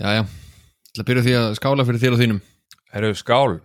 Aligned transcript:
Jæja, 0.00 0.24
til 0.94 1.02
að 1.02 1.08
byrja 1.10 1.24
því 1.26 1.34
að 1.40 1.48
skála 1.58 1.84
fyrir 1.88 2.02
þér 2.04 2.14
og 2.16 2.22
þínum 2.22 2.40
Herru, 2.90 3.10
skál, 3.18 3.56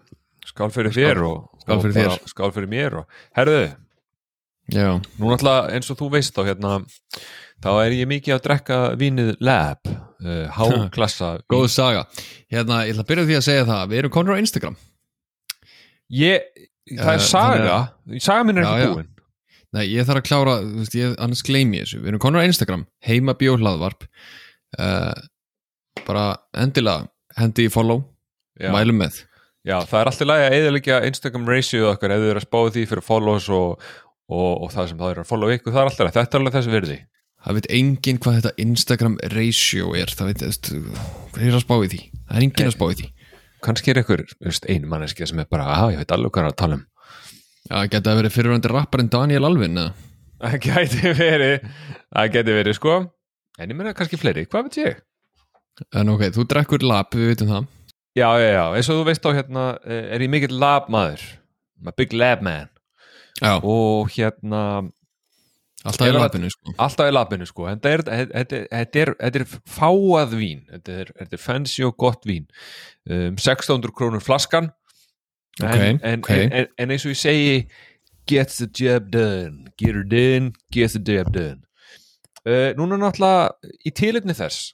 skál 0.45 0.71
fyrir 0.75 0.93
þér 0.95 1.21
og, 1.25 1.37
Skál 1.63 1.79
fyrir 1.81 1.95
og 1.95 2.11
bara. 2.11 2.29
Skál 2.33 2.51
fyrir 2.55 2.69
mér 2.71 2.97
og, 3.01 3.19
herru, 3.37 3.59
Já, 4.73 4.87
nú 4.97 5.29
náttúrulega 5.29 5.75
eins 5.77 5.91
og 5.93 5.97
þú 5.99 6.07
veist 6.15 6.33
þá 6.35 6.41
hérna, 6.47 6.71
þá 7.61 7.69
er 7.85 7.93
ég 7.99 8.07
mikið 8.09 8.33
að 8.35 8.43
drekka 8.47 8.77
vínið 8.97 9.31
Lab, 9.45 9.85
uh, 9.85 10.45
háklassa 10.57 11.35
vín. 11.37 11.45
góð 11.53 11.67
saga 11.73 12.05
Hérna, 12.51 12.79
ég 12.87 12.95
ætla 12.95 13.05
að 13.05 13.09
byrja 13.11 13.27
því 13.29 13.37
að 13.39 13.45
segja 13.45 13.67
það 13.69 13.83
Við 13.91 14.01
erum 14.01 14.13
konur 14.15 14.37
á 14.37 14.41
Instagram 14.41 14.77
Ég, 16.13 16.47
það 16.91 17.11
er 17.15 17.21
Eh, 17.21 17.27
saga, 17.29 17.77
saga 18.21 18.43
minn 18.45 18.59
er 18.61 18.65
Já, 18.65 18.71
ekki 18.75 18.85
já. 18.89 18.93
búin. 18.97 19.07
Nei, 19.75 19.83
ég 19.89 20.05
þarf 20.07 20.19
að 20.21 20.27
klára, 20.27 20.51
þú 20.65 20.81
veist, 20.83 20.97
ég, 20.99 21.15
annars 21.25 21.41
gleymi 21.45 21.79
ég 21.79 21.87
þessu 21.87 22.01
Við 22.03 22.11
erum 22.11 22.21
konur 22.25 22.41
á 22.41 22.49
Instagram, 22.49 22.83
heima 23.05 23.33
bjóhlaðvarp 23.39 24.05
uh, 24.05 25.13
Bara 26.05 26.25
endilega 26.61 27.07
hendi 27.39 27.67
í 27.67 27.71
follow, 27.73 28.03
Já, 28.59 28.69
mælum 28.75 29.01
með 29.01 29.21
já, 29.65 29.79
það 29.89 29.99
er 29.99 30.09
alltaf 30.11 30.29
lagi 30.29 30.45
að 30.45 30.55
eðalegja 30.59 31.01
Instagram 31.09 31.49
ratio 31.49 31.89
okkar 31.91 32.13
ef 32.15 32.21
þið 32.21 32.31
eru 32.31 32.41
að 32.41 32.45
spáði 32.45 32.73
því 32.75 32.85
fyrir 32.91 33.05
follows 33.07 33.49
og, 33.51 33.89
og, 34.29 34.51
og 34.63 34.71
það 34.75 34.89
sem 34.91 35.01
það 35.01 35.11
er 35.11 35.21
að 35.23 35.29
follow 35.31 35.53
ykkur, 35.55 35.73
það 35.73 35.81
er 35.81 35.89
alltaf, 35.89 36.07
rætt. 36.07 36.17
þetta 36.19 36.37
er 36.37 36.43
alveg 36.43 36.57
þessi 36.59 36.73
virði. 36.75 36.97
Það 37.45 37.57
veit 37.59 37.67
enginn 37.77 38.19
hvað 38.21 38.37
þetta 38.39 38.63
Instagram 38.63 39.15
ratio 39.35 39.91
er 39.93 40.09
Það 40.17 40.29
veit, 40.31 40.69
hvað 41.35 41.43
er 41.45 41.57
að 41.59 41.61
spá 41.61 41.75
í 41.75 41.89
því 41.91 41.99
Það 42.15 42.39
er 42.39 42.45
enginn 42.47 42.69
að 42.71 42.73
spá 42.73 42.85
í 42.87 42.95
því 42.97 43.09
Kannski 43.65 43.91
er 43.93 43.99
ykkur, 44.01 44.23
einu 44.69 44.89
manneskja 44.89 45.27
sem 45.29 45.41
er 45.41 45.49
bara, 45.49 45.67
að 45.75 45.93
ég 45.93 46.01
veit 46.01 46.13
alveg 46.15 46.33
hvað 46.33 46.45
er 46.45 46.51
að 46.51 46.57
tala 46.61 46.77
um. 46.79 46.83
Já, 47.65 47.77
geta 47.89 48.11
að 48.13 48.19
verið 48.21 48.33
fyrirvændi 48.35 48.71
rapparinn 48.71 49.11
Daniel 49.13 49.45
Alvin 49.49 49.77
eða? 49.81 49.93
Það 50.41 50.57
gæti 50.65 51.13
verið, 51.17 51.69
það 52.13 52.31
gæti 52.35 52.57
verið 52.59 52.77
sko 52.79 52.95
En 53.55 53.71
ég 53.71 53.77
meina 53.77 53.93
kannski 53.97 54.19
fleiri, 54.19 54.45
hvað 54.49 54.67
veit 54.67 54.79
ég? 54.81 54.99
En 55.95 56.11
ok, 56.13 56.29
þú 56.35 56.45
drekkur 56.51 56.85
lab, 56.87 57.11
við 57.11 57.33
veitum 57.33 57.51
það. 57.51 57.71
Já, 58.15 58.29
já, 58.39 58.47
já, 58.55 58.63
eins 58.77 58.89
og 58.91 59.01
þú 59.01 59.07
veist 59.09 59.25
á 59.27 59.31
hérna 59.35 59.63
eh, 59.83 60.05
er 60.15 60.23
ég 60.23 60.31
mikill 60.31 60.55
lab 60.55 60.87
maður 60.93 61.23
big 61.97 62.13
lab 62.13 62.41
man. 62.41 62.69
Já, 63.41 63.59
og 63.59 64.13
hérna 64.15 64.61
alltaf 65.85 66.07
er 66.07 66.15
labinu 66.15 66.49
sko. 66.49 66.73
alltaf 66.77 67.09
í 67.09 67.13
labinu 67.13 67.47
sko. 67.49 67.67
En 67.67 67.81
þetta 67.83 68.61
er, 68.63 69.11
er, 69.19 69.41
er 69.41 69.45
fáað 69.67 70.37
vín. 70.39 70.63
Þetta 70.71 70.95
er, 71.03 71.11
er 71.27 71.41
fancy 71.41 71.83
og 71.85 71.97
gott 71.99 72.23
vín. 72.25 72.47
Um, 73.09 73.35
1600 73.35 73.91
krónur 73.95 74.23
flaskan. 74.23 74.71
En, 75.61 75.67
Ok, 75.67 75.81
en, 76.03 76.23
ok. 76.23 76.31
En, 76.35 76.71
en, 76.79 76.91
eins 76.91 77.05
og 77.05 77.13
ég 77.13 77.19
segi 77.19 77.59
get 78.27 78.55
the 78.55 78.67
job 78.71 79.11
done. 79.11 79.69
Get 79.77 79.95
her 79.95 80.03
done, 80.03 80.53
get 80.73 80.95
the 80.95 81.03
job 81.03 81.29
done. 81.35 81.61
Uh, 82.45 82.71
núna 82.77 82.97
náttúrulega 83.01 83.75
í 83.87 83.93
tilefni 83.95 84.35
þess 84.37 84.73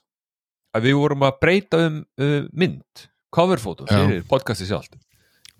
að 0.72 0.88
við 0.88 0.98
vorum 1.00 1.24
að 1.28 1.40
breyta 1.42 1.80
um 1.86 1.98
uh, 2.02 2.38
mynd 2.52 3.06
coverfóto 3.32 3.88
Já. 3.88 3.96
fyrir 3.96 4.22
podcasti 4.28 4.68
sjálft. 4.68 4.96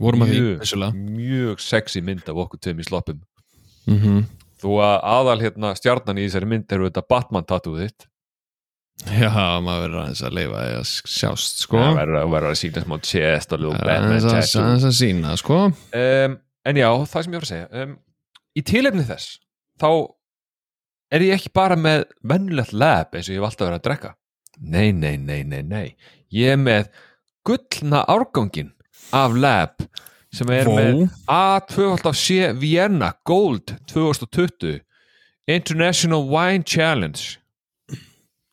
Vorum 0.03 0.25
að 0.25 0.33
því, 0.33 0.45
mjög, 0.61 1.03
mjög 1.17 1.61
sexy 1.63 2.03
mynd 2.05 2.25
af 2.29 2.41
okkur 2.47 2.61
tveim 2.63 2.81
í 2.83 2.87
sloppum. 2.89 3.21
Mm 3.89 4.23
þó 4.63 4.71
að 4.79 4.97
aðal 5.11 5.39
hérna 5.41 5.75
stjarnan 5.75 6.21
í 6.23 6.25
þessari 6.29 6.47
mynd 6.53 6.71
eru 6.75 6.87
þetta 6.87 7.03
Batman 7.11 7.47
tattooð 7.49 7.81
þitt. 7.83 8.05
Já, 9.03 9.33
maður 9.65 9.81
verður 9.83 10.01
aðeins 10.05 10.21
að 10.23 10.35
leifa 10.37 10.61
að 10.63 10.91
sjást 11.11 11.63
sko. 11.65 11.81
Það 11.81 11.97
verður 11.99 12.19
að, 12.21 12.37
að 12.53 12.59
sína 12.61 12.83
smá 12.85 12.95
chest 13.03 13.55
og 13.57 13.63
Batman 13.65 14.19
Aðeins 14.21 14.87
að, 14.87 14.93
sína 14.95 15.33
sko. 15.41 15.59
Um, 15.99 16.37
En 16.63 16.79
já, 16.79 16.89
það 17.11 17.25
sem 17.25 17.33
ég 17.33 17.41
var 17.41 17.47
að 17.47 17.51
segja 17.51 17.83
um, 17.83 17.95
Í 18.55 18.63
tilefni 18.69 19.05
þess 19.09 19.39
þá 19.83 19.89
er 21.13 21.25
ég 21.27 21.41
ekki 21.41 21.51
bara 21.57 21.79
með 21.81 22.05
vennulegt 22.23 22.75
lab 22.77 23.17
eins 23.17 23.27
og 23.27 23.35
ég 23.35 23.41
hef 23.41 23.49
alltaf 23.49 23.67
verið 23.67 23.81
að 23.81 23.87
drekka 23.89 24.13
Nei, 24.61 24.93
nei, 24.93 25.17
nei, 25.17 25.43
nei, 25.45 25.63
nei. 25.63 25.97
Ég 26.33 26.53
er 26.55 26.61
með 26.61 26.89
gullna 27.47 28.05
árgangin 28.09 28.73
af 29.13 29.35
lab 29.35 29.83
sem 30.33 30.49
er 30.55 30.69
Vó. 30.71 30.77
með 30.79 31.03
A2C 31.29 32.53
Vienna 32.61 33.13
Gold 33.29 33.75
2020 33.91 34.81
International 35.51 36.23
Wine 36.31 36.63
Challenge. 36.65 37.39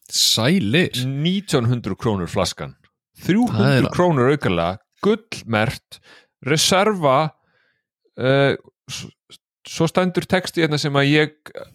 Sælir. 0.10 0.90
1900 1.06 1.96
krónur 2.00 2.28
flaskan. 2.32 2.76
Það 3.20 3.28
300 3.52 3.86
er- 3.86 3.92
krónur 3.94 4.32
aukarlega 4.34 4.80
gullmert 5.04 6.00
reserva 6.46 7.30
uh, 8.20 8.56
svo 9.70 9.88
stendur 9.88 10.26
texti 10.28 10.64
hérna 10.64 10.80
sem 10.82 10.96
að 10.98 11.12
ég 11.12 11.36
uh, 11.54 11.68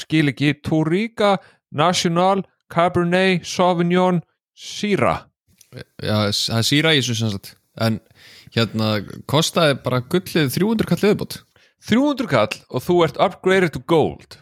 skil 0.00 0.32
ekki. 0.32 0.54
Toriga 0.64 1.36
National 1.74 2.42
Cabernet 2.72 3.44
Sauvignon 3.48 4.22
Syrah. 4.54 5.26
Já, 5.74 6.30
það 6.30 6.58
er 6.60 6.66
síra 6.68 6.94
í 6.94 7.00
þessu 7.02 7.18
sem 7.18 7.32
sagt. 7.34 7.54
En 7.82 7.98
hérna, 8.54 9.00
kostaði 9.30 9.76
bara 9.82 10.02
gullið 10.06 10.52
300 10.54 10.90
kall 10.90 11.02
viðbútt 11.02 11.40
300 11.84 12.30
kall 12.30 12.58
og 12.70 12.84
þú 12.84 12.98
ert 13.04 13.20
upgraded 13.20 13.74
to 13.74 13.82
gold. 13.90 14.38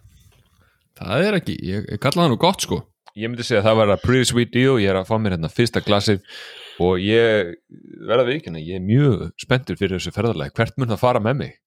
Það 1.01 1.27
er 1.27 1.39
ekki, 1.41 1.55
ég, 1.67 1.87
ég 1.91 2.03
kalla 2.03 2.27
það 2.27 2.35
nú 2.35 2.41
gott 2.43 2.63
sko. 2.63 2.83
Ég 3.19 3.29
myndi 3.29 3.45
segja 3.45 3.61
að 3.63 3.71
það 3.71 3.79
var 3.81 3.95
að 3.95 4.05
pretty 4.05 4.29
sweet 4.29 4.53
deal. 4.55 4.77
Ég 4.81 4.93
er 4.93 5.01
að 5.01 5.09
fá 5.09 5.17
mér 5.21 5.35
hérna 5.35 5.51
fyrsta 5.53 5.83
glasið 5.85 6.23
og 6.83 7.03
ég 7.03 7.53
verða 8.09 8.29
vikina 8.29 8.63
ég 8.63 8.79
er 8.79 8.85
mjög 8.85 9.27
spenntur 9.41 9.77
fyrir 9.81 9.99
þessu 9.99 10.15
ferðarlega 10.15 10.55
hvert 10.57 10.79
mun 10.81 10.93
það 10.93 11.03
fara 11.03 11.23
með 11.25 11.41
mig? 11.43 11.59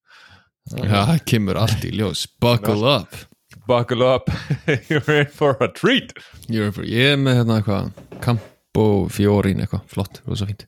Já, 0.74 1.02
það 1.12 1.20
kemur 1.30 1.60
allt 1.62 1.86
í 1.86 1.92
ljós. 1.94 2.26
Buckle 2.42 2.96
up 2.96 3.20
buckle 3.68 4.06
up. 4.08 4.30
You're 4.90 5.20
in 5.22 5.32
for 5.34 5.58
a 5.64 5.68
treat. 5.72 6.14
Er, 6.50 6.72
ég 6.86 7.12
er 7.16 7.20
með 7.22 7.42
hérna 7.42 7.60
eitthvað 7.60 7.90
Campo 8.24 8.86
Fiorin 9.14 9.62
eitthvað, 9.64 9.84
flott, 9.92 10.22
rosa 10.30 10.48
fínt. 10.50 10.66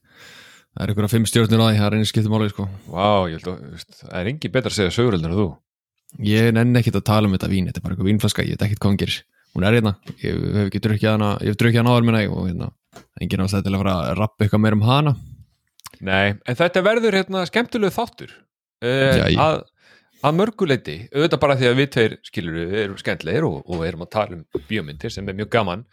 Það 0.78 0.84
er 0.85 0.91
einhverja 0.94 1.09
fimm 1.16 1.25
stjórnir 1.30 1.62
því, 1.63 1.78
það 1.80 1.88
er 1.88 1.96
einu 1.97 2.08
skiptum 2.09 2.34
máli 2.35 2.50
sko. 2.52 2.68
Vá, 2.94 3.08
ég 3.31 3.40
held 3.40 3.47
að 3.50 3.88
það 4.03 4.19
er 4.19 4.30
engi 4.34 4.52
betra 4.53 4.69
að 4.69 4.78
segja 4.78 4.94
söguröldur 4.97 5.31
en 5.34 5.40
þú. 5.40 5.47
Ég 6.28 6.52
nenni 6.56 6.80
ekkit 6.80 7.00
að 7.00 7.08
tala 7.09 7.28
um 7.30 7.34
þetta 7.34 7.50
vín, 7.52 7.66
þetta 7.68 7.81
er 7.81 7.85
bara 7.88 7.96
eitthvað 7.96 8.09
vínflaska, 8.12 8.46
ég 8.46 8.56
veit 8.56 8.66
ekkit 8.68 8.81
hvað 8.84 8.91
hann 8.94 9.00
gerir. 9.02 9.18
Hún 9.58 9.66
er 9.66 9.78
hérna, 9.79 9.94
ég 10.22 10.38
hef 10.53 10.68
ekki 10.68 10.81
drukkið 10.85 11.09
hana, 11.09 11.31
ég 11.41 11.50
hef 11.52 11.58
drukkið 11.58 11.81
hana 11.81 11.96
áður 11.96 12.06
minna 12.08 12.22
og 12.29 12.44
hérna, 12.46 12.68
enginn 13.24 13.44
ástæði 13.47 13.66
til 13.66 13.74
að 13.74 13.81
fara 13.81 13.96
að 14.03 14.14
rappa 14.22 14.46
eitthvað 14.46 14.64
meir 14.68 14.78
um 14.78 14.85
hana. 14.85 15.14
Nei, 16.06 16.28
en 16.46 16.59
þetta 16.62 16.84
verður 16.85 17.18
hérna 17.18 17.41
skemmtilegu 17.50 17.96
þáttur. 17.97 18.35
Uh, 18.85 19.18
Já, 19.18 19.24
ég- 19.34 19.41
að, 19.41 19.64
að 20.25 20.38
mörguleiti 20.39 20.95
auðvitað 21.11 21.41
bara 21.44 21.57
því 21.59 21.67
að 21.69 21.78
við 21.81 21.89
tveir 21.95 22.16
skilur 22.25 22.57
við 22.57 22.79
erum 22.83 22.97
skemmtilegir 23.01 23.47
og, 23.47 23.59
og 23.67 23.83
erum 23.88 24.05
að 24.05 24.11
tala 24.16 24.39
um 24.39 24.63
bíómyndir 24.69 25.13
sem 25.13 25.28
er 25.29 25.38
mjög 25.38 25.51
gaman. 25.53 25.85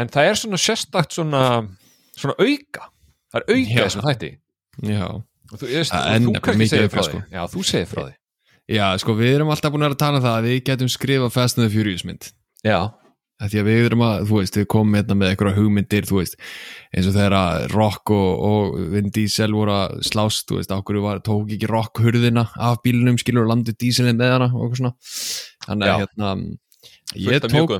En 0.00 0.10
það 0.10 0.30
er 0.30 0.40
svona 0.40 0.60
sérstakt 0.60 1.14
svona, 1.14 1.44
svona 2.18 2.34
auka. 2.40 2.90
Það 3.30 3.40
er 3.40 3.46
auka 3.54 3.78
þessum 3.84 4.04
þætti. 4.08 4.32
Já, 4.90 5.06
og 5.14 5.60
þú, 5.60 5.70
er 5.70 5.88
þú 6.26 6.34
kannski 6.42 6.70
segir 6.72 6.90
frá 6.90 7.06
sko. 7.06 7.22
því 7.22 7.38
Já, 7.38 7.42
þú 7.52 7.64
segir 7.70 7.90
frá 7.90 8.02
því. 8.02 8.14
Já 8.74 8.84
sko 9.02 9.14
við 9.18 9.34
erum 9.36 9.52
alltaf 9.52 9.74
búin 9.74 9.86
að 9.86 9.98
tala 10.00 10.18
um 10.18 10.24
það 10.24 10.38
að 10.38 10.46
við 10.48 10.60
getum 10.70 10.90
skrifað 10.90 11.34
Fast 11.34 11.58
and 11.60 11.68
the 11.68 11.72
Furious 11.74 12.04
mynd. 12.08 12.30
Já, 12.64 12.78
því 13.52 13.60
að 13.60 13.68
við 13.68 13.86
erum 13.88 14.02
að, 14.06 14.24
þú 14.28 14.38
veist, 14.40 14.58
við 14.58 14.66
komum 14.74 14.96
hérna 14.98 15.16
með 15.18 15.30
eitthvað 15.30 15.58
hugmyndir, 15.58 16.08
þú 16.08 16.18
veist, 16.20 16.36
eins 16.94 17.08
og 17.10 17.16
þegar 17.16 17.36
að 17.38 17.64
Rock 17.74 18.12
og, 18.14 18.44
og 18.48 18.76
Vin 18.94 19.12
Diesel 19.14 19.50
voru 19.54 19.74
að 19.76 19.94
slást, 20.08 20.46
þú 20.48 20.58
veist, 20.60 20.74
ákveður 20.74 21.06
var, 21.06 21.22
tók 21.26 21.54
ekki 21.56 21.70
Rock 21.70 22.02
hurðina 22.04 22.46
af 22.54 22.78
bílunum, 22.86 23.18
skilur 23.20 23.46
og 23.46 23.52
landið 23.54 23.78
Dieselin 23.82 24.20
með 24.20 24.36
hana 24.36 24.50
og 24.52 24.66
eitthvað 24.66 24.82
svona. 24.82 24.94
Þannig 25.66 25.90
að 25.90 25.92
Já. 25.92 26.04
hérna, 26.04 26.30
ég 27.24 27.48
tók, 27.48 27.74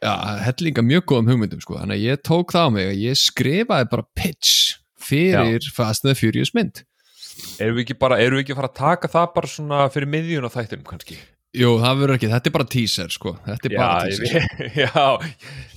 já, 0.00 0.14
hellinga 0.46 0.86
mjög 0.90 1.08
góðum 1.10 1.32
hugmyndum, 1.34 1.64
sko, 1.64 1.80
þannig 1.80 1.98
að 1.98 2.06
ég 2.06 2.22
tók 2.30 2.54
það 2.56 2.70
á 2.70 2.74
mig 2.76 2.92
að 2.92 3.02
ég 3.06 3.20
skrifaði 3.20 3.90
bara 3.96 4.08
pitch 4.16 4.78
fyrir 5.00 5.72
Fast 5.74 6.04
and 6.04 6.12
the 6.12 6.16
Furious 6.18 6.54
mynd. 6.56 6.84
Erum 7.60 7.78
við 7.78 7.86
ekki 7.86 8.00
bara, 8.00 8.18
erum 8.20 8.38
við 8.38 8.44
ekki 8.44 8.56
að 8.56 8.60
fara 8.60 8.70
að 8.70 8.80
taka 8.80 9.10
það 9.12 9.28
bara 9.36 9.50
svona 9.50 9.84
fyrir 9.92 10.10
miðjun 10.12 10.48
á 10.48 10.50
þættinum 10.52 10.88
kannski 10.88 11.16
Jú, 11.50 11.70
það 11.82 11.96
verður 11.98 12.14
ekki, 12.14 12.28
þetta 12.30 12.46
er 12.46 12.54
bara 12.54 12.68
teaser, 12.70 13.08
sko, 13.10 13.32
þetta 13.42 13.66
er 13.66 13.72
bara 13.74 13.86
Já, 14.06 14.10
teaser. 14.10 14.44
ég, 14.62 14.76
já, 14.84 15.06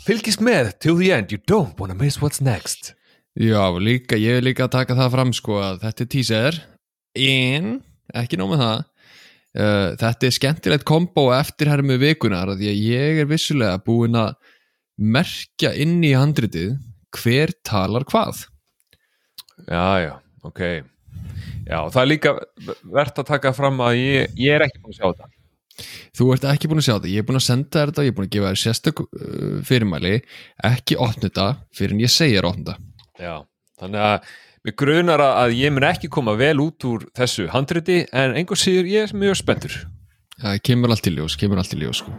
fylgist 0.06 0.44
með 0.46 0.70
till 0.84 1.00
the 1.00 1.10
end, 1.16 1.34
you 1.34 1.42
don't 1.50 1.80
wanna 1.82 1.96
miss 1.98 2.20
what's 2.22 2.44
next. 2.46 2.92
Já, 3.34 3.64
líka, 3.82 4.20
ég 4.22 4.38
er 4.38 4.46
líka 4.46 4.68
að 4.68 4.76
taka 4.76 4.98
það 5.00 5.14
fram 5.16 5.34
sko 5.34 5.58
að 5.66 5.80
þetta 5.88 6.06
er 6.06 6.12
teaser. 6.14 6.60
En, 7.18 7.72
ekki 8.22 8.38
nóg 8.38 8.54
með 8.54 8.62
það 8.62 8.78
uh, 8.84 9.90
þetta 10.04 10.30
er 10.30 10.36
skemmtilegt 10.38 10.86
kombo 10.90 11.28
eftirhermu 11.34 11.98
vikunar 12.02 12.54
af 12.54 12.62
því 12.62 12.70
að 12.70 12.82
ég 12.94 13.22
er 13.24 13.30
vissulega 13.34 13.82
búinn 13.86 14.18
að 14.22 14.36
merkja 15.02 15.74
inn 15.82 15.98
í 16.06 16.14
handritið 16.14 16.76
hver 17.18 17.54
talar 17.66 18.06
hvað. 18.10 18.46
Já, 19.66 19.86
já, 20.06 20.14
ok. 20.46 20.62
Já, 21.66 21.80
það 21.90 22.02
er 22.04 22.10
líka 22.14 22.34
verðt 22.94 23.24
að 23.24 23.32
taka 23.34 23.54
fram 23.58 23.82
að 23.82 23.98
ég, 24.04 24.34
ég 24.38 24.54
er 24.60 24.66
ekki 24.68 24.82
búin 24.84 24.94
að 24.94 25.00
sjá 25.02 25.08
þetta 25.10 25.34
Þú 26.14 26.30
ert 26.36 26.48
ekki 26.52 26.70
búinn 26.70 26.82
að 26.84 26.88
sjá 26.88 26.96
þetta, 26.98 27.12
ég 27.14 27.24
er 27.24 27.28
búinn 27.28 27.40
að 27.42 27.48
senda 27.48 27.80
þér 27.80 27.92
þetta 27.92 28.06
ég 28.06 28.12
er 28.14 28.18
búinn 28.18 28.30
að 28.30 28.34
gefa 28.38 28.52
þér 28.54 28.62
sérstök 28.64 29.04
uh, 29.04 29.60
fyrirmæli 29.66 30.16
ekki 30.70 30.98
opna 31.02 31.28
þetta 31.30 31.48
fyrir 31.74 31.96
en 31.98 32.04
ég 32.06 32.14
segja 32.14 32.44
opna 32.46 32.76
þetta 32.78 33.24
Já, 33.24 33.36
þannig 33.82 34.08
að 34.14 34.34
Mér 34.64 34.78
grunar 34.80 35.20
að- 35.20 35.58
ég 35.60 35.74
mun 35.76 35.84
ekki 35.84 36.08
koma 36.08 36.38
vel 36.40 36.56
út 36.64 36.86
úr 36.88 37.04
þessu 37.12 37.50
handriti 37.52 38.06
en 38.16 38.32
einhver 38.40 38.56
síður 38.56 38.88
ég 38.88 39.10
er 39.10 39.18
mjög 39.20 39.36
spenntur. 39.42 39.76
Það 40.40 40.62
kemur 40.64 40.96
allt 40.96 41.12
í 41.12 41.12
ljós, 41.18 41.36
kemur 41.36 41.60
allt 41.60 41.76
í 41.76 41.82
ljós 41.84 42.00
sko. 42.00 42.16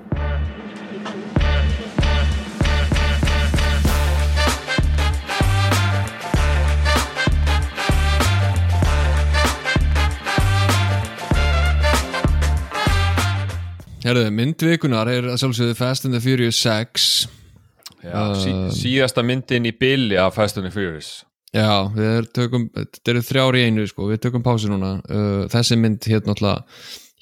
Herðu, 14.04 14.26
myndvikunar 14.36 15.08
er 15.08 15.30
að 15.32 15.38
sjálfsögðu 15.40 15.74
Fast 15.78 16.04
and 16.04 16.12
the 16.12 16.20
Furious 16.20 16.58
6 16.60 17.06
Já, 18.04 18.34
sí, 18.36 18.50
Um, 18.52 18.66
síðasta 18.76 19.22
myndin 19.24 19.64
í 19.64 19.72
billi 19.72 20.18
af 20.20 20.34
Fast 20.36 20.58
and 20.60 20.68
the 20.68 20.72
Furious. 20.74 21.22
Já, 21.54 21.88
við 21.94 22.26
tökum, 22.36 22.66
þetta 22.74 23.12
eru 23.14 23.22
þrjár 23.24 23.56
í 23.56 23.62
einu 23.64 23.86
sko, 23.88 24.10
við 24.10 24.20
tökum 24.26 24.44
pásu 24.44 24.68
núna. 24.68 24.98
Uh, 25.08 25.46
þessi 25.48 25.78
mynd 25.80 26.04
hér 26.04 26.20
náttúrulega 26.26 26.66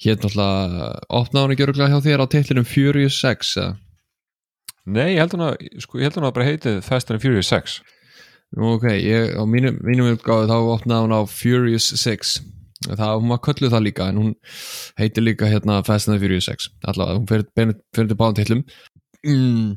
hér 0.03 0.17
náttúrulega 0.19 0.89
opnaði 1.07 1.45
hún 1.45 1.55
ekki 1.55 1.65
örgulega 1.67 1.93
hjá 1.93 2.05
þér 2.09 2.23
á 2.23 2.31
titlinum 2.33 2.67
Furious 2.67 3.19
6 3.21 3.53
eða? 3.61 3.75
Nei, 4.83 5.13
ég 5.13 5.21
held 5.23 5.37
hún 5.37 5.45
að, 5.47 5.67
sko, 5.85 6.01
ég 6.01 6.09
held 6.09 6.19
hún 6.19 6.27
að 6.27 6.35
bara 6.35 6.47
heitið 6.49 6.81
Fast 6.83 7.11
and 7.11 7.19
the 7.19 7.23
Furious 7.23 7.51
6 7.53 7.77
Nú, 8.59 8.75
ok, 8.75 8.89
ég, 8.99 9.31
á 9.39 9.43
mínum, 9.47 9.79
mínum 9.87 10.11
uppgáðu 10.17 10.51
þá 10.51 10.57
opnaði 10.75 11.07
hún 11.07 11.15
á 11.15 11.21
Furious 11.31 11.87
6 12.03 12.41
það, 12.89 13.15
hún 13.21 13.33
var 13.33 13.41
kölluð 13.47 13.73
það 13.73 13.85
líka 13.87 14.09
en 14.11 14.19
hún 14.21 14.35
heitir 14.99 15.25
líka 15.25 15.49
hérna 15.49 15.79
Fast 15.87 16.09
and 16.09 16.17
the 16.17 16.21
Furious 16.23 16.49
6 16.51 16.69
allavega, 16.91 17.19
hún 17.19 17.29
fyrir, 17.31 17.47
fyrir, 17.57 17.79
til 18.11 18.19
báðum 18.19 18.37
titlum. 18.39 18.63
Mm, 19.23 19.73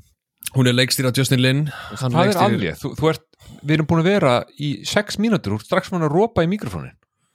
hún 0.59 0.71
er 0.71 0.77
leikstýra 0.77 1.15
Justin 1.17 1.43
Lin. 1.45 1.65
Hvað 1.95 2.35
er 2.35 2.43
alveg? 2.45 2.79
Þú, 2.83 2.93
þú 2.99 3.11
ert, 3.15 3.27
við 3.63 3.79
erum 3.79 3.91
búin 3.91 4.05
að 4.05 4.13
vera 4.13 4.37
í 4.59 4.71
6 4.89 5.21
mínútur, 5.23 5.59
ert 5.59 5.69
strax 5.69 5.93
búin 5.95 6.07
að 6.07 6.15
rópa 6.17 6.47
í 6.47 6.51
mikrofónin. 6.51 6.95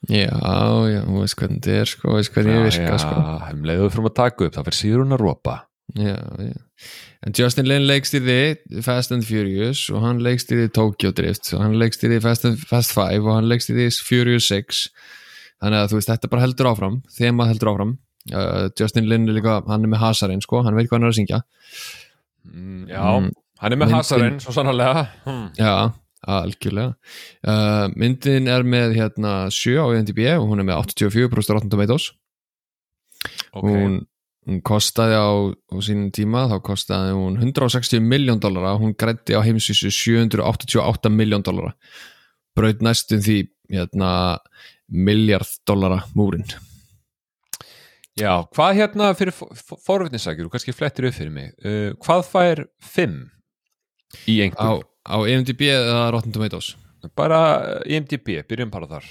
Já, 0.09 0.33
já, 0.89 1.03
hún 1.05 1.21
veist 1.21 1.37
hvernig 1.37 1.59
þetta 1.61 1.81
er 1.81 1.89
sko, 1.91 2.15
veist 2.17 2.33
hvernig 2.33 2.55
ég 2.57 2.63
virka 2.71 2.95
sko. 3.03 3.17
Já, 3.21 3.51
um 3.53 3.67
leiðu 3.69 3.91
fyrir 3.93 4.09
að 4.09 4.15
taka 4.17 4.47
upp, 4.47 4.55
það 4.55 4.69
fyrir 4.69 4.79
síður 4.79 5.03
hún 5.05 5.13
að 5.17 5.21
rópa 5.27 5.57
Já, 5.95 6.15
já. 6.39 6.53
En 7.21 7.33
Justin 7.37 7.67
Lin 7.67 7.85
leikstýrði 7.85 8.81
Fast 8.81 9.11
and 9.11 9.25
Furious 9.27 9.83
og 9.91 10.01
hann 10.05 10.21
leikstýrði 10.23 10.71
Tokyo 10.73 11.11
Drift 11.13 11.51
og 11.53 11.61
hann 11.65 11.75
leikstýrði 11.77 12.21
Fast, 12.23 12.47
Fast 12.69 12.95
5 12.95 13.27
og 13.27 13.35
hann 13.35 13.49
leikstýrði 13.51 13.89
Furious 14.07 14.47
6 14.49 14.85
þannig 15.61 15.79
að 15.83 15.91
þú 15.91 15.99
veist, 15.99 16.09
þetta 16.11 16.29
bara 16.31 16.43
heldur 16.45 16.69
áfram 16.71 16.99
þema 17.17 17.47
heldur 17.51 17.71
áfram. 17.73 17.95
Uh, 18.31 18.67
Justin 18.77 19.07
Lin 19.09 19.25
er 19.29 19.33
líka, 19.39 19.59
hann 19.67 19.85
er 19.87 19.89
með 19.95 20.01
hasarinn 20.03 20.41
sko, 20.45 20.61
hann 20.65 20.75
veit 20.77 20.89
hvað 20.89 20.99
hann 20.99 21.07
er 21.07 21.13
að 21.13 21.17
syngja. 21.19 21.41
Mm, 22.45 22.83
Já, 22.89 23.01
Mm, 23.21 23.31
hann 23.61 23.73
er 23.75 23.77
með 23.81 23.91
hasarinn, 23.95 24.39
svo 24.41 24.53
sannarlega. 24.55 25.03
Hm. 25.25 25.43
Já, 25.57 25.73
algjörlega. 26.27 26.95
Uh, 27.45 27.87
myndin 27.97 28.47
er 28.49 28.63
með 28.65 28.95
hérna 28.97 29.33
7 29.53 29.77
á 29.81 29.85
IMDb 29.93 30.21
og 30.37 30.47
hún 30.49 30.61
er 30.61 30.67
með 30.69 30.81
84% 30.85 31.53
Rotten 31.55 31.69
Tomatoes. 31.73 32.11
Ok, 33.53 33.65
hún, 33.67 33.99
hún 34.49 34.61
kostaði 34.65 35.17
á, 35.17 35.29
á 35.53 35.75
sínum 35.85 36.09
tíma 36.13 36.47
þá 36.49 36.57
kostaði 36.65 37.13
hún 37.17 37.37
160 37.41 38.01
miljón 38.01 38.41
dollara. 38.41 38.75
Hún 38.81 38.93
grætti 38.97 39.33
á 39.37 39.41
heimsvísu 39.45 39.89
788 39.93 41.09
miljón 41.13 41.43
dollara. 41.45 41.73
Braut 42.57 42.81
næstum 42.81 43.21
því 43.21 43.37
hérna, 43.71 44.37
miljard 44.91 45.47
dollara 45.67 46.01
múrin 46.17 46.43
já, 48.19 48.33
hvað 48.53 48.75
hérna 48.77 49.11
fyrir 49.17 49.33
forvitninsakjur, 49.33 50.49
og 50.49 50.53
kannski 50.55 50.75
flettir 50.75 51.07
upp 51.09 51.15
fyrir 51.15 51.31
mig 51.33 51.53
uh, 51.63 51.93
Hvað 52.03 52.25
fær 52.27 52.63
5 52.91 53.15
í 54.27 54.35
á, 54.41 54.43
einhver? 54.49 54.83
á 55.07 55.15
IMDb 55.31 55.63
eða 55.71 56.09
Rotten 56.13 56.35
Tomatoes? 56.35 56.73
Bara 57.17 57.39
uh, 57.79 57.79
IMDb, 57.87 58.41
byrjum 58.45 58.69
bara 58.73 58.89
þar. 58.91 59.07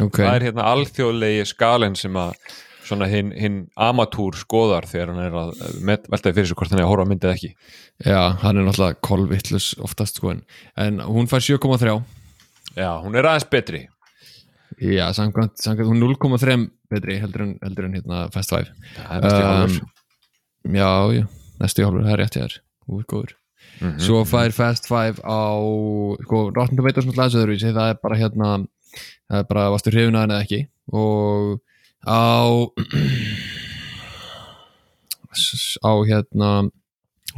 Ok, 0.00 0.16
Það 0.22 0.32
er 0.38 0.46
hérna 0.48 0.64
alþjóðlegi 0.72 1.44
skalinn 1.50 1.94
sem 1.98 2.16
að 2.18 2.32
svona 2.90 3.06
hinn 3.10 3.30
hin 3.38 3.60
amatúr 3.78 4.34
skoðar 4.40 4.86
þegar 4.90 5.12
hann 5.12 5.22
er 5.28 5.36
að 5.44 5.52
uh, 5.60 5.76
veltaði 6.10 6.34
fyrir 6.40 6.48
sig 6.50 6.58
hvort 6.58 6.72
hann 6.72 6.80
er 6.80 6.86
að 6.88 6.90
horfa 6.94 7.06
á 7.06 7.10
myndið 7.12 7.34
ekki. 7.36 7.52
Já, 8.08 8.20
hann 8.42 8.56
er 8.58 8.66
náttúrulega 8.66 8.98
kolvittlus 9.06 9.68
oftast 9.84 10.18
sko 10.18 10.32
en, 10.34 10.42
en 10.80 10.98
hún 11.06 11.28
fær 11.30 11.44
7,3 11.44 12.00
Já, 12.80 12.90
hún 13.04 13.18
er 13.18 13.26
aðeins 13.28 13.46
betri 13.52 13.84
já, 14.80 15.04
samkvæmt, 15.16 15.58
samkvæmt 15.60 15.90
hún 15.90 16.00
0,3 16.02 16.56
betri 16.90 17.18
heldur 17.20 17.44
en, 17.44 17.52
heldur 17.62 17.86
en 17.88 17.94
hérna 17.98 18.22
Fast 18.34 18.50
5 18.54 18.70
Það 18.96 19.12
er 19.16 19.20
næstu 19.26 19.42
hálfur. 19.46 19.84
Um, 20.64 20.74
já, 20.74 20.90
já, 21.18 21.24
næstu 21.60 21.84
hálfur, 21.86 22.02
það 22.06 22.14
er 22.16 22.22
rétt 22.24 22.38
þér. 22.40 22.56
Þú 22.86 22.98
er 23.00 23.06
góður. 23.14 23.36
Mhm. 23.80 23.98
svo 24.00 24.18
fær 24.28 24.52
Fast 24.52 24.88
Five 24.88 25.22
á 25.24 25.56
sko, 26.24 26.38
Rotten 26.52 26.76
Tomatoes 26.76 27.06
náttúrulega 27.06 27.28
þessu 27.30 27.40
öðruvísi 27.40 27.72
það 27.76 27.90
er 27.92 27.98
bara 28.02 28.18
hérna 28.20 28.48
það 29.30 29.38
er 29.38 29.46
bara 29.48 29.70
varstu 29.72 29.92
hrifin 29.94 30.16
að 30.18 30.24
henni 30.26 30.34
eða 30.36 30.44
ekki? 30.44 30.60
Og 30.92 31.60
á 32.04 32.36
á 35.88 35.92
hérna 36.10 36.50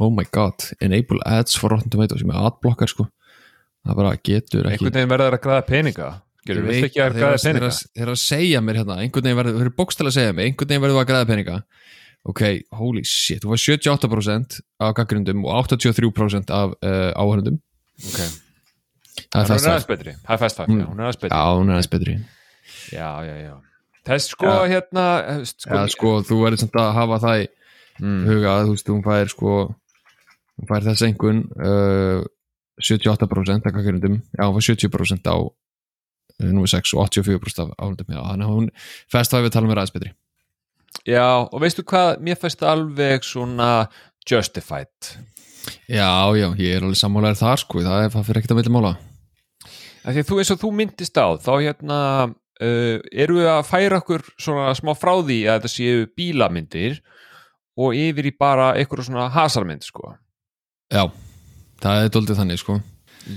oh 0.01 0.09
my 0.11 0.25
god, 0.31 0.67
enable 0.81 1.21
ads 1.25 1.55
for 1.59 1.71
Rotten 1.71 1.91
Tomatoes 1.93 2.23
sem 2.23 2.31
er 2.33 2.47
adblockar 2.49 2.89
sko. 2.91 3.07
Það 3.83 3.99
bara 3.99 4.15
getur 4.15 4.67
ekki 4.67 4.79
Einhvern 4.87 4.95
veginn 4.95 5.11
verður 5.11 5.37
að 5.37 5.43
græða 5.43 5.65
peninga 5.67 6.09
Skilur, 6.43 6.65
við 6.67 6.85
ekki 6.89 7.01
að 7.03 7.17
græða 7.17 7.39
peninga? 7.39 7.71
þeir 7.95 8.09
að 8.13 8.19
segja 8.19 8.61
mér 8.63 8.79
hérna 8.81 8.99
einhvern 8.99 9.27
veginn 9.27 9.39
verður, 9.39 9.57
þeir 9.57 9.67
eru 9.69 9.75
bókstæla 9.79 10.11
að 10.11 10.17
segja 10.17 10.35
mér 10.35 10.49
einhvern 10.49 10.71
veginn 10.73 10.83
verður 10.83 11.01
að 11.01 11.09
græða 11.11 11.29
peninga. 11.29 11.57
Ok, 12.23 12.41
holy 12.79 13.03
shit, 13.07 13.43
þú 13.43 13.51
var 13.51 13.61
78% 13.63 14.57
af 14.83 14.95
gaggrindum 14.99 15.43
og 15.47 15.67
83% 15.71 16.53
af 16.55 16.75
uh, 16.79 17.11
áhörndum 17.19 17.57
okay. 17.99 18.29
það 19.27 19.41
er 19.41 19.55
aðeins 19.57 19.87
betri. 19.89 20.15
Það 20.23 20.35
er 20.35 20.41
fast 20.45 20.61
five, 20.61 20.69
Mm. 20.71 20.85
hún 20.87 20.99
er 20.99 21.09
aðeins 21.09 21.19
betri. 21.23 21.35
Já, 21.35 21.57
hún 21.57 21.69
er 21.71 21.77
aðeins 21.77 21.91
betri. 21.95 22.15
Já, 22.93 23.09
já, 23.27 23.35
já. 23.43 23.55
Þess 24.03 24.29
sko 24.33 24.51
Já. 24.51 24.67
hérna 24.67 25.05
eh, 25.31 25.43
sko, 25.47 25.75
Já, 25.75 25.83
sko, 25.95 26.13
þú 26.27 26.37
verður 26.43 26.59
samt 26.63 26.79
að 26.79 26.89
hafa 26.97 27.19
það 27.23 27.41
í 27.43 27.45
mm, 28.03 28.23
huga, 28.27 28.55
þú 28.67 28.73
veist, 28.75 28.89
hún 28.91 29.03
fær 29.05 29.31
sko 29.31 29.53
hún 30.59 30.69
fær 30.69 30.87
þess 30.87 31.05
einhvern 31.07 31.43
uh, 31.55 32.23
78% 32.83 33.67
af 33.69 33.75
kakkerundum 33.75 34.17
já, 34.19 34.43
hún 34.43 34.57
fær 34.59 34.67
70% 34.73 35.29
á 35.31 35.37
númer 36.51 36.71
6 36.71 36.93
og 36.97 37.07
84% 37.07 37.63
af 37.63 37.71
áhundum 37.77 38.11
já, 38.11 38.19
þannig 38.19 38.47
að 38.47 38.53
hún, 38.53 38.67
fest 39.11 39.33
það 39.33 39.45
við 39.45 39.55
tala 39.55 39.69
með 39.69 39.79
ræðis 39.79 39.95
betri. 39.95 40.11
Já, 41.07 41.27
og 41.47 41.57
veistu 41.63 41.83
hvað? 41.87 42.19
Mér 42.23 42.39
fæst 42.39 42.63
alveg 42.67 43.25
svona 43.27 43.69
Justified. 44.29 45.15
Já, 45.87 46.11
já, 46.35 46.47
ég 46.59 46.77
er 46.77 46.85
alveg 46.85 46.99
sammálaður 46.99 47.41
þar 47.41 47.63
sko. 47.63 47.81
Það, 47.83 48.05
er, 48.05 48.13
það 48.13 48.29
fyrir 48.29 48.41
ekkert 48.41 48.53
að 48.55 48.61
vilja 48.61 48.75
mála. 48.75 48.93
Að 50.03 50.21
þú 50.27 50.39
eins 50.41 50.51
og 50.51 50.59
þú 50.59 50.69
myndist 50.75 51.15
á 51.15 51.27
Þá 51.39 51.51
hérna 51.63 51.97
uh, 52.27 52.97
Eru 53.07 53.37
við 53.37 53.45
að 53.47 53.61
færa 53.69 54.01
okkur 54.01 54.25
svona 54.35 54.73
smá 54.75 54.91
frá 54.99 55.13
því 55.23 55.37
að 55.47 55.61
þetta 55.61 55.71
séu 55.71 56.07
bílamyndir 56.11 56.97
og 57.79 57.95
yfir 57.95 58.27
í 58.27 58.33
bara 58.35 58.73
einhverju 58.77 59.07
svona 59.07 59.29
hasarmynd 59.33 59.87
sko. 59.87 60.11
Já, 60.91 61.07
það 61.81 62.03
er 62.03 62.11
doldið 62.13 62.41
þannig 62.43 62.61
sko 62.61 62.81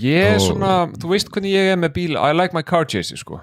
Ég 0.03 0.37
er 0.37 0.41
svona, 0.43 0.88
þú 0.99 1.12
veist 1.12 1.29
hvernig 1.31 1.55
ég 1.55 1.73
er 1.73 1.79
með 1.79 1.93
bíl 1.94 2.17
I 2.19 2.33
like 2.35 2.57
my 2.57 2.64
car 2.66 2.88
chases 2.90 3.23
sko. 3.23 3.40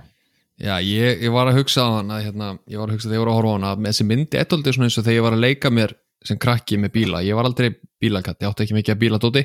Já, 0.60 0.78
ég, 0.84 1.24
ég 1.24 1.32
var 1.34 1.50
að 1.50 1.62
hugsa 1.62 1.86
á 1.88 1.90
hana 1.98 2.20
hérna, 2.22 2.54
ég 2.70 2.80
var 2.80 2.92
að 2.92 2.98
hugsa 2.98 3.10
þegar 3.10 3.18
ég 3.18 3.24
var 3.24 3.32
að 3.32 3.38
horfa 3.40 3.54
á 3.54 3.58
hana 3.58 3.72
með 3.80 3.94
þessi 3.94 4.08
myndi 4.10 4.44
doldið 4.52 4.76
svona 4.76 4.90
eins 4.90 4.98
og 5.00 5.06
þegar 5.06 5.18
ég 5.18 5.26
var 5.26 5.38
að 5.38 5.46
leika 5.46 5.72
mér 5.74 5.96
sem 6.24 6.40
krakki 6.40 6.78
með 6.80 6.94
bíla, 6.94 7.24
ég 7.26 7.36
var 7.36 7.48
aldrei 7.50 7.72
bílakatt 8.00 8.44
ég 8.44 8.52
átti 8.52 8.68
ekki 8.68 8.78
mikið 8.78 8.94
að 8.94 9.02
bíladóti 9.02 9.44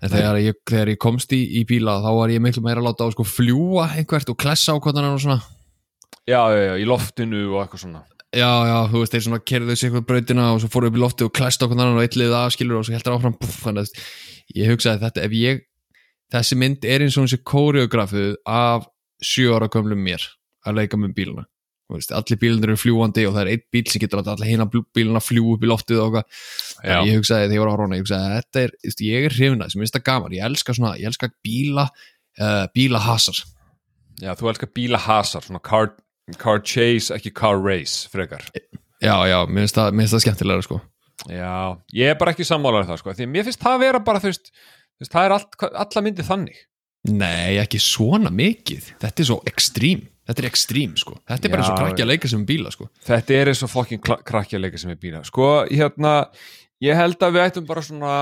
en 0.00 0.12
þegar 0.12 0.40
ég, 0.40 0.58
þegar 0.68 0.92
ég 0.92 1.00
komst 1.00 1.32
í, 1.36 1.40
í 1.60 1.64
bíla 1.68 1.98
þá 2.04 2.10
var 2.18 2.32
ég 2.34 2.42
miklu 2.44 2.64
meira 2.64 2.82
að 2.82 2.88
láta 2.90 3.08
á 3.08 3.12
sko 3.14 3.26
fljúa 3.28 3.86
einhvert 3.94 4.32
og 4.32 4.38
klessa 4.40 4.74
á 4.74 4.80
hvernig 4.80 5.12
og 5.12 5.22
svona. 5.22 5.38
Já, 6.28 6.40
já, 6.52 6.60
já, 6.66 6.74
í 6.80 6.86
loftinu 6.88 7.44
og 7.54 7.62
eitthvað 7.62 7.84
svona. 7.84 8.02
Já, 8.30 8.50
já, 8.68 8.76
þú 8.90 9.00
veist, 9.02 9.14
þeir 9.14 9.24
svona 9.26 9.40
kerðu 9.42 9.74
sig 9.74 9.88
eitthvað 9.88 10.06
brautina 10.06 10.50
og 10.54 10.60
svo 10.62 10.70
fóru 10.70 10.90
upp 10.90 10.98
í 10.98 11.02
lofti 11.02 11.26
og 11.26 11.40
á 11.40 11.46
hvernig 11.50 11.80
annan 11.80 11.98
og 11.98 12.04
eittlið 12.04 12.34
það 12.34 12.52
skilur 12.54 12.78
og 12.78 12.86
svo 12.86 12.94
heldur 12.94 13.16
áfram 13.16 13.38
puff, 13.40 13.56
þannig 13.64 13.88
að 13.88 14.60
ég 14.60 14.70
hugsaði 14.70 15.02
þetta, 15.02 15.24
ef 15.26 15.34
ég 15.34 15.64
þessi 16.32 16.58
mynd 16.58 16.84
er 16.88 17.04
eins 17.04 17.18
og 17.18 17.28
þessi 17.28 17.42
kóreografuð 17.50 18.34
af 18.48 18.88
sjö 19.20 19.56
ára 19.56 19.70
gömlum 19.72 20.00
mér 20.04 20.24
að 20.66 20.80
leika 20.80 21.00
með 21.00 21.16
bíluna 21.18 21.46
veist, 21.90 22.12
allir 22.14 22.38
bílunar 22.40 22.70
eru 22.70 22.78
fljúandi 22.78 23.24
og 23.28 23.34
það 23.34 23.42
er 23.42 23.52
einn 23.54 23.64
bíl 23.74 23.84
sem 23.90 24.02
getur 24.02 24.22
allir 24.22 24.48
hérna 24.48 24.66
bíluna 24.70 25.22
fljú 25.22 25.54
upp 25.56 25.64
í 25.64 25.70
loftið 25.70 26.02
og 26.04 26.18
Já, 26.80 27.00
ég 27.04 27.18
hugsaði 27.18 27.48
þegar 27.48 27.56
ég 27.56 27.62
var 27.62 27.70
á 27.70 27.76
hróna, 27.76 27.98
ég 27.98 28.04
hugsaði 28.04 28.36
þetta 28.36 28.62
er, 28.62 28.74
veist, 28.86 29.02
ég 29.04 29.26
er 29.26 29.34
hrifna, 29.34 29.68
sem 29.68 29.82
minnst 29.82 29.96
það 29.96 30.04
gaman. 30.06 30.36
Ég 30.36 30.46
elska 30.46 30.76
svona, 30.76 30.92
ég 31.00 31.10
elska 31.10 31.28
bíla 31.44 31.86
uh, 31.90 32.62
bílahasar. 32.76 33.42
Já 34.20 34.32
þú 34.38 34.52
elskar 34.52 34.72
bílahasar 34.76 35.44
svona 35.44 35.60
car, 35.64 35.92
car 36.40 36.62
chase, 36.64 37.12
ekki 37.16 37.34
car 37.36 37.60
race 37.60 38.08
frekar. 38.12 38.46
Já, 39.00 39.16
já, 39.28 39.38
mér 39.48 39.66
finnst 39.66 39.80
það, 39.80 39.92
mér 39.92 40.06
finnst 40.06 40.16
það 40.16 40.24
skemmtilega 40.26 40.66
sko. 40.68 40.80
Já, 41.28 41.52
ég 41.96 42.14
er 42.14 42.20
bara 42.20 42.32
ekki 42.32 42.48
sammálar 42.48 42.88
það 42.88 43.02
sko, 43.02 43.16
því 43.16 43.26
að 43.26 43.32
mér 43.34 43.48
finnst 43.48 43.60
það 43.60 43.76
að 43.76 43.84
vera 43.84 44.04
bara 44.06 44.22
þú 44.22 44.32
veist, 44.32 44.52
veist 45.00 45.14
það 45.14 45.26
er 45.26 45.36
allt, 45.36 45.56
alla 45.70 46.04
myndið 46.06 46.28
þannig. 46.28 46.58
Nei, 47.08 47.56
ekki 47.60 47.80
svona 47.80 48.32
mikið. 48.34 48.90
Þetta 49.00 49.22
er 49.22 49.28
svo 49.30 49.38
ekstrím, 49.48 50.02
þetta 50.28 50.42
er 50.42 50.48
ekstrím 50.50 50.96
sko. 51.00 51.14
þetta 51.30 51.48
er 51.48 51.52
bara 51.54 51.62
Já, 51.62 51.64
eins 51.64 51.72
og 51.72 51.78
krakki 51.80 52.04
að 52.04 52.10
leika 52.10 52.28
sem 52.28 52.42
bíla 52.48 52.72
sko. 52.74 52.88
Þetta 53.06 53.36
er 53.38 53.50
eins 53.52 53.62
og 53.64 53.70
fokkin 53.72 54.02
krakki 54.04 54.58
að 54.58 54.66
leika 54.66 54.80
sem 54.82 54.92
er 54.92 54.98
bíla. 55.00 55.22
Sko, 55.24 55.48
hérna, 55.70 56.14
ég 56.84 56.98
held 56.98 57.24
að 57.24 57.36
við 57.36 57.46
ættum 57.46 57.68
bara 57.68 57.84
svona 57.86 58.16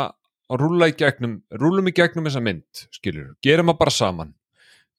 að 0.49 0.63
rúlla 0.63 0.89
í 0.89 0.95
gegnum 0.97 1.41
rúllum 1.59 1.91
í 1.91 1.95
gegnum 1.97 2.29
þessa 2.29 2.43
mynd, 2.45 2.85
skilur 2.95 3.33
gerum 3.45 3.73
það 3.73 3.81
bara 3.83 3.95
saman. 3.97 4.31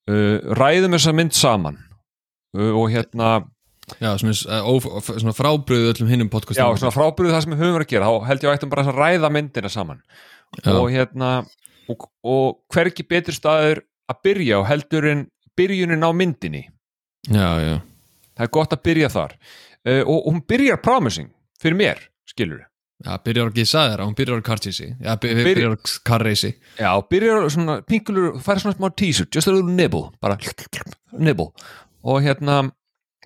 Uh, 0.10 0.36
ræðum 0.60 0.98
þessa 0.98 1.14
mynd 1.16 1.38
saman. 1.38 1.80
Uh, 2.58 2.74
og 2.82 2.90
hérna, 2.92 3.30
já, 4.02 4.12
svona, 4.20 4.36
uh, 4.60 5.00
svona 5.08 5.36
frábröðu 5.38 5.94
öllum 5.94 6.12
hinnum 6.12 6.28
já, 6.28 6.34
podcastum 6.36 6.82
svona 6.82 6.94
frábyrðu 6.96 7.32
það 7.32 7.46
sem 7.46 7.56
við 7.56 7.64
höfum 7.64 7.78
verið 7.78 7.88
að 7.88 7.96
gera, 7.96 8.12
þá 8.12 8.28
held 8.28 8.44
ég 8.44 8.50
að 8.50 8.52
við 8.52 8.60
ættum 8.60 8.74
bara 8.74 8.86
að 8.86 9.00
ræða 9.00 9.32
myndina 9.38 9.72
saman. 9.72 10.04
Já. 10.58 10.74
og 10.74 10.88
hérna 10.90 11.30
og, 11.89 12.08
og 12.24 12.60
hvergi 12.74 13.05
betri 13.10 13.34
staður 13.36 13.84
að 14.10 14.22
byrja 14.25 14.60
og 14.62 14.67
heldur 14.69 15.08
en 15.12 15.25
byrjunin 15.60 16.05
á 16.05 16.10
myndinni? 16.15 16.63
Já, 17.29 17.50
já, 17.62 17.75
það 18.38 18.46
er 18.48 18.53
gott 18.55 18.74
að 18.77 18.84
byrja 18.88 19.10
þar. 19.13 19.36
Uh, 19.88 20.01
og, 20.05 20.15
og 20.27 20.34
hún 20.34 20.41
byrjar 20.50 20.81
promising 20.84 21.29
fyrir 21.62 21.77
mér 21.79 22.01
skilur 22.27 22.65
Já, 23.00 23.13
byrjar 23.24 23.48
að 23.48 23.55
gísa 23.62 23.81
þér, 23.88 24.01
hún 24.03 24.15
byrjar 24.17 24.41
að 24.41 24.43
kartísi 24.50 24.88
Já, 25.00 25.13
by- 25.24 25.29
Byrj- 25.38 25.46
byrjar 25.48 25.75
að 25.77 25.91
karreysi 26.10 26.50
Já, 26.81 26.89
byrjar 27.13 27.46
svona 27.53 27.77
pinkulur, 27.88 28.34
færi 28.43 28.60
svona 28.60 28.75
smá 28.75 28.89
teaser, 29.00 29.27
just 29.31 29.48
a 29.48 29.53
little 29.55 29.72
nibble, 29.72 30.10
bara 30.19 30.36
nibble. 31.15 31.53
Og 32.03 32.19
hérna, 32.25 32.58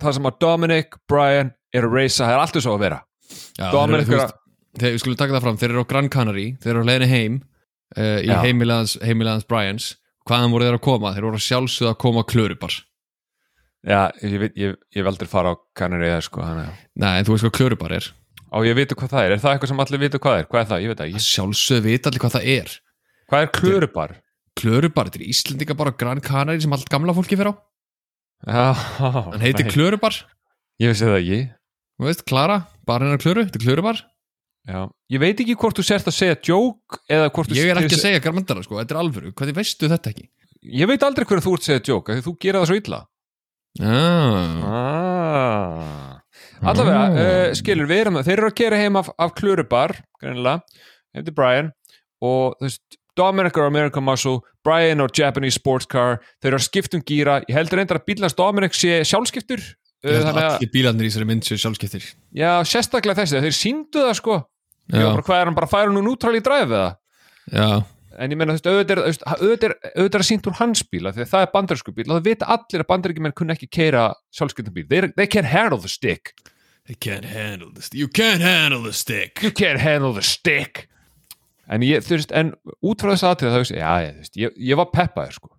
það 0.02 0.14
sem 0.20 0.30
að 0.30 0.38
Dominic, 0.46 1.00
Brian, 1.10 1.50
er 1.74 1.88
að 1.90 1.98
reysa, 1.98 2.28
það 2.28 2.36
er 2.36 2.44
alltaf 2.44 2.66
svo 2.68 2.76
að 2.78 2.84
vera. 2.86 3.00
Já, 3.58 3.66
Dominic 3.74 4.14
er 4.14 4.22
að- 4.28 4.36
þeir, 4.78 4.94
við 4.94 5.02
skulum 5.02 5.18
taka 5.24 5.34
það 5.40 5.46
fram, 5.48 5.58
þeir 5.64 5.70
eru 5.74 5.82
á 5.86 5.90
Gran 5.96 6.10
Canary 6.14 6.46
þeir 6.62 6.72
eru 6.76 6.86
á 6.86 6.90
leiðinni 6.92 7.10
heim 7.16 7.42
uh, 7.98 8.20
í 8.24 8.32
heimilegans, 8.46 8.98
heimilegans 9.04 9.46
Bryans 9.50 9.92
hvaðan 10.28 10.54
voru 10.56 10.68
þeir 10.70 10.78
að 10.80 10.84
koma? 10.88 11.12
Þeir 11.16 11.28
voru 11.30 11.40
að 11.40 11.46
sjálfsögða 11.50 11.94
að 11.96 12.02
koma 12.06 12.24
klörubar 12.30 12.76
Já, 13.84 14.02
ég, 14.24 14.36
veit- 14.40 14.56
ég, 14.56 14.76
ég 14.96 15.08
aldrei 15.10 15.28
fara 15.28 15.52
á 15.52 15.56
kannari 15.76 16.08
eða 16.08 16.22
sko, 16.24 16.40
að... 16.46 16.62
Nei, 17.04 17.10
en 17.20 17.26
þú 17.28 17.34
veist 17.36 17.44
hvað 17.50 17.56
klörubar 17.58 17.96
er 17.98 18.06
Á, 18.54 18.58
ég 18.64 18.78
veit 18.78 18.94
hvað 18.96 19.12
það 19.12 19.26
er, 19.26 19.34
er 19.36 19.42
það 19.44 19.56
eitthvað 19.58 19.72
sem 19.74 19.82
allir 19.84 20.02
vita 20.06 20.20
hvað 20.24 20.38
er? 20.40 20.48
Hvað 20.48 20.62
er 20.62 20.70
það? 20.70 20.84
Ég 20.86 20.92
veit 20.94 21.00
það 21.02 21.08
Að 21.10 21.18
ekki. 21.18 21.26
sjálfsögðu 21.28 21.90
vita 21.90 22.10
allir 22.12 22.24
hvað 22.24 22.36
það 22.38 22.48
er 22.54 22.74
Hvað 23.34 23.44
er 23.48 23.52
klörubar? 23.58 24.14
Klörubar, 24.54 25.10
þetta 25.10 25.20
er 25.20 25.30
Íslendinga 25.34 25.76
bara 25.80 25.94
Gran 25.98 26.22
Canary 26.24 26.62
sem 26.64 26.76
allt 26.78 26.88
gamla 26.94 27.16
fólki 27.18 27.36
fyrir 27.40 27.52
á 27.52 27.56
hann 28.44 29.42
heitir 29.44 29.70
klörubar, 29.72 30.16
Ég 30.82 30.92
vissi 30.92 31.06
það 31.08 31.20
ekki. 31.22 31.38
þú 32.00 32.08
veist, 32.10 32.24
Klara 32.28 32.58
bara 32.88 33.06
hennar 33.08 33.22
klöru, 33.24 33.46
þetta 33.48 33.60
er 33.60 33.64
klörubar 33.68 34.02
Já, 34.64 34.80
ég 35.12 35.20
veit 35.20 35.42
ekki 35.44 35.58
hvort 35.60 35.76
þú 35.76 35.84
sért 35.84 36.08
að 36.08 36.16
segja 36.16 36.38
joke 36.48 37.02
eða 37.12 37.32
hvort 37.36 37.50
þú 37.52 37.58
Ég 37.58 37.72
er 37.74 37.82
ekki 37.82 37.98
að 37.98 38.06
segja 38.06 38.22
garmandara, 38.24 38.64
sko, 38.64 38.78
þetta 38.80 38.96
er 38.96 39.00
alvöru. 39.02 39.34
Hvernig 39.36 39.58
veistu 39.58 39.90
þetta 39.92 40.14
ekki? 40.14 40.30
Ég 40.64 40.88
veit 40.88 41.04
aldrei 41.04 41.28
hverju 41.28 41.44
þú 41.44 41.56
ert 41.58 41.66
að 41.66 41.70
segja 41.72 41.84
joke, 41.92 42.14
af 42.14 42.20
því 42.22 42.26
þú 42.30 42.36
gera 42.46 42.62
það 42.62 42.70
svo 42.72 42.80
illa. 42.80 43.02
Ah, 43.84 44.64
Ah. 44.64 46.20
Allavega, 46.64 47.04
uh, 47.12 47.54
skilur, 47.58 47.88
við 47.90 48.02
erum 48.06 48.20
þeir 48.24 48.38
eru 48.38 48.50
að 48.52 48.58
gera 48.62 48.80
heim 48.80 48.96
af, 49.00 49.10
af 49.20 49.34
Klurubar 49.36 49.98
hefði 50.24 51.34
Brian 51.36 51.72
og 52.24 52.56
þú 52.60 52.68
veist, 52.70 52.98
Dominic 53.20 53.58
er 53.60 53.68
American 53.68 54.06
Muscle 54.08 54.40
Brian 54.66 55.04
er 55.04 55.12
Japanese 55.14 55.60
Sports 55.60 55.86
Car. 55.90 56.22
Þeir 56.42 56.54
eru 56.54 56.60
að 56.62 56.66
skipta 56.70 56.98
um 56.98 57.04
gíra, 57.06 57.42
ég 57.50 57.58
heldur 57.58 57.82
reyndar 57.82 58.00
að 58.00 58.08
bílans 58.08 58.38
Dominic 58.38 58.78
sé 58.78 59.02
sjálfskiptur 59.06 59.62
að, 60.04 60.40
allir 60.40 60.72
bílarnir 60.74 61.08
í 61.08 61.12
þessari 61.12 61.28
mynd 61.30 61.46
séu 61.48 61.60
sjálfskiptir. 61.62 62.08
Já, 62.36 62.52
sérstaklega 62.68 63.22
þessi 63.22 63.44
þeir 63.44 63.56
síndu 63.58 64.02
það 64.08 64.18
sko, 64.20 64.40
bara, 64.92 65.24
hvað 65.24 65.40
er 65.42 65.50
hann 65.50 65.58
bara 65.58 65.70
að 65.70 65.74
færa 65.76 65.94
nú 65.94 66.04
nútral 66.06 66.36
í 66.38 66.44
dræf 66.44 66.68
eða? 66.68 66.88
Já, 67.54 67.68
en 68.20 68.34
ég 68.34 68.40
meina, 68.40 68.56
þú 68.58 68.74
veist, 68.78 69.26
auðvitað 69.42 70.20
er, 70.20 70.26
sínt 70.28 70.48
úr 70.50 70.58
hans 70.60 70.84
bíla 70.86 71.14
því 71.16 71.26
að 71.26 71.32
það 71.34 71.46
er 71.46 71.52
bandarísku 71.54 71.94
bíl 71.96 72.08
og 72.10 72.18
það 72.18 72.28
vita 72.30 72.50
allir 72.56 72.84
að 72.84 72.90
bandaríkjumenn 72.92 73.36
kunna 73.38 73.56
ekki 73.58 73.70
keira 73.74 74.08
sjálfskiptum 74.36 74.76
bíl. 74.76 74.88
They, 74.90 75.14
they 75.18 75.28
can't 75.28 75.50
handle 75.50 75.80
the 75.82 75.92
stick. 75.92 76.34
They 76.88 76.96
can't 77.00 77.26
handle 77.26 77.72
this 77.74 77.90
You 77.96 78.08
can't 78.08 78.44
handle 78.44 78.84
the 78.84 78.94
stick. 78.94 79.42
You 79.42 79.52
can't 79.52 79.80
handle 79.80 80.14
the 80.14 80.22
stick. 80.22 80.90
En 81.72 81.82
ég, 81.82 82.04
veist, 82.04 82.32
en 82.36 82.52
út 82.84 83.00
frá 83.00 83.14
þess 83.14 83.24
aðtrið 83.30 83.54
þá 83.54 83.60
veist, 83.62 83.76
já, 83.78 83.92
ég, 84.04 84.18
veist, 84.20 84.36
ég, 84.40 84.58
ég 84.72 84.80
var 84.80 84.90
peppaður 84.92 85.38
sko, 85.38 85.52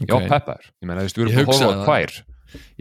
ég 0.00 0.08
var 0.08 0.22
Ok. 0.24 0.30
peppaður. 0.32 0.70
Ég 0.80 0.88
meina, 0.88 1.02
þú 1.02 1.08
veist, 1.10 1.18
við 1.18 1.26
erum 1.26 1.36
að 1.36 1.42
hugsaði 1.42 1.68
á 1.68 1.76
það. 1.76 1.90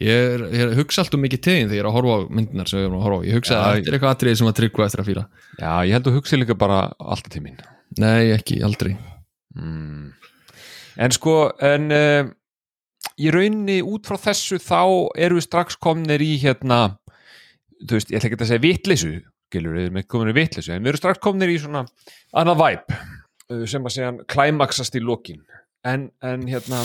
Ég, 0.01 0.35
er, 0.35 0.45
ég 0.55 0.73
hugsa 0.79 1.03
alltaf 1.03 1.21
mikið 1.21 1.41
tegin 1.47 1.69
þegar 1.69 1.77
ég 1.77 1.83
er 1.83 1.89
að 1.89 1.97
horfa 1.97 2.15
á 2.15 2.19
myndinar 2.39 2.71
sem 2.71 2.81
ég 2.81 2.87
er 2.87 2.95
að 2.95 3.05
horfa 3.05 3.19
á. 3.19 3.27
Ég 3.27 3.39
hugsa 3.39 3.53
Já, 3.55 3.59
að 3.59 3.75
þetta 3.75 3.91
er 3.91 3.97
eitthvað 3.97 4.15
atriði 4.15 4.39
sem 4.39 4.49
að 4.51 4.57
tryggva 4.59 4.87
eftir 4.87 5.03
að 5.03 5.09
fýla 5.09 5.25
já, 5.59 5.73
ég 5.87 5.93
held 5.95 6.09
að 6.09 6.17
hugsa 6.19 6.39
líka 6.39 6.57
bara 6.65 6.79
alltaf 6.99 7.35
til 7.35 7.43
mín. 7.45 7.61
Nei, 8.01 8.31
ekki, 8.35 8.59
aldrei. 8.65 8.95
Mm. 9.55 10.09
en 10.99 11.13
sko 11.15 11.35
en 11.63 11.85
uh, 11.95 12.27
í 13.15 13.31
rauninni 13.31 13.77
út 13.87 14.07
frá 14.09 14.19
þessu 14.19 14.59
þá 14.59 14.81
erum 15.15 15.39
við 15.39 15.45
strax 15.47 15.79
komnir 15.79 16.19
í 16.19 16.33
hérna 16.41 16.97
þú 17.85 17.95
veist, 17.95 18.11
ég 18.11 18.19
ætla 18.19 18.31
ekki 18.31 18.41
að 18.41 18.49
segja 18.49 18.65
vitleysu 18.65 19.13
skilur, 19.55 19.75
við 19.77 19.87
erum 19.87 19.99
ekki 20.01 20.11
komin 20.11 20.31
í 20.31 20.35
vitleysu 20.35 20.73
en 20.75 20.83
við 20.83 20.91
erum 20.93 21.01
strax 21.01 21.21
komnir 21.23 21.51
í 21.53 21.59
svona 21.61 21.85
annað 22.35 22.61
væp 22.61 22.95
uh, 22.95 23.63
sem 23.69 23.85
að 23.85 23.95
segja 23.95 24.13
klæmaksast 24.31 24.97
í 24.97 25.03
lokin. 25.03 25.43
En, 25.85 26.09
en 26.25 26.47
hérna 26.49 26.81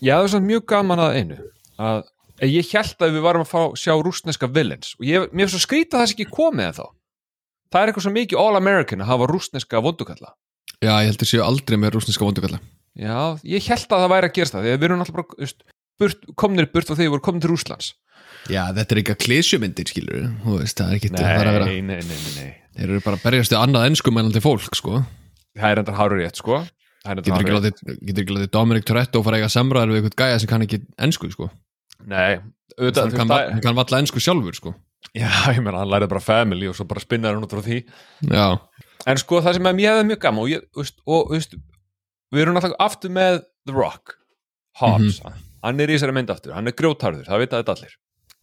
ég 0.00 0.16
hafði 0.16 0.32
svona 0.34 0.48
mjög 0.48 0.66
gaman 0.72 1.04
að 1.04 1.18
einu 1.20 1.38
að 1.80 2.02
ég 2.48 2.72
held 2.72 3.04
að 3.04 3.16
við 3.16 3.24
varum 3.26 3.44
að 3.44 3.50
fá 3.50 3.62
sjá 3.76 3.92
rústneska 4.00 4.48
villains. 4.48 4.94
Og 5.00 5.04
ég, 5.08 5.28
mér 5.36 5.50
svo 5.52 5.60
skrýta 5.60 5.98
að 5.98 6.04
það 6.04 6.10
sé 6.10 6.16
ekki 6.16 6.28
komið 6.32 6.70
en 6.70 6.76
þá 6.78 6.86
það 7.70 7.80
er 7.80 7.90
eitthvað 7.90 8.06
svo 8.06 8.14
mikið 8.14 8.40
all-American 8.40 9.04
að 9.04 9.10
hafa 9.12 9.28
rústneska 9.30 9.82
vondukalla. 9.84 10.32
Já, 10.80 10.94
ég 11.04 11.10
heldur 11.10 11.28
séu 11.28 11.42
aldrei 11.44 11.76
með 11.76 11.98
rúsneska 11.98 12.24
vondugalla 12.24 12.62
Já, 12.98 13.36
ég 13.46 13.66
held 13.68 13.92
að 13.92 14.00
það 14.02 14.12
væri 14.14 14.30
að 14.30 14.36
gerast 14.38 14.54
það. 14.56 14.64
Að 14.66 14.80
við 14.80 14.86
erum 14.88 15.02
alltaf 15.04 15.18
bara 15.18 15.50
burt, 16.00 16.24
komnir 16.38 16.68
burt 16.72 16.90
og 16.90 16.98
þeir 16.98 17.12
voru 17.12 17.24
komin 17.24 17.44
til 17.44 17.52
Rúslands 17.52 17.92
Já, 18.48 18.64
þetta 18.72 18.94
er 18.94 19.00
eitthvað 19.02 19.20
klísjumyndir, 19.26 19.90
skilur 19.92 20.28
veist, 20.56 20.80
það 20.80 20.88
er 20.88 20.98
ekki 20.98 21.10
er 21.12 21.48
að 21.50 21.56
vera 21.58 21.68
nei, 21.68 21.80
nei, 21.84 22.00
nei, 22.00 22.18
nei 22.38 22.50
Þeir 22.80 22.86
eru 22.86 23.02
bara 23.04 23.18
að 23.18 23.24
berjast 23.26 23.52
við 23.52 23.60
annað 23.60 23.86
enskumælandi 23.90 24.40
fólk, 24.40 24.76
sko. 24.78 25.00
Það 25.58 25.72
er 25.74 25.80
endar 25.82 25.98
hárur 25.98 26.22
rétt, 26.22 26.40
sko 26.40 26.62
Getur 27.00 27.40
ekki 27.40 27.56
látið, 28.36 28.46
Dominic 28.52 28.86
Toretto 28.88 29.22
fara 29.24 29.38
að 29.38 29.44
eiga 29.44 29.52
samræður 29.52 29.92
við 29.94 30.00
eitthvað 30.00 30.18
gæja 30.20 30.40
sem 30.40 30.50
kann 30.50 30.64
ekki 30.64 30.80
ensku, 31.00 31.30
sko 31.32 31.48
Nei, 32.08 32.38
auðvitað 32.78 33.02
Hann 33.04 33.18
kann, 33.18 33.34
hann 33.54 33.64
kann 33.64 33.76
valla 33.76 34.00
ensku 34.00 34.22
sjálfur, 34.22 34.56
sko. 34.56 34.74
Já, 35.16 35.30
ég 35.52 35.60
meina, 35.64 35.80
hann 35.82 35.90
lærið 35.90 36.10
bara 36.12 36.22
family 36.24 36.68
og 36.70 36.76
svo 36.78 36.86
bara 36.88 37.02
spinnar 37.02 37.34
hann 37.34 37.44
út 37.44 37.52
frá 37.52 37.62
því. 37.64 37.82
Já, 38.30 38.46
En 39.08 39.20
sko, 39.20 39.40
það 39.40 39.56
sem 39.56 39.68
að 39.68 39.78
mér 39.78 39.94
hefði 39.94 40.08
mjög 40.10 40.18
gaman 40.24 40.42
og, 40.44 40.50
ég, 40.52 40.64
veist, 40.76 40.98
og 41.08 41.30
veist, 41.32 41.54
við 42.34 42.42
erum 42.42 42.56
náttúrulega 42.56 42.84
aftur 42.84 43.12
með 43.16 43.38
The 43.68 43.76
Rock 43.76 44.16
Hobbs, 44.80 45.20
hann 45.64 45.80
er 45.80 45.92
í 45.92 45.96
þessari 45.96 46.16
mynd 46.16 46.32
aftur 46.32 46.54
hann 46.56 46.68
er 46.68 46.76
grjótarður, 46.76 47.24
það 47.28 47.44
vita 47.44 47.60
þetta 47.62 47.76
allir. 47.76 47.94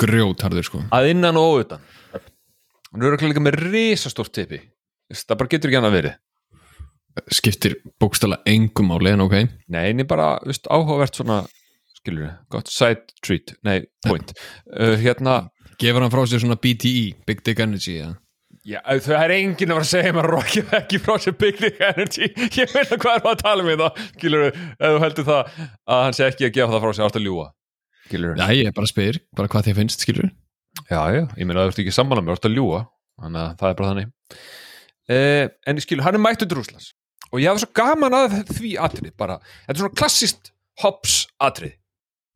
Grjótarður, 0.02 0.66
sko. 0.68 0.82
Að 0.94 1.12
innan 1.12 1.38
og 1.40 1.60
óutan 1.60 1.84
hann 2.18 3.04
er 3.04 3.10
örugglega 3.12 3.34
líka 3.34 3.44
með 3.44 3.60
risastórt 3.68 4.34
tippi. 4.34 4.62
Það 5.14 5.38
bara 5.40 5.52
getur 5.54 5.72
ekki 5.72 5.80
annað 5.80 5.96
verið. 5.98 6.18
Skiptir 7.34 7.78
bókstala 8.02 8.42
engum 8.50 8.90
máli, 8.92 9.14
en 9.14 9.26
ok. 9.26 9.38
Nei, 9.74 9.84
en 9.92 10.02
ég 10.04 10.10
bara, 10.10 10.36
veist, 10.46 10.70
áhugavert 10.70 11.18
svona 11.18 11.44
skilur 12.08 12.26
við, 12.26 12.34
gott 12.56 12.72
side 12.72 13.20
treat. 13.20 13.54
Nei, 13.68 13.82
point, 14.08 14.34
uh, 14.80 14.96
hérna 15.04 15.44
Gefur 15.78 16.02
hann 16.02 16.10
frá 16.10 16.24
sér 16.26 16.42
svona 16.42 16.58
BTE, 16.58 17.12
Big 17.28 17.44
Dick 17.46 17.60
Energy, 17.62 18.00
já 18.00 18.16
já, 18.68 18.80
þau 19.04 19.14
er 19.16 19.34
enginn 19.38 19.72
að 19.72 19.78
vera 19.78 19.86
að 19.86 19.92
segja 19.92 20.16
maður 20.16 20.34
Rocky 20.34 20.64
ekki 20.76 21.00
frá 21.04 21.14
sér 21.24 21.36
Big 21.40 21.60
Dick 21.62 21.78
Energy. 21.84 22.28
Ég 22.60 22.74
veit 22.74 22.90
að 22.92 23.00
hvað 23.04 23.14
er 23.14 23.24
maður 23.24 23.32
að 23.36 23.44
tala 23.44 23.64
um 23.64 23.70
þetta 23.72 24.08
skilur 24.10 24.44
við, 24.44 24.60
ef 24.74 24.96
þú 24.96 25.04
heldur 25.06 25.28
það 25.30 25.54
að 25.94 26.04
hann 26.04 26.18
sé 26.18 26.28
ekki 26.28 26.48
að 26.48 26.54
gefa 26.58 26.74
það 26.74 26.84
frá 26.84 26.98
sér 26.98 27.08
átt 27.08 27.20
að 27.20 27.28
ljúa 27.28 27.48
skilur 28.08 28.34
við, 28.34 28.44
Já, 28.44 28.58
ég 28.58 28.76
bara 28.78 28.92
spyr, 28.92 29.22
bara 29.40 29.52
hvað 29.54 29.70
þið 29.70 29.80
finnst, 29.82 30.06
skilur 30.06 30.30
já, 30.92 31.02
já, 31.16 31.24
ég 31.24 31.48
meina 31.48 31.64
að 31.64 31.70
þú 31.70 31.74
ert 31.74 31.82
ekki 31.86 31.96
sammála 31.96 32.24
með 32.26 32.38
átt 32.38 32.50
að 32.50 32.58
ljúa, 32.58 32.84
þannig 33.24 33.44
að 33.44 33.56
það 33.62 33.70
er 33.70 33.80
bara 33.80 33.92
þannig. 33.94 34.14
Uh, 35.08 35.44
en 35.72 35.84
skilur, 35.84 36.06
hann 36.08 36.20
er 36.20 36.24
mættur 36.24 36.50
til 36.50 36.60
Rúslands 36.60 36.92
og 37.32 37.42
ég 37.42 37.50
hafa 37.52 37.64
svo 37.64 37.72
gaman 37.76 38.16
að 38.16 38.40
því 38.52 38.74
atrið 38.84 39.14
bara, 39.20 39.40
þetta 39.66 39.78
er 39.78 39.84
svona 39.84 40.00
klassist 40.00 40.52
hops 40.84 41.22
atrið 41.44 41.76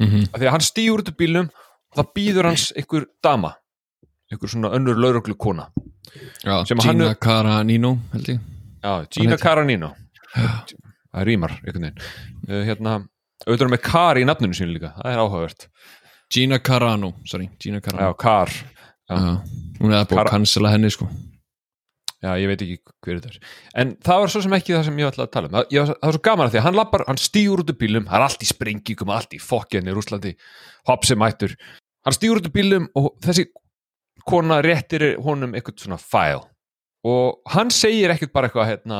mm 0.01 0.07
-hmm. 0.09 0.27
af 0.33 0.39
því 0.39 0.47
að 0.47 0.53
hann 0.57 0.67
stýur 0.67 1.03
út 1.03 1.13
úr 1.13 1.17
bílnum 1.17 1.49
og 1.91 1.97
það 1.99 2.13
býður 2.15 2.49
hans 2.49 2.71
einhver 2.75 3.05
dama 3.23 3.55
einhver 4.31 4.49
svona 4.49 4.73
önnur 4.75 4.97
lauruglu 4.97 5.35
kona 5.35 5.69
Já, 6.43 6.63
Gina 6.65 7.15
Carano, 7.15 7.97
held 8.11 8.29
ég. 8.29 8.39
Já, 8.81 9.05
Gina 9.09 9.37
Caranino. 9.37 9.93
Það 11.11 11.25
rýmar 11.27 11.57
einhvern 11.59 11.87
veginn. 11.87 12.05
Uh, 12.47 12.61
hérna, 12.67 12.95
auðvitað 13.45 13.73
með 13.73 13.81
Car 13.85 14.19
í 14.19 14.25
nafninu 14.27 14.57
sínu 14.57 14.75
líka. 14.75 14.93
Það 14.97 15.11
er 15.11 15.21
áhugavert. 15.23 15.67
Gina 16.31 16.59
Carano, 16.59 17.13
sorry, 17.27 17.49
Gina 17.61 17.79
já, 17.79 17.85
Carano 17.87 18.15
Car, 18.19 18.49
já. 18.49 18.79
Já, 19.11 19.35
hún 19.81 19.91
er 19.91 19.99
að 19.99 20.09
búið 20.11 20.23
að 20.23 20.31
cancela 20.31 20.71
henni, 20.73 20.91
sko 20.93 21.09
já, 22.21 22.31
ég 22.37 22.49
veit 22.51 22.63
ekki 22.65 22.77
hver 23.01 23.19
þetta 23.19 23.31
er. 23.31 23.53
En 23.83 23.93
það 24.05 24.23
var 24.23 24.33
svo 24.33 24.41
sem 24.45 24.55
ekki 24.57 24.75
það 24.75 24.87
sem 24.87 24.99
ég 25.01 25.11
ætlaði 25.11 25.27
að 25.27 25.33
tala 25.35 25.49
um. 25.49 25.55
Það, 25.57 25.69
ég, 25.75 25.91
það 25.91 26.07
var 26.07 26.17
svo 26.17 26.23
gaman 26.27 26.47
að 26.47 26.53
því 26.53 26.61
að 26.61 26.67
hann 26.67 26.79
lappar 26.79 27.05
hann 27.07 27.21
stýur 27.21 27.63
út 27.63 27.73
úr 27.73 27.79
bílnum, 27.81 28.07
það 28.09 28.17
er 28.19 28.25
allt 28.27 28.45
í 28.45 28.49
sprengingum 28.51 29.13
allt 29.15 29.33
í 29.37 29.41
fokkjan 29.41 29.89
í 29.89 29.95
Rúslandi, 29.95 30.35
hopsi 30.89 31.17
mættur 31.19 31.57
hann 32.05 32.17
stýur 32.17 32.41
út 32.41 32.49
úr 32.49 32.55
bílnum 32.55 32.87
og 32.97 33.11
þessi 33.25 33.47
kona 34.27 34.61
réttir 34.65 35.07
honum 35.25 35.55
eitthvað 35.57 35.85
svona 35.85 35.99
file. 36.01 36.45
Og 37.07 37.41
hann 37.49 37.73
segir 37.73 38.13
ekkert 38.13 38.33
bara 38.35 38.49
eitthvað 38.49 38.69
hérna, 38.69 38.99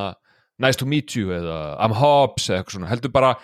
nice 0.62 0.78
to 0.80 0.88
meet 0.88 1.14
you 1.14 1.30
eða 1.34 1.76
I'm 1.78 1.94
Hobbs 1.94 2.48
eða 2.50 2.62
eitthvað 2.62 2.78
svona, 2.78 2.90
heldur 2.90 3.14
bara 3.14 3.36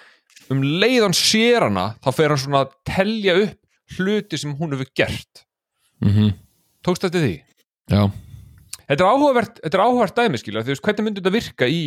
um 0.53 0.63
leið 0.65 1.05
hann 1.07 1.17
sér 1.17 1.69
hana 1.69 1.93
þá 2.03 2.11
fer 2.17 2.35
hann 2.35 2.43
svona 2.43 2.65
að 2.67 2.75
telja 2.89 3.37
upp 3.45 3.97
hluti 3.99 4.41
sem 4.41 4.55
hún 4.59 4.75
hefur 4.75 4.91
gert. 4.99 5.45
Mm 6.05 6.35
tókst 6.87 7.05
þetta 7.05 7.21
því? 7.21 7.35
Já, 7.91 8.03
Þetta 8.89 9.05
er 9.05 9.09
áhugavert, 9.13 9.59
þetta 9.63 9.79
er 9.79 9.85
áhugavert 9.85 10.19
dæmi 10.19 10.41
skilja, 10.41 10.65
þú 10.65 10.73
veist, 10.75 10.85
hvernig 10.87 11.07
myndi 11.07 11.21
þetta 11.23 11.35
virka 11.35 11.69
í 11.69 11.83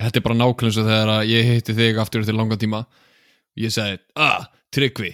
þetta 0.00 0.18
er 0.18 0.24
bara 0.24 0.38
nákvæmlega 0.40 0.74
svo 0.74 0.86
þegar 0.88 1.12
að 1.14 1.28
ég 1.30 1.50
hitti 1.52 1.76
þig 1.78 2.00
aftur 2.02 2.24
til 2.26 2.34
langa 2.34 2.58
tíma. 2.58 2.80
Ég 3.54 3.70
sagði, 3.70 4.00
ah, 4.18 4.48
Tryggvi 4.74 5.12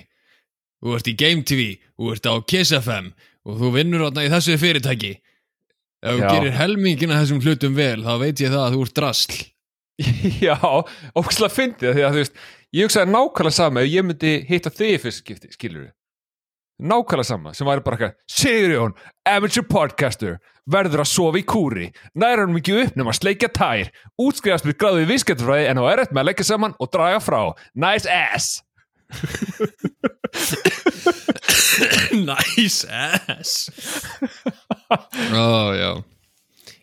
þú 0.80 0.96
ert 0.96 1.10
í 1.10 1.16
Game 1.20 1.44
TV, 1.46 1.66
þú 1.98 2.14
ert 2.14 2.28
á 2.28 2.34
Kiss 2.48 2.72
FM 2.76 3.12
og 3.44 3.60
þú 3.60 3.72
vinnur 3.76 4.06
átna 4.08 4.24
í 4.24 4.32
þessu 4.32 4.56
fyrirtæki. 4.60 5.12
Ef 6.00 6.16
þú 6.16 6.30
gerir 6.32 6.56
helmingina 6.56 7.18
þessum 7.20 7.42
hlutum 7.44 7.76
vel, 7.76 8.00
þá 8.04 8.12
veit 8.22 8.40
ég 8.40 8.52
það 8.52 8.64
að 8.64 8.76
þú 8.76 8.84
ert 8.86 8.96
drasl. 8.96 9.38
Já, 10.46 10.56
ógæslega 11.12 11.52
fyndið 11.52 11.96
því 11.98 12.04
að 12.06 12.14
þú 12.14 12.22
veist, 12.22 12.44
ég 12.72 12.88
hugsaði 12.88 13.12
nákvæmlega 13.12 13.56
sama 13.58 13.84
ef 13.84 13.90
ég 13.92 14.06
myndi 14.08 14.32
hitta 14.48 14.72
þig 14.72 14.96
fyrst 15.02 15.20
skipti, 15.24 15.52
skilur 15.52 15.90
nákvæmlega 16.80 17.28
sama 17.28 17.52
sem 17.56 17.68
væri 17.68 17.84
bara 17.86 17.96
eitthvað 17.96 18.14
Sigurjón, 18.40 18.96
amateur 19.28 19.66
podcaster 19.70 20.38
verður 20.70 21.04
að 21.04 21.10
sofa 21.12 21.40
í 21.40 21.44
kúri 21.48 21.86
næra 22.14 22.44
hann 22.44 22.54
mikið 22.56 22.82
upp 22.84 22.98
nema 22.98 23.12
að 23.14 23.20
sleikja 23.20 23.50
tær 23.56 23.92
útskrifast 24.20 24.68
við 24.68 24.78
gráðu 24.80 25.04
í 25.04 25.10
vísketfræði 25.10 25.70
en 25.70 25.82
á 25.82 25.84
erett 25.92 26.12
með 26.14 26.22
að 26.22 26.28
leggja 26.30 26.48
saman 26.52 26.76
og 26.80 26.92
draga 26.94 27.20
frá. 27.24 27.40
Nice 27.74 28.08
ass. 28.10 28.60
Nice 32.12 32.86
ass. 32.90 33.70
Ó, 35.32 35.72
já. 35.74 35.90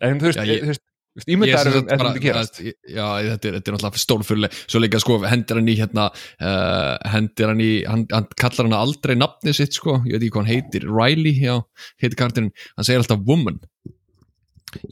En 0.03 0.19
þú 0.21 0.29
veist, 0.31 0.83
Sem 1.17 1.33
um 1.41 1.45
þetta 1.47 1.97
bara- 1.97 2.09
myndi 2.11 2.21
gerast. 2.23 2.59
að- 2.61 2.73
Já, 2.93 3.05
þetta 3.25 3.49
er, 3.49 3.53
þetta 3.57 3.71
er 3.71 3.75
náttúrulega 3.77 4.01
stórfulli 4.03 4.49
Svo 4.67 4.81
líka 4.83 4.99
sko, 5.01 5.17
hendir 5.25 5.57
hann 5.59 5.71
í 5.71 5.75
hérna 5.79 6.05
uh, 6.13 6.97
hendir 7.13 7.47
hann 7.51 7.63
í, 7.63 7.71
hann, 7.89 8.05
hann 8.13 8.27
kallar 8.37 8.67
hann 8.69 8.75
aldrei 8.77 9.15
nafnið 9.17 9.55
sitt 9.61 9.73
sko, 9.79 9.97
ég 10.05 10.17
veit 10.17 10.27
ekki 10.27 10.33
hvað 10.35 10.45
hann 10.45 10.53
heitir. 10.53 10.85
Riley, 10.87 11.33
já, 11.41 11.55
heitir 12.03 12.17
kartinn 12.19 12.51
hann 12.77 12.85
segir 12.87 13.01
alltaf 13.01 13.23
woman. 13.25 13.57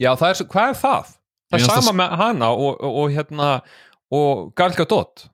Já, 0.00 0.14
það 0.18 0.28
er, 0.32 0.44
hvað 0.50 0.72
er 0.72 0.78
það? 0.80 1.14
það 1.52 1.60
er 1.60 1.68
sama 1.70 1.92
með 2.00 2.16
hana 2.18 2.48
og, 2.58 2.72
og, 2.82 2.96
og 3.04 3.12
hérna 3.14 3.50
og 4.16 4.48
Gal 4.58 4.72
Gadot. 4.74 5.26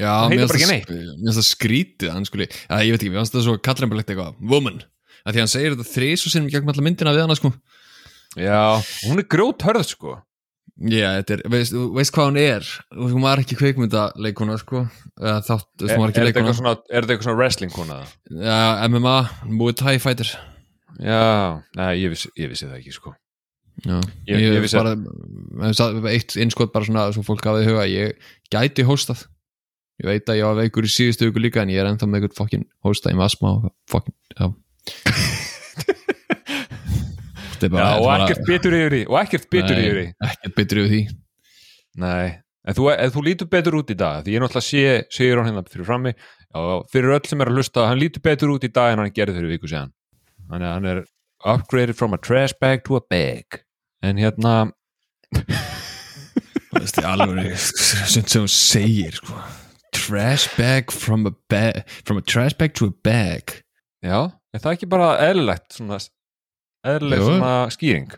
Já, 0.00 0.12
mér 0.32 0.46
bara 0.46 0.56
finnst 0.56 0.72
ekki 0.72 0.96
það- 1.28 1.44
skrítið 1.50 2.12
hann 2.14 2.24
skuli, 2.24 2.46
já, 2.48 2.78
ég 2.80 2.94
veit 2.94 3.02
ekki, 3.02 3.12
mér 3.12 3.20
finnst 3.20 3.34
það 3.36 3.44
svo 3.50 3.58
kallrembalegt 3.60 4.08
eitthvað, 4.14 4.38
woman. 4.40 4.80
Að 5.26 5.36
því 5.36 5.42
hann 5.44 5.52
segir 5.52 5.74
þetta 5.76 5.90
þrís 5.92 6.24
og 6.26 6.32
sinnum 6.32 6.48
í 6.48 6.54
gegnum 6.54 6.72
alla 6.72 6.82
myndina 6.86 7.12
við 7.14 7.26
hana 7.26 7.36
sko 7.38 7.52
já, 8.36 8.60
hún 9.08 9.18
er 9.22 9.26
grjót 9.30 9.64
hörð 9.66 9.86
sko. 9.90 10.18
Já, 10.82 11.20
þetta 11.20 11.34
er, 11.36 11.42
veist, 11.52 11.74
veist 11.94 12.14
hvað 12.16 12.30
hún 12.30 12.38
er? 12.40 12.68
Hún 12.96 13.22
var 13.22 13.42
ekki 13.42 13.58
kveikmyndaleikuna 13.60 14.56
sko. 14.58 14.86
Þátt, 15.20 15.68
er, 15.84 15.92
hún 15.92 16.00
var 16.00 16.08
er 16.08 16.14
ekki 16.14 16.22
þetta 16.22 16.30
eitthvað 16.30 16.48
leikuna 16.48 16.72
er 16.72 17.04
þetta 17.04 17.12
eitthvað 17.12 17.26
svona 17.28 17.38
wrestling 17.38 17.74
kona 17.74 17.98
Já, 18.32 18.56
MMA, 18.88 19.16
Muay 19.52 19.76
Thai 19.78 19.98
fighter. 20.02 20.30
Já, 21.02 21.60
nei, 21.78 21.90
ég 22.00 22.14
vissi, 22.14 22.32
ég 22.40 22.50
vissi 22.52 22.66
það 22.70 22.78
ekki 22.80 22.94
sko. 22.96 23.12
Já, 23.84 23.98
Ég- 24.28 24.40
ég, 24.40 24.48
ég 24.56 24.64
vissi 24.64 24.80
bara, 24.80 24.96
sagði 25.76 26.10
eitt 26.16 26.34
innskot 26.40 26.72
bara 26.74 26.88
svona 26.88 27.06
svo 27.14 27.22
fólk 27.26 27.44
hafið 27.46 27.68
huga, 27.70 27.86
ég 27.88 28.16
gæti 28.52 28.84
hóstað. 28.88 29.26
Ég 30.02 30.08
veit 30.08 30.26
að 30.32 30.40
ég 30.40 30.48
var 30.48 30.58
veikur 30.64 30.88
í 30.88 30.90
síðustu 30.90 31.28
hugu 31.28 31.40
líka 31.44 31.62
en 31.62 31.70
ég 31.70 31.78
er 31.84 31.88
ennþá 31.92 32.08
með 32.08 32.24
eitthvað 32.24 32.40
fokkin 32.40 32.64
hóstað 32.82 33.12
í 33.14 33.20
masma 33.20 33.52
og 33.60 33.70
fokkin, 33.92 34.16
já 34.34 34.50
Þetta 35.82 35.90
er 35.92 35.98
já, 37.36 37.38
bara, 37.38 37.51
og 37.70 38.08
er 38.12 38.24
ekkert 38.26 38.46
betur 38.48 38.76
yfir 38.78 38.94
því 38.96 39.02
og 39.08 39.18
ekkert 39.22 39.48
betur 39.52 39.80
yfir 39.82 39.98
því. 40.00 40.06
ekkert 40.28 40.54
betur 40.58 40.80
yfir 40.82 40.92
því. 40.92 41.02
Nei, 42.02 42.26
en 42.66 42.76
þú, 42.78 42.88
þú 43.14 43.24
lítur 43.28 43.50
betur 43.52 43.78
út 43.80 43.90
í 43.92 43.96
dag 43.98 44.22
því 44.24 44.36
ég 44.36 44.42
náttúrulega 44.44 44.66
sé, 44.68 44.84
segir 45.12 45.38
hann 45.40 45.50
hérna 45.50 45.64
fyrir 45.68 45.88
frammi. 45.88 46.14
Já, 46.52 46.60
fyrir 46.92 47.16
öll 47.16 47.26
sem 47.28 47.40
er 47.44 47.50
að 47.52 47.58
hlusta, 47.60 47.86
hann 47.88 48.00
lítur 48.00 48.24
betur 48.24 48.54
út 48.54 48.64
í 48.66 48.72
dag 48.72 48.92
en 48.94 49.02
hann 49.04 49.12
gerði 49.14 49.38
fyrir 49.38 49.54
viku 49.56 49.70
síðan. 49.70 49.92
Hann 50.52 50.66
hann 50.66 50.88
er 50.88 51.02
upgraded 51.44 51.96
from 51.98 52.14
a 52.14 52.18
trash 52.18 52.54
bag 52.60 52.84
to 52.86 52.96
a 52.96 53.02
bag. 53.10 53.62
En 54.02 54.18
hérna 54.20 54.72
Það 56.72 56.98
er 57.02 57.08
alveg 57.12 57.56
sem 57.60 58.24
hún 58.24 58.48
segir 58.50 59.18
sko. 59.18 59.36
trash 59.92 60.48
bag 60.56 60.90
from 60.90 61.26
a 61.28 61.32
bag 61.52 61.82
from 62.04 62.16
a 62.18 62.22
trash 62.24 62.54
bag 62.58 62.74
to 62.74 62.86
a 62.88 62.94
bag. 63.04 63.58
Já, 64.02 64.32
er 64.54 64.62
það 64.62 64.76
ekki 64.76 64.88
bara 64.90 65.12
eðlilegt 65.28 65.76
svona, 65.76 65.98
eðlileg 66.86 67.22
svona 67.24 67.54
skýring 67.74 68.10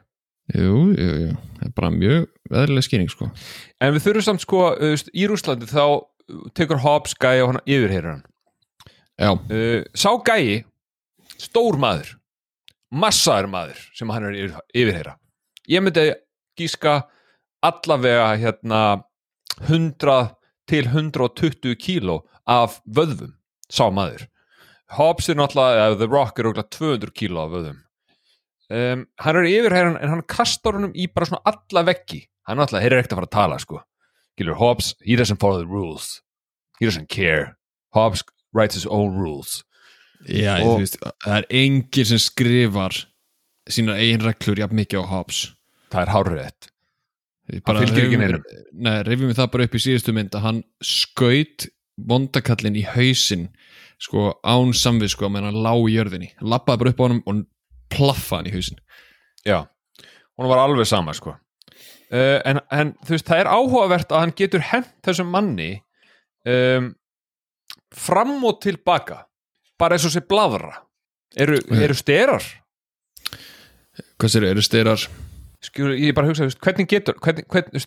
Jú, 0.55 0.93
jú, 0.93 1.11
jú, 1.23 1.31
það 1.57 1.69
er 1.69 1.73
bara 1.77 1.91
mjög 1.95 2.27
veðrileg 2.53 2.85
skýring 2.85 3.09
sko 3.13 3.31
En 3.81 3.95
við 3.95 4.05
þurfum 4.05 4.27
samt 4.27 4.45
sko, 4.45 4.65
í 5.17 5.25
Rúslandi 5.31 5.69
þá 5.71 5.85
uh, 5.85 6.03
tekur 6.57 6.83
Hobbs 6.85 7.17
gæi 7.17 7.41
og 7.45 7.53
hann 7.53 7.63
yfirheyrir 7.65 8.11
hann. 8.17 8.25
Já, 9.21 9.31
Uh, 9.49 9.85
sá 9.95 10.11
gæi, 10.27 10.65
stór 11.39 11.79
maður, 11.81 12.17
massaður 12.91 13.49
maður 13.53 13.83
sem 13.95 14.11
hann 14.11 14.27
er 14.29 14.37
yfir, 14.41 14.57
yfirheyra. 14.75 15.17
Ég 15.71 15.85
myndi 15.85 16.09
gíska 16.59 17.05
allavega 17.65 18.33
hérna 18.41 18.81
100 19.69 20.35
til 20.69 20.89
120 20.91 21.77
kíló 21.79 22.23
af 22.45 22.81
vöðvum, 22.85 23.37
sá 23.71 23.87
maður. 23.93 24.27
Hobbs 24.99 25.31
er 25.31 25.39
náttúrulega, 25.39 25.89
eða 25.89 26.01
The 26.03 26.11
Rock 26.11 26.39
er 26.39 26.51
náttúrulega 26.51 27.09
200 27.09 27.15
kíló 27.17 27.47
af 27.47 27.55
vöðvum. 27.55 27.81
Um, 28.73 29.07
hann 29.21 29.37
er 29.37 29.45
yfirheyran 29.49 29.99
en 30.01 30.09
hann 30.09 30.23
kastar 30.31 30.73
honum 30.79 30.95
í 30.97 31.07
bara 31.13 31.27
svona 31.29 31.43
alla 31.45 31.83
veggi. 31.85 32.23
Hann 32.49 32.57
náttúrulega, 32.59 32.85
hér 32.87 32.93
er 32.97 33.03
ekkert 33.03 33.13
að 33.13 33.21
fara 33.21 33.29
að 33.29 33.37
tala 33.37 33.59
sko. 33.61 33.81
Gilur 34.39 34.57
Hobbs, 34.59 34.95
he 35.05 35.17
doesn't 35.17 35.39
follow 35.41 35.61
the 35.61 35.67
rules. 35.69 36.21
He 36.81 36.87
doesn't 36.87 37.09
care. 37.09 37.57
Hobbs 37.95 38.25
writes 38.53 38.75
his 38.75 38.87
own 38.87 39.17
rules. 39.19 39.63
já 40.27 40.57
Og- 40.65 40.79
veist, 40.81 40.97
það 41.25 41.37
er 41.37 41.47
enginn 41.51 42.07
sem 42.09 42.19
skrifar 42.19 42.95
sínar 43.69 43.99
eigin 44.01 44.23
reglur 44.25 44.57
jafn 44.57 44.77
mikið 44.79 45.03
á 45.05 45.11
Hobbs 45.11 45.55
Það 45.93 46.01
er 46.03 46.13
hárrétt. 46.15 46.69
bara 47.67 47.81
fylgir 47.85 48.05
ekki 48.09 48.19
neinum. 48.19 48.43
Nei, 48.73 49.03
rifjum 49.05 49.29
við 49.29 49.37
það 49.37 49.51
bara 49.53 49.65
upp 49.69 49.75
í 49.77 49.83
síðustu 49.85 50.15
mynd 50.17 50.31
að 50.33 50.41
hann 50.47 50.63
skaut 50.83 51.67
vondakallin 52.01 52.77
í 52.81 52.85
hausinn 52.89 53.51
sko 54.01 54.33
án 54.43 54.73
samvið 54.73 55.13
sko 55.13 55.29
meðan 55.29 55.53
hann 55.53 55.63
lá 55.63 55.75
í 55.77 55.93
jörðinni 55.95 56.31
hann 56.41 56.49
lappaði 56.51 56.79
bara 56.81 56.91
upp 56.95 57.01
á 57.01 57.05
honum 57.05 57.23
og 57.27 57.45
plaffa 57.93 58.41
hann 58.41 58.49
í 58.51 58.55
hausinn. 58.55 58.81
Já, 59.45 59.65
hún 60.39 60.51
var 60.51 60.65
alveg 60.65 60.89
sama 60.89 61.15
sko. 61.17 61.37
Uh, 62.13 62.39
en, 62.47 62.61
en 62.71 62.93
þú 63.05 63.17
veist, 63.17 63.27
það 63.27 63.43
er 63.43 63.51
áhugavert 63.51 64.13
að 64.13 64.23
hann 64.23 64.35
getur 64.39 64.65
hent 64.71 64.93
þessum 65.07 65.31
manni 65.33 65.71
um, 66.47 66.93
fram 67.95 68.37
og 68.45 68.61
tilbaka 68.63 69.25
bara 69.81 69.97
eins 69.97 70.07
og 70.07 70.13
sér 70.15 70.27
bladra 70.29 70.77
eru, 71.35 71.59
eru 71.75 71.97
sterar? 71.97 72.45
Hvað 74.21 74.35
sér, 74.35 74.47
eru 74.53 74.65
styrar 74.65 75.09
Skjur, 75.65 75.95
ég 75.97 76.13
bara 76.17 76.29
hugsa, 76.29 76.47
hvernig 76.61 76.91
getur 76.91 77.17
hvernig, 77.25 77.47
hvernig, 77.51 77.87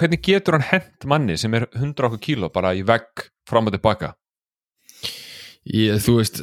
hvernig 0.00 0.22
getur 0.24 0.56
hann 0.56 0.68
hent 0.70 1.06
manni 1.10 1.36
sem 1.38 1.54
er 1.58 1.68
100 1.74 2.08
okkur 2.08 2.22
kíló 2.24 2.50
bara 2.52 2.72
í 2.74 2.80
vegg 2.86 3.28
fram 3.48 3.68
og 3.68 3.76
tilbaka? 3.76 4.14
Ég, 5.68 6.00
þú 6.00 6.16
veist, 6.16 6.40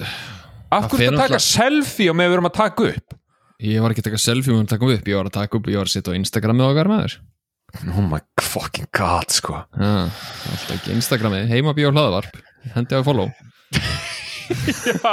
af 0.72 0.90
hverju 0.92 1.14
það 1.14 1.24
taka 1.24 1.42
selfie 1.44 2.12
og 2.12 2.20
með 2.20 2.32
við 2.32 2.38
erum 2.40 2.52
að 2.52 2.58
taka 2.60 2.92
upp? 2.92 3.18
Ég 3.68 3.82
var 3.82 3.94
ekki 3.94 4.04
að 4.04 4.12
taka 4.12 4.22
selfie 4.22 4.54
og 4.54 4.70
taka 4.70 4.92
upp, 4.94 5.10
ég 5.10 5.18
var 5.18 5.32
að 5.32 5.38
taka 5.40 5.58
upp, 5.58 5.72
ég 5.72 5.82
var 5.82 5.90
að 5.90 5.96
setja 5.96 6.14
á 6.14 6.20
Instagramið 6.20 6.72
okkar 6.72 6.92
með 6.92 7.04
þér 7.06 7.18
oh 7.76 8.02
my 8.02 8.20
fucking 8.42 8.88
god 8.92 9.32
sko. 9.32 9.62
Já, 9.78 10.08
alltaf 10.52 10.76
ekki 10.78 10.94
Instagramið, 10.96 11.48
heima 11.52 11.74
bíó 11.78 11.92
hlaðvarp. 11.94 12.38
Hendi 12.76 13.00
á 13.00 13.02
follow. 13.06 13.32
Já, 14.48 15.12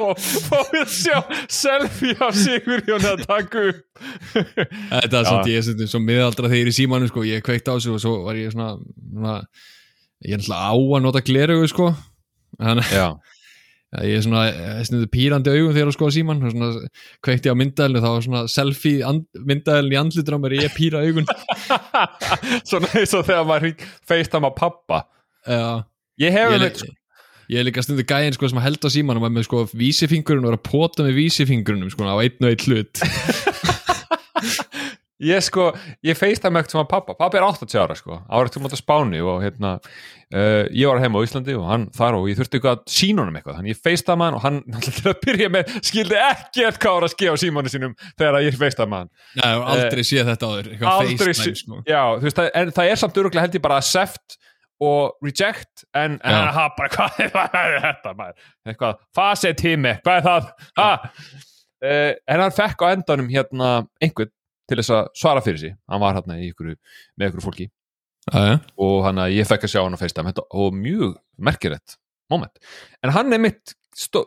og 0.00 0.16
fáið 0.16 0.78
að 0.80 0.92
sjá 0.94 1.18
selfie 1.52 2.14
af 2.24 2.36
Sigurjón 2.38 3.04
að 3.10 3.24
taka 3.28 3.64
upp. 3.72 3.82
Þetta 4.32 5.18
er 5.20 5.28
samt 5.28 5.50
ég 5.52 5.66
stundum 5.66 5.90
svo 5.92 6.00
miðaldra 6.04 6.48
þegar 6.48 6.56
ég 6.56 6.64
er 6.64 6.72
í 6.72 6.78
símanu 6.78 7.10
sko, 7.10 7.26
ég 7.28 7.44
kveikt 7.44 7.68
á 7.68 7.76
þessu 7.76 7.96
og 7.98 8.00
svo 8.02 8.14
var 8.24 8.40
ég 8.40 8.54
svona, 8.54 8.72
svona 9.12 9.36
ég 10.24 10.32
er 10.32 10.40
náttúrulega 10.40 10.72
á 10.72 10.74
að 10.80 11.04
nota 11.04 11.24
glerugu 11.24 11.68
sko. 11.70 11.90
Þannig 12.60 12.96
að 12.96 13.36
ég 14.06 14.20
er 14.20 14.22
svona 14.22 14.44
eh, 14.52 14.82
stundum 14.86 15.10
pírandi 15.10 15.50
augum 15.50 15.72
þegar 15.74 15.88
að 15.90 15.96
skoða 15.96 16.14
síman 16.14 16.42
svona 16.52 16.68
kveikti 17.26 17.50
á 17.50 17.58
myndælinu 17.58 18.02
þá 18.04 18.08
var 18.12 18.22
svona 18.26 18.42
selfie 18.52 19.00
and, 19.08 19.24
myndælinu 19.50 19.96
í 19.96 19.98
andlitur 19.98 20.36
á 20.38 20.42
mér 20.44 20.54
ég 20.60 20.76
píra 20.76 21.02
augun. 21.02 21.26
Svona 22.70 22.90
eins 22.94 23.14
og 23.18 23.26
þegar 23.26 23.48
maður 23.48 23.74
feist 24.06 24.36
að 24.38 24.46
pappa 24.60 25.02
Já, 25.48 25.82
Ég 26.20 26.28
ég, 26.28 26.36
hef 26.36 26.54
einmitt 26.54 26.82
líka- 26.84 26.96
ég 27.50 27.58
er 27.58 27.66
líka 27.66 27.82
stundu 27.82 28.04
gæðin 28.06 28.36
sko 28.36 28.46
sem 28.52 28.60
að 28.60 28.66
held 28.68 28.84
á 28.86 28.88
símanum 28.94 29.24
og 29.24 29.30
er 29.30 29.34
með 29.40 29.46
sko 29.48 29.64
vísifingurinn 29.74 30.44
og 30.46 30.52
er 30.52 30.58
að 30.60 30.66
pota 30.70 31.02
með 31.06 31.16
vísifingurinnum 31.18 31.90
sko 31.90 32.06
á 32.06 32.14
einn 32.22 32.46
og 32.46 32.52
einn 32.52 32.66
hlut 32.68 33.02
Ég 35.20 35.42
sko, 35.44 35.66
ég 36.06 36.16
feist 36.16 36.40
það 36.40 36.54
með 36.54 36.62
ekkert 36.62 36.74
sem 36.74 36.80
að 36.80 36.88
pappa 36.94 37.14
Pappa 37.18 37.36
er 37.36 37.44
80 37.44 37.76
ára 37.82 37.96
sko, 37.98 38.16
árið 38.24 38.54
til 38.54 38.62
móta 38.64 38.78
Spáni 38.80 39.20
og 39.20 39.42
hérna, 39.44 39.72
uh, 40.32 40.64
ég 40.72 40.88
var 40.88 41.02
heima 41.02 41.20
á 41.20 41.24
Íslandi 41.26 41.56
og 41.58 41.66
hann 41.68 41.84
þar 41.96 42.16
og 42.16 42.28
ég 42.30 42.38
þurfti 42.38 42.56
eitthvað 42.56 42.78
að 42.78 42.94
sína 42.96 43.24
honum 43.24 43.36
eitthvað. 43.36 43.58
Þannig 43.60 43.74
ég 43.74 43.82
feist 43.84 44.08
það 44.08 44.24
hann 44.24 44.38
og 44.38 44.44
hann 44.46 44.60
til 44.86 45.12
að 45.12 45.20
byrja 45.26 45.50
með 45.52 45.74
skildi 45.90 46.20
ekki 46.24 46.64
eitthvað 46.64 46.80
hvað 46.86 46.96
var 46.96 47.08
að 47.08 47.14
ske 47.14 47.28
á 47.28 47.36
símanu 47.44 47.72
sínum 47.74 47.96
þegar 48.14 48.38
að 48.40 48.46
ég 48.48 48.60
feist 48.64 48.80
það 48.80 48.92
með 48.94 49.02
hann. 49.04 49.12
Nei, 49.36 49.44
ég 49.50 49.56
hef 49.58 49.72
aldrei 49.74 50.06
séð 50.08 50.32
þetta 50.32 50.50
áður 50.54 50.70
eitthvað 50.72 51.04
Aldrei 51.04 51.34
sé- 51.36 51.54
sko. 51.60 51.82
Já, 51.84 52.02
þú 52.16 52.28
veist, 52.30 52.40
það, 52.40 52.50
en 52.62 52.72
það 52.80 52.94
er 52.94 53.02
samt 53.04 53.20
öruglega 53.20 53.44
held 53.44 53.60
ég 53.60 53.66
bara 53.68 53.80
accept 53.84 54.38
og 54.80 55.20
reject 55.20 55.84
en, 55.92 56.16
hann 56.24 56.50
hafa 56.56 56.72
bara, 56.78 56.90
hvað 56.96 57.20
er, 57.20 57.30
hvað 57.34 57.56
er 57.60 57.78
þetta 57.84 58.12
maður? 58.16 58.50
Eitthvað, 58.70 59.00
fase 59.16 59.52
tími, 59.60 59.92
hvað 60.00 60.20
er 60.22 60.26
það? 60.30 60.50
Ha? 60.80 60.90
Uh, 61.80 62.12
en 62.28 62.42
hann 62.44 62.52
fekk 62.56 62.82
á 62.84 62.86
endanum 62.92 63.28
hérna 63.32 63.68
einhvern 64.00 64.32
til 64.70 64.78
þess 64.80 64.94
að 64.94 65.10
svara 65.18 65.42
fyrir 65.44 65.60
sig. 65.62 65.76
Hann 65.90 66.02
var 66.02 66.16
hérna 66.16 66.38
ykkur, 66.46 66.72
með 67.18 67.32
ykkur 67.32 67.46
fólki. 67.48 67.70
Aja. 68.36 68.58
og 68.76 68.98
hann 69.06 69.18
að 69.18 69.32
ég 69.32 69.48
fekk 69.48 69.64
að 69.64 69.72
sjá 69.72 69.80
hann 69.80 69.96
á 69.96 70.00
FaceTime. 70.00 70.32
Og 70.54 70.74
mjög 70.76 71.14
merkilegt 71.40 71.96
moment. 72.30 72.60
En 73.02 73.14
hann 73.14 73.32
er 73.34 73.42
mitt 73.42 73.74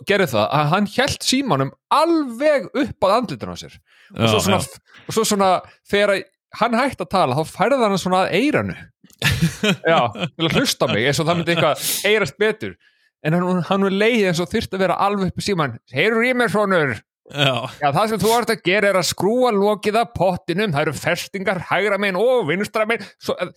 gerði 0.08 0.28
það 0.34 0.48
að 0.58 0.72
hann 0.74 0.88
held 0.96 1.26
símanum 1.26 1.72
alveg 1.94 2.68
upp 2.70 3.06
að 3.08 3.16
andlitin 3.18 3.54
á 3.54 3.58
sér. 3.58 3.78
Og 4.18 4.26
svo 4.30 4.42
svona, 4.44 4.82
og 5.08 5.16
svo 5.16 5.26
svona 5.28 5.52
þegar 5.90 6.26
hann 6.60 6.78
hætti 6.78 7.06
að 7.06 7.14
tala 7.14 7.38
þá 7.38 7.54
færði 7.54 7.80
hann 7.82 8.02
svona 8.02 8.26
að 8.26 8.36
eiranu 8.38 8.76
já, 9.92 10.00
til 10.14 10.46
að 10.46 10.58
hlusta 10.58 10.86
á 10.86 10.92
mig 10.92 11.08
eins 11.08 11.22
og 11.22 11.30
það 11.30 11.40
myndi 11.40 11.56
eitthvað 11.56 11.88
eirast 12.10 12.38
betur. 12.42 12.76
En 13.24 13.38
hann, 13.38 13.64
hann 13.70 13.88
er 13.88 13.96
leið 13.96 14.28
eins 14.30 14.44
og 14.44 14.52
þyrst 14.52 14.76
að 14.76 14.84
vera 14.84 15.00
alveg 15.06 15.32
upp 15.32 15.40
í 15.40 15.46
síman 15.46 15.78
heyrur 15.96 16.28
í 16.28 16.34
mér 16.38 16.52
svonur 16.52 16.98
Já, 17.32 17.72
Já, 17.80 17.88
það 17.96 18.10
sem 18.12 18.20
þú 18.20 18.32
ert 18.36 18.52
að 18.52 18.64
gera 18.68 18.90
er 18.92 18.98
að 19.00 19.08
skrúa 19.08 19.52
lokið 19.56 19.98
af 20.02 20.10
pottinum, 20.18 20.74
það 20.76 20.86
eru 20.86 20.94
festingar 21.00 21.62
hægra 21.70 21.98
megin 22.02 22.20
og 22.20 22.50
vinstra 22.50 22.86
megin. 22.90 23.08
Svo, 23.24 23.38
eh, 23.40 23.54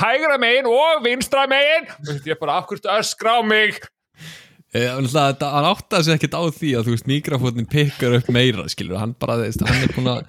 hægra 0.00 0.38
megin 0.40 0.68
og 0.70 1.02
vinstra 1.04 1.44
megin. 1.50 1.90
Og 2.00 2.14
ég 2.24 2.32
er 2.32 2.40
bara 2.40 2.56
akkurst 2.62 2.88
öskra 2.88 3.38
á 3.38 3.40
mig? 3.44 3.76
Þetta, 4.70 5.48
hann 5.50 5.66
áttaði 5.66 6.06
sig 6.06 6.14
ekkert 6.14 6.36
á 6.38 6.42
því 6.46 6.68
að 6.78 6.84
þú 6.86 6.92
veist 6.94 7.08
mikrofónin 7.10 7.66
pikkar 7.66 8.12
upp 8.20 8.28
meira 8.30 8.68
skilur, 8.70 9.00
hann 9.02 9.16
bara, 9.18 9.34
þú 9.40 9.48
veist, 9.48 9.64
hann 9.66 9.82
er 9.82 9.94
búin 9.96 10.10
að 10.12 10.20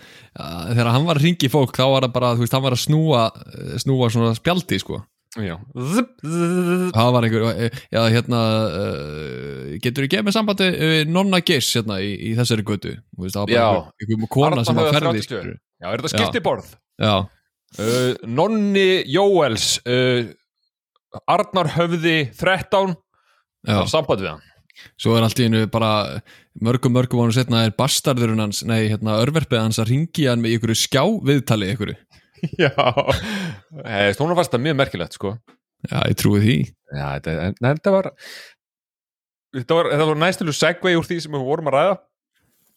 þegar 0.74 0.90
hann 0.96 1.06
var 1.06 1.20
að 1.20 1.28
ringi 1.28 1.50
fólk 1.54 1.78
þá 1.78 1.84
var 1.86 2.08
það 2.08 2.16
bara, 2.16 2.32
þú 2.34 2.42
veist, 2.48 2.56
hann 2.58 2.66
var 2.66 2.74
að 2.74 2.82
snúa 2.82 3.22
snúa 3.84 4.10
svona 4.10 4.34
spjaldi, 4.34 4.80
sko 4.82 5.04
það 6.92 7.12
var 7.16 7.24
einhver, 7.28 7.46
já, 7.88 8.02
hérna 8.12 8.40
uh, 8.68 9.70
getur 9.84 10.04
þú 10.08 10.10
gefið 10.12 10.36
sambandi 10.36 10.68
uh, 10.76 10.96
nonna 11.08 11.40
Giss, 11.48 11.70
hérna, 11.78 12.02
í, 12.04 12.10
í 12.30 12.34
þessari 12.36 12.66
götu? 12.68 12.98
Þú 13.16 13.24
veist, 13.28 13.38
það 13.38 13.46
var 13.46 13.54
bara 13.54 13.70
einhver, 13.72 14.18
einhver 14.18 14.32
kona 14.36 14.66
sem 14.68 14.82
var 14.82 14.98
ferði, 14.98 15.54
Já, 15.82 15.88
er 15.94 16.04
þetta 16.04 16.14
skiptiborð? 16.18 16.74
já, 17.02 17.16
Uh, 17.80 18.18
Nonni 18.28 19.06
Jóels 19.08 19.78
uh, 19.88 20.28
Arnar 21.32 21.70
Höfði 21.72 22.18
13 22.36 22.92
já, 22.92 23.78
Það 23.78 23.86
samband 23.94 24.24
við 24.26 24.28
hann. 24.34 24.42
Svo 25.00 25.14
er 25.16 25.24
allt 25.24 25.40
í 25.40 25.46
einu 25.48 25.62
bara 25.72 25.92
mörgum 26.60 26.92
mörgum 26.98 27.22
vonu 27.22 27.36
setna 27.36 27.62
er 27.64 27.72
bastarðurinn 27.78 28.44
hans, 28.44 28.60
nei, 28.68 28.90
hérna, 28.92 29.22
örverfið 29.24 29.62
hans 29.62 29.80
að 29.80 29.92
ringi 29.94 30.28
hann 30.28 30.44
með 30.44 30.58
ykkur 30.58 30.76
skjá 30.82 31.04
viðtali 31.30 31.70
ykkur, 31.78 31.94
Já. 32.64 32.72
Hey, 33.86 34.14
Stóna 34.16 34.38
fast 34.38 34.54
það 34.54 34.66
mjög 34.68 34.80
merkilegt 34.82 35.18
sko. 35.18 35.36
Já, 35.88 35.98
ég 36.06 36.18
trúi 36.20 36.42
því. 36.44 36.56
Já, 36.94 37.06
þetta, 37.18 37.36
en, 37.36 37.56
en, 37.58 37.68
þetta 37.68 37.94
var 37.96 38.10
Þetta 39.52 39.76
var, 39.76 39.88
þetta 39.92 40.08
var 40.08 40.20
næstilu 40.22 40.54
segvei 40.56 40.94
úr 40.96 41.08
því 41.08 41.18
sem 41.26 41.34
við 41.36 41.42
vorum 41.44 41.68
að 41.68 41.76
ræða. 41.76 41.96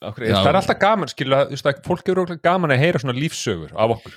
Okkur, 0.05 0.24
Já. 0.27 0.35
Það 0.35 0.48
er 0.50 0.59
alltaf 0.59 0.79
gaman, 0.83 1.11
skilur 1.12 1.37
að, 1.37 1.44
þú 1.46 1.55
veist, 1.55 1.68
að 1.70 1.85
fólk 1.87 2.09
eru 2.11 2.24
gaman 2.42 2.74
að 2.74 2.81
heyra 2.83 3.00
svona 3.00 3.14
lífsögur 3.16 3.74
af 3.79 3.94
okkur. 3.94 4.16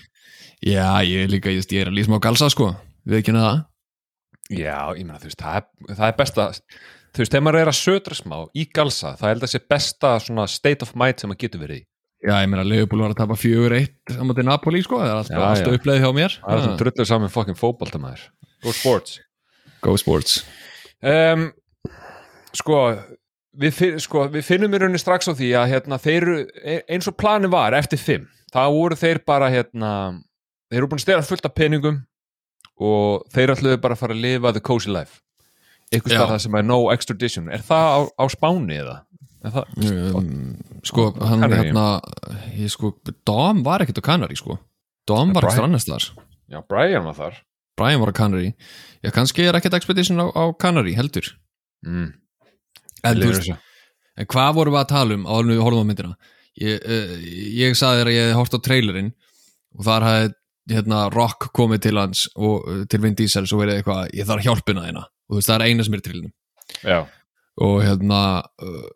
Já, 0.66 0.88
ég 1.06 1.28
er 1.28 1.30
líka, 1.32 1.54
ég, 1.54 1.68
ég 1.70 1.86
er 1.86 1.92
að 1.92 2.00
lísma 2.00 2.18
á 2.18 2.26
galsa, 2.26 2.50
sko. 2.50 2.72
Við 3.08 3.22
ekki 3.22 3.36
það. 3.38 3.62
Já, 4.50 4.78
ég 4.98 5.06
meina, 5.06 5.20
þú 5.22 5.30
veist, 5.30 5.44
það 5.44 5.60
er, 5.60 5.68
það 5.92 6.08
er 6.08 6.18
besta 6.18 6.48
þú 7.18 7.24
veist, 7.24 7.34
þegar 7.34 7.46
maður 7.46 7.60
er 7.60 7.72
að 7.72 7.78
södra 7.80 8.18
smá 8.18 8.38
í 8.54 8.66
galsa, 8.78 9.14
það 9.20 9.32
held 9.34 9.46
að 9.48 9.52
sé 9.54 9.62
besta 9.74 10.12
svona 10.24 10.48
state 10.52 10.86
of 10.86 10.94
mind 10.98 11.22
sem 11.22 11.32
maður 11.32 11.44
getur 11.44 11.64
verið 11.64 11.82
í 11.82 11.86
Já, 12.26 12.34
ég 12.42 12.50
meina, 12.50 12.64
Leopold 12.66 13.04
var 13.04 13.14
að 13.14 13.20
tapa 13.20 13.36
fjögur 13.38 13.76
eitt 13.78 14.16
á 14.18 14.24
móti 14.26 14.44
Napoli, 14.46 14.82
sko, 14.82 14.98
það 15.04 15.12
er 15.12 15.20
alltaf, 15.20 15.44
alltaf 15.52 15.76
uppleið 15.78 16.00
hjá 16.02 16.10
mér. 16.18 16.38
Það 16.42 16.54
er 16.56 16.58
Já. 16.58 16.64
svona 16.66 16.80
drulluð 16.82 17.10
saman 17.12 17.34
fokkin 17.34 17.60
fótboltamæður 17.60 18.24
Go 18.66 18.74
sports. 18.74 19.20
Go 19.86 19.94
Sports. 20.02 20.40
Um, 21.06 21.52
sko, 22.58 22.80
við, 23.62 23.82
sko, 24.02 24.26
við 24.34 24.48
finnum 24.48 24.74
í 24.74 24.82
rauninni 24.82 25.02
strax 25.02 25.30
á 25.30 25.34
því 25.38 25.52
að 25.60 25.70
hérna, 25.76 26.00
þeir 26.02 26.28
e- 26.58 26.82
eins 26.90 27.10
og 27.10 27.18
plani 27.22 27.52
var 27.54 27.78
eftir 27.78 28.02
fimm, 28.02 28.26
það 28.54 28.74
voru 28.80 28.98
þeir 28.98 29.22
bara 29.30 29.52
hérna, 29.54 29.92
þeir 30.72 30.82
eru 30.82 30.90
búin 30.90 31.02
að 31.04 31.06
stela 31.06 31.28
fullt 31.28 31.46
af 31.46 31.54
peningum 31.54 32.02
og 32.82 33.30
þeir 33.34 33.54
ætluðu 33.54 33.82
bara 33.82 33.98
að 33.98 34.02
fara 34.02 34.18
að 34.18 34.26
lifa 34.26 34.54
the 34.58 34.64
cozy 34.64 34.90
life. 34.94 35.22
Eitthvað 35.94 36.34
það 36.34 36.42
sem 36.44 36.58
er 36.60 36.66
no 36.68 36.80
extradition. 36.92 37.46
Er 37.54 37.62
það 37.64 37.86
á, 37.88 38.00
á 38.20 38.24
Spáni 38.34 38.82
eða? 38.82 38.98
Er 39.48 40.16
um, 40.18 40.30
Sko, 40.88 41.10
hann 41.18 41.44
Canary. 41.44 41.58
hérna 41.62 41.86
ég, 42.58 42.70
sko, 42.74 42.94
Dom 43.28 43.64
var 43.66 43.84
ekkert 43.84 44.02
á 44.02 44.08
Canary, 44.12 44.38
sko. 44.40 44.58
Dom 45.08 45.34
var 45.36 45.48
ekkert 45.50 45.68
annars 45.68 45.88
þar 45.88 46.08
Já, 46.48 46.62
Brian 46.70 47.04
var 47.08 47.18
þar. 47.18 47.42
Brian 47.78 48.02
var 48.02 48.14
á 48.14 48.16
Canary 48.18 48.54
Já, 49.04 49.12
kannski 49.16 49.46
er 49.48 49.58
ekkert 49.60 49.78
Expedition 49.80 50.20
á, 50.24 50.28
á 50.32 50.44
Canary, 50.60 50.96
heldur. 50.98 51.28
Mm. 51.86 52.12
En, 53.06 53.22
veist, 53.22 53.52
en 54.18 54.28
hvað 54.32 54.56
vorum 54.58 54.74
við 54.76 54.82
að 54.82 54.92
tala 54.92 55.18
um? 55.18 55.28
En 55.30 55.52
við 55.54 55.62
horfum 55.62 55.86
á 55.86 55.90
myndina. 55.92 56.16
Ég, 56.58 56.82
uh, 56.82 57.12
ég 57.54 57.78
saði 57.78 58.02
þér 58.02 58.10
að 58.10 58.16
ég 58.16 58.24
hefði 58.26 58.38
hort 58.40 58.58
á 58.58 58.66
trailerinn 58.66 59.12
og 59.78 59.86
þar 59.86 60.06
hafði 60.08 60.32
hérna, 60.74 61.04
Rock 61.14 61.50
komið 61.56 61.84
til 61.86 61.96
hans 62.00 62.26
og 62.36 62.66
uh, 62.66 62.82
til 62.90 63.00
Vin 63.04 63.16
Diesel 63.16 63.46
svo 63.48 63.62
verið 63.62 63.80
eitthvað, 63.80 64.10
ég 64.18 64.28
þarf 64.28 64.48
hjálpina 64.48 64.88
þeina 64.88 65.04
og 65.06 65.36
þú 65.36 65.38
veist, 65.38 65.52
það 65.52 65.60
er 65.62 65.66
eina 65.70 65.86
sem 65.86 65.94
er 65.96 66.02
í 66.02 66.06
trailerinn 66.08 66.34
Já, 66.84 66.98
og 67.68 67.76
hérna 67.86 68.22
uh, 68.66 68.90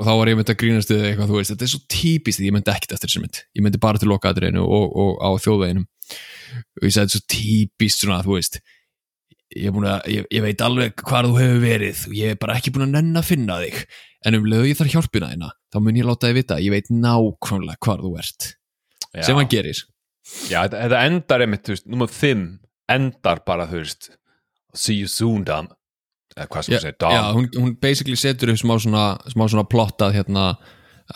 og 0.00 0.06
þá 0.08 0.12
var 0.16 0.30
ég 0.30 0.38
myndi 0.38 0.54
að 0.54 0.60
grínast 0.62 0.90
við 0.90 1.06
eitthvað, 1.10 1.30
þú 1.30 1.36
veist, 1.36 1.52
þetta 1.52 1.66
er 1.66 1.72
svo 1.74 1.80
típist 1.92 2.40
ég 2.40 2.54
myndi 2.56 2.72
ekkert 2.72 2.94
eftir 2.96 3.10
þessi 3.10 3.20
mynd, 3.20 3.40
ég 3.58 3.64
myndi 3.66 3.80
bara 3.82 4.00
til 4.00 4.08
lokaðriðinu 4.08 4.62
og, 4.64 4.94
og 5.04 5.18
á 5.20 5.30
þjóðveginum. 5.44 5.88
Og 6.80 6.86
ég 6.86 6.94
sagði 6.94 7.00
þetta 7.00 7.04
er 7.04 7.16
svo 7.18 7.24
típist 7.34 8.04
svona, 8.04 8.20
þú 8.24 8.38
veist. 8.38 8.60
Ég, 9.58 9.74
að, 9.74 10.06
ég, 10.08 10.28
ég 10.30 10.44
veit 10.44 10.62
alveg 10.62 11.04
hvar 11.04 11.26
þú 11.28 11.36
hefur 11.36 11.60
verið. 11.64 12.04
Og 12.08 12.14
ég 12.16 12.32
er 12.32 12.40
bara 12.40 12.56
ekki 12.56 12.72
búin 12.72 12.86
að 12.86 12.96
nenn 12.96 13.20
að 13.20 13.28
finna 13.28 13.58
þig. 13.60 13.80
En 14.24 14.38
um 14.38 14.48
leðu 14.48 14.70
ég 14.70 14.78
þarf 14.78 14.94
hjálpina 14.94 15.32
þína 15.32 15.50
þá 15.70 15.78
mun 15.84 16.00
ég 16.00 16.08
láta 16.08 16.30
þig 16.30 16.38
vita, 16.40 16.58
ég 16.62 16.74
veit 16.74 16.90
nákvæmlega 16.92 17.80
hvar 17.84 18.02
þú 18.04 18.14
ert, 18.20 18.48
já. 19.14 19.22
sem 19.26 19.38
hann 19.38 19.50
gerir. 19.50 19.84
Já, 20.50 20.62
þetta, 20.64 20.80
þetta 20.84 21.02
endar 21.08 21.44
einmitt, 21.44 21.64
þú 21.66 21.76
veist, 21.76 21.86
nummer 21.90 22.10
5 22.14 22.46
endar 22.90 23.42
bara, 23.46 23.68
þú 23.70 23.82
veist 23.82 24.10
see 24.76 24.98
you 25.00 25.10
soon, 25.10 25.44
Dom 25.46 25.70
eða 26.36 26.46
hvað 26.50 26.66
sem 26.66 26.74
þú 26.74 26.80
segir, 26.84 26.96
Dom. 27.00 27.14
já, 27.14 27.22
hún, 27.36 27.48
hún 27.56 27.72
basically 27.82 28.18
setur 28.18 28.52
upp 28.52 28.60
smá 28.60 28.74
svona, 28.82 29.04
smá 29.32 29.44
svona 29.50 29.66
plottað 29.68 30.16
hérna 30.18 30.44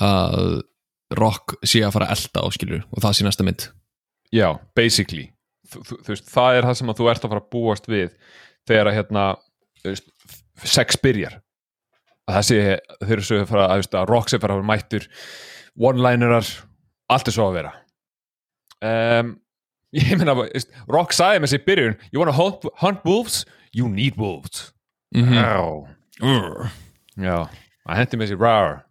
að 0.03 0.63
Rock 1.15 1.59
sé 1.63 1.83
að 1.85 1.95
fara 1.95 2.09
að 2.09 2.17
elda 2.17 2.43
áskilur 2.49 2.85
og 2.89 3.03
það 3.05 3.17
sé 3.17 3.27
næsta 3.27 3.47
mynd. 3.47 3.67
Já, 4.35 4.49
basically. 4.75 5.29
Þú, 5.71 5.83
þú, 5.91 6.11
veist, 6.11 6.27
það 6.33 6.59
er 6.59 6.69
það 6.69 6.79
sem 6.81 6.91
að 6.91 6.99
þú 7.01 7.09
ert 7.13 7.27
að 7.27 7.35
fara 7.35 7.43
að 7.45 7.51
búast 7.55 7.89
við 7.91 8.17
þegar 8.67 8.91
að 8.91 8.97
hérna 8.99 9.25
veist, 9.85 10.09
sex 10.65 10.99
byrjar. 11.05 11.39
Að 12.25 12.39
það 12.39 12.47
sé, 12.49 12.59
þeir 13.05 13.15
eru 13.19 13.27
svo 13.29 13.41
að 13.43 13.49
fara 13.53 13.69
að, 13.69 13.87
að 14.01 14.11
rock 14.11 14.33
sé 14.33 14.41
fara 14.43 14.57
að 14.57 14.63
vera 14.63 14.71
mættur 14.73 15.09
one-linerar, 15.75 16.51
allt 17.13 17.31
er 17.31 17.37
svo 17.37 17.49
að 17.51 17.59
vera. 17.61 17.73
Um, 18.85 19.35
ég 20.01 20.17
meina 20.19 20.35
veist, 20.41 20.73
rock 20.91 21.15
sagði 21.15 21.45
með 21.45 21.55
sér 21.55 21.67
byrjun 21.69 21.99
you 22.11 22.23
wanna 22.23 22.35
hunt 22.35 23.07
wolves, 23.07 23.45
you 23.77 23.87
need 23.93 24.19
wolves 24.19 24.74
mm 25.15 25.25
-hmm. 25.29 25.95
Urr. 26.23 26.71
já, 27.17 27.49
að 27.89 27.97
hendi 27.97 28.17
með 28.17 28.29
sér 28.33 28.41
rar 28.41 28.85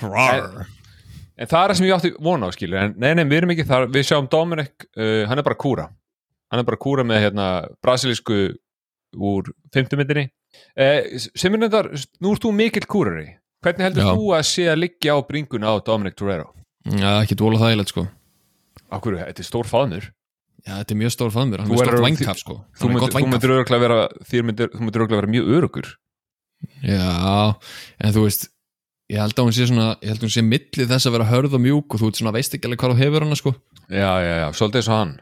Rar 0.00 0.66
En 1.36 1.44
það 1.50 1.62
er 1.62 1.68
það 1.68 1.76
sem 1.76 1.86
ég 1.86 1.92
átti 1.96 2.10
vona 2.24 2.48
á 2.48 2.50
skilur. 2.54 2.78
En 2.80 2.94
nei, 2.96 3.10
nei, 3.12 3.26
við 3.28 3.42
erum 3.42 3.50
ekki 3.52 3.66
þar, 3.68 3.82
við 3.92 4.06
sjáum 4.08 4.28
Dominic 4.32 4.86
uh, 4.96 5.26
hann 5.28 5.36
er 5.36 5.44
bara 5.44 5.58
kúra. 5.60 5.84
Hann 6.48 6.62
er 6.62 6.64
bara 6.64 6.80
kúra 6.80 7.04
með 7.04 7.26
hérna 7.26 7.48
brasilísku 7.84 8.38
úr 9.16 9.50
fimmtumyndinni 9.74 10.30
uh, 10.80 11.02
sem 11.20 11.52
er 11.52 11.60
nefndar, 11.60 11.90
nú 12.24 12.32
ert 12.32 12.44
þú 12.46 12.54
mikill 12.56 12.88
kúrari. 12.88 13.26
Hvernig 13.60 13.84
heldur 13.84 14.06
Já. 14.06 14.12
þú 14.16 14.32
að 14.36 14.46
sé 14.48 14.64
að 14.72 14.80
liggja 14.80 15.16
á 15.16 15.18
bringuna 15.28 15.66
á 15.72 15.84
Dominic 15.84 16.16
Torero? 16.16 16.48
Já, 16.88 17.10
ekki 17.18 17.36
dvola 17.36 17.60
þægilegt 17.60 17.92
sko. 17.92 18.06
Akkur, 18.96 19.18
þetta 19.20 19.42
er 19.42 19.48
stór 19.50 19.68
faðmur 19.68 20.08
Já, 20.66 20.72
þetta 20.80 20.94
er 20.96 20.98
mjög 20.98 21.14
stór 21.14 21.30
fannur, 21.30 21.62
hann 21.62 21.70
er 21.70 21.86
stórt 21.86 22.02
vængkaf 22.02 22.40
sko. 22.42 22.58
Þú 22.74 22.88
Hann 22.90 23.30
myndir, 23.30 23.52
örgulega 23.54 23.82
vera 23.84 25.16
vera 25.20 25.30
mjög 25.30 25.52
örugur 25.60 25.92
Já, 26.82 27.54
en 28.02 28.14
þú 28.14 28.24
veist 28.26 28.48
ég 29.12 29.20
held 29.22 29.36
að 29.38 29.46
hún 29.46 29.54
sé 29.54 29.66
svona, 29.70 29.90
ég 30.02 30.10
held 30.10 30.20
að 30.20 30.26
hún 30.26 30.34
sé 30.34 30.42
milli 30.42 30.86
þess 30.90 31.06
að 31.06 31.14
vera 31.16 31.28
hörð 31.30 31.56
og 31.58 31.62
mjúk 31.62 31.94
og 31.94 32.00
þú 32.00 32.08
veist 32.08 32.20
svona 32.22 32.34
veist 32.34 32.56
ekki 32.56 32.66
alveg 32.68 32.80
hvað 32.82 32.94
þú 32.94 33.04
hefur 33.04 33.26
hana 33.26 33.38
sko. 33.38 33.52
Já, 33.86 34.10
já, 34.24 34.32
já, 34.40 34.46
svolítið 34.58 34.80
eins 34.80 34.88
og 34.90 34.96
hann. 34.96 35.12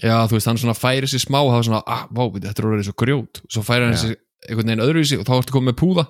Já, 0.00 0.14
þú 0.28 0.38
veist, 0.38 0.48
hann 0.50 0.60
svona 0.62 0.76
færi 0.76 1.10
sér 1.10 1.22
smá 1.24 1.38
og 1.42 1.50
það 1.52 1.58
er 1.58 1.66
svona, 1.68 1.82
ah, 1.84 2.06
vá, 2.08 2.22
þetta 2.38 2.54
er 2.62 2.68
orðið 2.70 2.88
svo 2.88 2.96
grjót. 3.02 3.42
Og 3.44 3.52
svo 3.56 3.64
færi 3.66 3.88
hann 3.88 4.00
sér 4.00 4.16
einhvern 4.46 4.72
veginn 4.72 4.84
öðruvísi 4.86 5.20
og 5.20 5.28
þá 5.28 5.34
ertu 5.36 5.56
komið 5.56 5.70
með 5.72 5.78
púða. 5.82 6.06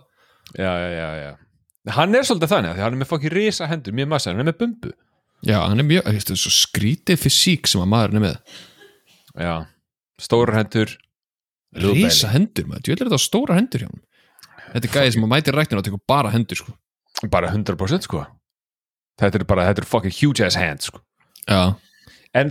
Já, 0.54 0.70
já, 0.70 0.88
já, 0.94 1.08
já. 1.24 1.32
Hann 1.96 2.18
er 2.18 2.26
svolítið 2.26 2.52
þannig, 2.54 2.76
því 2.76 2.86
hann 2.86 2.96
er 2.96 3.02
með 3.02 3.10
fokkin 3.10 3.34
risa 3.34 3.68
hendur 3.70 3.94
mjög 3.94 4.10
massa, 4.14 4.30
hann 4.30 4.42
er 4.42 4.48
með 4.50 4.58
bumbu. 4.62 4.94
Já, 5.46 5.58
hann 5.62 5.82
er 5.82 5.86
mjög, 5.86 6.06
þú 6.06 6.16
veist, 6.18 6.32
svo 6.42 6.54
skrítið 6.54 7.20
fysík 7.22 7.70
sem 7.70 7.82
að 7.82 7.92
maðurinn 7.94 8.20
er 8.22 8.26
með 8.26 8.38
já, 9.38 9.54
stórar 10.22 10.58
hendur. 10.62 10.92
Rísa 11.76 12.30
hendur, 12.32 12.64
maður, 12.70 12.84
djöðlega 12.86 13.10
þetta 13.10 13.18
á 13.20 13.26
stóra 13.26 13.56
hendur 13.58 13.82
hjá 13.82 13.88
hann 13.90 14.02
Þetta 14.72 14.86
er 14.88 14.92
gæði 14.96 15.12
sem 15.14 15.24
að 15.26 15.30
mæti 15.30 15.52
ræktina 15.54 15.80
og 15.82 15.84
tekur 15.86 16.00
bara 16.08 16.30
hendur 16.32 16.58
sko. 16.58 16.72
Bara 17.32 17.50
100% 17.52 18.06
sko. 18.06 18.22
Þetta 19.20 19.38
er 19.40 19.44
bara, 19.48 19.66
þetta 19.68 19.82
er 19.84 19.88
fucking 19.88 20.14
huge 20.16 20.44
ass 20.44 20.56
hands 20.58 20.88
sko. 20.90 21.00
Já, 21.46 21.60
en, 22.36 22.50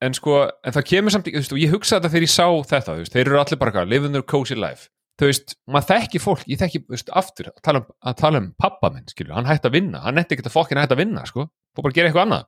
en 0.00 0.14
sko, 0.16 0.36
en 0.64 0.76
það 0.76 0.86
kemur 0.92 1.12
samt 1.14 1.26
í- 1.28 1.34
þú 1.34 1.40
veist, 1.42 1.52
og 1.56 1.60
ég 1.60 1.74
hugsa 1.74 1.98
þetta 1.98 2.12
þegar 2.14 2.26
ég 2.28 2.32
sá 2.32 2.46
þetta 2.70 2.94
þú 2.94 3.02
veist, 3.02 3.16
þeir 3.16 3.26
eru 3.26 3.40
allir 3.42 3.60
bara 3.60 3.72
eitthvað, 3.72 3.90
living 3.90 4.14
their 4.14 4.24
cozy 4.34 4.56
life. 4.56 4.88
Þú 5.20 5.28
veist, 5.28 5.56
maður 5.68 5.88
þekki 5.90 6.22
fólk, 6.24 6.44
ég 6.48 6.60
þekki 6.62 6.82
þú 6.86 6.94
veist, 6.94 7.10
aftur, 7.20 7.50
að 7.50 7.60
tala 7.66 7.82
um, 7.82 7.88
að 8.08 8.16
tala 8.22 8.40
um 8.44 8.48
pappa 8.62 8.92
minn 8.94 9.10
skilur, 9.10 9.34
hann 9.36 9.50
hætti 9.50 9.68
að 9.68 9.76
vinna, 9.76 10.00
hann 10.06 10.16
hætti 10.22 10.38
ekki 10.38 10.46
að 10.48 10.54
fokkin 10.54 10.80
hætti 10.80 10.96
að 10.96 11.02
vinna 11.02 11.26
sko, 11.28 11.48
fór 11.76 11.84
bara 11.88 11.96
gera 11.98 12.08
eitthvað 12.12 12.28
annað. 12.28 12.46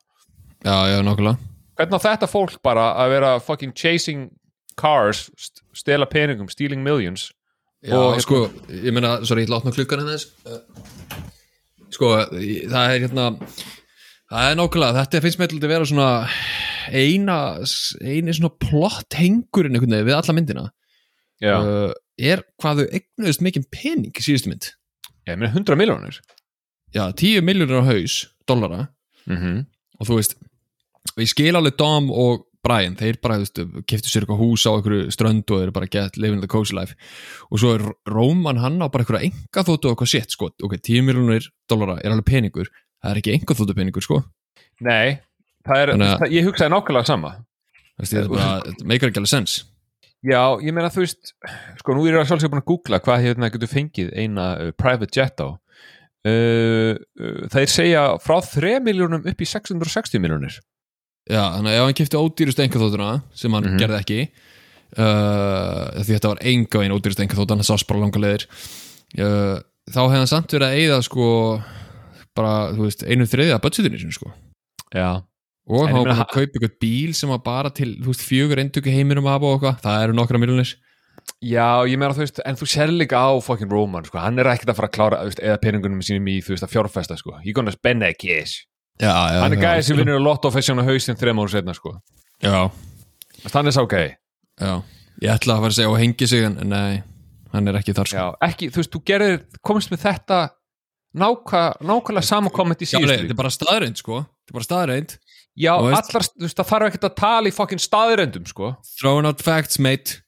Já, 0.62 0.76
já, 0.94 0.98
nokkulega 1.04 1.51
hvernig 1.82 2.00
á 2.00 2.06
þetta 2.06 2.30
fólk 2.30 2.56
bara 2.64 2.88
að 3.02 3.14
vera 3.16 3.34
fucking 3.42 3.74
chasing 3.76 4.30
cars, 4.78 5.26
st- 5.36 5.62
stela 5.76 6.06
peningum 6.06 6.48
stealing 6.50 6.82
millions? 6.82 7.30
Já, 7.82 7.96
Og- 7.98 8.20
sko, 8.22 8.46
ég 8.70 8.94
meina, 8.94 9.24
sorry, 9.26 9.42
ég 9.42 9.48
ætla 9.50 9.58
að 9.58 9.62
opna 9.64 9.74
klukkan 9.74 10.02
hérna 10.02 10.16
þess 10.16 10.30
Sko, 11.92 12.08
það 12.32 12.94
er 12.94 13.00
hérna 13.02 13.26
Það 14.32 14.46
er 14.48 14.54
nákvæmlega, 14.56 14.96
þetta 14.96 15.20
finnst 15.20 15.40
mér 15.40 15.50
til 15.52 15.58
að 15.60 15.72
vera 15.74 15.88
svona 15.90 16.10
eina, 16.88 17.34
eini 18.00 18.32
svona 18.32 18.54
plott 18.64 19.16
hengurinn 19.18 19.76
við 19.76 20.14
alla 20.16 20.32
myndina. 20.32 20.62
Já, 21.42 21.56
uh, 21.58 21.92
er 22.16 22.40
hvað 22.62 22.80
þau 22.80 22.86
eignuðist 22.96 23.42
mikið 23.44 23.66
pening 23.74 24.16
í 24.16 24.24
síðustu 24.24 24.48
mynd. 24.48 24.70
Ég 25.28 25.36
meina 25.36 25.52
100 25.52 25.76
miljónir 25.76 26.22
já, 26.94 27.12
10 27.12 27.44
miljónir 27.44 27.82
á 27.82 27.84
haus, 27.84 28.28
dollara. 28.48 28.88
Mm 29.26 29.36
-hmm. 29.36 29.66
og 30.00 30.06
þú 30.08 30.16
veist 30.16 30.34
og 31.12 31.22
ég 31.22 31.30
skil 31.32 31.54
alveg 31.58 31.76
Dom 31.80 32.10
og 32.14 32.46
Brian. 32.62 32.94
Þeir 32.94 33.16
bara, 33.22 33.40
þú 33.40 33.46
veist, 33.46 33.86
keftu 33.90 34.10
sér 34.10 34.22
eitthvað 34.22 34.38
hús 34.38 34.64
á 34.68 34.70
einhverju 34.70 35.10
strönd 35.14 35.50
og 35.50 35.64
eru 35.64 35.74
bara 35.74 35.88
get 35.90 36.14
living 36.16 36.38
the 36.44 36.50
cozy 36.50 36.76
life. 36.78 36.94
Og 37.50 37.58
svo 37.58 37.72
er 37.74 37.82
Róman 38.06 38.60
hann 38.62 38.78
á 38.78 38.86
bara 38.86 39.02
einhverja 39.02 39.26
enga 39.32 39.64
þóttu 39.66 39.90
og 39.90 39.96
eitthvað 39.96 40.12
shit, 40.12 40.30
sko. 40.36 40.52
Ok, 40.62 40.76
10 40.78 41.02
miljónir 41.08 41.48
dollara 41.70 41.98
er 42.04 42.14
alveg 42.14 42.28
peningur. 42.30 42.70
Það 43.02 43.10
er 43.16 43.20
ekki 43.22 43.34
enga 43.34 43.58
þóttu 43.58 43.76
peningur, 43.80 44.06
sko. 44.06 44.20
Nei, 44.86 45.18
það 45.66 45.82
er, 45.82 45.94
Þannig 45.96 46.12
að- 46.12 46.22
það, 46.22 46.36
ég 46.38 46.48
hugsaði 46.48 46.74
nákvæmlega 46.76 47.10
sama. 47.10 47.34
Þetta 47.98 48.22
er 48.22 48.30
þetta 48.70 48.88
meikar 48.92 49.10
ekki 49.10 49.22
alveg 49.24 49.34
sens. 49.34 49.58
Já, 50.22 50.42
ég 50.62 50.70
meina 50.70 50.86
þú 50.94 51.02
veist 51.02 51.32
sko 51.82 51.94
nú 51.98 52.06
er 52.06 52.14
ég 52.20 52.28
sjálfsög 52.30 52.52
búin 52.52 52.62
að 52.62 52.68
googla 52.70 53.00
hvað 53.02 53.24
hérna 53.26 53.48
getur 53.50 53.70
fengið 53.72 54.12
eina 54.14 54.44
uh, 54.54 54.68
private 54.78 55.10
jet 55.18 55.42
á. 55.42 55.50
Uh, 56.22 56.94
uh, 57.18 57.40
þeir 57.50 57.66
segja 57.66 58.02
frá 58.22 58.36
3 58.46 58.76
miljónum 58.86 59.26
upp 59.26 59.40
í 59.42 59.48
660 59.50 60.22
miljónir 60.22 60.60
Já, 61.30 61.42
þannig 61.54 61.70
að 61.70 61.76
ef 61.78 61.84
hann 61.86 61.98
kefti 62.00 62.18
ódýrust 62.18 62.58
engaþóttuna 62.64 63.10
sem 63.38 63.52
hann 63.54 63.64
Mhm. 63.68 63.78
gerði 63.78 63.98
ekki 64.02 64.20
uh, 64.98 66.02
því 66.02 66.16
þetta 66.16 66.30
var 66.32 66.40
enga 66.52 66.80
veginn 66.82 66.96
ódýrust 66.96 67.22
engaþóttan 67.24 67.60
hann 67.62 67.68
sást 67.68 67.86
bara 67.88 68.02
langa 68.02 68.22
leiðir 68.22 68.46
uh, 69.22 69.58
þá 69.92 70.00
hefði 70.02 70.18
hann 70.20 70.30
samt 70.32 70.54
verið 70.56 70.68
að 70.68 70.78
eyða 70.82 70.98
sko 71.06 71.26
bara, 72.36 72.54
þú 72.76 72.86
veist, 72.88 73.04
einu 73.06 73.26
þriðja 73.28 73.60
budgetinu 73.62 74.00
sinu 74.02 74.16
sko 74.16 74.32
Já, 74.92 75.22
og 75.68 75.84
hann 75.86 75.94
var 76.00 76.08
bara 76.10 76.24
að 76.26 76.32
kaupa 76.34 76.58
ykkur 76.60 76.74
bíl 76.82 77.12
sem 77.16 77.30
var 77.32 77.42
bara 77.44 77.70
til, 77.72 77.94
þú 78.02 78.12
veist, 78.12 78.24
fjögur 78.28 78.60
eindöku 78.62 78.92
heiminum 78.92 79.28
af 79.30 79.44
og 79.46 79.54
eitthvað, 79.60 79.78
það 79.84 80.06
eru 80.08 80.16
nokkra 80.18 80.40
miljonir 80.42 80.74
Já, 81.44 81.84
ég 81.86 81.98
meina 82.00 82.14
þú 82.16 82.24
veist 82.24 82.40
en 82.44 82.56
þú 82.58 82.66
sér 82.72 82.90
líka 82.90 83.20
á 83.20 83.30
fucking 83.44 83.70
Roman 83.70 84.04
sko. 84.08 84.18
hann 84.18 84.38
er 84.42 84.48
ekkert 84.50 84.72
að 84.72 84.78
fara 84.80 84.88
að 84.90 84.96
klára 84.96 85.20
þú 85.22 85.30
veist, 85.30 85.42
eða 85.44 85.60
peningunum 85.62 86.02
sínum 86.02 86.28
í 86.32 86.40
þú 86.42 86.54
veist 86.56 86.66
að 86.66 86.72
fjárfesta 86.74 87.16
sko. 87.20 87.36
he 87.44 87.52
gonna 87.54 87.70
spend 87.74 88.02
that 88.02 88.18
cash 88.18 88.64
Já, 89.00 89.12
já, 89.12 89.38
hann 89.42 89.54
er 89.54 89.58
já, 89.58 89.62
gæði 89.66 89.84
sem 89.86 90.00
vinnur 90.00 90.18
að 90.20 90.26
lotto 90.26 90.50
fæsja 90.52 90.74
hann 90.74 90.84
á 90.84 90.90
hausinn 90.90 91.18
þreim 91.18 91.40
ára 91.42 91.52
setna 91.54 91.74
sko. 91.76 91.94
Er 92.42 93.72
sá 93.72 93.82
gæði 93.88 94.10
ég 95.22 95.30
ætla 95.32 95.56
að 95.56 95.64
fara 95.64 95.72
að 95.72 95.78
segja 95.78 95.90
og 95.92 95.98
hengi 96.00 96.28
sig 96.28 96.44
en 96.46 96.58
nei, 96.70 97.02
hann 97.54 97.70
er 97.70 97.78
ekki 97.78 97.94
þar 97.96 98.10
sko. 98.10 98.18
Já, 98.18 98.48
ekki, 98.48 98.68
þú 98.74 98.82
veist, 98.82 98.92
þú 98.92 99.02
gerir, 99.08 99.38
komist 99.64 99.92
með 99.92 100.04
þetta 100.06 100.40
náka, 101.22 101.62
nákvæmlega 101.82 102.26
samankomment 102.26 102.82
í 102.82 102.88
síðustu 102.88 103.16
þetta 103.22 103.34
er 103.36 103.40
bara 103.40 103.52
staðreind 103.54 104.00
sko. 104.00 104.22
Þetta 104.42 104.52
er 104.52 104.58
bara 104.58 104.68
staðreind 104.68 105.16
Já, 105.52 105.74
allar, 105.76 106.24
þú 106.24 106.46
veist, 106.46 106.56
það 106.56 106.68
þarf 106.70 106.88
ekkert 106.88 107.06
að 107.10 107.16
tala 107.20 107.50
í 107.50 107.52
fucking 107.52 107.82
staðrendum, 107.82 108.46
sko. 108.48 108.70
Throwing 108.96 109.28
out 109.28 109.42
facts, 109.44 109.76
mate. 109.82 110.22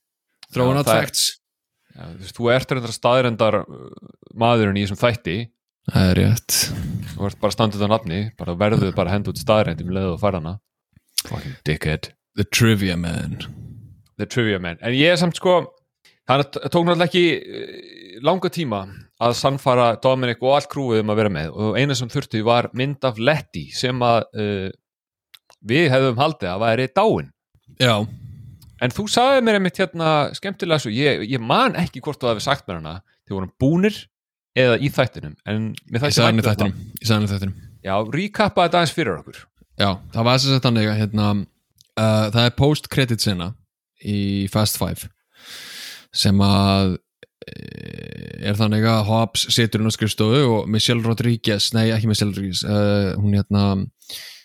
Throwing 0.52 0.76
out 0.76 0.88
það 0.88 0.98
er- 0.98 1.06
facts. 1.08 1.22
Já, 1.94 2.02
þú 2.10 2.18
veist, 2.20 2.36
þú 2.36 2.50
ert 2.52 2.74
reyndar 2.74 2.92
staðrendar 2.92 3.56
uh, 3.62 3.86
maðurinn 4.36 4.76
í 4.76 4.84
þessum 4.84 5.00
þætti 5.00 5.36
Það 5.90 6.10
er 6.10 6.18
rétt. 6.20 6.58
Þú 7.12 7.28
ert 7.28 7.40
bara 7.42 7.54
standið 7.54 7.84
á 7.84 7.88
nafni, 7.92 8.20
bara 8.40 8.56
verðuð 8.58 8.94
bara 8.96 9.12
henda 9.12 9.32
út 9.32 9.40
staðrendum 9.40 9.92
leðið 9.92 10.14
og 10.14 10.22
fara 10.22 10.40
hana. 10.40 10.56
Fucking 11.28 11.60
dickhead. 11.68 12.12
The 12.38 12.46
Trivia 12.48 12.96
Man. 12.96 13.42
The 14.18 14.26
trivia 14.30 14.60
man, 14.62 14.78
en 14.78 14.94
ég 14.94 15.10
er 15.10 15.18
samt 15.18 15.34
sko 15.40 15.56
það 16.28 16.44
tók 16.70 16.84
náttúrulega 16.86 17.08
ekki 17.08 17.24
eh, 17.34 18.18
langa 18.24 18.50
tíma 18.52 18.84
að 19.24 19.36
sannfara 19.38 19.88
Dominic 20.02 20.42
og 20.42 20.54
allt 20.56 20.70
krúið 20.70 21.02
um 21.02 21.12
að 21.12 21.20
vera 21.20 21.32
með. 21.34 21.50
Og 21.54 21.78
eina 21.78 21.96
sem 21.98 22.10
þurfti 22.12 22.42
var 22.46 22.70
mynd 22.76 23.04
af 23.06 23.18
Letty 23.18 23.68
sem 23.74 24.00
að 24.04 24.24
uh, 24.38 24.68
við 25.64 25.86
hefðum 25.92 26.20
haldið 26.20 26.50
að 26.50 26.62
væri 26.64 26.88
dáin. 26.94 27.30
Já, 27.80 27.94
en 28.84 28.94
þú 28.94 29.06
sagði 29.10 29.44
mér 29.46 29.58
einmitt 29.58 29.80
hérna 29.80 30.10
skemmtilega 30.36 30.82
svo, 30.82 30.92
ég, 30.94 31.24
ég 31.30 31.42
man 31.42 31.78
ekki 31.80 32.02
hvort 32.04 32.20
þú 32.20 32.32
hefði 32.32 32.46
sagt 32.46 32.66
mér 32.68 32.82
hana, 32.82 32.96
þið 33.24 33.38
vorum 33.38 33.54
búnir 33.62 34.00
eða 34.58 34.78
í 34.78 34.90
þættinum, 34.92 35.34
vænt 35.44 35.58
um 35.58 36.00
þættinum 36.04 36.76
henni 37.10 37.30
þættinum. 37.32 37.56
Já, 37.84 37.94
recappa 38.14 38.66
þetta 38.66 38.80
aðeins 38.80 38.94
fyrir 38.96 39.18
okkur 39.18 39.40
Já, 39.74 39.88
það 40.14 40.26
var 40.28 40.38
þess 40.38 40.54
að 40.54 40.62
þannig 40.68 40.90
að 40.92 41.00
hérna, 41.02 41.30
uh, 41.98 42.26
það 42.34 42.44
er 42.44 42.54
post-credit 42.60 43.24
sena 43.24 43.48
í 44.04 44.18
Fast 44.52 44.78
Five 44.78 45.08
sem 46.14 46.38
að 46.46 46.92
eh, 47.50 48.50
er 48.50 48.58
þannig 48.58 48.86
að 48.86 49.00
Hobbs 49.08 49.48
situr 49.50 49.82
inn 49.82 49.90
á 49.90 49.96
skrifstofu 49.96 50.42
og 50.60 50.68
Michelle 50.70 51.02
Rodriguez, 51.02 51.72
nei 51.74 51.88
ekki 51.90 52.06
Michelle 52.10 52.30
Rodriguez 52.30 52.62
uh, 52.68 53.14
hún 53.18 53.34
hérna 53.34 53.64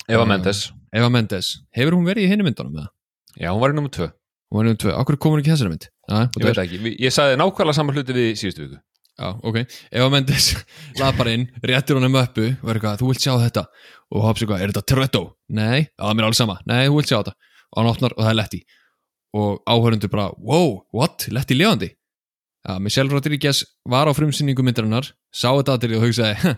Eva 0.10 0.24
Mm. 0.26 0.32
Mendes, 0.32 0.64
Eva 0.96 1.10
Mendes, 1.14 1.52
hefur 1.78 1.94
hún 2.00 2.08
verið 2.10 2.26
í 2.26 2.32
hinni 2.32 2.48
myndunum 2.48 2.74
með 2.74 2.88
það? 2.88 2.94
já, 3.44 3.50
hún 3.54 3.62
var 3.62 3.76
í 3.76 3.78
nummer 3.78 3.94
2 3.94 4.10
Hún 4.50 4.58
var 4.64 4.66
í 4.72 4.78
tvö, 4.82 4.94
okkur 4.98 5.18
komur 5.22 5.44
ekki 5.44 5.52
í 5.52 5.54
þessari 5.54 5.70
mynd? 5.70 5.84
Ég 6.10 6.46
veit 6.48 6.60
ekki, 6.64 6.78
ég 7.06 7.14
sagði 7.14 7.36
nákvæmlega 7.38 7.78
saman 7.78 7.94
hluti 7.94 8.16
við 8.18 8.32
í 8.32 8.38
síðustu 8.40 8.64
viku 8.66 8.80
Já, 9.20 9.30
ok. 9.44 9.58
Eva 9.92 10.10
Mendes 10.14 10.46
lapar 11.02 11.28
inn, 11.28 11.48
réttir 11.66 11.98
honum 12.00 12.16
uppu 12.22 12.46
og 12.56 12.70
er 12.72 12.80
eitthvað, 12.80 13.02
þú 13.02 13.10
vilt 13.12 13.24
sjá 13.26 13.34
þetta 13.42 13.66
og 14.16 14.24
Hobbs 14.24 14.44
eitthvað, 14.46 14.62
er 14.64 14.72
þetta 14.72 14.86
Toretto? 14.88 15.24
Nei, 15.52 15.82
já, 15.84 16.00
það 16.00 16.12
er 16.14 16.20
mér 16.20 16.28
alveg 16.30 16.40
sama. 16.40 16.56
Nei, 16.70 16.86
þú 16.88 17.00
vilt 17.02 17.12
sjá 17.12 17.18
þetta 17.20 17.36
og 17.70 17.82
hann 17.82 17.90
opnar 17.92 18.16
og 18.16 18.24
það 18.24 18.32
er 18.32 18.40
Letty 18.40 18.62
og 19.40 19.60
áhörundur 19.70 20.10
bara, 20.10 20.30
wow, 20.42 20.80
what? 20.96 21.28
Letty 21.30 21.58
lifandi? 21.60 21.92
Já, 22.66 22.80
Michelle 22.82 23.12
Rodriguez 23.14 23.62
var 23.86 24.10
á 24.10 24.14
frumsýningu 24.16 24.64
myndarinnar 24.66 25.12
sá 25.30 25.52
þetta 25.52 25.76
aðrið 25.76 26.00
og 26.00 26.08
hugsaði, 26.08 26.40
"Huh, 26.42 26.56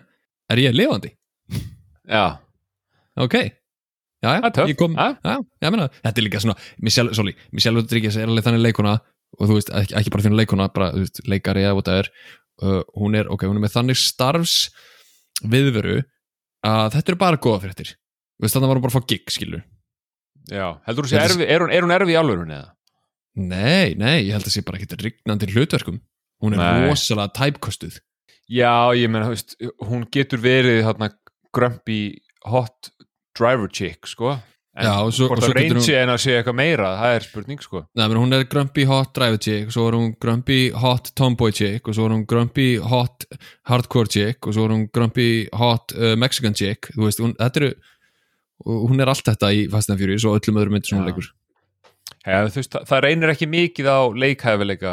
er 0.54 0.62
ég 0.64 0.78
lifandi? 0.78 1.12
Já, 2.08 2.38
Ok, 3.20 3.34
já, 4.24 4.30
já, 4.40 4.68
ég 4.70 4.78
kom 4.80 4.94
já, 4.96 5.36
ég 5.62 5.72
meina, 5.74 5.90
þetta 6.00 6.18
er 6.22 6.24
líka 6.24 6.40
svona 6.40 6.56
Michelle, 6.80 7.14
sorry, 7.14 7.34
Michelle 7.52 7.82
Rodriguez 7.82 8.16
er 8.16 8.30
alveg 8.30 8.46
þannig 8.46 8.64
leikuna 8.64 8.94
og 9.40 9.50
þú 9.50 9.58
veist, 9.58 9.72
ekki, 9.74 10.12
bara 10.14 10.24
fyrir 10.24 10.38
leikuna 10.40 10.68
bara, 10.74 10.92
veist, 10.96 11.20
leikari 11.28 11.66
eða 11.66 11.76
what 11.76 11.90
það 11.90 12.00
er 12.04 12.10
uh, 12.62 12.82
hún 13.00 13.16
er, 13.20 13.30
ok, 13.32 13.46
hún 13.50 13.60
er 13.60 13.66
með 13.66 13.76
þannig 13.78 14.00
starfs 14.02 14.56
viðveru 15.42 16.02
að 16.68 16.92
þetta 16.98 17.14
eru 17.14 17.22
bara 17.24 17.42
góða 17.42 17.64
fréttir. 17.66 17.96
Þú 18.38 18.46
veist, 18.46 18.56
þannig 18.58 18.72
var 18.72 18.80
hún 18.80 18.86
bara 18.86 18.94
að 18.94 19.00
fá 19.00 19.10
gig, 19.14 19.34
skilur 19.34 19.64
já, 20.52 20.68
heldur 20.88 21.06
þú 21.06 21.12
sé 21.12 21.18
Þetta- 21.18 21.32
erfi, 21.32 21.48
er 21.54 21.64
hún, 21.64 21.72
er 21.72 21.86
hún 21.86 21.94
erfi 21.96 22.14
í 22.16 22.20
alvörun 22.20 22.54
eða? 22.56 22.72
nei, 23.38 23.94
nei, 23.96 24.26
ég 24.28 24.34
held 24.36 24.48
að 24.50 24.56
sé 24.56 24.64
bara 24.66 24.78
ekki 24.82 24.98
rignandi 25.00 25.48
hlutverkum. 25.54 26.02
Hún 26.42 26.56
er 26.58 26.60
Nei. 26.60 26.90
rosalega 26.90 27.32
tæpkostuð 27.38 28.00
Já, 28.52 28.92
ég 28.98 29.08
veist, 29.30 29.56
hún 29.88 30.04
getur 30.12 30.42
verið 30.44 30.84
grumpy 31.54 32.20
hot 32.44 32.90
driver 33.38 33.70
chick, 33.72 34.08
sko 34.08 34.42
en 34.78 34.86
Já, 34.88 34.94
svo- 35.12 35.28
hvort 35.28 35.44
getur 35.44 35.58
reynsi 35.76 35.96
en 36.00 36.10
að 36.14 36.20
sé 36.24 36.36
eitthvað 36.38 36.56
meira 36.56 36.90
það 36.96 37.16
er 37.18 37.26
spurning, 37.26 37.60
sko. 37.64 37.82
Nei, 37.96 38.06
menn 38.08 38.20
hún 38.22 38.34
er 38.38 38.46
grumpy 38.48 38.86
hot 38.88 39.12
driver 39.18 39.38
chick 39.44 39.68
og 39.68 39.76
svo 39.76 39.88
er 39.90 39.98
hún 40.00 40.14
grumpy 40.22 40.60
hot 40.72 41.12
tomboy 41.20 41.52
chick 41.52 41.88
og 41.88 41.98
svo 41.98 42.06
er 42.08 42.16
hún 42.16 42.26
grumpy 42.26 42.68
hot 42.80 43.26
hardcore 43.68 44.08
chick 44.08 44.48
og 44.48 44.56
svo 44.56 44.66
er 44.70 44.76
hún 44.78 44.86
grumpy 44.96 45.28
hot 45.60 45.92
uh, 45.98 46.16
Mexican 46.16 46.56
chick. 46.56 46.88
Þú 46.96 47.04
veist, 47.10 47.20
hún, 47.20 47.36
þetta 47.40 47.64
eru 47.66 47.72
og 48.62 48.90
hún 48.92 49.02
er 49.02 49.10
allt 49.10 49.26
þetta 49.26 49.50
í 49.58 49.64
Fast 49.74 49.90
and 49.90 50.00
Furious 50.00 50.24
og 50.30 50.38
öllum 50.40 50.60
öðrum 50.62 50.76
myndir 50.78 50.92
sem 50.94 51.00
hún 51.02 51.08
leikur. 51.10 51.32
Ja, 52.26 52.44
veist, 52.46 52.70
það, 52.72 52.84
það 52.92 53.04
reynir 53.08 53.32
ekki 53.34 53.48
mikið 53.50 53.88
á 53.90 54.00
leikhæfileika 54.24 54.92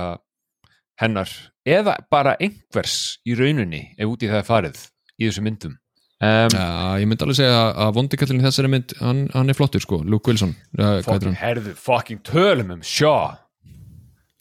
hennar 0.98 1.30
eða 1.68 1.98
bara 2.10 2.32
einhvers 2.40 3.18
í 3.28 3.36
rauninni 3.38 3.82
ef 3.98 4.08
út 4.10 4.24
í 4.24 4.30
það 4.30 4.40
er 4.40 4.46
farið 4.48 4.80
í 5.20 5.28
þessu 5.28 5.44
myndum 5.44 5.76
um, 6.22 6.54
Já, 6.54 6.66
ég 7.02 7.08
myndi 7.08 7.26
alveg 7.26 7.38
segja 7.38 7.60
að 7.84 7.94
vondikallin 7.98 8.40
í 8.40 8.46
þessari 8.46 8.72
mynd, 8.72 8.94
hann, 9.02 9.24
hann 9.34 9.52
er 9.52 9.58
flottur 9.58 9.84
sko, 9.84 10.00
Luke 10.04 10.30
Wilson 10.30 10.54
uh, 10.78 10.98
fucking 11.06 11.30
hann? 11.30 11.38
herðu, 11.40 11.74
fucking 11.78 12.22
tölum 12.26 12.74
um 12.76 12.84
Shaw 12.84 13.36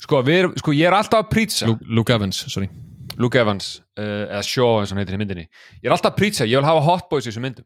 sko, 0.03 0.21
við 0.25 0.51
sko, 0.61 0.75
ég 0.77 0.89
er 0.89 0.97
alltaf 0.97 1.25
að 1.25 1.31
prýtsa 1.33 1.69
Luke, 1.69 1.87
Luke 1.89 2.13
Evans, 2.13 2.43
sorry. 2.51 2.69
Luke 3.17 3.39
Evans, 3.39 3.71
uh, 3.97 4.27
eða 4.27 4.43
Shaw 4.45 4.81
eins 4.81 4.91
og 4.91 4.95
hann 4.95 5.01
heitir 5.01 5.17
í 5.17 5.21
myndinni. 5.23 5.47
Ég 5.81 5.89
er 5.89 5.95
alltaf 5.95 6.13
að 6.13 6.19
prýtsa, 6.19 6.45
ég 6.45 6.61
vil 6.61 6.67
hafa 6.67 6.83
hot 6.85 7.07
boys 7.09 7.25
í 7.25 7.31
þessu 7.31 7.41
myndum. 7.41 7.65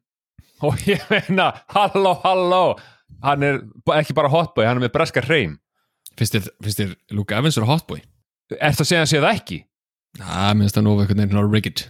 Og 0.68 0.78
ég 0.86 1.02
meina, 1.10 1.50
halló, 1.74 2.14
halló. 2.22 2.62
Hann 3.26 3.44
er 3.44 3.60
ekki 3.98 4.16
bara 4.16 4.30
hot 4.32 4.54
boy, 4.56 4.64
hann 4.64 4.80
er 4.80 4.86
með 4.86 4.94
breska 4.96 5.24
hreim. 5.26 5.58
Finnst 6.16 6.38
þér, 6.38 6.48
finnst 6.64 6.80
þér 6.80 6.96
Luke 7.18 7.36
Evans 7.36 7.60
er 7.60 7.68
hotboy? 7.68 8.00
er 8.60 8.76
það 8.76 8.84
að 8.84 8.90
segja 8.90 9.10
sé 9.10 9.22
það 9.22 9.40
ekki? 9.40 9.58
Já, 10.20 10.52
minnst 10.58 10.78
það 10.78 10.88
nú 10.88 10.96
veginn 11.00 11.32
svona 11.32 11.48
rigged 11.48 11.84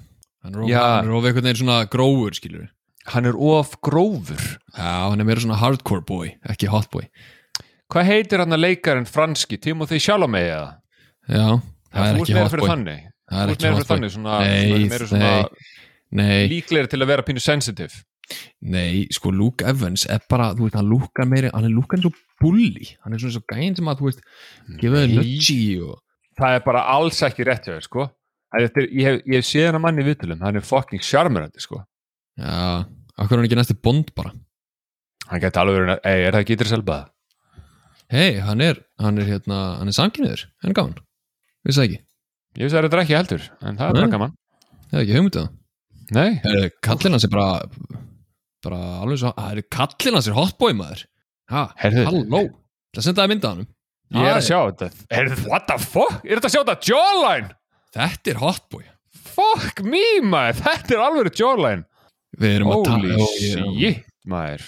hann 0.43 0.56
er 0.56 0.63
of, 0.63 0.69
Já. 0.69 0.82
hann 0.99 1.10
er 1.12 1.17
of 1.17 1.27
einhvern 1.27 1.47
veginn 1.49 1.62
svona 1.63 1.82
grófur, 1.91 2.38
skilur 2.38 2.69
hann 3.12 3.25
er 3.25 3.34
of 3.36 3.73
grófur. 3.82 4.43
Já, 4.77 5.10
hann 5.10 5.19
er 5.19 5.25
meira 5.25 5.41
svona 5.41 5.58
hardcore 5.62 6.06
boy, 6.06 6.36
ekki 6.49 6.69
hotboy 6.71 7.08
hvað 7.91 8.08
heitir 8.08 8.39
hann 8.43 8.56
að 8.56 8.63
leikarinn 8.65 9.10
franski, 9.10 9.60
Timothy 9.60 9.99
Chalamet 9.99 10.47
eða? 10.47 10.69
Já, 11.27 11.47
það 11.91 12.06
er 12.06 12.13
þú 12.15 12.21
ert 12.21 12.21
ekki 12.21 12.38
meira 12.38 12.51
fyrir 12.54 12.63
hotboy 12.63 12.71
þannig. 12.71 13.01
Það 13.32 13.41
er 13.41 13.49
þú 13.49 13.51
ert 13.51 13.58
ekki 13.58 13.65
meira 13.65 13.73
fyrir 13.73 13.82
hotboy 13.82 13.95
þannig 13.95 14.13
svona, 14.15 14.38
Nei, 14.45 14.62
svona, 14.62 14.93
meira 14.93 15.10
svona 15.12 15.34
Nei, 16.12 16.39
líklegri 16.51 16.91
til 16.91 16.99
að 17.01 17.12
vera 17.13 17.23
pínu 17.27 17.43
sensitive. 17.43 18.01
Nei, 18.71 19.06
sko 19.12 19.32
Luke 19.36 19.65
Evans 19.67 20.06
er 20.12 20.23
bara, 20.32 20.51
þú 20.56 20.67
veist, 20.67 20.77
hann 20.80 20.88
lúkar 20.91 21.27
meiri 21.27 21.51
hann 21.51 21.67
er 21.67 21.73
lúkar 21.73 21.99
eins 21.99 22.08
og 22.08 22.15
bulli 22.39 22.93
hann 23.04 23.15
er 23.15 23.19
svona 23.21 23.36
svo 23.36 23.43
gæn 23.51 23.75
sem 23.75 23.89
að, 23.91 23.99
þú 23.99 24.08
veist, 24.08 24.21
gefa 24.80 25.01
þau 25.01 25.08
Nei. 25.12 25.15
nudgi 25.17 25.60
og 25.84 25.97
það 26.39 26.56
er 26.56 26.63
bara 26.67 26.84
alls 26.93 27.19
ekki 27.27 27.47
rétt 27.47 27.67
hjá 27.67 27.73
þér 27.75 27.88
sko 27.89 28.06
Þetta 28.51 28.81
er, 28.83 28.87
ég, 28.91 29.05
hef, 29.07 29.19
ég 29.31 29.39
hef 29.39 29.47
séð 29.47 29.67
hann 29.69 29.77
að 29.79 29.83
manni 29.85 30.03
í 30.03 30.07
viðtölum 30.09 30.41
hann 30.43 30.59
er 30.59 30.65
fucking 30.67 31.03
charmerandi 31.07 31.61
sko. 31.63 31.79
Já, 32.41 32.83
akkur 33.15 33.37
er 33.37 33.39
hann 33.41 33.47
ekki 33.47 33.59
næsti 33.59 33.77
bond 33.87 34.11
bara? 34.17 34.33
Hann 35.31 35.39
geti 35.43 35.61
alveg 35.61 35.77
verið, 35.79 36.01
ei, 36.03 36.25
er 36.27 36.35
það 36.35 36.43
ekki 36.43 36.57
Idris 36.57 36.73
Elba? 36.75 36.97
Hei, 38.11 38.41
hann 38.43 38.63
er, 38.65 38.81
hann 38.99 39.21
er 39.23 39.29
hérna, 39.29 39.59
hann 39.79 39.87
er 39.91 39.95
samkynniður, 39.95 40.43
hann 40.63 40.73
er 40.73 40.77
gaman. 40.81 40.97
Vissi 41.63 41.79
það 41.79 41.87
ekki, 41.87 41.99
Ég 42.59 42.65
veist 42.67 42.75
að 42.75 42.83
þetta 42.89 42.97
er 42.97 43.01
ekki 43.05 43.15
heldur, 43.15 43.43
en 43.63 43.77
það 43.79 43.87
er 43.93 43.95
bara 44.01 44.11
gaman. 44.11 44.33
Ég 44.81 44.95
hef 44.97 45.03
ekki 45.05 45.15
hugmyndið 45.15 45.45
það. 45.45 45.51
Nei, 46.11 46.31
Er 46.51 46.65
kallinn 46.83 47.15
hans 47.15 47.23
er 47.23 47.31
bara 47.31 47.45
bara 48.65 48.79
alveg 49.05 49.21
svo, 49.21 49.31
að 49.39 49.61
er 49.61 49.67
kallinn 49.71 50.17
hans 50.17 50.27
er 50.27 50.35
hotboy 50.35 50.75
maður. 50.75 51.05
Ha, 51.53 51.63
halló. 51.79 52.41
Það 52.91 53.05
senda 53.07 53.23
það 53.23 53.31
mynda 53.31 53.53
hann 53.55 53.63
ég 54.11 54.27
er 54.27 54.35
að 54.35 54.43
sjá 54.43 54.57
þetta. 54.67 54.89
Er, 55.15 55.29
What 55.47 55.67
the 55.69 55.77
fuck? 55.79 56.17
Er 56.27 56.35
þetta 56.41 56.49
að 56.49 56.55
sjá 56.57 56.61
þetta? 56.67 56.89
Jawline? 56.91 57.53
Þetta 57.95 58.34
er 58.34 58.41
hotboy 58.41 58.88
Fuck 59.32 59.82
me, 59.88 60.04
maður, 60.27 60.60
þetta 60.65 60.95
er 60.95 61.01
alveg 61.06 61.38
jawline. 61.39 61.86
Við 62.41 62.56
erum 62.58 62.71
að 62.71 62.80
Holy 62.80 62.88
tala 62.88 63.12
já, 63.12 63.27
shit, 63.38 64.08
maður. 64.27 64.65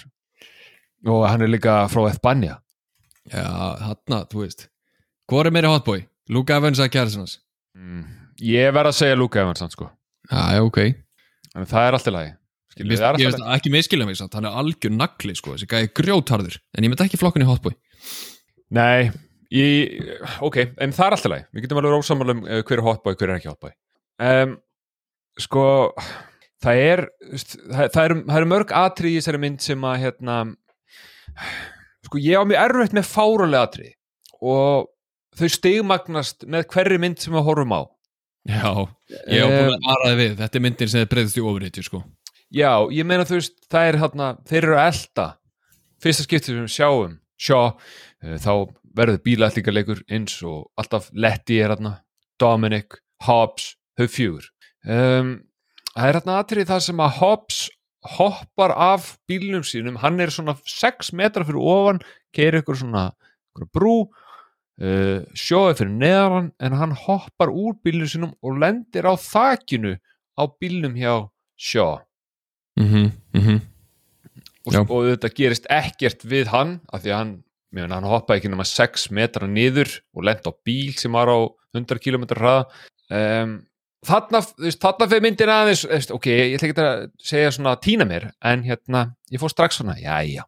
Og 1.14 1.24
hann 1.28 1.44
er 1.44 1.50
líka 1.52 1.74
frá 1.92 2.06
Espanja 2.08 2.58
já, 3.28 3.44
hann 3.44 4.14
þú 4.30 4.44
veist. 4.44 4.68
Hvað 5.28 5.50
er 5.50 5.56
meiri 5.56 5.72
hotboy, 5.72 6.04
Luke 6.32 6.56
Evans 6.56 6.80
að 6.80 6.96
hans 7.00 7.38
mm. 7.76 8.06
Ég 8.44 8.72
verð 8.74 8.92
að 8.92 8.98
segja 9.00 9.18
Luke 9.18 9.40
Evans, 9.40 9.64
sko. 9.72 9.90
Já, 10.30 10.40
já, 10.56 10.64
ok. 10.64 10.80
En 11.54 11.68
það 11.68 11.88
er 11.88 11.98
allt 11.98 12.08
í 12.08 12.14
lagi. 12.14 12.32
Ég 12.74 12.90
alltaf 12.90 13.20
veist 13.20 13.44
ekki 13.54 13.70
miskilja 13.70 14.06
mig 14.08 14.16
samt, 14.18 14.34
hann 14.34 14.48
er 14.48 14.56
algjör 14.58 14.90
nagli 14.94 15.34
sko, 15.38 15.54
þessi 15.54 15.68
gæði 15.70 15.92
grjótarður 15.94 16.56
en 16.74 16.86
ég 16.86 16.90
myndi 16.90 17.04
ekki 17.06 17.20
flokkun 17.20 17.44
í 17.44 17.46
hotboy 17.46 17.76
Nei, 18.74 19.12
ég, 19.54 20.12
ok, 20.44 20.60
en 20.82 20.94
það 20.94 21.06
er 21.06 21.16
alltaf 21.16 21.32
leið. 21.32 21.48
Við 21.54 21.66
getum 21.66 21.80
alveg 21.80 21.96
rósamálum 21.96 22.44
uh, 22.44 22.60
hver 22.62 22.80
er 22.80 22.86
hotboy, 22.88 23.16
hver 23.18 23.30
er 23.30 23.38
ekki 23.38 23.52
hotboy. 23.52 23.74
Um, 24.24 24.56
sko, 25.40 25.66
það 26.64 26.82
er, 26.84 27.04
það, 27.34 27.84
það, 27.84 28.00
er, 28.04 28.16
það 28.30 28.40
er 28.40 28.48
mörg 28.54 28.74
atrið 28.80 29.12
í 29.12 29.20
þessari 29.20 29.42
mynd 29.44 29.64
sem 29.64 29.86
að, 29.88 30.00
hérna, 30.04 30.40
sko, 32.06 32.20
ég 32.22 32.40
á 32.40 32.42
mjög 32.48 32.64
erfitt 32.64 32.98
með 32.98 33.08
fárulega 33.10 33.68
atrið 33.68 33.94
og 34.44 34.90
þau 35.38 35.48
stigmagnast 35.50 36.46
með 36.50 36.68
hverri 36.74 37.00
mynd 37.02 37.22
sem 37.22 37.34
við 37.34 37.46
horfum 37.48 37.74
á. 37.74 37.82
já, 38.44 38.70
ég 39.32 39.40
hef 39.40 39.54
búin 39.56 39.72
að 39.72 39.86
varaði 39.88 40.16
við 40.20 40.32
þetta 40.42 40.58
er 40.58 40.62
myndin 40.66 40.90
sem 40.92 41.02
er 41.02 41.10
breyðist 41.10 41.38
í 41.40 41.44
ofurítju 41.44 41.86
sko. 41.86 42.02
Já, 42.54 42.70
ég 42.92 43.06
meina 43.08 43.24
þú 43.26 43.38
veist, 43.40 43.56
það 43.72 43.88
er 43.88 43.98
hérna, 44.02 44.26
þeir 44.46 44.60
eru 44.60 44.76
að 44.78 44.88
elda 44.92 45.26
fyrsta 46.04 46.26
skiptið 46.26 46.50
sem 46.50 46.66
við 46.66 46.74
sjáum 46.74 47.14
sjá, 47.40 47.60
uh, 47.72 48.36
þá 48.44 48.52
verður 48.96 49.22
bílætlingarleikur 49.26 50.02
eins 50.12 50.36
og 50.46 50.68
alltaf 50.80 51.10
Letty 51.12 51.60
er 51.60 51.74
hérna, 51.74 51.98
Dominic 52.40 52.98
Hobbs, 53.26 53.74
þau 53.98 54.08
fjögur. 54.10 54.50
Um, 54.84 55.36
það 55.94 56.08
er 56.08 56.18
hérna 56.18 56.38
atrið 56.42 56.70
það 56.70 56.84
sem 56.88 57.02
að 57.02 57.16
Hobbs 57.20 57.62
hoppar 58.18 58.74
af 58.76 59.14
bílnum 59.30 59.64
sínum, 59.64 59.96
hann 60.02 60.20
er 60.20 60.32
svona 60.32 60.56
6 60.68 61.14
metra 61.16 61.46
fyrir 61.46 61.60
ofan, 61.60 62.02
keir 62.36 62.58
ykkur 62.60 62.76
svona 62.76 63.06
ykkur 63.54 63.70
brú 63.72 63.94
uh, 64.04 65.20
sjóði 65.32 65.78
fyrir 65.80 65.94
neðan 66.02 66.50
en 66.60 66.76
hann 66.80 66.96
hoppar 67.06 67.52
úr 67.52 67.78
bílnum 67.84 68.10
sínum 68.10 68.34
og 68.44 68.58
lendir 68.60 69.08
á 69.08 69.14
þakinu 69.16 69.96
á 70.36 70.42
bílnum 70.60 70.98
hjá 70.98 71.30
sjó 71.56 72.02
mm 72.76 72.88
-hmm, 72.90 73.10
mm 73.32 73.60
og, 74.64 74.90
og 74.90 75.04
þetta 75.12 75.28
gerist 75.28 75.66
ekkert 75.70 76.24
við 76.24 76.48
hann 76.48 76.80
af 76.92 77.02
því 77.02 77.10
að 77.10 77.18
hann, 77.18 77.43
mjög, 77.74 77.92
hann 77.92 78.08
hoppaði 78.08 78.42
ekki 78.42 78.54
nema 78.54 78.66
6 78.68 79.06
metra 79.16 79.50
niður 79.50 79.92
og 80.14 80.26
lent 80.30 80.48
á 80.48 80.52
bíl 80.66 80.94
sem 80.98 81.14
var 81.14 81.30
á 81.30 81.38
100 81.74 82.02
km 82.02 82.26
hraða. 82.32 82.64
Um, 83.10 83.58
þarna, 84.06 84.40
þarna 84.80 85.10
fyrir 85.10 85.26
myndin 85.26 85.52
aðeins 85.52 86.10
ok, 86.14 86.30
ég 86.32 86.56
ætla 86.56 86.70
ekki 86.70 86.86
að 86.86 87.06
segja 87.22 87.54
svona 87.54 87.76
tína 87.82 88.08
mér, 88.08 88.30
en 88.44 88.64
hérna 88.66 89.08
ég 89.32 89.42
fór 89.42 89.52
strax 89.52 89.80
svona, 89.80 89.98
jæja 90.00 90.46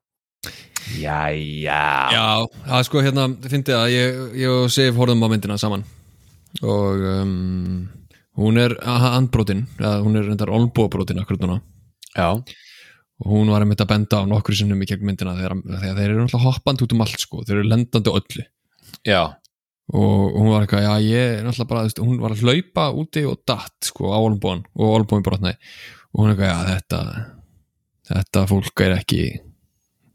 jæja. 0.95 1.83
Já, 2.13 2.47
það 2.67 2.79
er 2.79 2.87
sko 2.87 3.03
hérna, 3.05 3.27
fyndi 3.51 3.75
að 3.75 3.87
ég, 3.93 4.21
ég 4.43 4.53
og 4.53 4.73
Sif 4.73 4.99
horfðum 4.99 5.25
á 5.27 5.29
myndina 5.33 5.59
saman. 5.61 5.85
Og 6.63 7.03
um, 7.11 7.87
hún 8.41 8.61
er 8.61 8.77
handbrotin, 8.87 9.67
eða 9.81 9.99
hún 10.05 10.19
er 10.19 10.29
reyndar 10.29 10.53
olbóbrotin 10.55 11.21
akkur 11.23 11.41
núna. 11.43 11.59
Já, 12.15 12.31
og 13.23 13.33
hún 13.33 13.51
var 13.53 13.65
einmitt 13.65 13.81
að 13.81 13.93
benda 13.95 14.21
á 14.21 14.29
nokkru 14.29 14.57
sinnum 14.59 14.83
í 14.85 14.89
gegn 14.91 15.07
myndina 15.09 15.37
þegar, 15.39 15.57
þegar 15.65 15.99
þeir 15.99 16.11
eru 16.11 16.23
náttúrulega 16.23 16.47
hoppandi 16.51 16.87
út 16.87 16.95
um 16.97 17.05
allt 17.07 17.23
sko, 17.23 17.43
þeir 17.47 17.61
eru 17.61 17.71
lendandi 17.71 18.13
öllu. 18.13 18.47
Já, 19.07 19.23
og 19.97 20.35
hún 20.35 20.51
var 20.51 20.67
eitthvað, 20.67 20.85
já 20.85 20.95
ég 21.07 21.39
er 21.39 21.47
náttúrulega 21.47 21.71
bara, 21.71 21.87
veist, 21.87 22.03
hún 22.03 22.21
var 22.21 22.35
að 22.35 22.45
hlaupa 22.45 22.87
úti 23.01 23.25
og 23.29 23.41
datt 23.49 23.89
sko 23.89 24.13
á 24.13 24.19
olbóan 24.19 24.65
og 24.75 24.97
olbóin 24.99 25.25
brotnaði. 25.27 25.57
Og 26.13 26.23
hún 26.23 26.33
er 26.33 26.37
eitthvað, 26.37 26.53
já 26.53 26.75
þetta 26.75 27.03
þetta 28.07 28.47
fólk 28.51 28.83
er 28.85 28.97
ekki 29.01 29.23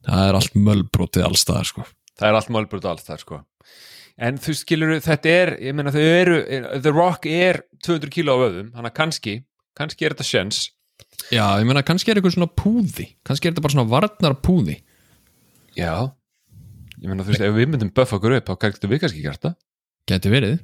það 0.07 0.27
er 0.27 0.37
allt 0.39 0.57
mölbrotið 0.57 1.25
allstaðar 1.27 1.69
sko. 1.71 1.87
Það 2.17 2.27
er 2.27 2.37
allt 2.37 2.51
málbrot 2.53 2.87
allt 2.89 3.07
það 3.07 3.23
sko. 3.23 3.39
En 4.21 4.37
þú 4.41 4.53
skilur, 4.57 4.93
þetta 5.01 5.31
er, 5.33 5.53
ég 5.63 5.75
meina 5.75 5.93
þau 5.93 6.03
eru 6.03 6.37
The 6.83 6.93
Rock 6.93 7.25
er 7.31 7.63
200 7.81 8.11
kíló 8.13 8.35
á 8.37 8.45
öðum, 8.49 8.69
hann 8.75 8.87
að 8.89 8.95
kannski 8.99 9.35
kannski 9.77 10.05
er 10.05 10.13
þetta 10.13 10.27
sjens 10.27 10.65
Já, 11.32 11.46
ég 11.62 11.67
meina, 11.67 11.84
kannski 11.88 12.12
er 12.12 12.20
eitthvað 12.20 12.36
svona 12.36 12.52
púði. 12.52 13.08
Kannski 13.28 13.48
er 13.48 13.54
þetta 13.54 13.63
bara 13.63 13.76
svona 13.78 13.91
varnar 13.91 14.36
púði 14.44 14.82
já, 15.78 15.94
ég 17.00 17.08
meina 17.08 17.26
þú 17.26 17.34
veist, 17.34 17.46
ef 17.46 17.56
við 17.56 17.72
myndum 17.72 17.94
buffa 17.96 18.17
okkur 18.17 18.38
upp, 18.38 18.52
þá 18.52 18.67
getum 18.67 18.91
við 18.91 19.04
kannski 19.04 19.24
gert 19.24 19.46
það. 19.46 19.58
Geti 20.10 20.34
verið. 20.34 20.60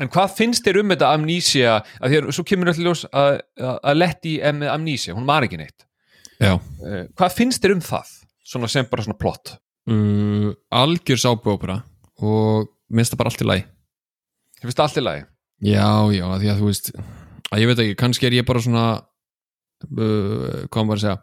En 0.00 0.10
hvað 0.12 0.34
finnst 0.36 0.64
þér 0.64 0.80
um 0.80 0.92
þetta 0.94 1.10
amnesia 1.14 1.72
að 2.00 2.16
að 2.16 2.30
svo 2.36 2.44
kemur 2.48 2.70
alltaf 2.70 2.84
ljós 2.86 3.04
að, 3.10 3.40
að, 3.60 3.96
Letty 3.98 4.36
er 4.40 4.54
með 4.56 4.72
amnesia, 4.72 5.16
hún 5.16 5.26
mar 5.28 5.44
ekki 5.44 5.60
neitt. 5.60 5.84
Já. 6.40 6.54
Uh, 6.56 7.04
hvað 7.18 7.36
finnst 7.36 7.64
þér 7.64 7.76
um 7.76 7.82
það? 7.84 8.14
Svona 8.50 8.70
sem 8.72 8.88
bara 8.90 9.04
svona 9.04 9.20
plott. 9.20 9.54
Uh, 9.90 10.52
Algjör 10.72 11.20
sápuópera 11.20 11.80
og 12.20 12.70
minnst 12.92 13.14
það 13.14 13.20
bara 13.20 13.32
allt 13.32 13.44
í 13.44 13.48
lagi. 13.48 13.66
Þið 14.60 14.70
finnst 14.70 14.84
allt 14.86 15.00
í 15.00 15.04
lagi? 15.04 15.26
Já, 15.60 15.88
já, 16.16 16.24
því 16.40 16.48
að 16.48 16.62
þú 16.62 16.70
veist 16.70 16.92
að 17.50 17.60
ég 17.60 17.68
veit 17.70 17.82
ekki, 17.82 17.98
kannski 18.00 18.28
er 18.28 18.38
ég 18.38 18.46
bara 18.48 18.62
svona 18.64 18.84
hvað 19.88 20.84
maður 20.86 20.98
að 20.98 21.04
segja? 21.06 21.16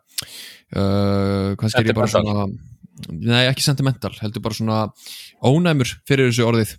Uh, 0.68 1.54
kannski 1.60 1.84
er 1.84 1.92
ég 1.92 1.96
bara 1.96 2.10
svona 2.12 2.48
nei, 3.14 3.46
ekki 3.48 3.64
sentimental, 3.64 4.12
heldur 4.20 4.44
bara 4.44 4.58
svona 4.58 4.80
ónæmur 5.46 5.94
fyrir 6.08 6.32
þessu 6.32 6.48
orðið. 6.48 6.74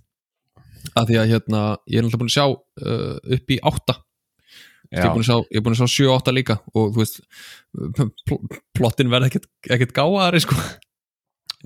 Að 0.97 1.11
því 1.11 1.19
að 1.21 1.33
hérna 1.33 1.63
ég 1.91 2.01
er 2.01 2.05
náttúrulega 2.05 2.23
búin 2.23 2.31
að 2.31 2.37
sjá 2.37 2.47
uh, 2.49 3.17
upp 3.37 3.55
í 3.55 3.59
átta. 3.71 3.99
Ég 4.89 5.05
er 5.05 5.13
búin 5.13 5.25
að 5.25 5.29
sjá, 5.29 5.39
er 5.53 5.65
búin 5.65 5.77
að 5.77 5.83
sjá 5.83 6.05
7-8 6.09 6.33
líka 6.33 6.57
og 6.73 6.95
þú 6.95 7.03
veist 7.03 7.19
pl 8.25 8.39
plottin 8.79 9.11
verða 9.13 9.29
ekkert, 9.29 9.49
ekkert 9.69 9.93
gáðari 9.97 10.41
sko. 10.41 10.57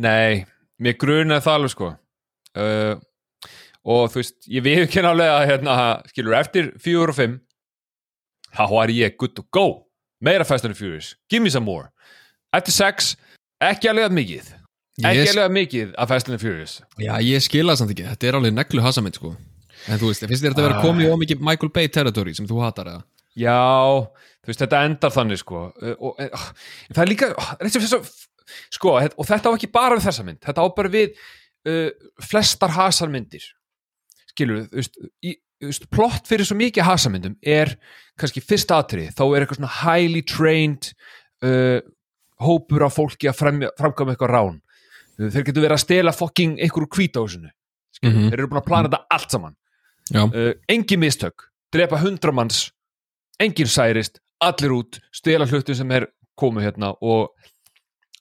Nei, 0.02 0.42
mér 0.82 0.98
grunaði 0.98 1.44
það 1.44 1.58
alveg 1.58 1.74
sko. 1.74 1.92
Uh, 2.58 2.94
og 3.82 4.10
þú 4.12 4.20
veist, 4.20 4.36
ég 4.50 4.66
við 4.66 4.84
ekki 4.86 5.04
nálega 5.04 5.38
að 5.38 5.48
hérna, 5.50 5.78
skilur, 6.10 6.36
eftir 6.38 6.72
4 6.82 7.14
og 7.14 7.18
5 7.18 7.38
þá 8.52 8.64
var 8.74 8.92
ég 8.92 9.16
good 9.18 9.34
to 9.38 9.46
go 9.54 9.66
meira 10.24 10.46
Fast 10.48 10.64
and 10.68 10.76
Furious, 10.78 11.14
give 11.30 11.42
me 11.44 11.50
some 11.52 11.66
more. 11.66 11.90
Eftir 12.54 12.74
6, 12.76 13.14
ekki 13.72 13.90
alveg 13.90 14.08
að 14.10 14.16
mikið. 14.18 14.50
Ekki 15.02 15.28
alveg 15.32 15.46
að 15.46 15.54
mikið 15.56 15.94
af 15.98 16.10
Fast 16.12 16.28
and 16.30 16.40
Furious. 16.42 16.76
Já, 17.00 17.14
ég 17.24 17.42
skila 17.44 17.72
það 17.74 17.80
samt 17.82 17.94
ekki, 17.96 18.06
þetta 18.10 18.28
er 18.30 18.38
alveg 18.38 18.54
neglu 18.56 18.84
hasamind 18.84 19.18
sko. 19.18 19.34
En 19.90 19.98
þú 19.98 20.10
veist, 20.12 20.26
finnst 20.28 20.44
þér 20.44 20.52
þetta 20.54 20.62
að 20.62 20.68
vera 20.68 20.78
Ah. 20.78 20.84
komið 20.84 21.06
í 21.08 21.12
ómikið 21.16 21.40
Michael 21.48 21.70
Bay 21.74 21.88
territory 21.88 22.34
sem 22.38 22.46
þú 22.46 22.60
hatar 22.62 22.86
eða? 22.92 23.04
Já, 23.34 23.56
þú 24.44 24.50
veist, 24.52 24.60
þetta 24.62 24.82
endar 24.86 25.10
þannig 25.14 25.38
sko. 25.40 25.62
Uh, 25.82 25.94
og, 25.98 26.20
uh, 26.20 26.44
það 26.92 27.02
er 27.02 27.10
líka 27.10 27.30
þessi, 27.64 28.00
sko, 28.70 28.92
og 29.00 29.26
þetta 29.26 29.48
á 29.50 29.56
ekki 29.56 29.72
bara 29.72 29.96
við 29.96 30.06
þessa 30.06 30.24
mynd, 30.28 30.38
þetta 30.44 30.62
á 30.62 30.66
bara 30.76 30.92
við 30.92 31.16
uh, 31.66 31.90
flestar 32.22 32.70
hasarmyndir 32.76 33.42
skilur, 34.32 34.66
þú 34.70 34.78
veist, 34.82 35.00
í, 35.24 35.34
plott 35.92 36.26
fyrir 36.28 36.46
svo 36.48 36.56
mikið 36.58 36.86
hasamyndum 36.88 37.36
er 37.42 37.76
kannski 38.18 38.42
fyrsta 38.44 38.80
atrið, 38.82 39.12
þá 39.14 39.22
er 39.28 39.44
eitthvað 39.44 39.60
svona 39.60 39.74
highly 39.82 40.22
trained 40.26 40.88
uh, 41.44 41.80
hópur 42.42 42.84
af 42.86 42.96
fólki 42.98 43.30
að 43.30 43.38
framkvæma 43.78 44.14
eitthvað 44.14 44.32
rán. 44.34 44.56
Uh, 45.18 45.28
þeir 45.30 45.46
getur 45.48 45.62
verið 45.66 45.76
að 45.78 45.84
stela 45.84 46.12
fucking 46.16 46.58
einhverju 46.58 46.90
kvítahúsinu 46.96 47.50
skilur, 47.52 48.10
Mhm. 48.16 48.30
þeir 48.32 48.38
eru 48.40 48.48
búin 48.50 48.62
að 48.62 48.66
plana 48.66 48.88
þetta 48.88 49.06
allt 49.14 49.30
saman. 49.30 49.56
Uh, 50.12 50.52
engin 50.68 50.98
mistök, 51.00 51.44
drepa 51.72 52.00
hundra 52.02 52.32
manns 52.34 52.72
engin 53.40 53.66
særist 53.70 54.18
allir 54.42 54.72
út, 54.74 54.98
stela 55.14 55.46
hlutum 55.46 55.74
sem 55.78 55.90
er 55.94 56.08
komið 56.38 56.64
hérna 56.66 56.88
og, 57.00 57.30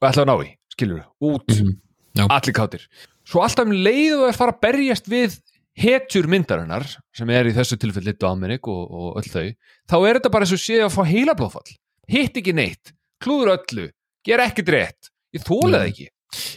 og 0.02 0.06
ætla 0.08 0.22
að 0.24 0.30
ná 0.30 0.36
í, 0.46 0.52
skilur 0.76 1.02
út. 1.22 1.48
Mhm. 1.50 1.78
Já. 2.14 2.26
allir 2.28 2.54
kátir. 2.54 2.82
Svo 3.24 3.40
alltaf 3.42 3.64
um 3.66 3.72
leið 3.72 4.18
og 4.20 4.28
er 4.28 4.36
fara 4.36 4.52
að 4.52 4.60
berjast 4.66 5.06
við 5.08 5.38
hetjur 5.78 6.28
myndarinnar 6.28 6.84
sem 7.16 7.30
er 7.32 7.48
í 7.48 7.54
þessu 7.56 7.78
tilfelli 7.80 8.14
Dominic 8.20 8.68
og, 8.68 8.82
og 8.92 9.22
öll 9.22 9.30
þau 9.32 9.46
þá 9.88 9.96
er 10.02 10.20
þetta 10.20 10.32
bara 10.34 10.48
eins 10.48 10.56
og 10.58 10.62
séð 10.64 10.86
að 10.88 10.96
fá 10.98 11.04
heila 11.08 11.36
blóðfall 11.38 11.78
hitt 12.12 12.38
ekki 12.42 12.54
neitt, 12.56 12.94
klúður 13.22 13.56
öllu. 13.56 13.88
Ger 14.26 14.44
ekkert 14.44 14.70
rétt, 14.74 15.10
ég 15.34 15.46
þóla 15.46 15.80
það 15.80 15.86
Nei. 15.86 15.94
ekki. 15.94 16.10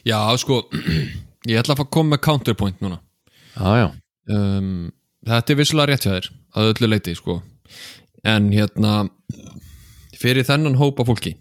Já 0.07 0.19
sko 0.41 0.61
Ég 1.51 1.61
ætla 1.61 1.75
að 1.77 1.91
koma 1.93 2.15
með 2.15 2.23
counterpoint 2.25 2.79
núna. 2.81 3.03
Ah, 3.61 3.91
um, 4.33 4.89
Þetta 5.25 5.53
er 5.53 5.59
vissulega 5.59 5.91
rétt 5.91 6.07
hjá 6.07 6.12
þér 6.15 6.29
að 6.57 6.69
öllu 6.71 6.89
leiti 6.89 7.15
sko. 7.19 7.39
En 8.25 8.49
hérna 8.53 8.95
fyrir 10.17 10.47
þennan 10.49 10.79
hópa 10.81 11.05
fólki 11.05 11.35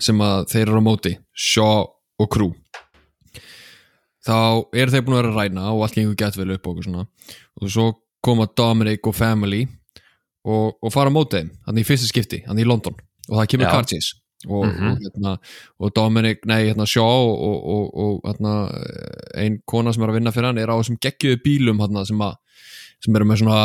sem 0.00 0.20
að 0.24 0.50
þeir 0.52 0.66
eru 0.66 0.82
á 0.84 0.84
móti 0.84 1.14
Shaw 1.32 1.88
og 2.20 2.28
Crew 2.32 2.52
þá 4.26 4.36
eru 4.76 4.90
þeir 4.94 5.04
búin 5.06 5.16
að 5.16 5.22
vera 5.22 5.32
að 5.32 5.38
ræna 5.40 5.66
og 5.74 5.82
allt 5.86 5.94
gengur 5.98 6.16
gett 6.20 6.36
vel 6.36 6.50
upp 6.56 6.66
og 6.70 6.80
svona 6.84 7.06
og 7.60 7.68
svo 7.72 7.86
koma 8.24 8.46
Dominic 8.56 9.06
og 9.08 9.14
Family 9.16 9.62
og, 10.44 10.76
og 10.82 10.92
fara 10.92 11.08
á 11.12 11.14
mótið 11.14 11.38
þeim 11.40 11.52
hann 11.66 11.78
í 11.80 11.84
fyrsta 11.88 12.08
skipti, 12.10 12.42
hann 12.46 12.58
í 12.60 12.66
London 12.68 12.96
og 13.30 13.38
það 13.38 13.48
kemur 13.54 13.68
Já. 13.68 13.72
car 13.76 13.88
chase 13.88 14.16
og, 14.48 14.64
Mhm. 14.64 14.86
og, 14.88 15.00
hérna, 15.04 15.32
og 15.80 15.90
Dominic, 15.94 16.38
nei, 16.48 16.62
hérna 16.70 16.86
Shaw 16.88 17.04
og, 17.04 17.58
og, 17.74 17.90
og 17.92 18.22
hérna, 18.24 18.52
ein 19.36 19.58
kona 19.68 19.92
sem 19.92 20.02
er 20.02 20.08
að 20.08 20.16
vinna 20.16 20.32
fyrir 20.32 20.48
hann 20.48 20.58
er 20.62 20.72
á 20.72 20.80
þessum 20.80 20.96
geggjöðu 20.96 21.42
bílum 21.44 21.82
hérna, 21.82 22.06
sem, 22.08 22.16
að, 22.24 22.38
sem 23.04 23.16
eru 23.20 23.26
með 23.28 23.42
svona 23.42 23.58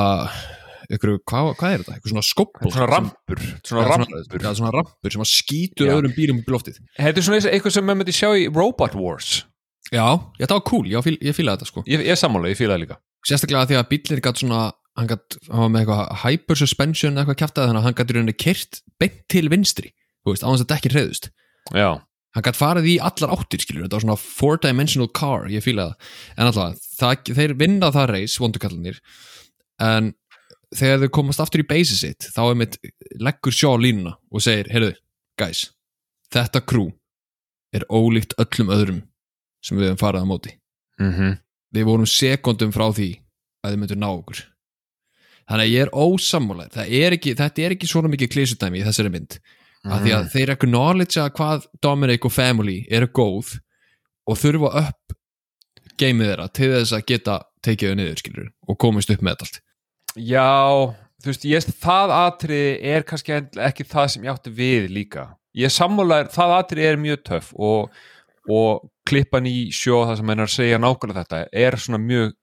ykkur, 0.91 1.15
hvað, 1.25 1.47
hvað 1.61 1.71
er 1.77 1.79
þetta? 1.83 1.95
Eitthvað 1.95 2.11
svona 2.11 2.25
skópból 2.27 2.71
svona 2.75 2.89
rampur 2.91 3.39
svona 3.65 3.85
rampur 3.89 4.43
Já, 4.43 4.51
svona 4.59 4.73
rampur 4.75 5.15
sem 5.15 5.23
að 5.23 5.31
skýtur 5.31 5.87
Já. 5.89 5.93
öðrum 5.95 6.13
bílum 6.17 6.43
í 6.43 6.45
loftið 6.53 6.81
Þetta 6.99 7.23
er 7.23 7.27
svona 7.29 7.39
eitthvað 7.55 7.71
sem 7.77 7.87
maður 7.87 8.01
myndi 8.03 8.15
sjá 8.19 8.29
í 8.35 8.45
Robot 8.53 8.95
Wars 8.99 9.31
Já, 9.93 10.07
það 10.39 10.55
var 10.55 10.65
cool, 10.69 10.87
ég, 10.89 11.05
fíl, 11.05 11.17
ég 11.21 11.35
fílaði 11.37 11.61
þetta 11.61 11.69
sko. 11.69 11.83
Ég, 11.89 12.01
ég 12.07 12.17
sammála, 12.17 12.49
ég 12.49 12.57
fíla 12.57 12.73
það 12.73 12.83
líka. 12.85 12.97
Sérstaklega 13.25 13.69
því 13.69 13.77
að 13.79 13.87
bílinn 13.91 14.23
gætt 14.25 14.41
svona 14.41 14.63
hann 14.95 15.09
gætt, 15.11 15.37
hann 15.49 15.63
var 15.65 15.71
með 15.73 15.83
eitthvað 15.83 16.19
hyper 16.23 16.59
suspension 16.59 17.19
eitthvað 17.19 17.39
kjaftaði 17.41 17.69
þannig 17.69 17.81
að 17.81 17.87
hann 17.89 17.95
gætt 17.99 18.11
í 18.11 18.15
rauninni 18.15 18.35
kyrt 18.39 18.81
beint 19.01 19.21
til 19.31 19.45
vinstri, 19.51 19.91
þú 20.23 20.33
veist, 20.33 20.45
á 20.45 20.49
þess 20.49 20.65
að 20.65 20.69
dekkin 20.71 20.95
reyðust 20.95 21.29
Já, 21.75 21.89
hann 22.37 22.45
gætt 22.47 22.59
farið 22.59 22.89
í 22.93 22.97
allar 23.09 23.33
áttir 23.35 23.63
skilur, 23.63 23.85
þetta 23.85 23.97
var 23.97 24.05
svona 24.05 24.19
four 24.21 24.61
dimensional 24.63 25.09
car, 25.11 25.49
ég 25.51 25.65
fíla 25.65 25.89
það. 25.89 26.13
En 26.37 26.49
alltaf, 26.51 26.85
það, 26.95 27.33
þeir 27.41 27.55
vinna 27.59 27.91
það 27.95 28.11
reis 28.13 28.37
vondukallinir 28.39 29.01
en 29.83 30.13
þegar 30.75 31.03
þau 31.03 31.11
komast 31.19 31.43
aftur 31.43 31.63
í 31.63 31.67
base 31.67 31.97
sitt 31.99 32.29
þá 32.31 32.41
er 32.45 32.59
mitt 32.61 32.77
leggur 33.19 33.55
sjá 33.55 33.73
línuna 33.79 34.15
og 34.31 34.43
segir, 34.43 34.69
heyrðu, 34.71 34.93
guys 35.39 35.67
þetta 36.31 36.63
crew 36.67 36.89
er 37.75 37.85
ólíkt 37.91 38.35
öllum 38.41 38.71
öðrum 38.73 39.03
sem 39.65 39.77
við 39.79 39.89
hefum 39.89 40.01
farið 40.03 40.25
á 40.25 40.31
móti. 40.31 40.53
Mm 41.01 41.11
við 41.75 41.83
vorum 41.89 42.07
sekundum 42.07 42.71
frá 42.71 42.85
því 42.95 43.09
að 43.65 43.73
þið 43.73 43.79
myndur 43.81 43.97
ná 43.99 44.07
okkur. 44.13 44.37
Þannig 45.49 45.65
að 45.65 45.73
ég 45.73 45.81
er 45.83 45.89
ósammálar 45.91 46.69
er 46.87 47.15
ekki, 47.17 47.33
þetta 47.35 47.61
er 47.65 47.73
ekki 47.75 47.89
svona 47.89 48.09
mikið 48.13 48.31
klísutæmi 48.31 48.79
í 48.79 48.85
þessari 48.85 49.11
mynd. 49.11 49.35
Af 49.85 49.99
því 50.01 50.09
Mhm. 50.13 50.17
að 50.17 50.29
þeir 50.33 50.51
acknowledge 50.55 51.17
að 51.21 51.33
hvað 51.35 51.65
Dominic 51.81 52.25
og 52.25 52.31
Family 52.31 52.77
eru 52.89 53.07
góð 53.07 53.59
og 54.27 54.37
þurfa 54.37 54.71
upp 54.87 55.13
geimið 55.99 56.29
þeirra 56.31 56.47
til 56.53 56.71
þess 56.71 56.93
að 56.95 57.05
geta 57.11 57.35
tekið 57.61 57.89
þau 57.91 57.95
niður 57.99 58.17
skilur 58.23 58.49
og 58.69 58.77
komast 58.79 59.11
upp 59.11 59.21
með 59.21 59.35
allt. 59.43 59.59
Já, 60.15 60.95
þú 61.21 61.27
veist, 61.29 61.45
ég, 61.45 61.67
það 61.83 62.15
atrið 62.23 62.79
er 62.95 63.03
kannski 63.03 63.35
ekki 63.67 63.83
það 63.83 64.09
sem 64.09 64.23
ég 64.23 64.33
átti 64.33 64.55
við 64.55 64.89
líka. 64.89 65.27
Ég 65.55 65.69
sammálaður, 65.71 66.31
það 66.31 66.55
atrið 66.63 66.85
er 66.89 66.97
mjög 66.97 67.23
töff 67.27 67.53
og, 67.59 67.91
og 68.49 68.89
klippan 69.05 69.45
í 69.49 69.69
sjó 69.75 70.01
það 70.07 70.17
sem 70.21 70.31
hennar 70.33 70.51
segja 70.51 70.79
nákvæmlega 70.81 71.23
þetta 71.25 71.41
er 71.53 71.77
svona 71.81 71.99
mjög, 72.01 72.33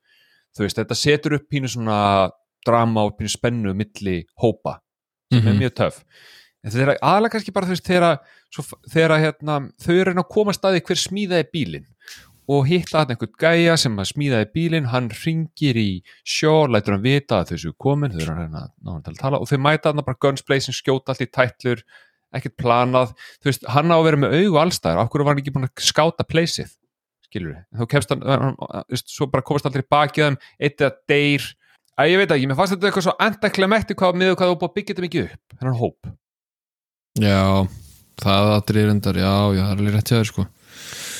þú 0.57 0.65
veist, 0.67 0.79
þetta 0.79 0.99
setur 0.99 1.35
upp 1.39 1.49
pínu 1.51 1.71
svona 1.73 1.99
drama 2.67 3.07
og 3.09 3.17
pínu 3.19 3.33
spennu 3.33 3.75
milli 3.75 4.23
hópa 4.43 4.79
sem 5.33 5.47
er 5.47 5.53
Mhm. 5.53 5.61
mjög 5.63 5.75
töff. 5.75 6.05
En 6.65 6.71
þetta 6.71 6.83
er 6.93 6.99
aðalega 7.03 7.31
kannski 7.33 7.53
bara 7.53 7.67
þú 7.67 7.75
veist 7.75 7.89
þegar, 7.89 8.19
svo, 8.55 8.63
þegar 8.89 9.19
hérna, 9.19 9.73
þau 9.83 9.95
eru 10.01 10.15
að 10.15 10.29
koma 10.29 10.53
staði 10.53 10.81
hver 10.87 11.01
smíðaði 11.01 11.47
bílinn 11.53 11.87
og 12.49 12.67
hitta 12.67 12.99
hann 12.99 13.09
einhvern 13.15 13.35
gæja 13.39 13.77
sem 13.79 13.97
að 13.97 14.13
smíðaði 14.13 14.47
bílinn, 14.55 14.87
hann 14.93 15.09
ringir 15.09 15.75
í 15.79 16.03
sjó, 16.25 16.67
lætur 16.69 16.93
hann 16.95 17.03
vita 17.03 17.41
að 17.43 17.53
þessu 17.55 17.73
komin, 17.79 18.11
þau 18.13 18.21
eru 18.23 18.33
að 18.33 18.55
að 18.55 18.71
ná 18.85 18.93
hann 18.93 19.03
til 19.03 19.13
að 19.15 19.19
tala 19.19 19.39
og 19.41 19.49
þau 19.49 19.59
mæta 19.59 19.91
hann 19.93 20.05
bara 20.05 20.17
guns 20.21 20.43
blazing, 20.43 20.75
skjóta 20.75 21.09
allt 21.15 21.23
í 21.23 21.31
tætlur, 21.31 21.83
ekkert 22.37 22.57
planað, 22.61 23.13
þú 23.43 23.51
veist, 23.51 23.67
hann 23.75 23.93
á 23.93 23.97
að 23.97 24.07
vera 24.09 24.21
með 24.23 24.37
augu 24.39 24.61
allstæðar, 24.63 25.03
af 25.03 25.11
hverju 25.13 25.27
var 25.27 25.35
hann 25.35 25.43
ekki 25.43 25.55
búin 25.55 25.69
að 25.69 25.85
skáta 25.85 26.27
pleysið, 26.29 26.73
skilur 27.29 27.53
við, 27.53 27.61
þá 27.79 27.85
kemst 27.95 28.15
hann, 28.15 28.25
þú 28.25 28.97
veist, 28.97 29.13
svo 29.13 29.29
bara 29.33 29.47
komast 29.47 29.69
allir 29.69 29.87
bakið 29.93 30.29
þeim, 30.29 30.41
eitt 30.63 30.83
eða 30.85 30.97
deyr, 31.13 31.49
að 32.01 32.13
ég 32.13 32.23
veit 32.23 32.35
ekki, 32.37 32.51
mér 32.51 32.61
fannst 32.61 32.77
þetta 32.77 32.91
eitthvað 32.91 33.07
svo 33.09 33.17
antaklemekti 33.29 33.99
hvað 34.01 34.21
miður 34.21 34.39
hvað 34.41 34.53
þú 34.53 34.59
búið 34.63 34.71
að 34.71 34.77
byggja 34.79 34.95
þetta 34.95 35.07
mikið 35.07 35.27
upp, 35.29 35.57
þennan 35.61 35.81
hóp. 35.83 36.13
Já, 37.21 37.43
það 38.23 38.53
aðrið 38.57 38.87
reyndar, 38.89 39.19
já, 39.21 39.33
já, 39.53 39.63
það 39.63 39.73
er 39.73 39.83
alveg 39.83 39.97
rétt 39.99 40.13
hjá 40.13 40.17
þér 40.17 40.31
sko. 40.31 40.47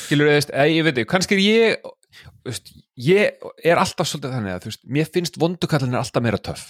Skilur 0.03 0.31
veist, 0.31 0.49
eða 0.53 0.71
ég 0.73 0.87
veit 0.87 0.97
ekki, 0.97 1.11
kannski 1.13 1.37
er 1.37 1.43
ég 1.43 1.91
þú 2.43 2.51
veist, 2.51 2.73
ég 2.99 3.45
er 3.63 3.81
alltaf 3.81 4.09
svolítið 4.09 4.35
þannig 4.35 4.53
að 4.53 4.65
þú 4.65 4.71
veist, 4.71 4.83
mér 4.97 5.11
finnst 5.13 5.39
vondukallan 5.41 5.95
er 5.95 6.01
alltaf 6.01 6.25
meira 6.25 6.39
töff, 6.43 6.65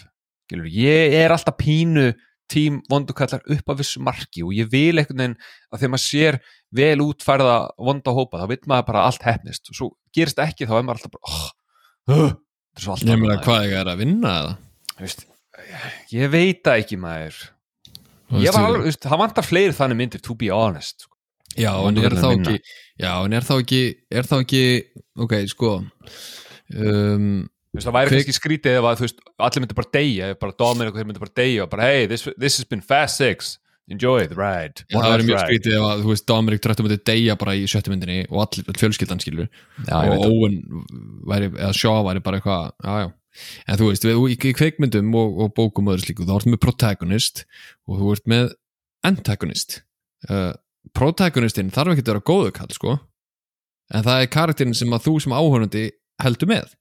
skilur, 0.47 0.69
ég 0.69 1.15
er 1.17 1.33
alltaf 1.33 1.57
pínu 1.59 2.11
tím 2.51 2.81
vondukallar 2.91 3.43
upp 3.55 3.71
af 3.71 3.79
þessu 3.79 4.01
marki 4.03 4.43
og 4.45 4.53
ég 4.55 4.69
vil 4.71 4.99
einhvern 4.99 5.21
veginn 5.21 5.37
að 5.71 5.79
þegar 5.79 5.93
maður 5.93 6.05
sér 6.05 6.39
vel 6.75 7.05
útfærða 7.05 7.57
vonda 7.77 8.15
hópa, 8.15 8.41
þá 8.41 8.47
vil 8.51 8.59
maður 8.69 8.87
bara 8.89 9.03
að 9.03 9.11
allt 9.11 9.27
hefnist 9.29 9.71
og 9.71 9.77
svo 9.77 9.89
gerist 10.15 10.41
ekki, 10.43 10.67
þá 10.69 10.77
er 10.79 10.87
maður 10.87 11.01
alltaf 11.01 11.15
bara 11.15 12.17
oh, 12.17 12.35
svo 12.77 12.95
alltaf 12.95 13.13
Ég 13.13 13.21
meina 13.21 13.39
hvað 13.45 13.67
ég 13.69 13.79
er 13.79 13.93
að 13.93 14.03
vinna 14.03 14.35
eða? 14.41 14.53
Þú 14.93 15.07
veist, 15.07 15.25
ég 16.13 16.33
veit 16.33 16.61
það 16.65 16.83
ekki 16.83 16.99
maður. 17.01 17.39
Ég 18.43 18.53
var 18.55 18.67
alveg, 18.67 18.99
það 19.01 19.19
vantar 19.21 19.45
fleiri 19.45 19.75
þannig 19.77 19.99
myndir 19.99 20.21
to 20.23 20.35
be 20.37 20.49
honest 20.53 21.05
sko. 21.05 21.13
Já, 21.53 21.73
en 21.85 21.99
er 22.01 22.15
þá 22.17 22.29
ekki 22.31 22.55
Já, 22.97 23.11
en 23.25 23.35
er 23.37 23.45
þá 23.45 23.53
ekki 23.59 23.81
er 24.09 24.25
þá 24.29 24.35
ekki, 24.39 24.63
ok, 25.21 25.35
sko 25.51 25.73
um, 26.73 27.43
veist, 27.73 27.87
það 27.87 27.95
væri 27.97 28.11
Kvik- 28.11 28.21
kannski 28.21 28.37
skrítið 28.37 28.77
ef 28.77 28.87
að 28.87 29.03
veist, 29.03 29.19
allir 29.47 29.63
myndi 29.63 29.77
bara 29.79 29.91
deyja, 29.97 30.29
ef 30.33 30.39
bara 30.43 30.55
Dominic 30.59 30.93
og 30.93 30.99
þeir 30.99 31.09
myndi 31.09 31.23
bara 31.23 31.35
deyja 31.41 31.65
og 31.65 31.69
bara 31.73 31.89
hey, 31.89 32.07
this, 32.07 32.25
this 32.37 32.57
has 32.61 32.69
been 32.69 32.81
fast 32.81 33.21
six. 33.21 33.57
Enjoy 33.91 34.23
the 34.31 34.35
ride. 34.37 34.85
Já, 34.87 34.95
það 34.95 35.13
er 35.13 35.23
mjög 35.27 35.41
skrítið 35.41 35.73
ef 35.75 35.85
að, 35.89 36.03
þú 36.05 36.11
veist, 36.13 36.25
Dominic 36.29 36.61
trættum 36.63 36.87
að 36.87 36.93
deyja 37.09 37.35
bara 37.35 37.55
í 37.59 37.65
sjöttu 37.67 37.91
myndinni 37.91 38.21
og 38.29 38.45
allir 38.45 38.69
öll 38.71 38.79
fjölskyldan 38.79 39.19
skilur 39.19 39.49
Já, 39.89 39.97
og. 39.97 40.23
Owen 40.29 40.55
væri, 41.27 41.49
eða 41.51 41.73
Shaw 41.75 42.05
væri 42.07 42.23
bara 42.23 42.39
eitthvað, 42.39 42.69
já, 42.79 42.93
já. 43.03 43.09
En 43.67 43.79
þú 43.81 43.89
veist, 43.89 44.05
við, 44.07 44.21
í, 44.31 44.53
kveikmyndum 44.55 45.09
og, 45.19 45.41
og 45.43 45.51
bókum 45.57 45.89
og 45.89 45.97
öðru 45.97 46.05
slíku, 46.05 46.27
þá 46.29 46.35
ertu 46.37 46.53
með 46.53 46.61
protagonist 46.63 47.43
og 47.89 47.99
þú 47.99 48.13
ert 48.15 48.29
með 48.31 48.53
antagonist. 49.09 49.81
Uh, 50.29 50.53
protagonistinn 50.95 51.73
þarf 51.73 51.97
ekki 51.97 52.05
að 52.05 52.13
vera 52.13 52.25
góðu 52.29 52.53
kall, 52.55 52.71
sko. 52.71 52.95
En 53.91 54.05
það 54.07 54.23
er 54.23 54.31
karakterin 54.31 54.77
sem 54.77 54.95
að 54.95 55.09
þú 55.09 55.17
sem 55.25 55.35
áhörnandi 55.35 55.85
heldur 56.23 56.53
með 56.53 56.71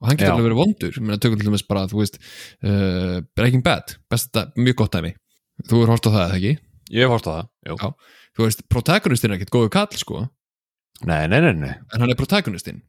og 0.00 0.08
hann 0.08 0.16
getur 0.18 0.30
Já. 0.30 0.34
alveg 0.34 0.46
verið 0.48 0.60
vondur, 0.60 0.98
meina 1.04 1.18
tökum 1.20 1.40
til 1.40 1.48
dæmis 1.50 1.64
bara, 1.68 1.84
þú 1.90 2.00
veist 2.00 2.18
uh, 2.20 3.20
Breaking 3.36 3.62
Bad, 3.66 3.94
besta, 4.10 4.46
mjög 4.56 4.78
gott 4.82 4.96
dæmi 4.96 5.12
þú 5.68 5.82
er 5.84 5.92
hort 5.92 6.08
á 6.08 6.10
það, 6.10 6.22
eða 6.26 6.38
ekki? 6.40 6.52
Ég 6.90 7.04
hef 7.06 7.12
horft 7.14 7.28
á 7.28 7.32
það, 7.36 7.48
jú. 7.68 7.76
Já. 7.80 7.90
Þú 8.38 8.46
veist, 8.46 8.62
protagonistinn 8.72 9.30
er 9.34 9.36
ekkert 9.38 9.52
góðu 9.54 9.72
kall, 9.76 9.90
sko 10.00 10.22
Nei, 11.08 11.22
nei, 11.32 11.38
nei, 11.40 11.52
nei. 11.56 11.74
en 11.94 12.02
hann 12.04 12.10
er 12.12 12.18
protagonistinn 12.18 12.80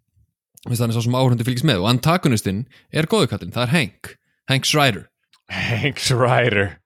Þú 0.61 0.71
veist, 0.73 0.81
hann 0.83 0.91
er 0.93 0.97
svo 0.97 1.03
sem 1.05 1.15
áhörandi 1.19 1.45
fylgist 1.47 1.67
með 1.67 1.83
og 1.83 1.89
antagonistinn 1.91 2.63
er 2.93 3.07
góðu 3.11 3.29
kallinn, 3.31 3.53
það 3.55 3.67
er 3.67 3.73
Hank 3.75 4.11
Hank 4.51 4.67
Schreider 4.69 5.05
Hanks 5.51 6.09
Ryder 6.15 6.77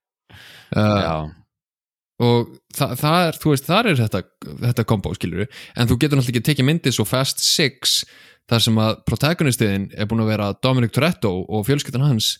uh, 0.76 1.02
Já, 1.06 1.16
og 2.24 2.54
það, 2.76 2.94
það 3.02 3.18
er, 3.28 3.40
þú 3.42 3.52
veist, 3.52 3.66
það 3.68 3.90
er 3.92 4.00
þetta, 4.04 4.22
þetta 4.62 4.86
kombo, 4.88 5.12
skilur 5.18 5.44
en 5.48 5.90
þú 5.90 5.98
getur 6.00 6.20
náttúrulega 6.22 6.40
ekki 6.40 6.48
tekið 6.52 6.70
myndið 6.70 6.96
svo 6.96 7.06
Fast 7.10 7.44
Six 7.44 7.98
þar 8.50 8.62
sem 8.64 8.78
að 8.80 9.02
protagonistiðin 9.10 9.90
er 9.98 10.08
búin 10.08 10.22
að 10.24 10.32
vera 10.32 10.48
Dominic 10.64 10.94
Toretto 10.96 11.32
og 11.50 11.66
fjölskyldan 11.68 12.06
hans 12.08 12.36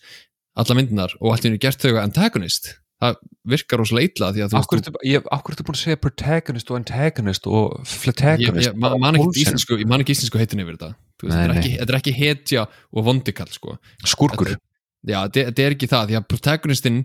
alla 0.56 0.78
myndinar 0.78 1.16
og 1.20 1.34
allt 1.34 1.44
í 1.44 1.50
henni 1.50 1.60
gert 1.60 1.82
þau 1.84 1.98
antagonist. 2.00 2.76
Það 3.04 3.18
virkar 3.52 3.82
rosalega 3.82 4.08
illa 4.08 4.28
því 4.32 4.44
að 4.46 4.54
þú 4.54 4.60
akkur 4.62 4.80
veist, 4.80 4.92
hverju 4.96 5.52
ertu 5.52 5.66
búin 5.68 5.76
að 5.76 5.82
segja 5.82 6.00
protagonist 6.00 6.70
og 6.72 6.78
antagonist 6.80 7.50
og 7.52 7.74
flatagonist 7.92 8.70
ég, 8.70 8.78
man, 8.80 9.18
ekki 9.20 9.42
íslensku, 9.44 9.80
ég 9.82 9.90
man 9.92 10.06
ekki 10.06 10.16
íslensku 10.16 10.40
heitin 10.40 10.62
yfir 10.64 10.78
þetta. 10.78 10.92
Þetta, 11.26 11.90
er 11.90 11.98
ekki, 12.00 12.14
hetja 12.16 12.64
og 12.96 13.06
vondikall 13.10 13.52
sko. 13.52 13.76
Skúrkur. 14.08 14.54
Þetta- 14.54 15.12
Já, 15.12 15.20
þetta 15.28 15.44
þetta 15.52 15.66
er 15.66 15.76
ekki 15.76 15.90
það, 15.92 16.08
því 16.14 16.16
að 16.22 16.28
protagonistinn 16.32 17.02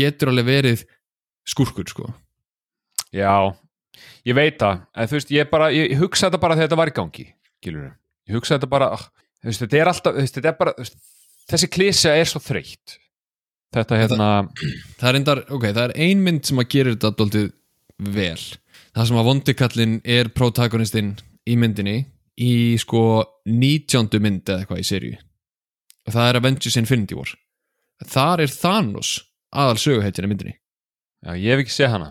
getur 0.00 0.32
alveg 0.32 0.48
verið 0.50 0.82
skurkur, 1.48 1.88
sko. 1.90 2.10
Já, 3.14 3.52
ég 4.28 4.36
veit 4.38 4.58
það 4.60 4.84
en 4.94 5.10
þú 5.10 5.18
veist, 5.18 5.34
ég 5.34 5.50
bara, 5.50 5.70
ég, 5.74 5.96
hugsa 5.98 6.28
þetta 6.28 6.42
bara 6.42 6.58
þegar 6.58 6.68
þetta 6.68 6.80
var 6.80 6.92
í 6.92 6.96
gangi, 7.00 7.26
skilur 7.60 7.86
ég 8.30 8.38
hugsa 8.38 8.56
þetta 8.56 8.70
bara, 8.70 8.92
ah, 8.94 9.06
þú 9.42 9.50
veist, 9.50 9.64
þetta 9.64 9.80
er 9.80 9.92
alltaf 9.92 10.20
þetta 10.20 10.52
er 10.52 10.58
bara, 10.60 10.74
þessi 11.50 11.70
klísja 11.74 12.14
er 12.14 12.30
svo 12.30 12.42
þreytt 12.44 13.00
þetta 13.74 13.98
hérna 13.98 14.28
Það 14.98 15.08
er 15.08 15.18
endar, 15.18 15.42
ok, 15.48 15.66
það 15.70 15.84
er 15.84 15.96
ein 16.06 16.22
mynd 16.24 16.46
sem 16.48 16.60
að 16.60 16.70
gera 16.74 16.94
þetta 16.94 17.12
doldið 17.18 17.50
vel. 18.00 18.40
Það 18.90 19.08
sem 19.10 19.20
að 19.20 19.28
vondikallin 19.28 19.98
er 20.16 20.30
protagonistinn 20.34 21.12
í 21.48 21.56
myndinni 21.60 21.98
í 22.40 22.52
sko 22.80 23.02
19. 23.46 24.18
mynd 24.22 24.48
eða 24.48 24.64
eitthvað 24.64 24.82
í 24.82 24.88
seríu. 24.88 25.18
Og 26.08 26.14
það 26.14 26.30
er 26.30 26.40
Avengers 26.40 26.78
Infinity 26.80 27.18
War. 27.18 27.30
Þar 28.10 28.44
er 28.46 28.54
Thanos 28.54 29.12
aðal 29.50 29.78
söguheitjana 29.82 30.30
í 30.30 30.32
myndinni. 30.32 30.56
Já, 31.26 31.32
ég 31.36 31.52
hef 31.52 31.62
ekki 31.64 31.74
séð 31.76 31.94
hana. 31.96 32.10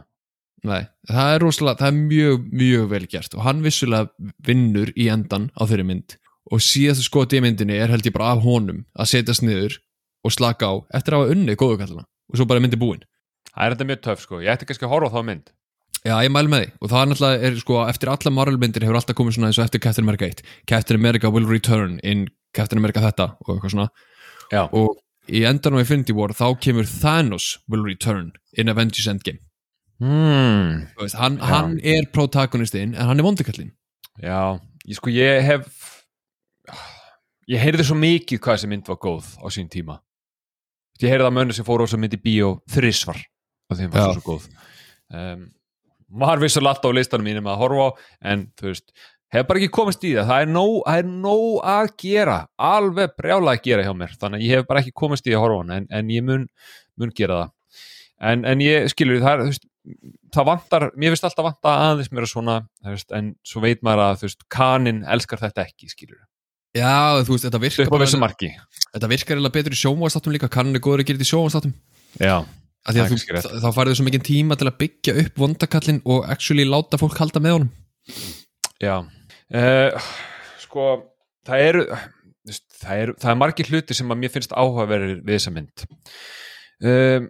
Nei, 0.67 0.81
það 1.07 1.33
er 1.33 1.43
rosalega, 1.45 1.79
það 1.79 1.89
er 1.89 1.99
mjög, 1.99 2.47
mjög 2.61 2.87
vel 2.91 3.05
gert 3.07 3.35
og 3.37 3.45
hann 3.45 3.61
vissulega 3.63 4.31
vinnur 4.43 4.89
í 4.99 5.05
endan 5.11 5.47
á 5.55 5.63
þeirri 5.63 5.85
mynd 5.87 6.17
og 6.51 6.63
síðastu 6.65 7.05
skoti 7.05 7.39
í 7.39 7.43
myndinni 7.45 7.77
er 7.79 7.93
held 7.93 8.07
ég 8.07 8.15
bara 8.15 8.33
af 8.33 8.43
honum 8.43 8.81
að 8.99 9.11
setjast 9.13 9.45
niður 9.45 9.77
og 10.25 10.35
slaka 10.35 10.67
á 10.67 10.73
eftir 10.99 11.15
að 11.15 11.23
hafa 11.23 11.37
unnið 11.37 11.59
góðukallina 11.61 12.03
og 12.03 12.35
svo 12.35 12.47
bara 12.49 12.63
myndi 12.63 12.79
búin. 12.81 13.05
það 13.53 13.63
er 13.65 13.75
þetta 13.75 13.89
mjög 13.91 14.03
töf, 14.03 14.25
sko, 14.25 14.41
ég 14.43 14.51
ætti 14.51 14.67
kannski 14.67 14.87
að 14.87 14.93
horfa 14.93 15.11
á 15.11 15.15
þá 15.15 15.25
mynd. 15.29 15.51
Já, 15.99 16.15
ég 16.23 16.31
mæl 16.31 16.47
með 16.51 16.61
því 16.63 16.69
og 16.79 16.91
það 16.91 16.99
er 16.99 17.09
náttúrulega, 17.11 17.39
er, 17.47 17.59
sko, 17.63 17.79
eftir 17.91 18.11
alla 18.11 18.31
Marvel 18.35 18.59
myndir 18.59 18.85
hefur 18.87 18.99
alltaf 18.99 19.17
komið 19.19 19.35
svona 19.37 19.49
eins 19.49 19.59
og 19.59 19.65
eftir 19.65 19.83
Captain 19.83 20.07
America 20.07 20.27
1 20.27 20.43
Captain 20.67 20.99
America 20.99 21.31
will 21.31 21.47
return 21.47 21.99
in 22.03 22.27
Captain 22.55 22.79
America 22.79 23.03
þetta 23.03 23.33
og 23.39 23.51
eitthvað 23.55 23.73
svona. 23.75 23.89
Já. 24.49 24.63
og 24.73 24.95
í 25.29 25.43
endanum 25.47 25.81
Infinity 25.81 26.15
War 26.15 26.33
þá 26.35 26.47
kemur 26.63 26.87
Thanos 26.89 27.57
will 27.69 27.85
return 27.85 28.31
in 28.57 28.71
Avengers 28.71 29.07
Endgame. 29.11 29.41
Hmm. 29.99 30.87
Veist, 30.99 31.17
hann, 31.19 31.39
hann 31.43 31.75
er 31.83 32.07
protagonistinn 32.15 32.93
en 32.95 33.09
hann 33.09 33.19
er 33.19 33.25
vondikallinn 33.25 33.73
Já, 34.23 34.55
ég 34.87 34.95
sko 34.95 35.11
ég 35.11 35.41
hef 35.43 35.67
ég 37.49 37.59
heyrði 37.59 37.85
svo 37.87 37.97
mikið 37.99 38.39
hvað 38.39 38.57
þessi 38.57 38.69
mynd 38.71 38.87
var 38.87 38.99
góð 39.01 39.27
á 39.43 39.47
sín 39.51 39.69
tíma. 39.71 39.97
Ég 40.99 41.11
heyrði 41.11 41.27
að 41.29 41.35
mönnu 41.37 41.55
sem 41.55 41.67
fór 41.67 41.83
á 41.83 41.85
þessu 41.85 41.99
mynd 42.01 42.15
í 42.15 42.21
bíó 42.23 42.51
þrisvar 42.71 43.19
og 43.69 43.79
þeim 43.79 43.93
var 43.93 44.05
Já. 44.05 44.17
svo, 44.17 44.23
góð. 44.25 44.49
Um, 45.09 45.47
var 46.19 46.41
vissulega 46.41 46.75
alltaf 46.75 46.91
á 46.91 46.97
listanum 46.97 47.27
mínum 47.29 47.47
að 47.49 47.59
horfa 47.61 47.87
á 47.87 47.89
en 48.33 48.47
þú 48.59 48.71
veist, 48.71 48.93
hef 49.33 49.47
bara 49.49 49.61
ekki 49.61 49.71
komist 49.73 50.03
í 50.05 50.15
það. 50.15 50.29
Það 50.31 50.43
er 50.43 50.51
nóg, 50.55 50.75
það 50.85 51.01
er 51.01 51.09
nóg 51.27 51.55
að 51.73 51.89
gera. 52.03 52.37
Alveg 52.69 53.15
brjála 53.19 53.55
að 53.55 53.63
gera 53.67 53.85
hjá 53.85 53.93
mér. 54.01 54.13
Þannig 54.21 54.41
að 54.41 54.45
ég 54.45 54.59
hef 54.59 54.69
bara 54.69 54.83
ekki 54.83 54.95
komist 55.03 55.29
í 55.29 55.35
að 55.35 55.43
horfa 55.45 55.63
hana. 55.63 55.79
En, 55.79 55.89
en 55.99 56.13
ég 56.13 56.25
mun, 56.25 56.45
mun 56.99 57.15
gera 57.15 57.41
það. 57.43 57.55
En, 58.29 58.45
en 58.51 58.63
ég 58.63 58.89
skilur 58.91 59.21
það 59.23 59.35
er, 59.35 59.51
veist, 59.51 59.67
það 60.35 60.49
vantar, 60.49 60.87
mér 60.99 61.13
finnst 61.13 61.27
alltaf 61.29 61.45
vanta 61.45 61.75
aðeins 61.85 62.11
mér 62.11 62.27
svona, 62.29 62.57
þú 62.83 62.95
veist, 62.95 63.13
en 63.15 63.29
svo 63.47 63.61
veit 63.63 63.85
maður 63.85 64.03
að 64.05 64.17
þú 64.19 64.27
veist, 64.27 64.43
kanin 64.51 64.99
elskar 65.15 65.41
þetta 65.45 65.65
ekki 65.69 65.91
skilur, 65.93 66.19
Já, 66.77 67.23
þú 67.25 67.33
veist, 67.33 67.45
þetta 67.47 67.61
virkar 67.63 67.87
þetta 68.93 69.09
virkar 69.09 69.39
eiginlega 69.39 69.55
betur 69.55 69.73
í 69.73 69.79
sjónvastáttum 69.79 70.35
líka. 70.35 70.49
Kannan 70.53 70.77
er 70.77 70.83
góður 70.85 71.01
að 71.01 71.07
gera 71.09 71.17
þetta 71.17 71.25
í 71.25 71.31
sjónvastáttum 71.31 71.73
já, 72.19 72.35
að 72.91 72.99
þá 73.63 73.69
færðu 73.73 73.95
svo 73.97 74.05
mikið 74.05 74.25
tíma 74.27 74.57
til 74.59 74.67
að 74.69 74.77
byggja 74.83 75.15
upp 75.23 75.41
vondakallin 75.41 76.03
og 76.05 76.27
actually 76.29 76.67
láta 76.69 76.99
fólk 77.01 77.17
halda 77.23 77.41
með 77.41 77.57
honum. 77.57 77.71
Já 78.83 78.99
uh, 79.55 80.13
sko, 80.63 80.87
það 81.47 81.67
eru 81.71 81.85
það 82.79 83.03
eru, 83.03 83.15
það 83.19 83.31
er 83.33 83.39
margir 83.39 83.69
hluti 83.71 83.97
sem 83.97 84.13
að 84.13 84.21
mér 84.21 84.33
finnst 84.33 84.55
áhugaverðir 84.55 85.19
við 85.25 85.35
þessa 85.35 85.53
mynd. 85.55 85.85
Um, 86.79 87.27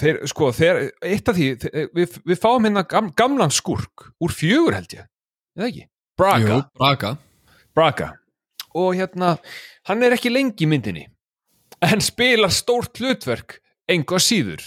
þeir, 0.00 0.20
sko, 0.30 0.50
þeir 0.54 0.82
eitt 1.10 1.30
af 1.30 1.38
því, 1.38 1.48
þeir, 1.64 1.88
við, 1.96 2.18
við 2.30 2.42
fáum 2.42 2.68
hérna 2.68 2.84
gam, 2.90 3.10
gamlan 3.18 3.54
skurk 3.54 4.08
úr 4.22 4.34
fjögur 4.34 4.78
held 4.78 4.94
ég, 4.96 5.08
eða 5.58 5.70
ekki? 5.70 5.88
Braga, 6.18 6.60
Jú, 6.60 6.60
Braga. 6.78 7.16
Braga. 7.74 8.12
Og 8.78 8.94
hérna, 8.98 9.34
hann 9.88 10.06
er 10.06 10.14
ekki 10.14 10.32
lengi 10.32 10.66
í 10.66 10.70
myndinni 10.70 11.08
en 11.84 12.02
spilar 12.02 12.52
stórt 12.54 12.98
hlutverk 13.02 13.58
engu 13.90 14.16
að 14.16 14.24
síður 14.24 14.64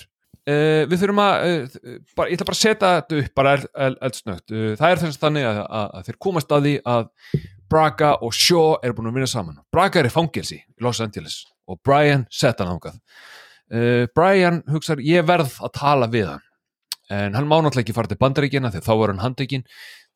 uh, 0.48 0.84
við 0.88 1.02
þurfum 1.02 1.22
að 1.24 1.46
uh, 1.48 2.00
bara, 2.18 2.30
ég 2.32 2.38
ætla 2.38 2.48
bara 2.50 2.58
að 2.58 2.62
setja 2.62 2.92
þetta 2.96 3.20
upp 3.22 3.36
bara 3.40 3.54
eld, 3.58 3.68
eld, 3.88 4.00
eldsnögt. 4.08 4.46
Uh, 4.54 4.72
það 4.80 4.94
er 4.94 5.04
þess 5.04 5.22
þannig 5.22 5.48
að, 5.50 5.62
að, 5.66 5.88
að 6.00 6.10
þeir 6.10 6.20
komast 6.28 6.56
að 6.56 6.68
því 6.68 6.74
að 6.96 7.08
Braga 7.68 8.12
og 8.24 8.36
Shaw 8.36 8.78
eru 8.80 8.98
búin 8.98 9.12
að 9.12 9.20
vinna 9.20 9.30
saman. 9.32 9.62
Braga 9.74 10.02
er 10.02 10.10
í 10.10 10.14
fangelsi 10.14 10.60
í 10.62 10.86
Los 10.86 11.04
Angeles 11.04 11.42
og 11.68 11.82
Brian 11.84 12.28
setta 12.32 12.64
hann 12.64 12.78
ángað 12.78 13.02
Brian 14.16 14.62
hugsar 14.72 15.02
ég 15.04 15.26
verð 15.28 15.58
að 15.60 15.74
tala 15.76 16.08
við 16.08 16.30
hann. 16.30 16.44
En 17.12 17.34
hann 17.36 17.50
má 17.50 17.58
náttúrulega 17.58 17.84
ekki 17.84 17.96
fara 17.98 18.08
til 18.08 18.20
bandaríkina 18.22 18.72
þegar 18.72 18.86
þá 18.86 18.94
var 19.02 19.12
hann 19.12 19.24
handekinn 19.26 19.66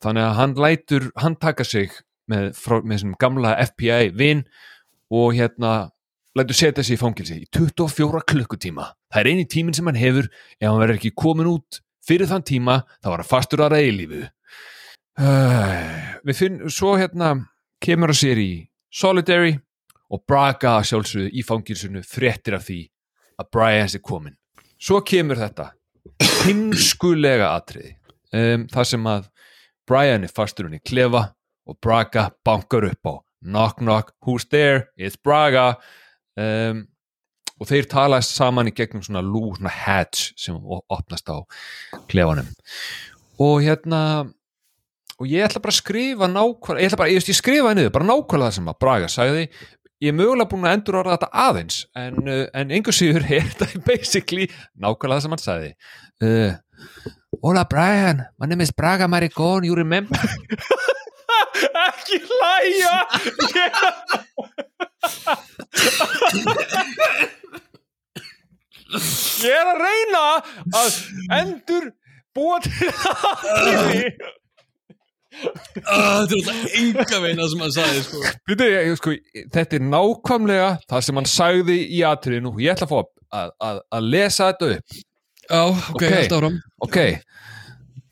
þannig 0.04 0.24
að 0.24 0.38
hann 0.38 0.56
lætur 0.64 1.08
hann 1.20 1.36
taka 1.40 1.66
sig 1.68 1.92
með, 2.32 2.52
frá, 2.56 2.80
með 2.80 2.96
þessum 2.98 3.18
gamla 3.20 3.54
FBI 3.68 4.12
vin 4.16 4.46
og 5.12 5.36
hérna 5.36 5.74
lætur 6.38 6.58
setja 6.58 6.84
sig 6.84 6.98
í 6.98 7.02
fangilsi 7.02 7.40
í 7.44 7.48
24 7.54 8.24
klukkutíma. 8.32 8.90
Það 9.12 9.22
er 9.22 9.32
eini 9.32 9.48
tíminn 9.50 9.78
sem 9.78 9.88
hann 9.90 10.00
hefur. 10.00 10.30
Ef 10.60 10.68
hann 10.68 10.80
verður 10.82 11.00
ekki 11.00 11.14
komin 11.18 11.50
út 11.52 11.82
fyrir 12.06 12.30
þann 12.30 12.46
tíma 12.48 12.82
þá 13.02 13.12
var 13.12 13.24
hann 13.24 13.32
fastur 13.32 13.66
aðra 13.66 13.82
eilífu. 13.84 14.24
Uh, 15.20 16.22
við 16.24 16.38
finnum 16.38 16.72
svo 16.72 16.96
hérna 16.96 17.34
kemur 17.84 18.14
að 18.14 18.22
sér 18.22 18.40
í 18.40 18.52
Solitary 18.92 19.58
og 20.12 20.24
Braga 20.28 20.80
sjálfsögðu 20.88 21.32
í 21.36 21.44
fangilsinu 21.48 22.04
fréttir 22.08 22.56
af 22.58 22.68
því 22.68 22.82
að 23.42 23.50
Brian 23.54 23.92
sé 23.92 24.02
komin 24.04 24.38
svo 24.82 25.02
kemur 25.06 25.40
þetta 25.40 25.72
hinskulega 26.44 27.52
atriði 27.56 27.94
um, 28.34 28.66
það 28.72 28.88
sem 28.94 29.10
að 29.12 29.28
Brian 29.90 30.26
er 30.26 30.34
fastur 30.34 30.68
hann 30.68 30.80
í 30.80 30.84
klefa 30.84 31.28
og 31.70 31.78
Braga 31.84 32.30
bankar 32.46 32.88
upp 32.90 33.08
á 33.08 33.14
knock 33.42 33.82
knock, 33.82 34.14
who's 34.22 34.46
there, 34.50 34.90
it's 34.98 35.18
Braga 35.18 35.78
um, 36.40 36.84
og 37.62 37.70
þeir 37.70 37.88
tala 37.92 38.22
saman 38.26 38.72
í 38.72 38.76
gegnum 38.76 39.04
svona 39.06 39.22
lú, 39.26 39.52
svona 39.58 39.74
hatch 39.74 40.32
sem 40.40 40.56
opnast 40.58 41.30
á 41.30 41.38
klefanum. 42.10 42.48
Og 43.42 43.62
hérna 43.66 44.02
og 45.22 45.30
ég 45.30 45.46
ætla 45.46 45.62
bara 45.62 45.76
að 45.76 45.82
skrifa 45.84 46.30
nákvæmlega, 46.32 46.82
ég 46.82 46.90
ætla 46.90 47.00
bara, 47.04 47.14
ég, 47.14 47.28
ég 47.30 47.38
skrifa 47.38 47.76
niður 47.78 47.94
bara 47.94 48.10
nákvæmlega 48.10 48.50
það 48.50 48.58
sem 48.58 48.72
að 48.72 48.80
Braga 48.82 49.12
sagði. 49.14 49.46
Ég 50.02 50.10
er 50.10 50.18
mögulega 50.18 50.50
búin 50.50 50.66
að 50.66 50.76
endur 50.80 50.98
orða 50.98 51.14
þetta 51.14 51.44
aðeins 51.44 51.76
en, 52.02 52.16
uh, 52.26 52.46
en 52.58 52.74
einhver 52.74 52.98
síður 52.98 53.28
er 53.30 53.46
þetta 53.54 53.84
basically 53.92 54.48
nákvæmlega 54.74 55.20
það 55.20 55.26
sem 55.28 55.36
hann 55.36 55.44
sagði. 55.46 55.72
Uh, 56.26 56.54
Hola 57.46 57.64
Brian, 57.70 58.26
my 58.42 58.50
name 58.50 58.62
is 58.66 58.74
Braga 58.74 59.08
Maricón, 59.08 59.64
you 59.66 59.76
remember? 59.78 60.18
Ekki 61.88 62.18
hlæja 62.26 62.96
ég 69.42 69.56
er 69.56 69.70
að 69.72 69.80
reyna 69.82 70.22
að 70.76 70.98
endur 71.40 71.86
búa 72.36 72.58
til 72.66 72.90
aðriði 72.92 74.04
uh, 74.12 74.28
Þetta 75.32 76.36
er 76.36 76.36
alltaf 76.36 76.76
enga 76.82 77.20
veina 77.24 77.48
sem 77.52 77.62
hann 77.64 77.74
sagði 77.76 78.02
sko. 78.06 78.20
Býtu, 78.50 78.68
ég, 78.68 78.92
sko, 79.00 79.14
þetta 79.56 79.78
er 79.80 79.86
nákvæmlega 79.88 80.70
það 80.92 81.06
sem 81.08 81.20
hann 81.22 81.30
sagði 81.32 81.78
í 81.88 82.04
atriðinu 82.08 82.52
og 82.54 82.60
ég 82.64 82.76
ætla 82.76 82.88
að 82.90 82.94
fá 82.94 83.00
að, 83.02 83.56
að, 83.70 83.82
að 83.98 84.10
lesa 84.16 84.52
þetta 84.52 84.66
upp 84.76 85.00
Já, 85.52 85.62
ok, 85.66 85.80
Ok. 85.96 85.96
okay. 85.96 86.28
áfram 86.28 86.58
Ok 86.86 86.98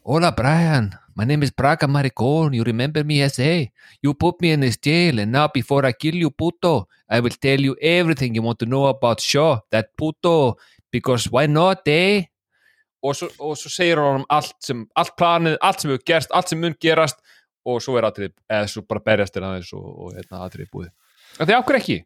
Hola 0.09 0.31
Brian, 0.33 0.87
my 1.19 1.25
name 1.25 1.43
is 1.43 1.51
Braga 1.51 1.85
Maricón 1.85 2.55
You 2.55 2.63
remember 2.63 3.03
me 3.03 3.21
as 3.21 3.39
a 3.39 3.69
You 4.01 4.13
put 4.13 4.39
me 4.41 4.51
in 4.51 4.61
this 4.61 4.77
jail 4.77 5.19
and 5.19 5.33
now 5.33 5.47
before 5.47 5.85
I 5.85 5.91
kill 5.91 6.15
you 6.15 6.31
puto 6.31 6.87
I 7.09 7.19
will 7.19 7.35
tell 7.41 7.59
you 7.59 7.75
everything 7.81 8.35
you 8.35 8.41
want 8.41 8.59
to 8.59 8.65
know 8.65 8.85
about 8.85 9.19
Shaw 9.19 9.59
That 9.71 9.97
puto 9.97 10.55
Because 10.89 11.29
why 11.29 11.47
not 11.47 11.85
eh? 11.87 12.23
Og 13.01 13.15
svo, 13.15 13.29
og 13.39 13.55
svo 13.55 13.69
segir 13.71 13.99
hann 14.03 14.25
allt 14.27 14.57
sem 14.63 14.81
allt 14.99 15.13
planið, 15.15 15.53
allt 15.63 15.79
sem 15.79 15.91
hefur 15.91 16.01
gerst, 16.03 16.33
allt 16.35 16.51
sem 16.51 16.59
mun 16.59 16.75
gerast 16.83 17.21
og 17.63 17.79
svo 17.83 17.95
er 17.95 18.07
atrið, 18.09 18.33
eða 18.51 18.67
svo 18.67 18.83
bara 18.83 19.03
berjast 19.05 19.39
er 19.39 19.45
aðeins 19.47 19.71
og, 19.77 19.85
og 19.87 20.17
hérna, 20.17 20.41
atrið 20.43 20.67
búið. 20.73 20.89
Þegar 21.37 21.61
okkur 21.61 21.79
ekki? 21.79 21.97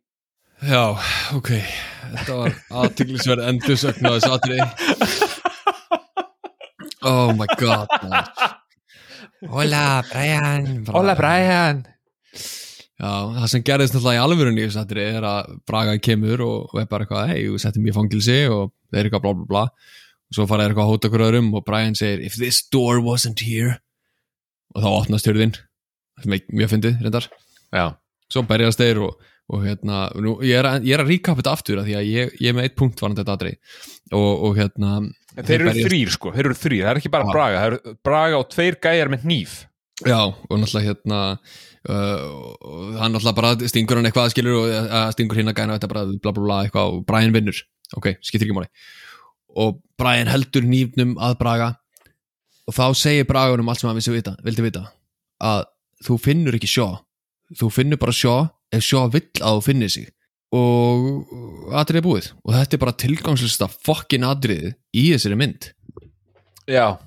Já, 0.70 0.84
ok. 1.40 1.52
Þetta 2.14 2.38
var 2.44 2.60
aðtiklisverð 2.84 3.50
endursögn 3.50 4.06
á 4.06 4.12
þessu 4.14 4.36
atriði. 4.38 4.70
Oh 7.04 7.34
my 7.36 7.46
god 7.60 7.90
man. 8.02 8.24
Hola, 9.50 10.04
Brian 10.12 10.84
Bara- 10.86 10.98
Hola 11.00 11.16
Brian. 11.20 11.84
Já, 13.04 13.10
það 13.36 13.48
sem 13.52 13.64
gerðist 13.68 13.96
náttúrulega 13.98 14.20
í 14.20 14.24
alvörunni 14.24 14.62
í 14.64 14.68
þessu 14.70 14.82
atriði 14.84 15.18
er 15.18 15.26
að 15.28 15.50
Braga 15.68 15.96
kemur 16.00 16.44
og, 16.46 16.76
er 16.80 16.86
bara 16.88 17.04
eitthvað, 17.08 17.32
hei, 17.34 17.42
við 17.50 17.60
settum 17.64 17.88
ég 17.88 17.92
í 17.92 17.98
fangilsi 17.98 18.38
og 18.54 18.72
þeir 18.94 19.00
eru 19.02 19.10
eitthvað 19.10 19.24
bla 19.26 19.34
bla 19.40 19.48
bla. 19.50 19.64
Og 20.30 20.38
svo 20.38 20.46
fara 20.48 20.64
þeir 20.64 20.72
eitthvað 20.74 20.86
að 20.88 20.94
hóta 20.94 21.10
okkur 21.10 21.26
öðrum 21.28 21.50
og 21.58 21.66
Brian 21.68 21.98
segir 22.00 22.24
if 22.24 22.38
this 22.40 22.62
door 22.72 23.02
wasn't 23.04 23.44
here 23.44 23.80
og 24.74 24.82
þá 24.86 24.90
opnast 24.94 25.28
er 25.28 25.42
mjög 26.54 26.72
fyndið, 26.72 27.02
reyndar. 27.04 27.28
Já, 27.74 27.86
svo 28.32 28.46
berjast 28.48 28.80
þeir 28.80 29.02
og, 29.10 29.20
og 29.52 29.66
hérna, 29.66 30.06
nú, 30.24 30.38
ég 30.46 30.62
er 30.62 30.70
að, 30.70 30.88
ég 30.88 30.96
er 30.96 31.04
að 31.04 31.12
recap 31.12 31.42
þetta 31.42 31.54
aftur 31.58 31.82
af 31.82 31.90
því 31.90 31.98
að 32.00 32.08
ég, 32.14 32.34
ég 32.40 32.54
er 32.54 32.58
með 32.58 32.70
eitt 32.70 32.78
punkt 32.80 33.02
varandi 33.04 33.22
þetta 33.26 33.36
atrið 33.36 33.58
og, 34.14 34.32
og 34.48 34.58
hérna 34.62 34.94
En 35.34 35.46
þeir 35.48 35.64
eru 35.64 35.74
þrýr 35.88 36.12
sko, 36.14 36.32
þeir 36.34 36.50
eru 36.50 36.58
þrýr, 36.58 36.82
það 36.84 36.92
er 36.92 37.00
ekki 37.02 37.12
bara 37.14 37.28
Já. 37.28 37.34
Braga, 37.34 37.62
það 37.62 37.70
eru 37.70 37.94
Braga 38.06 38.40
og 38.40 38.50
tveir 38.54 38.78
gæjar 38.84 39.12
með 39.14 39.28
hníf. 39.28 39.54
Já, 40.04 40.20
og 40.20 40.60
náttúrulega 40.60 40.90
hérna 40.90 41.20
uh, 41.34 42.98
hann 43.00 43.16
náttúrulega 43.16 43.38
bara 43.38 43.70
stingur 43.72 44.00
hann 44.00 44.10
eitthvað 44.10 44.34
skilur 44.34 44.60
og 44.60 44.74
uh, 44.74 45.06
stingur 45.16 45.40
hinn 45.40 45.50
að 45.50 45.58
gæna 45.62 45.78
þetta 45.78 45.92
bara 45.94 46.06
bla 46.12 46.34
bla 46.34 46.46
bla 46.46 46.60
eitthvað 46.66 46.98
og 46.98 47.06
Brian 47.10 47.34
vinnur. 47.36 47.62
Ok, 47.98 48.16
skiptir 48.22 48.48
ekki 48.48 48.58
máli. 48.58 48.70
Og 49.64 49.80
Brian 50.02 50.30
heldur 50.30 50.66
nýfnum 50.68 51.16
að 51.22 51.38
Braga. 51.42 51.70
Og 52.70 52.76
þá 52.78 52.86
segir 52.98 53.28
Braganum 53.30 53.70
allt 53.70 53.82
sem 53.82 53.90
hann 53.90 54.00
vita, 54.00 54.38
vildi 54.46 54.66
vita 54.66 54.88
að 55.44 55.66
þú 56.06 56.20
finnur 56.22 56.56
ekki 56.58 56.70
sjó. 56.70 56.88
Þú 57.58 57.70
finnur 57.74 58.00
bara 58.02 58.16
sjó 58.16 58.36
ef 58.74 58.86
sjó 58.86 59.06
vill 59.14 59.30
að 59.42 59.60
þú 59.60 59.66
finnir 59.66 59.92
sig 59.94 60.12
og 60.54 61.74
atrið 61.80 62.02
er 62.02 62.08
búið 62.08 62.32
og 62.44 62.56
þetta 62.56 62.78
er 62.78 62.84
bara 62.86 62.98
tilgangslista 63.06 63.70
fokkin 63.74 64.28
atriðið 64.28 64.74
í 64.96 65.06
þessari 65.12 65.40
mynd 65.40 65.70
Já. 66.70 67.00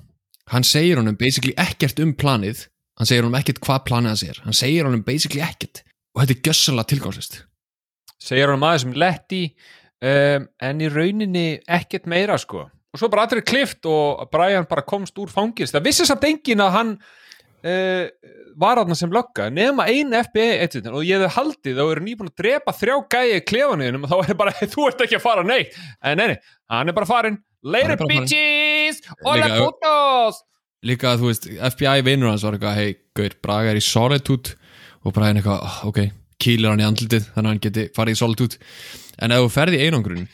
hann 0.53 0.67
segir 0.67 1.01
honum 1.01 1.17
basically 1.19 1.55
ekkert 1.57 2.01
um 2.03 2.15
planið 2.17 2.67
hann 2.99 3.09
segir 3.09 3.23
honum 3.23 3.39
ekkert 3.39 3.61
hvað 3.63 3.85
planið 3.89 4.13
hans 4.13 4.25
er 4.27 4.41
hann 4.45 4.57
segir 4.57 4.89
honum 4.89 5.05
basically 5.07 5.43
ekkert 5.45 5.83
og 6.13 6.23
þetta 6.23 6.35
er 6.35 6.43
gjössalega 6.49 6.91
tilgangslist 6.93 7.43
Segir 8.17 8.49
hann 8.49 8.61
maður 8.61 8.83
sem 8.83 8.95
letti, 8.97 9.43
um, 10.01 10.47
en 10.63 10.81
í 10.81 10.89
rauninni 10.89 11.47
ekkert 11.63 12.09
meira 12.09 12.37
sko. 12.41 12.65
Og 12.93 12.99
svo 13.01 13.09
bara 13.13 13.27
allir 13.27 13.45
klift 13.45 13.85
og 13.89 14.25
Brian 14.33 14.65
bara 14.69 14.85
komst 14.87 15.17
úr 15.21 15.29
fangils. 15.29 15.73
Það 15.75 15.85
vissi 15.85 16.07
samt 16.07 16.25
engin 16.25 16.63
að 16.63 16.73
hann 16.73 16.93
uh, 17.65 18.03
var 18.57 18.81
aðna 18.81 18.97
sem 18.97 19.13
lögga 19.13 19.47
nema 19.53 19.87
ein 19.91 20.13
FBI 20.17 20.47
eitthvað 20.65 20.91
og 20.97 21.05
ég 21.07 21.17
hefði 21.21 21.31
haldið 21.37 21.79
þá 21.79 21.83
eru 21.85 22.05
nýbúin 22.05 22.31
að 22.31 22.43
drepa 22.43 22.75
þrjá 22.77 22.97
gæi 23.13 23.39
klefanuðinum 23.51 24.05
og 24.07 24.13
þá 24.13 24.17
er 24.33 24.39
bara, 24.43 24.53
þú 24.73 24.89
ert 24.89 25.05
ekki 25.07 25.19
að 25.19 25.25
fara 25.25 25.45
neitt. 25.47 25.77
En 26.01 26.21
nei, 26.21 26.27
nei, 26.33 26.37
hann 26.73 26.91
er 26.93 26.97
bara 26.97 27.09
farin 27.09 27.41
later 27.63 27.95
er 27.95 28.01
bara 28.01 28.13
bitches, 28.13 29.01
hola 29.23 29.49
Líka- 29.49 29.63
putos! 29.63 30.43
líka 30.87 31.15
þú 31.19 31.31
veist, 31.31 31.49
FBI 31.73 32.05
vinnur 32.05 32.29
hans 32.31 32.45
var 32.45 32.55
eitthvað, 32.55 32.77
hei, 32.77 32.95
Gaur, 33.17 33.33
Braga 33.43 33.73
er 33.73 33.79
í 33.79 33.83
solitude. 33.83 34.53
Og 35.03 35.13
Braga 35.15 35.33
er 35.33 35.41
eitthvað, 35.41 35.63
"Ah, 35.65 35.79
ok 35.89 35.99
kýlir 36.41 36.69
hann 36.69 36.81
í 36.81 36.85
andlitið, 36.85 37.31
þannig 37.33 37.47
að 37.47 37.53
hann 37.53 37.63
geti 37.65 37.85
farið 37.95 38.15
í 38.15 38.19
solitude. 38.19 38.59
En 39.17 39.33
ef 39.33 39.41
þú 39.41 39.49
ferði 39.53 39.79
í 39.81 39.87
einangrun 39.87 40.27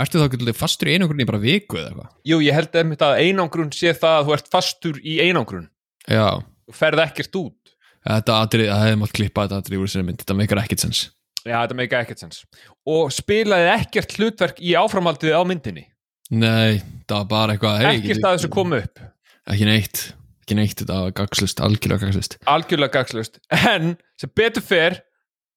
ertu 0.00 0.20
þá 0.20 0.26
ekki 0.28 0.54
fastur 0.56 0.88
í 0.88 0.94
einangrun 0.96 1.22
í 1.24 1.26
bara 1.28 1.40
viku 1.42 1.78
eða 1.80 1.90
eitthvað? 1.90 2.10
Jú, 2.30 2.38
ég 2.44 2.56
held 2.56 2.76
einmitt 2.80 3.04
að 3.04 3.20
einangrun 3.24 3.72
sé 3.74 3.92
það 3.96 4.16
að 4.18 4.26
þú 4.28 4.34
ert 4.36 4.50
fastur 4.52 5.00
í 5.02 5.16
einangrun 5.24 5.68
já, 6.08 6.26
og 6.70 6.76
ferð 6.76 7.04
ekkert 7.04 7.40
út. 7.40 7.56
Þetta 8.00 8.36
atrið, 8.46 8.68
það 8.70 8.84
hefði 8.86 9.00
mátt 9.02 9.16
klippa 9.16 9.44
þetta 9.44 9.58
atrið 9.60 9.80
úr 9.80 9.90
þessari 9.90 10.06
mynd, 10.08 10.22
þetta 10.22 10.36
meikar 10.38 10.62
ekkert 10.62 10.84
sens. 10.86 11.00
Já, 11.40 11.56
þetta 11.56 11.76
meika 11.76 12.00
ekkert 12.04 12.22
sens. 12.22 12.44
Og 12.88 13.12
spilaði 13.12 13.68
ekkert 13.74 14.16
hlutverk 14.16 14.62
í 14.64 14.72
áframhaldið 14.80 15.36
á 15.36 15.42
myndinni? 15.48 15.84
Nei, 16.30 16.80
það 17.10 17.16
var 17.16 17.28
bara 17.30 17.56
eitthvað 17.56 17.84
hey, 17.84 17.98
ekkert 17.98 18.24
að 18.24 18.36
þessu 18.38 18.50
kom 18.54 18.74
upp? 18.76 19.04
Ekki 19.50 19.66
neitt, 19.66 20.02
ekki 20.44 20.56
neitt, 20.56 20.76
þetta 20.78 20.98
var 21.04 21.14
gagslust 21.18 21.62
algjörlega 21.64 22.06
gagslust 22.06 22.36
algjörlega 22.52 22.94
gagslust 22.94 23.40
en 23.56 23.96
sem 24.20 24.32
betur 24.38 24.62
fer 24.62 25.00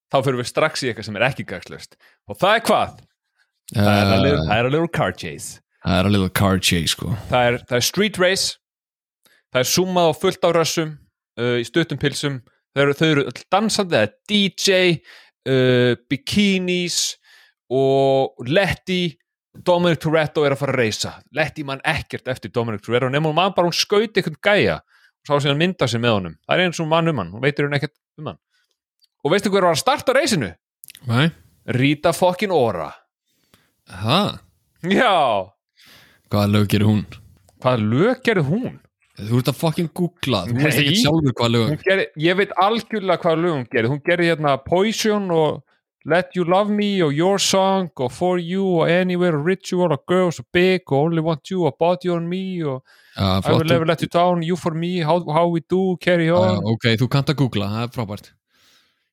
þá 0.09 0.17
fyrir 0.23 0.39
við 0.41 0.49
strax 0.49 0.81
í 0.83 0.89
eitthvað 0.89 1.09
sem 1.09 1.19
er 1.19 1.27
ekki 1.27 1.45
gagslust 1.51 1.97
og 2.25 2.39
það 2.41 2.57
er 2.57 2.65
hvað? 2.71 2.95
Það 3.73 4.01
er 4.01 4.09
að 4.09 4.55
a 4.55 4.71
little 4.71 4.89
car 4.91 5.13
chase. 5.13 5.61
Það 5.83 5.99
er 5.99 6.09
að 6.09 6.15
little 6.15 6.33
car 6.35 6.59
chase 6.63 6.91
sko. 6.95 7.13
Það 7.29 7.47
er, 7.49 7.59
það 7.69 7.77
er 7.77 7.85
street 7.87 8.19
race 8.21 8.57
það 9.53 9.61
er 9.61 9.69
zoomað 9.69 10.09
á 10.09 10.13
fullt 10.17 10.45
á 10.45 10.49
rössum 10.57 10.93
uh, 11.39 11.57
í 11.61 11.65
stuttum 11.67 12.01
pilsum. 12.01 12.39
Þau 12.73 12.81
eru, 12.83 12.95
þau 12.97 13.09
eru 13.11 13.25
dansandi, 13.53 13.93
það 13.93 14.07
er 14.07 14.13
DJ 14.31 14.79
uh, 15.47 15.99
bikinis 16.09 17.01
og 17.73 18.47
Letty 18.49 19.13
Dominic 19.53 20.01
Toretto 20.01 20.41
er 20.47 20.55
að 20.55 20.63
fara 20.63 20.73
að 20.73 20.81
reysa. 20.81 21.11
Letty 21.37 21.65
mann 21.67 21.83
ekkert 21.85 22.27
eftir 22.31 22.51
Dominic 22.53 22.81
Toretto 22.85 23.11
nema 23.13 23.29
hún 23.29 23.37
mann 23.37 23.53
bara 23.53 23.69
hún 23.69 23.77
skauti 23.77 24.21
einhvern 24.21 24.39
gæja 24.41 24.79
og 24.81 25.29
sá 25.29 25.35
síðan 25.37 25.61
mynda 25.61 25.87
sig 25.87 26.01
með 26.01 26.17
honum. 26.17 26.35
Það 26.47 26.55
er 26.55 26.65
eins 26.65 26.81
og 26.81 26.89
mann 26.89 27.11
um 27.11 27.21
hann, 27.21 27.31
hún 27.35 27.43
veitir 27.43 27.67
hún 27.67 27.77
ekkert 27.77 27.93
um 28.19 28.31
hann. 28.31 28.39
Og 29.23 29.31
veistu 29.31 29.53
hver 29.53 29.67
var 29.67 29.77
að 29.77 29.83
starta 29.83 30.15
reysinu? 30.17 30.49
nei, 31.07 31.29
Rita 31.77 32.11
fokkin 32.15 32.51
Ora. 32.51 32.89
Það, 33.87 34.39
já, 34.89 35.13
hvaða 36.31 36.49
lög 36.55 36.67
gerir 36.71 36.89
hún? 36.89 37.05
Hvaða 37.63 37.87
lög 37.93 38.23
gerði 38.25 38.45
hún? 38.47 38.79
Þú 39.19 39.41
ert 39.41 39.51
að 39.51 39.59
fucking 39.59 39.91
googla, 39.93 40.45
þú 40.49 40.57
veist 40.63 40.81
ekki 40.81 40.95
sjálfur 41.03 41.35
hvaða 41.37 41.51
lög. 41.53 41.67
Hún 41.73 41.83
gerði, 41.83 42.07
ég 42.25 42.39
veit 42.39 42.55
algjörlega 42.65 43.21
hvað 43.21 43.43
lög 43.43 43.55
hún 43.57 43.69
gerði. 43.69 43.91
Hún 43.93 44.03
gerði 44.07 44.31
hérna 44.31 44.55
Poison 44.65 45.29
og 45.33 45.61
Let 46.09 46.35
You 46.35 46.43
Love 46.43 46.73
Me 46.75 46.89
og 47.05 47.13
Your 47.15 47.39
Song 47.39 47.87
og 47.95 48.11
For 48.11 48.41
You 48.41 48.65
og 48.81 48.89
Anywhere 48.91 49.37
og 49.39 49.45
Ritual 49.47 49.93
og 49.95 50.01
Girls 50.09 50.41
og 50.41 50.49
Big 50.51 50.81
og 50.91 51.05
Only 51.05 51.23
Want 51.23 51.47
You 51.53 51.63
og 51.69 51.77
Body 51.79 52.11
on 52.11 52.27
Me 52.27 52.59
og 52.67 52.81
Já, 53.15 53.39
I 53.39 53.53
Will 53.53 53.69
Never 53.69 53.87
Let 53.87 54.01
You 54.03 54.09
Down, 54.11 54.43
You 54.43 54.57
For 54.59 54.75
Me 54.75 55.03
How, 55.05 55.21
how 55.31 55.47
We 55.53 55.61
Do, 55.61 55.95
Carry 56.03 56.27
On. 56.33 56.59
ok, 56.73 56.95
þú 56.99 57.07
kannt 57.07 57.29
að 57.31 57.39
googla, 57.39 57.69
það 57.71 57.85
er 57.87 57.93
frábært. 57.95 58.31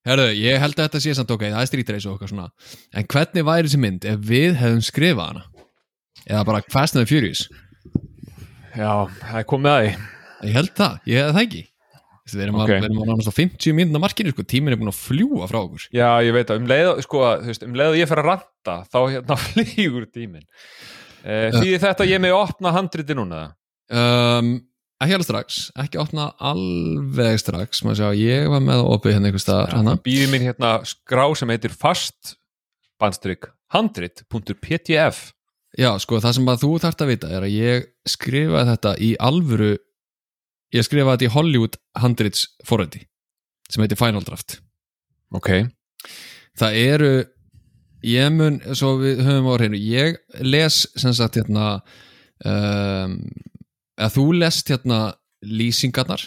Herðu, 0.08 0.28
ég 0.32 0.58
held 0.58 0.78
að 0.78 0.86
þetta 0.88 1.00
sé 1.04 1.14
samt 1.14 1.30
ok, 1.30 1.44
það 1.52 1.60
er 1.60 1.68
strítreis 1.68 2.06
og 2.08 2.16
okkar 2.16 2.32
svona. 2.32 2.46
En 2.96 3.04
hvernig 3.04 3.44
væri 3.44 3.68
þessi 3.68 3.80
mynd 3.84 4.06
ef 4.08 4.22
við 4.24 4.54
hefðum 4.56 4.86
skrifað 4.86 5.26
hana? 5.28 5.42
Eða 6.26 6.44
bara 6.48 6.62
Fast 6.72 6.96
and 6.96 7.04
the 7.04 7.10
Furious? 7.10 7.44
Já, 8.76 8.92
það 9.22 9.40
er 9.40 9.48
komið 9.50 9.72
að 9.72 9.82
því. 9.82 9.90
Ég 10.40 10.56
held 10.56 10.72
það, 10.78 10.96
ég 11.10 11.20
hef 11.20 11.34
það 11.34 11.44
ekki. 11.46 11.66
Við 12.30 12.44
erum 12.44 12.60
Ok. 12.60 12.62
okay. 12.68 12.78
að, 12.78 12.84
að 12.94 13.08
nánast 13.10 13.30
á 13.32 13.34
50 13.34 13.74
mínúna 13.74 14.00
markinu 14.04 14.30
sko, 14.30 14.44
tíminn 14.46 14.74
er 14.76 14.78
búin 14.78 14.92
að 14.92 15.00
fljúa 15.02 15.48
frá 15.50 15.58
okkur. 15.64 15.86
Já, 15.90 16.08
ég 16.22 16.34
veit 16.36 16.52
að 16.52 16.60
um 16.60 16.68
leið, 16.70 16.90
sko, 17.02 17.22
um 17.66 17.80
að 17.82 17.98
ég 17.98 18.10
fer 18.10 18.22
að 18.22 18.28
ranta 18.28 18.76
þá 18.86 18.98
hérna 19.16 19.38
flýgur 19.48 20.06
tíminn. 20.14 20.46
Uh, 21.20 21.48
Því 21.58 21.74
þetta 21.82 22.06
ég 22.08 22.22
með 22.22 22.36
opna 22.38 22.72
handriti 22.76 23.16
núna? 23.18 23.48
Um, 23.90 24.60
Ekki 25.00 25.14
alveg 25.16 25.24
strax, 25.30 25.58
ekki 25.80 25.96
opna 25.96 26.26
alveg 26.44 27.38
strax. 27.40 27.80
Sjá, 27.80 28.10
ég 28.12 28.50
var 28.52 28.60
með 28.60 28.82
að 28.82 28.90
opið 28.98 29.14
hérna 29.16 29.30
einhvers 29.30 29.46
staðar 29.46 29.72
hana. 29.78 29.94
býði 30.04 30.26
mér 30.28 30.42
hérna 30.50 30.72
skrá 30.84 31.24
sem 31.40 31.48
heitir 31.48 31.72
fast 31.72 32.34
bandstrykk 33.00 33.48
handrit.ptf 33.72 35.22
Já, 35.78 35.92
sko, 36.02 36.18
það 36.18 36.34
sem 36.34 36.48
að 36.50 36.62
þú 36.64 36.70
þarft 36.82 37.02
að 37.04 37.10
vita 37.12 37.28
er 37.30 37.44
að 37.46 37.52
ég 37.54 37.84
skrifaði 38.10 38.70
þetta 38.72 38.94
í 39.06 39.10
alvöru 39.22 39.68
ég 40.74 40.86
skrifaði 40.86 41.12
þetta 41.12 41.28
í 41.28 41.34
Hollywood 41.36 41.76
handrits 42.02 42.46
forrætti 42.66 43.04
sem 43.70 43.84
heitir 43.84 44.00
Final 44.00 44.24
Draft. 44.26 44.56
Ok, 45.30 45.50
það 46.58 46.78
eru 46.80 47.10
ég 48.02 48.32
mun, 48.34 48.58
svo 48.74 48.96
við 48.98 49.22
höfum 49.22 49.46
á 49.46 49.54
hreinu 49.60 49.78
ég 49.78 50.18
les 50.42 50.80
sem 50.98 51.14
sagt 51.14 51.38
hérna 51.38 51.68
um, 52.42 53.14
að 54.00 54.16
þú 54.16 54.26
lest 54.40 54.72
hérna 54.74 55.00
lýsingarnar 55.46 56.26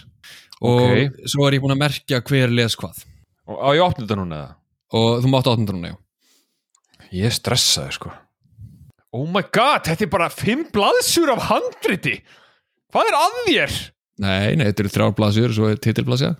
og 0.64 0.80
Ok. 0.88 1.20
svo 1.28 1.50
er 1.50 1.58
ég 1.58 1.64
búin 1.66 1.76
að 1.76 1.82
merkja 1.84 2.22
hver 2.24 2.54
les 2.56 2.78
hvað. 2.80 3.04
Og 3.52 3.60
á 3.60 3.70
ég 3.76 3.98
þetta 4.00 4.16
núna 4.16 4.40
eða? 4.40 4.52
og 4.94 5.24
þú 5.26 5.30
mátt 5.34 5.50
áttundur 5.52 5.76
núna, 5.76 5.92
já. 5.92 5.98
Ég 7.12 7.34
stressaði 7.36 7.98
sko 7.98 8.14
Oh 9.14 9.28
my 9.30 9.44
god, 9.54 9.84
þetta 9.86 10.08
er 10.08 10.12
bara 10.14 10.30
fimm 10.34 10.64
blaðsjur 10.74 11.32
af 11.36 11.44
handriti. 11.52 12.16
Hvað 12.94 13.10
er 13.12 13.18
að 13.20 13.36
þér? 13.48 13.76
Nei, 14.24 14.56
nei, 14.58 14.66
þetta 14.70 14.84
eru 14.84 14.94
þrjár 14.94 15.14
blaðsjur 15.18 15.52
og 15.52 15.58
svo 15.58 15.70
er 15.74 15.80
titilblaðsja 15.82 16.32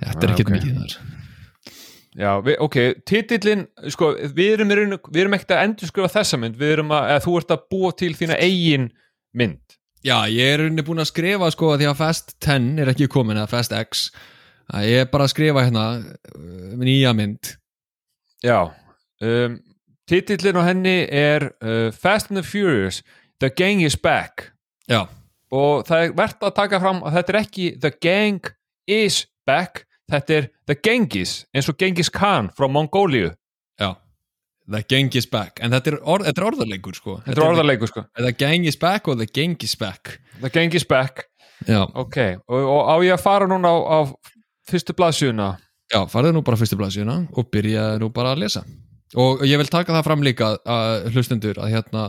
Þetta 0.00 0.24
er 0.24 0.30
Ah, 0.30 0.34
ekkert 0.34 0.52
mikið 0.54 0.78
þar. 0.80 0.94
Já, 2.20 2.30
við, 2.42 2.56
ok, 2.64 2.76
titillin 3.06 3.66
sko, 3.92 4.08
við 4.34 4.54
erum, 4.56 4.72
við 5.12 5.20
erum 5.22 5.36
ekkert 5.36 5.52
að 5.54 5.66
endurskrifa 5.68 6.10
þessa 6.16 6.40
mynd, 6.40 6.56
við 6.58 6.72
erum 6.74 6.94
að, 6.96 7.10
eða 7.12 7.22
þú 7.26 7.34
ert 7.38 7.52
að 7.54 7.66
búa 7.70 7.90
til 8.00 8.10
þína 8.18 8.38
eigin 8.42 8.88
mynd. 9.38 9.76
Já, 10.00 10.16
ég 10.32 10.54
er 10.54 10.62
rauninni 10.64 10.84
búin 10.86 11.02
að 11.04 11.10
skrifa 11.12 11.50
sko 11.52 11.74
að 11.74 11.82
því 11.82 11.88
að 11.90 11.98
Fast 12.00 12.34
10 12.42 12.70
er 12.82 12.90
ekki 12.94 13.10
komin 13.12 13.38
eða 13.38 13.50
Fast 13.52 13.74
X. 13.76 14.06
Að 14.72 14.86
ég 14.88 15.04
er 15.04 15.10
bara 15.12 15.26
að 15.28 15.34
skrifa 15.34 15.64
hérna 15.66 15.84
uh, 16.00 16.74
nýja 16.80 17.12
mynd. 17.18 17.52
Já 18.46 18.58
um, 19.20 19.58
Titillin 20.10 20.58
á 20.58 20.62
henni 20.66 20.96
er 21.06 21.52
uh, 21.62 21.88
Fast 21.94 22.32
and 22.32 22.40
the 22.40 22.46
Furious 22.46 23.04
The 23.40 23.50
Gang 23.54 23.82
is 23.86 23.96
Back. 23.96 24.50
Já, 24.90 25.06
og 25.54 25.86
það 25.86 26.04
er 26.04 26.16
verðt 26.18 26.42
að 26.46 26.56
taka 26.56 26.80
fram 26.82 27.04
að 27.06 27.20
þetta 27.20 27.32
er 27.32 27.38
ekki 27.44 27.68
The 27.80 27.92
Gang 28.02 28.50
is 28.90 29.22
Back 29.46 29.86
þetta 30.10 30.36
er 30.36 30.48
The 30.66 30.76
Genghis 30.82 31.34
eins 31.54 31.70
og 31.70 31.78
Genghis 31.78 32.10
Khan 32.12 32.50
frá 32.56 32.66
Mongóliu. 32.70 33.30
Já. 33.80 33.94
The 34.70 34.82
Gang 34.86 35.14
is 35.18 35.26
back, 35.26 35.58
en 35.62 35.72
þetta 35.74 35.90
er, 35.90 35.96
orð, 36.02 36.28
þetta 36.28 36.42
er 36.42 36.46
orðarleikur 36.46 36.94
sko. 36.94 37.16
Þetta 37.24 37.40
er 37.40 37.46
orðarleiku 37.46 37.88
sko. 37.90 38.04
The, 38.14 38.26
the 38.28 38.34
Gang 38.38 38.66
is 38.70 38.78
back 38.78 39.08
og 39.10 39.18
The 39.18 39.26
Gang 39.26 39.58
is 39.66 39.74
back? 39.78 40.18
The 40.42 40.50
Gang 40.52 40.74
is 40.74 40.86
Back. 40.86 41.26
Já, 41.66 41.82
ok, 41.84 42.16
og, 42.48 42.60
og 42.60 42.86
á 42.88 42.94
ég 43.04 43.16
að 43.16 43.24
fara 43.24 43.48
núna 43.50 43.68
á, 43.68 43.76
á 43.84 43.98
fyrstu 44.70 44.94
blaðsjuna 44.96 45.50
já 45.90 46.04
farðu 46.08 46.34
nú 46.36 46.44
bara 46.46 46.58
fyrstu 46.60 46.78
blaðsjöna 46.78 47.16
og 47.34 47.50
byrjaðu 47.52 48.04
nú 48.04 48.08
bara 48.14 48.34
að 48.34 48.44
lesa 48.44 48.62
og 49.18 49.44
ég 49.46 49.58
vil 49.58 49.70
taka 49.70 49.94
það 49.96 50.06
fram 50.06 50.22
líka 50.22 50.52
að 50.62 51.08
hlustendur 51.14 51.58
að 51.58 51.72
hérna 51.74 52.04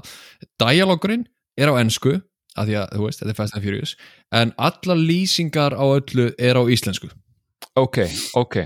dialogurinn 0.62 1.26
er 1.58 1.72
á 1.72 1.80
ensku 1.82 2.20
að 2.60 2.68
því 2.68 2.78
að, 2.82 2.88
þú 2.94 3.06
veist, 3.06 3.22
þetta 3.22 3.32
er 3.32 3.38
Fast 3.40 3.56
and 3.56 3.66
Furious 3.66 3.96
en 4.36 4.54
alla 4.60 4.98
lýsingar 5.00 5.76
á 5.78 5.86
öllu 5.88 6.30
er 6.38 6.60
á 6.60 6.64
íslensku. 6.68 7.10
Ok, 7.80 8.04
ok. 8.36 8.58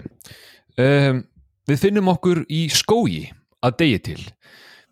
Um, 0.81 1.21
við 1.69 1.81
finnum 1.83 2.09
okkur 2.11 2.43
í 2.49 2.65
skógi 2.73 3.27
að 3.65 3.77
degi 3.83 4.01
til. 4.09 4.21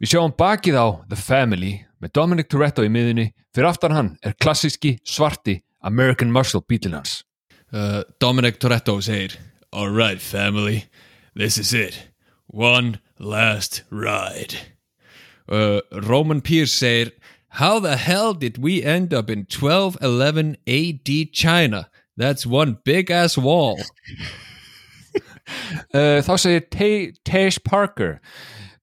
Við 0.02 0.14
sjáum 0.14 0.36
bakið 0.38 0.78
á 0.78 0.88
The 1.10 1.18
Family 1.20 1.74
með 2.04 2.14
Dominic 2.20 2.50
Toretto 2.52 2.86
í 2.86 2.92
miðunni 2.92 3.32
fyrir 3.56 3.70
aftan 3.72 3.96
hann 3.96 4.12
er 4.24 4.38
klassíski 4.42 4.98
svarti 5.08 5.60
American 5.84 6.32
Muscle 6.34 6.62
bílinn 6.68 6.98
hans. 6.98 7.22
Uh, 7.74 8.04
Dominic 8.22 8.60
Toretto 8.62 9.00
segir 9.02 9.40
Alright 9.74 10.22
family, 10.22 10.86
this 11.36 11.58
is 11.58 11.74
it. 11.74 12.10
One 12.46 13.00
last 13.24 13.84
ride 13.90 14.56
uh, 15.50 15.82
Roman 15.92 16.42
Pierce 16.42 16.74
segir 16.74 17.12
How 17.58 17.80
the 17.80 17.98
hell 17.98 18.34
did 18.34 18.58
we 18.58 18.82
end 18.82 19.14
up 19.14 19.30
in 19.30 19.46
1211 19.46 20.58
AD 20.68 21.32
China? 21.34 21.90
That's 22.18 22.46
one 22.46 22.80
big 22.84 23.12
ass 23.12 23.38
wall 23.38 23.78
uh, 25.94 26.22
þá 26.26 26.38
segir 26.38 27.14
Tash 27.24 27.60
Parker 27.64 28.20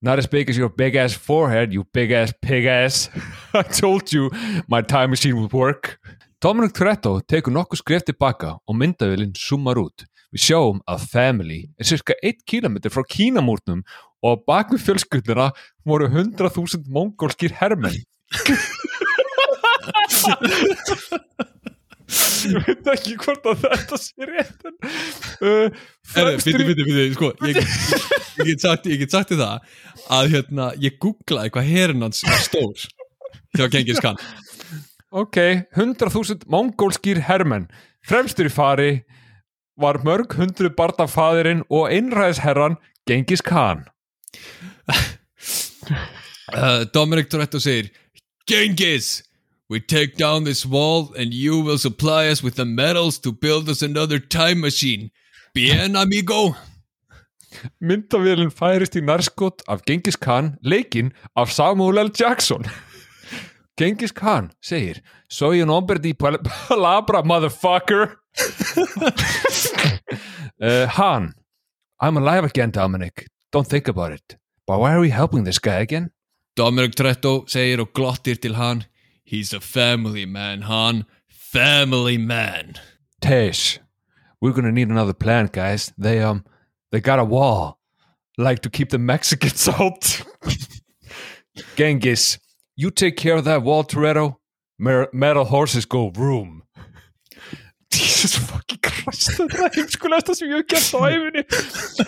Not 0.03 0.18
as 0.18 0.26
big 0.26 0.49
as 0.49 0.57
your 0.57 0.70
big 0.70 0.97
ass 0.97 1.12
forehead, 1.12 1.74
you 1.74 1.84
big 1.93 2.11
ass 2.11 2.32
pig 2.41 2.64
ass. 2.64 3.11
I 3.55 3.62
told 3.62 4.11
you 4.11 4.30
my 4.66 4.80
time 4.80 5.11
machine 5.11 5.38
would 5.38 5.53
work. 5.53 5.99
Dominic 6.41 6.72
Toretto 6.72 7.18
tekur 7.20 7.53
nokkuð 7.53 7.82
skref 7.82 8.07
tilbaka 8.09 8.55
og 8.64 8.78
myndavélinn 8.80 9.34
zoomar 9.36 9.76
út. 9.76 10.07
Við 10.32 10.47
sjáum 10.47 10.78
að 10.88 11.05
Family 11.12 11.59
er 11.76 11.91
cirka 11.91 12.16
1 12.24 12.41
km 12.49 12.78
frá 12.88 13.05
Kínamúrnum 13.05 13.82
og 14.22 14.36
á 14.36 14.42
bakvið 14.52 14.84
fjölskylduna 14.88 15.50
voru 15.88 16.08
100.000 16.12 16.84
mongólskir 16.92 17.54
hermenn. 17.60 18.00
ég 22.50 22.64
veit 22.66 22.88
ekki 22.94 23.14
hvort 23.22 23.44
að 23.52 23.60
þetta 23.64 23.98
sé 24.02 24.26
rétt 24.28 24.64
en 24.66 24.74
uh, 25.46 25.82
Biti, 26.10 26.50
í- 26.50 26.66
biti, 26.66 26.86
biti, 26.86 27.04
sko 27.14 27.28
Ég, 27.46 27.60
ég, 27.60 28.48
get 28.50 28.64
sagt, 28.64 28.88
ég 28.90 28.98
get 29.04 29.14
sagt 29.14 29.30
þér 29.32 29.42
það 29.44 29.76
að 30.16 30.30
hérna, 30.34 30.70
ég 30.82 30.96
googlaði 31.02 31.52
hvað 31.54 31.68
herin 31.70 32.02
hans 32.06 32.24
var 32.26 32.40
stór 32.42 32.86
þegar 33.54 33.70
Gengis 33.74 34.00
Khan. 34.02 34.18
Ok, 35.10 35.36
100.000 35.74 36.44
mongólskýr 36.50 37.18
hermenn. 37.26 37.64
Fremstur 38.06 38.46
í 38.46 38.52
fari 38.54 38.90
var 39.80 39.98
mörg 40.06 40.34
hundru 40.38 40.70
barnafaðirinn 40.78 41.64
og 41.70 41.88
einræðisherran 41.94 42.76
Gengis 43.10 43.42
Khan 43.46 43.84
uh, 46.53 46.85
Dominic 46.93 47.31
Toretto 47.31 47.61
segir 47.61 47.91
Genghis, 48.47 49.22
we 49.68 49.81
take 49.81 50.16
down 50.16 50.45
this 50.45 50.66
wall 50.66 51.12
and 51.16 51.33
you 51.33 51.61
will 51.61 51.78
supply 51.78 52.28
us 52.28 52.43
with 52.43 52.57
the 52.57 52.64
metals 52.64 53.18
to 53.20 53.33
build 53.33 53.68
us 53.68 53.83
another 53.83 54.18
time 54.18 54.61
machine. 54.61 55.11
Bien, 55.55 55.97
amigo. 55.97 56.55
Myndavélinn 57.83 58.53
færist 58.55 58.95
í 58.95 59.01
nærskot 59.03 59.62
af 59.68 59.81
Gengis 59.87 60.16
Khan 60.22 60.53
leikinn 60.62 61.11
af 61.37 61.51
Samuel 61.51 61.99
L. 62.07 62.11
Jackson 62.14 62.62
Gengis 63.78 64.12
Khan 64.14 64.53
segir 64.62 65.01
Soy 65.31 65.59
un 65.62 65.68
hombre 65.74 65.99
de 65.99 66.12
pal- 66.14 66.39
palabra 66.68 67.24
motherfucker 67.26 68.07
uh, 70.62 70.87
Han 70.95 71.33
I'm 72.01 72.16
alive 72.16 72.45
again 72.47 72.70
Dominic 72.70 73.26
Don't 73.53 73.66
think 73.66 73.88
about 73.88 74.12
it 74.12 74.36
But 74.66 74.78
why 74.80 74.92
are 74.94 75.01
we 75.01 75.11
helping 75.11 75.44
this 75.44 75.59
guy 75.59 75.80
again? 75.80 76.11
Dominic 76.57 76.94
Tretto 76.94 77.44
segir 77.46 77.80
og 77.80 77.92
glottir 77.94 78.36
til 78.40 78.55
hann 78.55 78.84
He's 79.24 79.53
a 79.53 79.61
family 79.61 80.24
man, 80.26 80.62
Han. 80.62 81.05
Family 81.28 82.16
man. 82.16 82.74
Tesh, 83.20 83.78
we're 84.40 84.53
gonna 84.53 84.72
need 84.72 84.88
another 84.88 85.12
plan, 85.12 85.48
guys. 85.53 85.92
They 85.96 86.20
um, 86.20 86.44
they 86.90 87.01
got 87.01 87.20
a 87.20 87.24
wall, 87.24 87.78
like 88.36 88.62
to 88.62 88.70
keep 88.70 88.90
the 88.90 88.98
Mexicans 88.98 89.68
out. 89.80 90.22
Genghis, 91.76 92.38
you 92.76 92.90
take 92.90 93.16
care 93.16 93.36
of 93.36 93.44
that 93.44 93.62
wall, 93.62 93.84
Toretto. 93.84 94.36
Mer- 94.80 95.09
metal 95.12 95.44
horses 95.44 95.84
go 95.84 96.09
room. 96.11 96.62
Jesus 97.92 98.34
fucking 98.36 98.78
Christ, 98.82 99.30
þetta 99.38 99.64
er 99.66 99.74
heimskulegasta 99.76 100.34
sem 100.38 100.51
ég 100.51 100.62
hef 100.62 100.70
gert 100.70 100.90
á 100.94 101.01
æfinni. 101.07 101.44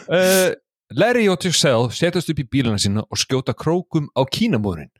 Uh, 0.08 0.54
Larry 0.96 1.28
og 1.30 1.38
Giselle 1.42 1.90
setjast 1.94 2.30
upp 2.32 2.40
í 2.42 2.46
bílana 2.48 2.80
sína 2.80 3.04
og 3.06 3.20
skjóta 3.20 3.54
krókum 3.56 4.08
á 4.18 4.22
kínamóðurinn. 4.28 4.90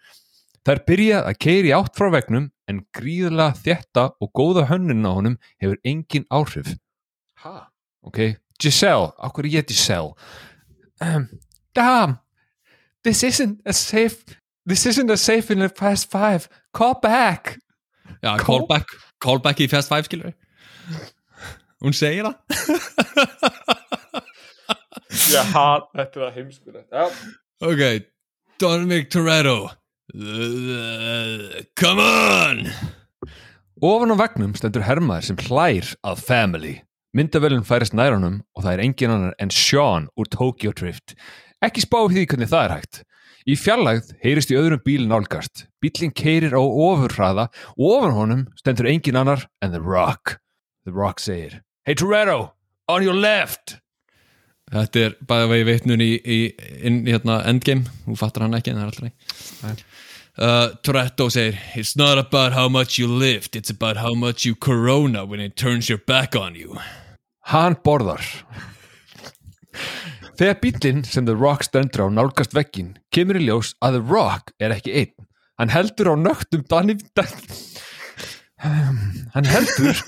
Þær 0.62 0.80
byrja 0.86 1.22
að 1.26 1.38
keiri 1.43 1.72
átt 1.74 1.97
frá 1.99 2.09
vegnum 2.14 2.51
en 2.70 2.82
gríðlega 2.95 3.57
þétta 3.64 4.05
og 4.22 4.30
góða 4.38 4.68
hönnun 4.70 5.05
á 5.05 5.11
honum 5.12 5.38
hefur 5.61 5.80
engin 5.84 6.26
áhrif. 6.30 6.76
Ha? 7.43 7.68
Ok, 8.07 8.38
Giselle, 8.62 9.11
okkur 9.18 9.49
ég 9.51 9.66
Giselle? 9.68 10.14
Um, 11.03 11.26
damn, 11.74 12.18
this 13.03 13.24
isn't 13.26 13.61
a 13.66 13.72
safe, 13.72 14.38
this 14.66 14.86
isn't 14.86 15.11
a 15.11 15.16
safe 15.16 15.51
in 15.51 15.62
a 15.62 15.68
fast 15.68 16.11
five. 16.11 16.49
Call 16.72 16.95
back. 17.03 17.59
Já, 18.22 18.36
Call- 18.38 18.62
callback. 18.62 18.86
Callback 19.22 19.61
í 19.62 19.68
Fast 19.70 19.88
Five, 19.90 20.07
skilur 20.07 20.32
Hún 21.82 21.95
segir 21.95 22.26
það. 22.26 23.78
Já, 25.32 25.43
þetta 25.95 26.03
er 26.07 26.24
það 26.24 26.34
heimskulegt. 26.38 26.88
Já. 26.93 27.05
Ok, 27.62 27.82
Dominic 28.61 29.11
Toretto. 29.12 29.70
Come 31.78 32.03
on! 32.03 32.66
Ofan 33.82 34.12
á 34.14 34.16
vegnum 34.20 34.53
stendur 34.55 34.84
hermaður 34.86 35.28
sem 35.30 35.38
hlær 35.49 35.88
að 36.07 36.20
family. 36.26 36.74
Myndavölinn 37.16 37.64
færist 37.66 37.97
nær 37.97 38.14
honum 38.14 38.38
og 38.57 38.64
það 38.64 38.74
er 38.76 38.82
engin 38.84 39.14
annar 39.14 39.34
en 39.43 39.51
Sean 39.53 40.07
úr 40.16 40.30
Tokyo 40.32 40.72
Drift. 40.76 41.16
Ekki 41.64 41.82
spá 41.84 41.99
því 42.07 42.24
hvernig 42.30 42.51
það 42.53 42.64
er 42.66 42.74
hægt. 42.76 43.03
Í 43.43 43.57
fjarlægð 43.59 44.12
heyrist 44.22 44.53
í 44.55 44.57
öðrum 44.59 44.82
bíl 44.86 45.03
nálgast. 45.11 45.66
Bílinn 45.82 46.14
keirir 46.14 46.55
á 46.55 46.62
ofurhraða 46.62 47.49
og 47.74 47.84
ofan 47.99 48.16
honum 48.16 48.47
stendur 48.61 48.88
engin 48.90 49.18
annar 49.18 49.49
en 49.61 49.74
The 49.74 49.82
Rock. 49.82 50.38
The 50.86 50.95
Rock 50.95 51.18
segir 51.20 51.61
Hey 51.84 51.99
Toretto, 51.99 52.53
on 52.88 53.03
your 53.03 53.18
left! 53.18 53.82
Þetta 54.73 55.05
er 55.05 55.16
bæða 55.29 55.51
vegi 55.51 55.68
vitnun 55.68 56.01
í, 56.01 56.12
í, 56.16 56.39
í 56.89 56.93
hérna, 57.11 57.43
Endgame, 57.51 57.85
hún 58.07 58.16
fattar 58.16 58.47
hann 58.47 58.57
ekki 58.57 58.73
en 58.73 58.81
það 58.81 58.87
er 58.87 58.93
alltaf 58.93 59.05
nei 59.05 59.77
uh, 60.41 60.73
Toretto 60.81 61.29
segir 61.29 61.61
It's 61.77 61.93
not 61.97 62.16
about 62.16 62.57
how 62.57 62.70
much 62.73 62.99
you 62.99 63.07
lift 63.07 63.55
It's 63.55 63.70
about 63.70 64.01
how 64.01 64.14
much 64.14 64.47
you 64.49 64.55
corona 64.55 65.27
when 65.29 65.41
it 65.41 65.57
turns 65.57 65.93
your 65.93 66.01
back 66.01 66.35
on 66.35 66.57
you 66.57 66.81
Hann 67.51 67.75
borðar. 67.83 68.23
Þegar 70.39 70.59
bílinn 70.62 71.03
sem 71.07 71.27
The 71.27 71.35
Rock 71.35 71.66
stendur 71.66 72.07
á 72.07 72.09
nálgast 72.14 72.55
veggin 72.55 72.95
kemur 73.14 73.39
í 73.41 73.47
ljós 73.49 73.75
að 73.83 73.99
The 73.99 74.03
Rock 74.12 74.55
er 74.62 74.75
ekki 74.77 74.95
einn. 75.03 75.27
Hann 75.59 75.73
heldur 75.75 76.12
á 76.14 76.16
nögtum 76.18 76.62
Danny... 76.70 76.97
Dan... 77.18 77.29
Hann 79.35 79.49
heldur 79.51 79.99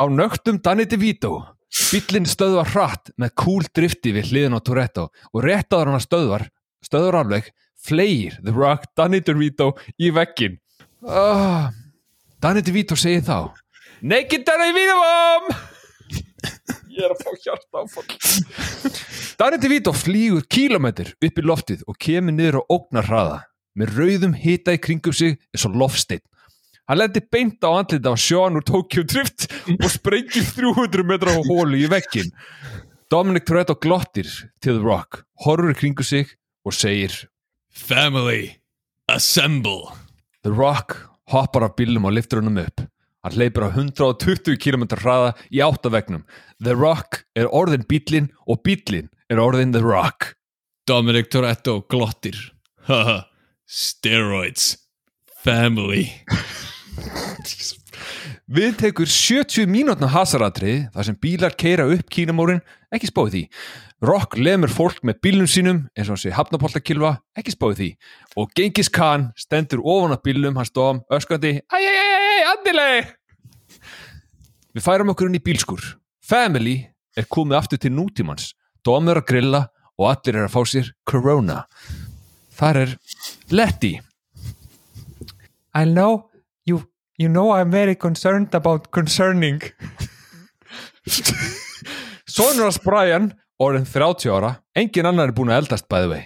á 0.00 0.04
nögtum 0.08 0.60
Danny 0.64 0.88
DeVito. 0.88 1.44
Bílinn 1.90 2.28
stöðvar 2.28 2.70
hratt 2.72 3.10
með 3.20 3.32
cool 3.42 3.66
drifti 3.74 4.12
við 4.14 4.30
hliðin 4.30 4.56
á 4.56 4.60
Toretto 4.64 5.08
og 5.32 5.42
rétt 5.44 5.72
áður 5.74 5.90
hann 5.90 5.98
að 5.98 6.06
stöðvar, 6.06 6.44
stöðvar 6.84 7.18
alveg, 7.20 7.50
fleir 7.76 8.38
The 8.42 8.54
Rock 8.54 8.88
Danny 8.96 9.20
DeVito 9.22 9.72
í 9.98 10.10
veggin. 10.14 10.56
Oh, 11.02 11.68
Danny 12.42 12.62
DeVito 12.64 12.96
segir 12.98 13.24
þá 13.26 13.52
Naked 14.02 14.46
Danny 14.46 14.86
mom! 14.92 15.50
Ég 16.96 17.04
er 17.04 17.12
að 17.12 17.22
fá 17.26 17.30
hjarta 17.44 17.82
áfall 17.82 18.94
Danny 19.36 19.60
DeVito 19.60 19.92
flýgur 19.92 20.46
kílometr 20.48 21.12
upp 21.20 21.42
í 21.42 21.44
loftið 21.44 21.84
og 21.86 21.98
kemur 22.00 22.34
niður 22.36 22.62
á 22.64 22.68
ógnarhraða 22.72 23.42
með 23.76 23.98
rauðum 23.98 24.36
hita 24.40 24.72
í 24.72 24.80
kringum 24.80 25.16
sig 25.16 25.36
eins 25.52 25.66
og 25.68 25.76
loftsteinn 25.76 26.24
Hann 26.86 27.00
lendi 27.00 27.20
beint 27.20 27.64
á 27.66 27.70
andlita 27.74 28.14
á 28.14 28.16
Sean 28.16 28.58
úr 28.58 28.64
Tokyo 28.66 29.02
Drift 29.02 29.48
og 29.74 29.88
sprengir 29.90 30.46
300 30.54 31.02
metra 31.06 31.34
á 31.34 31.40
hólu 31.42 31.80
í 31.80 31.88
veggin 31.90 32.30
Dominic 33.10 33.46
Toretto 33.46 33.76
glottir 33.78 34.26
til 34.62 34.78
The 34.78 34.82
Rock, 34.82 35.22
horfur 35.44 35.70
í 35.70 35.76
kringum 35.78 36.06
sig 36.06 36.30
og 36.66 36.74
segir 36.74 37.12
Family 37.70 38.56
Assemble. 39.06 39.92
The 40.42 40.50
Rock 40.50 40.96
hoppar 41.30 41.68
af 41.68 41.76
bílum 41.78 42.06
og 42.08 42.16
liftur 42.16 42.40
honum 42.40 42.58
upp. 42.64 42.82
Hann 43.22 43.34
hleypur 43.34 43.66
á 43.66 43.70
120 43.70 44.58
km 44.58 44.86
hraða 44.94 45.34
í 45.50 45.62
áttavegnum 45.62 46.24
The 46.62 46.74
Rock 46.74 47.22
er 47.38 47.50
orðin 47.50 47.86
bílinn 47.86 48.32
og 48.46 48.62
bílinn 48.66 49.10
er 49.30 49.42
orðin 49.42 49.74
The 49.74 49.82
Rock. 49.82 50.34
Dominic 50.86 51.30
Toretto 51.30 51.80
glottir. 51.90 52.38
Haha 52.86 53.24
Steroids. 53.66 54.76
Family 55.46 56.10
Við 58.46 58.76
tekur 58.78 59.10
70 59.10 59.66
mínútna 59.70 60.08
hasaratri 60.12 60.86
þar 60.94 61.08
sem 61.08 61.18
bílar 61.18 61.56
keira 61.58 61.86
upp 61.90 62.10
kínamórin, 62.12 62.62
ekki 62.94 63.10
spáði 63.10 63.32
því. 63.32 63.42
Rock 64.06 64.36
lemur 64.36 64.70
fólk 64.70 65.00
með 65.08 65.20
bílnum 65.24 65.48
sínum 65.50 65.78
eins 65.96 66.10
og 66.12 66.20
sé 66.20 66.30
hafnapoltakilva, 66.36 67.16
ekki 67.38 67.54
spáði 67.54 67.78
því. 67.80 67.88
Og 68.36 68.52
Genghis 68.58 68.90
Khan 68.92 69.30
stendur 69.40 69.80
ofan 69.82 70.14
að 70.14 70.22
bílnum 70.28 70.58
hans 70.60 70.70
dóm 70.70 71.00
öskandi 71.10 71.56
Æj, 71.64 71.86
æj, 71.86 71.96
æj, 72.02 72.26
æj, 72.26 72.42
andileg! 72.52 73.14
Við 74.76 74.84
færum 74.84 75.10
okkur 75.14 75.30
inn 75.30 75.40
í 75.40 75.42
bílskur. 75.42 75.82
Family 76.20 76.76
er 77.16 77.26
komið 77.32 77.58
aftur 77.58 77.80
til 77.80 77.94
nútímans. 77.96 78.52
Dóm 78.84 79.08
er 79.08 79.22
að 79.22 79.28
grilla 79.32 79.62
og 79.96 80.10
allir 80.12 80.36
er 80.36 80.46
að 80.46 80.52
fá 80.52 80.60
sér 80.68 80.92
Corona. 81.08 81.62
Þar 82.56 82.82
er 82.84 82.96
Letty. 83.50 83.96
I 85.76 85.84
know 85.88 86.28
you 87.18 87.24
you 87.24 87.28
know 87.28 87.50
I'm 87.52 87.70
very 87.70 87.94
concerned 87.94 88.54
about 88.54 88.90
concerning 88.90 89.60
Sonur 92.28 92.64
hans 92.64 92.78
Brian 92.78 93.34
orðin 93.60 93.86
30 93.86 94.28
ára 94.30 94.56
engin 94.76 95.06
annar 95.06 95.28
er 95.28 95.32
búin 95.32 95.52
að 95.52 95.62
eldast 95.64 95.88
by 95.88 96.02
the 96.02 96.08
way 96.08 96.24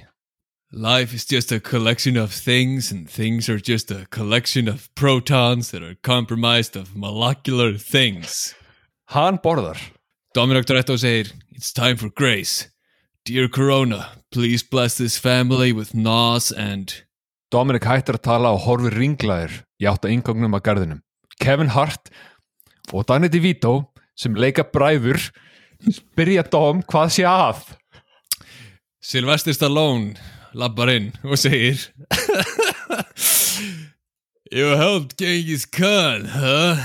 Life 0.73 1.13
is 1.13 1.25
just 1.25 1.51
a 1.51 1.59
collection 1.59 2.17
of 2.17 2.31
things, 2.31 2.93
and 2.93 3.11
things 3.11 3.49
are 3.49 3.59
just 3.59 3.91
a 3.91 4.07
collection 4.11 4.69
of 4.69 4.89
protons 4.95 5.73
that 5.73 5.83
are 5.83 5.97
compromised 6.05 6.77
of 6.77 6.95
molecular 6.95 7.77
things. 7.77 8.55
hann 9.07 9.39
borðar 9.39 9.81
Dominic 10.33 10.67
Toretto 10.67 10.97
segir, 10.97 11.33
It's 11.51 11.73
time 11.73 11.97
for 11.97 12.09
grace. 12.09 12.71
Dear 13.25 13.49
Corona, 13.49 14.11
please 14.31 14.63
bless 14.63 14.97
this 14.97 15.19
family 15.19 15.73
with 15.73 15.93
nos 15.93 16.53
and... 16.53 17.03
Dominic 17.51 17.87
hættir 17.89 18.19
að 18.19 18.27
tala 18.29 18.53
og 18.55 18.65
horfir 18.67 18.95
ringlaður 18.95 19.55
í 19.83 19.89
átt 19.91 20.05
að 20.07 20.15
ingangnum 20.15 20.55
að 20.55 20.65
garðinum 20.69 21.01
Kevin 21.43 21.73
Hart 21.75 22.13
og 22.93 23.07
Danny 23.09 23.31
DeVito 23.33 23.75
sem 24.19 24.37
leika 24.39 24.63
bræður 24.67 25.31
spyrja 25.91 26.45
Dom 26.53 26.85
hvað 26.87 27.15
sé 27.17 27.27
að 27.27 27.65
Sylvester 29.03 29.57
Stallone 29.57 30.15
labbar 30.55 30.93
inn 30.93 31.11
og 31.25 31.39
segir 31.41 31.81
You 34.51 34.75
helped 34.77 35.17
Genghis 35.17 35.65
Khan, 35.65 36.25
huh? 36.25 36.77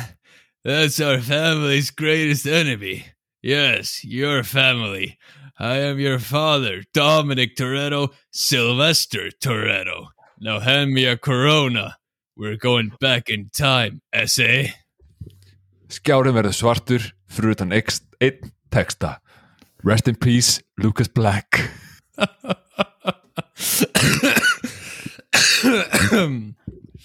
That's 0.64 1.00
our 1.00 1.18
family's 1.20 1.90
greatest 1.90 2.46
enemy. 2.46 3.08
Yes, 3.42 4.04
your 4.04 4.44
family. 4.44 5.18
I 5.60 5.78
am 5.78 6.00
your 6.00 6.20
father, 6.20 6.84
Dominic 6.94 7.56
Toretto, 7.56 8.10
Sylvester 8.32 9.32
Toretto. 9.42 10.10
Now 10.40 10.60
hand 10.60 10.92
me 10.94 11.06
a 11.06 11.16
Corona. 11.18 11.96
We're 12.36 12.58
going 12.58 12.92
back 13.00 13.30
in 13.30 13.50
time, 13.54 14.02
S.A. 14.12 14.74
Skjárin 15.88 16.36
verður 16.36 16.52
svartur 16.52 17.06
fyrir 17.32 17.54
utan 17.56 17.72
einn 17.72 18.52
texta 18.74 19.22
Rest 19.86 20.10
in 20.12 20.18
peace, 20.20 20.60
Lucas 20.82 21.08
Black 21.08 21.62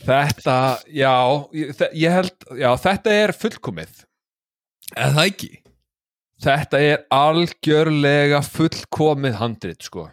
Þetta, 0.01 0.59
já 0.91 1.15
ég 1.55 2.11
held, 2.11 2.35
já, 2.59 2.71
þetta 2.83 3.15
er 3.15 3.37
fullkomið 3.37 4.07
Eða 4.97 5.13
það 5.15 5.27
ekki? 5.29 5.53
Þetta 6.41 6.81
er 6.83 7.05
algjörlega 7.15 8.41
fullkomið 8.43 9.39
handrit, 9.39 9.87
sko 9.87 10.09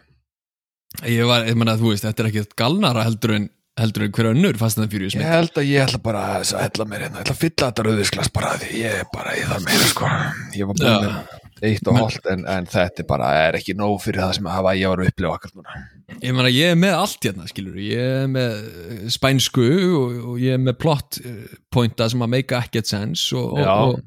Ég 1.04 1.28
var, 1.28 1.44
ég 1.46 1.58
menna 1.58 1.76
að 1.76 1.84
þú 1.84 1.92
veist, 1.92 2.06
þetta 2.08 2.24
er 2.24 2.28
ekki 2.30 2.44
galnara 2.58 3.04
heldur 3.06 3.34
en, 3.36 3.48
heldur 3.78 4.06
en 4.06 4.14
hver 4.16 4.30
önnur 4.32 4.56
Fast 4.58 4.80
and 4.80 4.88
the 4.88 4.94
Furious 4.94 5.14
Ég 5.14 5.20
mynd. 5.22 5.30
held 5.30 5.60
að 5.60 5.68
ég 5.68 5.84
ætla 5.84 6.00
bara 6.02 6.22
að 6.38 6.54
hella 6.58 6.86
mér 6.88 7.04
hérna, 7.04 7.20
ég 7.20 7.26
ætla 7.26 7.36
að 7.36 7.42
fylla 7.42 7.68
þetta 7.68 7.84
rauðisglas 7.86 8.32
bara 8.34 8.54
því 8.62 8.70
ég 8.80 8.96
er 9.02 9.10
bara 9.12 9.36
í 9.36 9.44
það 9.46 9.68
meira, 9.68 9.90
sko. 9.92 10.14
Ég 10.56 10.70
var 10.70 10.80
búin 10.80 11.04
með 11.04 11.36
eitt 11.68 11.88
og 11.90 11.96
hálft 11.98 12.26
en, 12.30 12.44
en 12.46 12.66
þetta 12.70 13.02
er 13.02 13.06
bara 13.08 13.28
er 13.44 13.58
ekki 13.58 13.74
nóg 13.78 13.96
fyrir 14.02 14.22
það 14.22 14.34
sem 14.38 14.48
að 14.48 14.56
hafa 14.58 14.74
ég 14.78 14.92
var 14.92 15.02
að 15.02 15.10
upplifa 15.10 15.38
akkur 15.38 15.54
núna. 15.58 15.78
Ég 16.22 16.34
meina, 16.34 16.52
ég 16.54 16.72
er 16.72 16.78
með 16.78 16.94
allt 16.98 17.26
hérna, 17.28 17.48
skilur 17.50 17.80
Ég 17.82 18.12
er 18.22 18.28
með 18.32 18.54
eh, 18.58 19.00
spænsku 19.12 19.66
og, 19.98 20.14
og 20.32 20.42
ég 20.42 20.54
er 20.56 20.62
með 20.62 20.78
plot 20.82 21.18
eh, 21.22 21.56
pointa 21.74 22.08
sem 22.10 22.22
að 22.24 22.32
make 22.36 22.60
ekkert 22.62 22.90
sense 22.90 23.36
og, 23.36 23.58
og, 23.58 23.98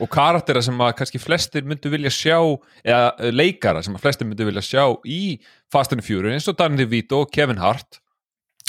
og 0.00 0.10
karaktera 0.12 0.62
sem 0.64 0.78
að 0.80 0.94
kannski 0.98 1.20
flestir 1.20 1.66
myndu 1.68 1.92
vilja 1.92 2.12
sjá 2.14 2.38
eða 2.38 3.10
eh, 3.18 3.32
leikara 3.34 3.82
sem 3.84 3.96
að 3.96 4.04
flestir 4.06 4.28
myndu 4.28 4.46
vilja 4.48 4.64
sjá 4.64 4.84
í 5.04 5.40
Fast 5.72 5.92
and 5.94 6.04
Furious 6.06 6.38
eins 6.38 6.48
og 6.50 6.56
Danny 6.58 6.80
DeVito 6.80 7.24
og 7.24 7.34
Kevin 7.34 7.60
Hart. 7.60 8.00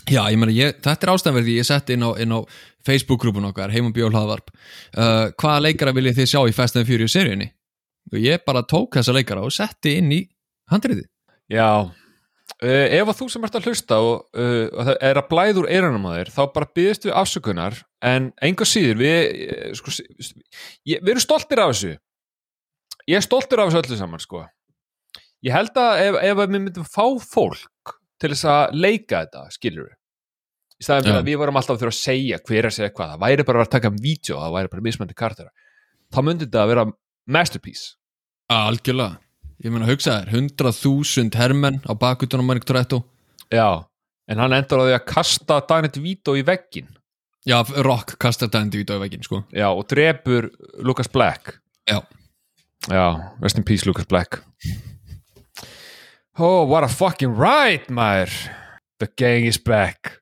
Já, 0.09 0.23
ég 0.33 0.37
meina, 0.41 0.53
ég, 0.55 0.77
þetta 0.81 1.07
er 1.07 1.13
ástæðanverði 1.13 1.55
ég 1.59 1.67
setti 1.67 1.95
inn 1.95 2.05
á, 2.05 2.11
á 2.17 2.39
Facebook-grúpun 2.87 3.51
okkar 3.51 3.71
heimum 3.73 3.93
bjól 3.93 4.09
hlaðvarp. 4.09 4.49
Uh, 4.97 5.29
hvaða 5.37 5.67
leikara 5.67 5.93
viljið 5.93 6.21
þið 6.21 6.31
sjá 6.31 6.41
í 6.49 6.55
Fast 6.57 6.79
and 6.79 6.89
Furious 6.89 7.13
seríunni? 7.13 7.51
Og 8.11 8.17
ég 8.19 8.41
bara 8.47 8.65
tók 8.65 8.97
þessa 8.97 9.13
leikara 9.13 9.45
og 9.45 9.53
setti 9.53 9.99
inn 10.01 10.09
í 10.15 10.23
handriði 10.71 11.05
Já, 11.51 11.91
uh, 12.65 12.85
ef 12.97 13.11
að 13.11 13.17
þú 13.19 13.27
sem 13.33 13.47
ert 13.47 13.57
að 13.57 13.67
hlusta 13.69 13.99
og, 14.05 14.23
uh, 14.37 14.67
og 14.69 14.89
það 14.89 15.01
er 15.09 15.19
að 15.21 15.29
blæður 15.31 15.69
eyrunum 15.69 16.07
á 16.07 16.11
þér 16.17 16.33
þá 16.35 16.41
bara 16.55 16.71
byggðist 16.77 17.07
við 17.07 17.17
afsökunar 17.21 17.79
en 18.11 18.31
einhver 18.41 18.69
síður 18.69 19.01
við 19.01 19.19
eh, 19.45 19.69
sko, 19.77 19.93
ég, 19.99 21.01
við 21.01 21.13
erum 21.13 21.23
stoltir 21.23 21.61
af 21.61 21.73
þessu. 21.73 21.95
Ég 23.09 23.17
er 23.19 23.25
stoltir 23.25 23.61
af 23.61 23.71
þessu 23.71 23.81
öllu 23.83 23.99
saman 23.99 24.23
sko. 24.23 24.43
Ég 25.45 25.55
held 25.55 25.77
að 25.81 26.03
ef, 26.05 26.19
ef 26.21 26.37
við 26.41 26.53
myndum 26.57 26.85
fá 26.85 27.05
fólk 27.25 27.97
til 28.21 28.31
þess 28.33 28.47
að 28.49 28.77
leika 28.77 29.23
þetta 29.25 29.47
skilur 29.53 29.89
við 29.89 29.97
í 30.81 30.85
staðin 30.85 31.05
fyrir 31.05 31.19
Já. 31.19 31.21
að 31.21 31.29
við 31.29 31.39
vorum 31.41 31.57
alltaf 31.59 31.75
að 31.75 31.83
þurfa 31.83 31.93
að 31.93 31.99
segja 31.99 32.39
hver 32.41 32.67
að 32.67 32.75
segja 32.77 32.93
hvað, 32.97 33.11
það 33.11 33.21
væri 33.21 33.45
bara 33.45 33.61
að 33.61 33.73
taka 33.75 33.91
um 33.91 33.97
vídeo 34.01 34.37
það 34.41 34.55
væri 34.55 34.71
bara 34.71 34.85
mismandi 34.87 35.17
kartera 35.17 35.51
þá 36.11 36.19
myndi 36.25 36.47
þetta 36.47 36.63
að 36.63 36.71
vera 36.71 36.85
masterpiece. 37.31 37.91
Algjörlega, 38.51 39.19
ég 39.61 39.71
meina, 39.73 39.87
hugsa 39.89 40.21
þér 40.21 40.33
100.000 40.57 41.37
hermenn 41.37 41.81
á 41.85 41.93
bakutunum 41.93 42.47
Marik 42.49 42.65
Toretto. 42.67 43.03
Já, 43.51 43.85
en 44.27 44.41
hann 44.41 44.55
endur 44.57 44.81
á 44.81 44.87
því 44.87 44.97
að 44.97 45.07
kasta 45.11 45.61
Danny 45.69 45.91
DeVito 45.91 46.37
í 46.39 46.43
veggin 46.47 46.89
Já, 47.41 47.63
Rock 47.81 48.19
kastar 48.21 48.51
dændi 48.53 48.77
vít 48.83 48.91
á 48.93 49.01
veginn, 49.01 49.23
sko. 49.25 49.41
Já, 49.49 49.71
og 49.73 49.87
drepur 49.89 50.51
Lucas 50.85 51.09
Black. 51.09 51.57
Já, 51.89 52.03
Já, 52.87 53.33
rest 53.41 53.57
in 53.57 53.63
peace 53.63 53.85
Lucas 53.85 54.05
Black. 54.05 54.43
Oh, 56.37 56.63
what 56.65 56.83
a 56.83 56.87
fucking 56.87 57.35
right, 57.35 57.87
maður. 57.89 58.29
The 58.99 59.07
gang 59.17 59.45
is 59.45 59.57
back. 59.57 60.21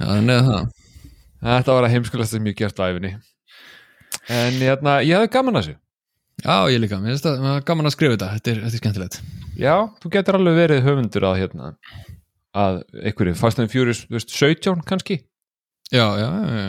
Þannig 0.00 0.40
að 0.40 0.48
það. 0.48 0.70
Þetta 1.40 1.76
var 1.76 1.84
að 1.84 1.92
heimskulast 1.94 2.34
sem 2.34 2.48
ég 2.48 2.56
gert 2.56 2.80
á 2.80 2.88
æfinni 2.88 3.14
En 4.28 4.58
hérna, 4.60 4.98
ég 5.00 5.16
hefði 5.16 5.30
gaman 5.32 5.56
að 5.56 5.62
þessu 5.62 5.76
Já, 6.40 6.56
ég 6.72 6.80
líka, 6.80 6.98
mér 7.02 7.14
finnst 7.14 7.26
það 7.28 7.58
gaman 7.68 7.88
að 7.90 7.94
skrifa 7.96 8.16
þetta, 8.16 8.28
þetta 8.36 8.52
er, 8.52 8.60
þetta 8.64 8.76
er 8.78 8.82
skemmtilegt. 8.82 9.18
Já, 9.60 9.74
þú 10.02 10.12
getur 10.14 10.38
alveg 10.38 10.56
verið 10.56 10.84
höfundur 10.86 11.26
að 11.28 11.40
hérna 11.42 11.72
að 12.60 12.78
einhverju 12.96 13.36
Fast 13.38 13.60
and 13.62 13.72
Furious, 13.72 14.04
þú 14.08 14.16
veist, 14.16 14.32
17 14.34 14.84
kannski? 14.88 15.20
Já, 15.90 16.04
já, 16.18 16.26
já, 16.26 16.68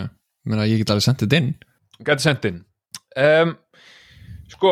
meina, 0.50 0.68
ég 0.70 0.82
get 0.82 0.94
alveg 0.94 1.06
sendið 1.08 1.38
inn. 1.40 1.52
Gæti 2.06 2.26
sendt 2.26 2.48
inn. 2.50 2.64
Um, 3.20 3.56
Sko 4.52 4.72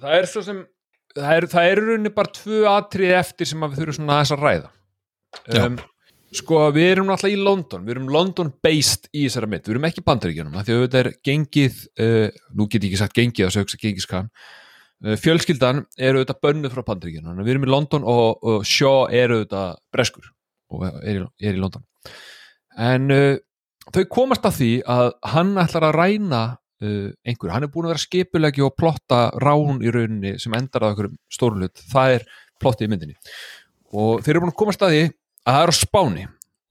Það 0.00 0.14
er 0.20 0.28
svo 0.30 0.42
sem 0.44 0.62
Það 1.16 1.30
er, 1.32 1.46
það 1.48 1.66
er 1.70 1.80
rauninni 1.80 2.12
bara 2.12 2.32
tvö 2.36 2.58
atrið 2.68 3.12
eftir 3.16 3.48
sem 3.48 3.62
að 3.64 3.72
við 3.72 3.78
þurfum 3.80 3.96
svona 3.96 4.16
aðeins 4.18 4.32
að 4.34 4.42
ræða. 4.44 4.66
Um, 5.56 5.78
Sko 6.36 6.66
við 6.74 6.90
erum 6.90 7.08
náttúrulega 7.08 7.38
í 7.38 7.44
London. 7.46 7.84
Við 7.86 7.94
erum 7.94 8.12
London 8.12 8.52
based 8.64 9.08
í 9.12 9.24
þessara 9.24 9.48
mynd. 9.50 9.64
Við 9.66 9.76
erum 9.76 9.88
ekki 9.88 10.04
af 10.06 10.66
Því 10.66 10.76
að 10.76 10.84
þetta 10.84 11.00
er 11.00 11.10
gengið 11.24 11.82
uh, 12.02 12.28
Nú 12.52 12.66
get 12.68 12.82
ég 12.82 12.90
ekki 12.90 13.00
sagt 13.00 13.16
gengið 13.16 13.46
að 13.46 13.54
sögsa 13.56 13.80
gengiskan. 13.80 14.30
Uh, 15.04 15.16
Fjölskyldan 15.20 15.84
eru 15.96 16.22
þetta 16.22 16.38
bönnuð 16.42 16.74
frá 16.74 16.84
bandaríkjunum. 16.90 17.40
Við 17.40 17.54
erum 17.54 17.66
í 17.66 17.72
London 17.72 18.06
og, 18.08 18.44
og 18.44 18.68
Shaw 18.68 19.08
eru 19.14 19.42
þetta 19.44 19.64
breskur 19.94 20.30
og 20.74 20.86
er 20.88 21.20
í, 21.20 21.26
er 21.46 21.56
í 21.56 21.62
London. 21.62 21.84
En 22.76 23.10
uh, 23.14 23.34
þau 23.94 24.04
komast 24.12 24.46
að 24.48 24.58
því 24.60 24.72
að 24.92 25.12
hann 25.32 25.52
ætlar 25.62 25.88
að 25.88 25.98
ræna 26.00 26.42
uh, 26.56 27.12
einhver, 27.24 27.52
hann 27.54 27.68
er 27.68 27.72
búin 27.72 27.88
að 27.88 27.94
vera 27.94 28.06
skipulegi 28.06 28.64
og 28.66 28.74
plotta 28.76 29.28
rán 29.40 29.78
í 29.80 29.92
rauninni 29.94 30.36
sem 30.42 30.56
endar 30.58 30.90
einhverjum 30.90 31.16
stórum 31.32 31.62
hlut, 31.62 31.86
það 31.92 32.18
er 32.18 32.26
plottið 32.60 32.88
í 32.88 32.92
myndinni. 32.92 33.22
Og 33.96 34.20
þeir 34.24 34.34
eru 34.34 34.44
búin 34.44 34.52
að 34.52 34.60
komast 34.60 34.84
að 34.84 34.96
því 34.96 35.06
að 35.46 35.54
það 35.56 35.62
er 35.62 35.72
á 35.72 35.76
Spáni 35.78 36.26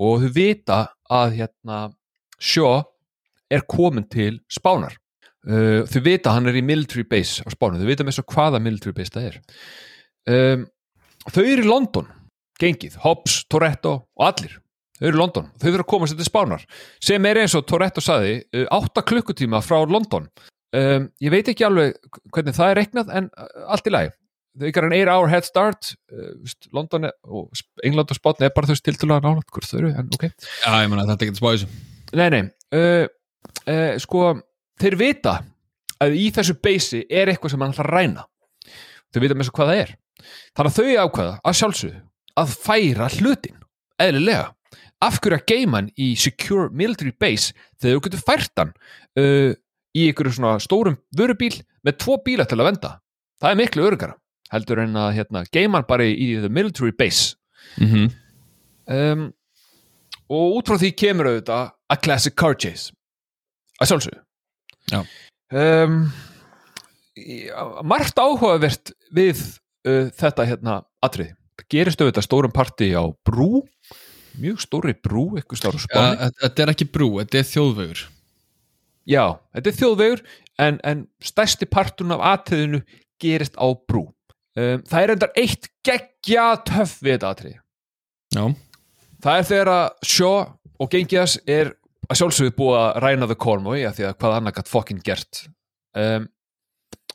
og 0.05 0.21
þau 0.23 0.31
vita 0.35 0.79
að 1.15 1.39
hérna 1.39 1.79
sjó 2.41 2.69
er 3.51 3.63
komin 3.69 4.07
til 4.11 4.39
Spánar. 4.51 4.97
Uh, 5.45 5.85
þau 5.85 6.01
vita 6.01 6.31
að 6.31 6.39
hann 6.39 6.49
er 6.49 6.57
í 6.57 6.65
military 6.65 7.05
base 7.07 7.45
á 7.45 7.49
Spáni, 7.53 7.79
þau 7.79 7.89
vita 7.89 8.05
með 8.05 8.17
svo 8.17 8.25
hvaða 8.33 8.61
military 8.63 8.95
base 8.97 9.13
það 9.13 9.27
er. 9.29 9.39
Um, 10.25 10.65
þau 11.29 11.43
eru 11.43 11.61
í 11.63 11.69
London 11.69 12.09
gengið, 12.61 12.97
Hobbs, 13.03 13.43
Toretto 13.51 13.93
og 14.17 14.25
allir 14.25 14.57
þau 14.97 15.07
eru 15.09 15.13
í 15.13 15.21
London, 15.21 15.47
þau 15.59 15.67
þurfa 15.69 15.85
að 15.85 15.91
komast 15.93 16.17
til 16.17 16.27
Spánar 16.27 16.65
sem 17.03 17.29
er 17.29 17.43
eins 17.43 17.55
og 17.57 17.67
Toretto 17.69 18.03
saði 18.03 18.39
uh, 18.57 18.67
8 18.73 19.05
klukkutíma 19.05 19.61
frá 19.63 19.83
London. 19.85 20.27
Um, 20.75 21.07
ég 21.23 21.31
veit 21.31 21.47
ekki 21.47 21.63
alveg 21.63 21.95
hvernig 22.33 22.55
það 22.57 22.71
er 22.71 22.79
reiknað 22.81 23.11
en 23.15 23.29
uh, 23.37 23.67
allt 23.71 23.85
í 23.87 23.93
lagi 23.93 24.11
þau 24.55 24.69
ykkur 24.69 24.87
en 24.87 24.95
8 24.95 25.11
hour 25.11 25.31
head 25.31 25.47
start 25.47 25.91
veist, 26.11 26.69
London 26.75 27.09
og 27.09 27.59
England 27.85 28.13
og 28.13 28.17
Spátni 28.17 28.47
er 28.47 28.53
bara 28.55 28.69
þau 28.69 28.79
stiltulega 28.79 29.23
nálægt 29.23 29.51
hvort 29.51 29.67
þau 29.67 29.79
eru, 29.81 29.91
en 29.91 30.11
ok. 30.15 30.25
Já, 30.29 30.71
ég 30.83 30.89
meina, 30.91 31.05
þetta 31.09 31.17
er 31.17 31.27
ekki 31.27 31.35
að 31.35 31.41
spá 31.41 31.49
þessu. 31.51 31.69
Nei, 32.15 32.27
nei, 32.31 32.41
uh, 32.77 33.05
uh, 33.65 33.91
sko 34.03 34.23
þeir 34.81 34.97
vita 35.01 35.35
að 36.03 36.17
í 36.19 36.25
þessu 36.35 36.57
beysi 36.63 37.03
er 37.09 37.31
eitthvað 37.31 37.55
sem 37.55 37.65
hann 37.65 37.75
ætlar 37.75 37.91
að 37.91 37.97
ræna. 37.99 38.25
Þau 39.11 39.21
vita 39.23 39.37
með 39.37 39.49
svo 39.49 39.57
hvað 39.59 39.71
það 39.71 39.83
er. 39.83 39.93
Þannig 40.55 40.71
að 40.71 40.79
þau 40.79 41.05
ákveða 41.05 41.37
að 41.43 41.57
sjálfsögðu 41.59 42.03
að 42.35 42.57
færa 42.65 43.11
hlutin, 43.19 43.61
eðlilega. 44.01 44.51
Af 45.03 45.19
hverju 45.21 45.37
að 45.37 45.47
geima 45.51 45.79
hann 45.81 45.89
í 45.99 46.13
secure 46.17 46.71
military 46.71 47.11
base 47.19 47.51
þegar 47.83 47.97
þú 47.97 48.03
getur 48.07 48.23
fært 48.25 48.61
hann 48.61 48.71
uh, 49.19 49.51
í 49.95 50.05
einhverju 50.09 50.37
svona 50.37 50.55
stórum 50.63 50.95
vörubíl 51.15 51.57
með 51.85 51.99
tvo 52.03 52.15
bíla 52.23 52.47
til 52.47 52.59
að 52.61 52.69
venda? 52.71 52.91
Það 53.39 53.51
er 53.51 53.59
miklu 53.59 53.83
örgara 53.85 54.15
heldur 54.53 54.83
en 54.83 54.97
að 54.99 55.13
hérna, 55.19 55.45
geima 55.51 55.79
hann 55.79 55.87
bara 55.89 56.05
í, 56.05 56.35
the 56.41 56.49
military 56.49 56.91
base. 56.91 57.35
Mm 57.77 57.87
-hmm. 57.87 58.11
um, 58.93 59.33
og 60.29 60.59
út 60.59 60.69
frá 60.69 60.77
því 60.77 60.91
kemur 60.95 61.31
auðvitað 61.31 61.71
a 61.89 61.95
classic 61.95 62.35
car 62.35 62.55
chase. 62.55 62.93
Að 63.81 63.87
sjálfsögðu. 63.87 64.21
Já. 64.91 65.01
um, 65.51 66.11
margt 67.83 68.19
áhugavert 68.19 68.91
við 69.15 69.39
uh, 69.87 70.11
þetta 70.13 70.45
hérna 70.45 70.83
atrið 71.01 71.33
það 71.55 71.69
gerist 71.71 72.01
auðvitað 72.01 72.27
stórum 72.27 72.53
parti 72.53 72.91
á 72.93 73.03
brú 73.25 73.63
mjög 74.39 74.59
stóri 74.63 74.93
brú 74.93 75.29
Þetta 75.39 76.63
er 76.63 76.71
ekki 76.73 76.87
brú, 76.91 77.15
þetta 77.21 77.39
er 77.39 77.47
þjóðvegur. 77.47 78.01
Já, 79.07 79.39
þetta 79.55 79.69
er 79.69 79.77
þjóðvegur 79.79 80.23
en, 80.59 80.79
en 80.83 81.05
stærsti 81.23 81.67
partun 81.69 82.11
af 82.11 82.23
atriðinu 82.33 82.81
gerist 83.21 83.55
á 83.55 83.67
brú 83.71 84.09
um, 84.55 84.83
það 84.87 85.01
er 85.01 85.15
endar 85.15 85.35
eitt 85.39 85.69
geggja 85.85 86.47
töff 86.67 86.99
við 87.01 87.17
þetta 87.17 87.33
atrið 87.35 87.57
Já, 88.35 88.45
Það 89.25 89.39
er 89.39 89.45
þegar 89.49 89.69
að 89.71 89.85
sjó 90.05 90.31
og 90.75 90.89
gengiðas 90.91 91.35
er 91.49 91.71
að 92.05 92.19
sjálfsögðu 92.19 92.53
búið 92.59 92.79
að 92.81 92.97
ræna 93.01 93.27
the 93.29 93.37
Cornway 93.41 93.85
af 93.87 93.95
því 93.97 94.05
að 94.05 94.17
hvað 94.21 94.35
annað 94.37 94.57
gætt 94.59 94.69
fokkin 94.69 94.99
gert. 95.05 95.39
Um, 95.97 96.27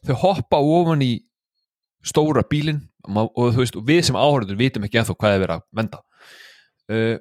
þau 0.09 0.17
hoppa 0.25 0.59
ofan 0.59 1.05
í 1.07 1.11
stóra 2.07 2.43
bílinn 2.51 2.81
og 3.07 3.53
þú 3.55 3.61
veist, 3.63 3.77
og 3.79 3.87
við 3.87 4.03
sem 4.09 4.19
áhörður 4.19 4.59
vitum 4.59 4.87
ekki 4.87 5.01
ennþá 5.01 5.17
hvað 5.21 5.37
er 5.37 5.45
verið 5.45 5.55
að 5.57 5.65
venda. 5.81 6.03
Uh, 6.91 7.17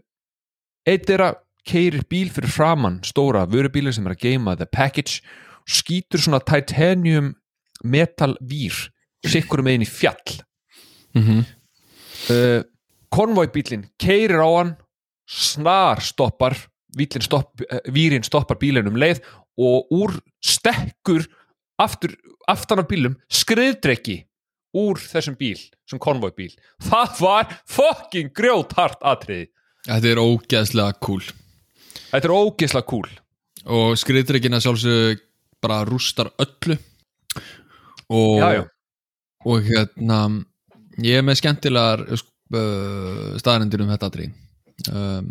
eitt 0.90 1.14
er 1.14 1.26
að 1.28 1.40
keirir 1.70 2.06
bíl 2.10 2.30
fyrir 2.34 2.50
framann 2.50 3.02
stóra 3.06 3.46
vörubíli 3.50 3.94
sem 3.94 4.08
er 4.10 4.16
að 4.16 4.24
geima 4.26 4.56
the 4.58 4.66
package 4.66 5.20
skýtur 5.70 6.24
svona 6.24 6.42
titanium 6.42 7.36
metal 7.84 8.34
vír 8.42 8.88
sikkur 9.28 9.64
megin 9.66 9.86
í 9.86 9.90
fjall. 9.90 10.40
Mm 11.16 11.24
-hmm. 11.24 11.46
uh, 12.30 12.62
konvóibílinn 13.10 13.90
keirir 13.98 14.40
á 14.40 14.50
hann 14.58 14.76
snar 15.26 16.02
stoppar 16.02 16.56
stopp, 17.22 17.62
uh, 17.62 17.80
vírin 17.92 18.24
stoppar 18.24 18.58
bílinn 18.58 18.88
um 18.88 18.96
leið 18.96 19.22
og 19.58 19.88
úr 19.92 20.20
stekkur 20.42 21.26
aftur, 21.78 22.16
aftan 22.48 22.80
af 22.80 22.88
bílum 22.88 23.18
skriðdreki 23.30 24.26
úr 24.78 25.00
þessum 25.02 25.36
bíl 25.36 25.60
sem 25.90 26.00
konvóibíl 26.00 26.54
það 26.82 27.20
var 27.20 27.62
fucking 27.66 28.34
grjóthart 28.34 29.02
atriði. 29.02 29.50
Þetta 29.88 30.08
er 30.08 30.22
ógeðslega 30.22 30.94
cool. 31.02 31.24
Þetta 32.12 32.28
er 32.28 32.36
ógeðslega 32.36 32.86
cool. 32.90 33.10
Og 33.66 33.98
skriðdreikina 34.00 34.60
sjálfsög 34.62 35.22
bara 35.64 35.84
rústar 35.88 36.32
öllu. 36.40 36.78
Og, 38.10 38.40
já, 38.40 38.50
já. 38.60 38.64
Og 39.48 39.68
hérna 39.68 40.22
ég 41.04 41.20
er 41.20 41.26
með 41.26 41.40
skemmtilegar 41.42 42.04
uh, 42.12 43.38
staðarendir 43.40 43.84
um 43.84 43.92
þetta 43.94 44.10
atrið 44.10 44.92
um, 44.92 45.30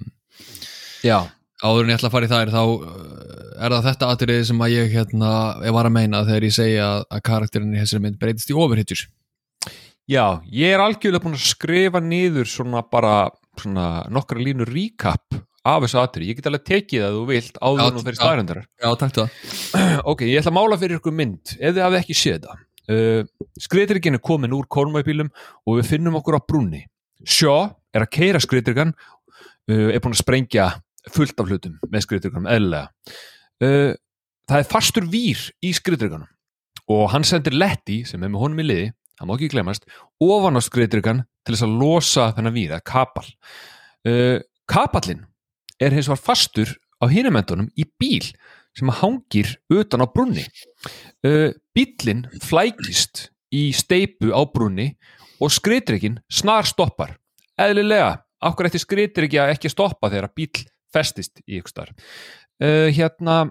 já, 1.04 1.18
áður 1.60 1.84
en 1.84 1.92
ég 1.92 1.98
ætla 1.98 2.10
að 2.10 2.16
fara 2.16 2.28
í 2.28 2.32
þær 2.32 2.54
þá 2.54 2.62
uh, 2.62 3.48
er 3.58 3.74
það 3.74 3.88
þetta 3.90 4.12
atrið 4.14 4.44
sem 4.50 4.64
að 4.64 4.76
ég 4.76 4.94
hérna, 4.94 5.32
ég 5.66 5.76
var 5.76 5.90
að 5.90 5.96
meina 5.98 6.24
þegar 6.28 6.48
ég 6.48 6.56
segja 6.56 6.88
að, 7.02 7.24
karakterin 7.28 7.74
í 7.74 7.82
þessari 7.82 8.06
mynd 8.06 8.20
breytist 8.22 8.52
í 8.52 8.56
overhitjur 8.56 9.04
já, 10.08 10.24
ég 10.46 10.72
er 10.72 10.84
algjörlega 10.84 11.24
búin 11.26 11.36
að 11.36 11.50
skrifa 11.50 12.02
niður 12.04 12.48
svona 12.48 12.84
bara 12.86 13.28
svona 13.58 14.06
nokkra 14.14 14.40
línur 14.40 14.70
recap 14.70 15.36
af 15.68 15.82
þessu 15.84 15.98
atrið, 16.00 16.30
ég 16.30 16.38
get 16.38 16.46
alveg 16.48 16.64
tekið 16.64 17.02
það 17.02 17.16
þú 17.16 17.24
vilt 17.28 17.58
áður 17.60 17.92
nú 17.92 18.02
þeirri 18.04 18.14
já. 18.14 18.20
staðarendarar 18.22 18.68
Já, 18.78 18.88
takk 19.02 19.16
það. 19.18 19.40
Ok, 20.12 20.22
ég 20.24 20.40
ætla 20.40 20.52
að 20.54 20.56
mála 20.56 20.78
fyrir 20.80 21.00
ykkur 21.00 21.16
mynd 21.18 21.52
ef 21.58 21.74
þið 21.74 21.82
hafið 21.84 21.98
ekki 21.98 22.16
séð 22.16 22.46
það 22.46 22.62
uh, 22.92 23.22
skriðdryggin 23.60 24.18
er 24.18 24.24
komin 24.24 24.56
úr 24.56 24.68
kormæbílum 24.70 25.30
og 25.66 25.80
við 25.80 25.90
finnum 25.92 26.18
okkur 26.20 26.38
á 26.38 26.40
brúnni. 26.42 26.84
Shaw 27.24 27.70
er 27.94 28.04
að 28.04 28.12
keira 28.14 28.42
skriðdryggan 28.42 28.94
uh, 28.94 29.88
er 29.92 30.02
búin 30.02 30.16
að 30.16 30.22
sprengja 30.22 30.68
fullt 31.14 31.40
af 31.40 31.48
hlutum 31.48 31.78
með 31.88 32.04
skriðdrygganum, 32.04 32.50
eðlilega. 32.52 33.16
Uh, 33.62 33.92
það 34.48 34.62
er 34.62 34.70
fastur 34.70 35.08
vír 35.08 35.48
í 35.64 35.72
skriðdrygganum 35.76 36.28
og 36.88 37.10
hann 37.12 37.26
sendir 37.26 37.56
Letty 37.56 38.02
sem 38.08 38.22
er 38.22 38.32
með 38.32 38.42
honum 38.46 38.62
í 38.62 38.68
liði 38.68 38.92
það 39.18 39.28
má 39.28 39.34
ekki 39.34 39.50
glemast, 39.52 39.88
ofan 40.22 40.58
á 40.58 40.62
skriðdryggan 40.62 41.24
til 41.42 41.54
þess 41.54 41.66
að 41.66 41.78
losa 41.80 42.28
þennan 42.36 42.54
vír, 42.54 42.74
eða 42.76 42.86
kapal 42.86 43.26
uh, 44.08 44.38
kapallin 44.70 45.24
er 45.82 45.94
hins 45.94 46.10
var 46.10 46.20
fastur 46.20 46.76
á 47.02 47.04
hinumendunum 47.10 47.70
í 47.78 47.86
bíl 47.98 48.24
sem 48.78 48.92
hangir 49.00 49.52
utan 49.72 50.04
á 50.04 50.06
brunni 50.06 50.46
uh, 51.26 51.50
bílinn 51.74 52.26
flækist 52.44 53.28
í 53.54 53.68
steipu 53.74 54.30
á 54.30 54.42
brunni 54.46 54.92
og 55.42 55.52
skriðdryggin 55.54 56.18
snar 56.30 56.66
stoppar. 56.66 57.14
Eðlilega, 57.58 58.18
okkur 58.42 58.68
eftir 58.68 58.82
ekki 59.26 59.70
að 59.70 59.74
stoppa 59.74 60.10
þegar 60.10 60.34
bíl 60.34 60.66
festist 60.92 61.42
í 61.46 61.58
ykkur 61.58 61.72
starf 61.72 61.94
uh, 62.62 62.88
hérna, 62.94 63.48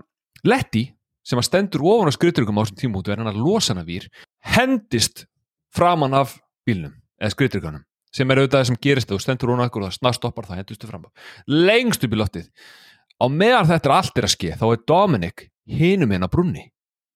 Letty 0.47 0.87
sem 1.27 1.39
að 1.39 1.47
stendur 1.49 1.83
ofan 1.89 2.11
á 2.11 2.15
skriðdryggum 2.15 2.59
á 2.59 2.63
þessum 2.63 2.79
tímútu 2.81 3.11
er 3.11 3.21
hann 3.21 3.31
að 3.31 3.41
losa 3.41 3.73
hana 3.73 3.85
vír 3.87 4.07
hendist 4.55 5.25
framan 5.75 6.15
af 6.17 6.37
bílnum 6.67 6.95
eða 7.19 7.33
skriðdrygganum 7.35 7.83
sem 8.15 8.31
er 8.31 8.41
auðvitað 8.41 8.69
sem 8.69 8.79
gerist 8.81 9.11
þú 9.11 9.19
stendur 9.21 9.51
ofan 9.53 9.65
á 9.65 9.69
ykkur 9.69 9.83
og 9.83 9.89
það 9.89 9.97
snar 9.99 10.17
stoppar 10.17 10.47
það 10.47 10.61
hendustu 10.61 10.89
fram 10.89 11.07
af 11.09 11.31
lengst 11.51 12.05
upp 12.07 12.15
í 12.15 12.21
loftið 12.21 12.47
á 13.17 13.25
meðan 13.29 13.69
þetta 13.69 13.89
er 13.89 13.95
allt 13.97 14.19
er 14.19 14.27
að 14.27 14.35
ske 14.35 14.51
þá 14.59 14.65
er 14.69 14.83
Dominic 14.89 15.47
hinum 15.67 16.13
á 16.13 16.29
brunni 16.29 16.67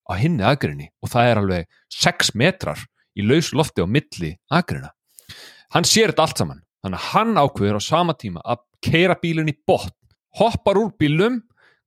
á 0.10 0.14
hinni 0.20 0.44
aðgrinni 0.46 0.90
og 1.02 1.12
það 1.14 1.30
er 1.30 1.42
alveg 1.42 1.70
6 2.02 2.34
metrar 2.36 2.82
í 3.16 3.26
laus 3.26 3.52
lofti 3.54 3.84
á 3.84 3.88
milli 3.88 4.34
aðgrina 4.52 4.92
hann 5.76 5.88
sér 5.88 6.12
þetta 6.12 6.28
allt 6.28 6.44
saman 6.44 6.64
þannig 6.82 7.00
að 7.00 7.10
hann 7.14 7.40
ákveður 7.40 7.80
á 7.80 7.82
sama 7.86 8.18
tíma 8.18 8.44
að 8.44 8.64
keira 8.84 9.18
bílun 9.22 9.52
í 9.52 9.56
botn 9.68 9.94
hoppar 10.40 10.80
úr 10.82 10.94
bílum 11.00 11.42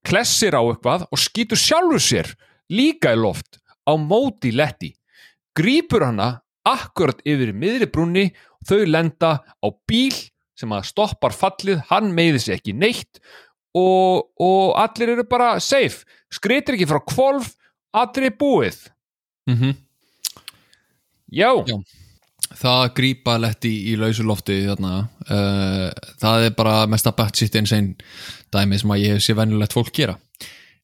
klessir 0.04 0.54
á 0.54 0.62
eitthvað 0.62 1.06
og 1.10 1.20
skýtur 1.20 1.60
sjálfur 1.60 2.02
sér 2.02 2.30
líka 2.72 3.14
í 3.14 3.20
loft 3.20 3.58
á 3.84 3.92
móti 3.98 4.52
letti 4.54 4.94
grípur 5.56 6.04
hana 6.06 6.44
akkurat 6.64 7.20
yfir 7.28 7.52
miðri 7.52 7.88
brunni 7.92 8.28
og 8.30 8.68
þau 8.70 8.84
lenda 8.88 9.32
á 9.42 9.68
bíl 9.88 10.14
sem 10.54 10.70
að 10.70 10.86
stoppar 10.86 11.34
fallið, 11.34 11.82
hann 11.90 12.12
meiði 12.14 12.40
sig 12.40 12.56
ekki 12.56 12.76
neitt 12.78 13.18
og, 13.74 14.30
og 14.40 14.74
allir 14.80 15.14
eru 15.16 15.26
bara 15.28 15.58
safe, 15.60 16.04
skreitir 16.32 16.78
ekki 16.78 16.88
frá 16.90 17.00
kvolf, 17.02 17.54
allir 17.94 18.30
er 18.30 18.38
búið. 18.38 18.78
Mm 19.50 19.56
-hmm. 19.56 19.74
já, 21.32 21.50
Já. 21.66 21.82
Það 22.54 22.94
grípa 22.94 23.38
letti 23.38 23.92
í 23.92 23.96
lausu 23.96 24.22
lofti 24.22 24.66
þarna. 24.66 25.08
Uh, 25.30 25.90
það 26.20 26.44
er 26.44 26.50
bara 26.50 26.86
mesta 26.86 27.10
batshit 27.12 27.54
insane 27.54 27.96
dæmi 28.52 28.78
sem 28.78 28.90
að 28.90 29.00
ég 29.00 29.12
hef 29.12 29.22
sé 29.22 29.34
venjulegt 29.34 29.72
fólk 29.72 29.92
gera. 29.92 30.18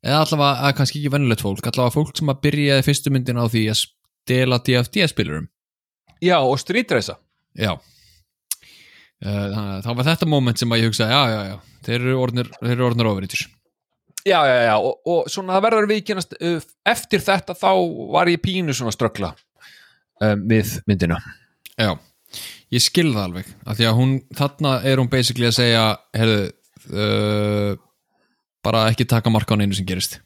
Eða 0.00 0.20
allavega, 0.24 0.66
að 0.66 0.76
kannski 0.78 0.98
ekki 0.98 1.12
venjulegt 1.12 1.42
fólk 1.44 1.66
allavega 1.66 1.94
fólk 1.94 2.16
sem 2.16 2.28
að 2.32 2.40
byrjaði 2.40 2.84
fyrstu 2.86 3.10
myndin 3.12 3.40
á 3.40 3.44
því 3.44 3.64
að 3.68 3.80
stela 4.30 4.58
DFD-spilurum 4.58 5.48
já 6.20 6.38
og 6.40 6.58
strítreisa 6.60 7.16
Já 7.56 7.74
að 9.20 9.82
það 9.84 9.96
var 9.98 10.06
þetta 10.10 10.28
moment 10.32 10.60
sem 10.60 10.72
að 10.72 10.80
ég 10.80 10.92
hugsaði 10.92 11.12
já, 11.12 11.22
já, 11.28 11.40
já, 11.50 11.56
þeir 11.86 11.98
eru 12.00 12.20
orðnir, 12.22 12.52
þeir 12.60 12.72
eru 12.76 12.86
orðnir 12.86 13.10
overhitjur 13.10 13.42
já, 14.24 14.40
já, 14.46 14.56
já, 14.68 14.74
og, 14.78 15.00
og 15.08 15.28
svona 15.32 15.56
það 15.56 15.66
verður 15.66 15.88
viðkynast 15.90 16.34
uh, 16.40 16.58
eftir 16.88 17.24
þetta 17.24 17.56
þá 17.56 17.70
var 18.12 18.30
ég 18.32 18.42
pínu 18.42 18.74
svona 18.76 18.92
ströggla 18.94 19.32
um, 20.20 20.46
við 20.50 20.76
myndina. 20.88 21.18
Já, 21.80 21.94
ég 22.74 22.84
skil 22.84 23.10
það 23.14 23.26
alveg 23.26 23.52
af 23.64 23.78
því 23.78 23.88
að 23.90 24.00
hún, 24.00 24.16
þarna 24.36 24.74
er 24.88 25.02
hún 25.02 25.12
basically 25.12 25.48
að 25.48 25.56
segja, 25.58 25.84
heyrðu 26.16 26.40
uh, 26.92 27.74
bara 28.64 28.86
ekki 28.92 29.08
taka 29.08 29.32
marka 29.32 29.56
á 29.56 29.60
neinu 29.60 29.76
sem 29.76 29.88
gerist. 29.88 30.20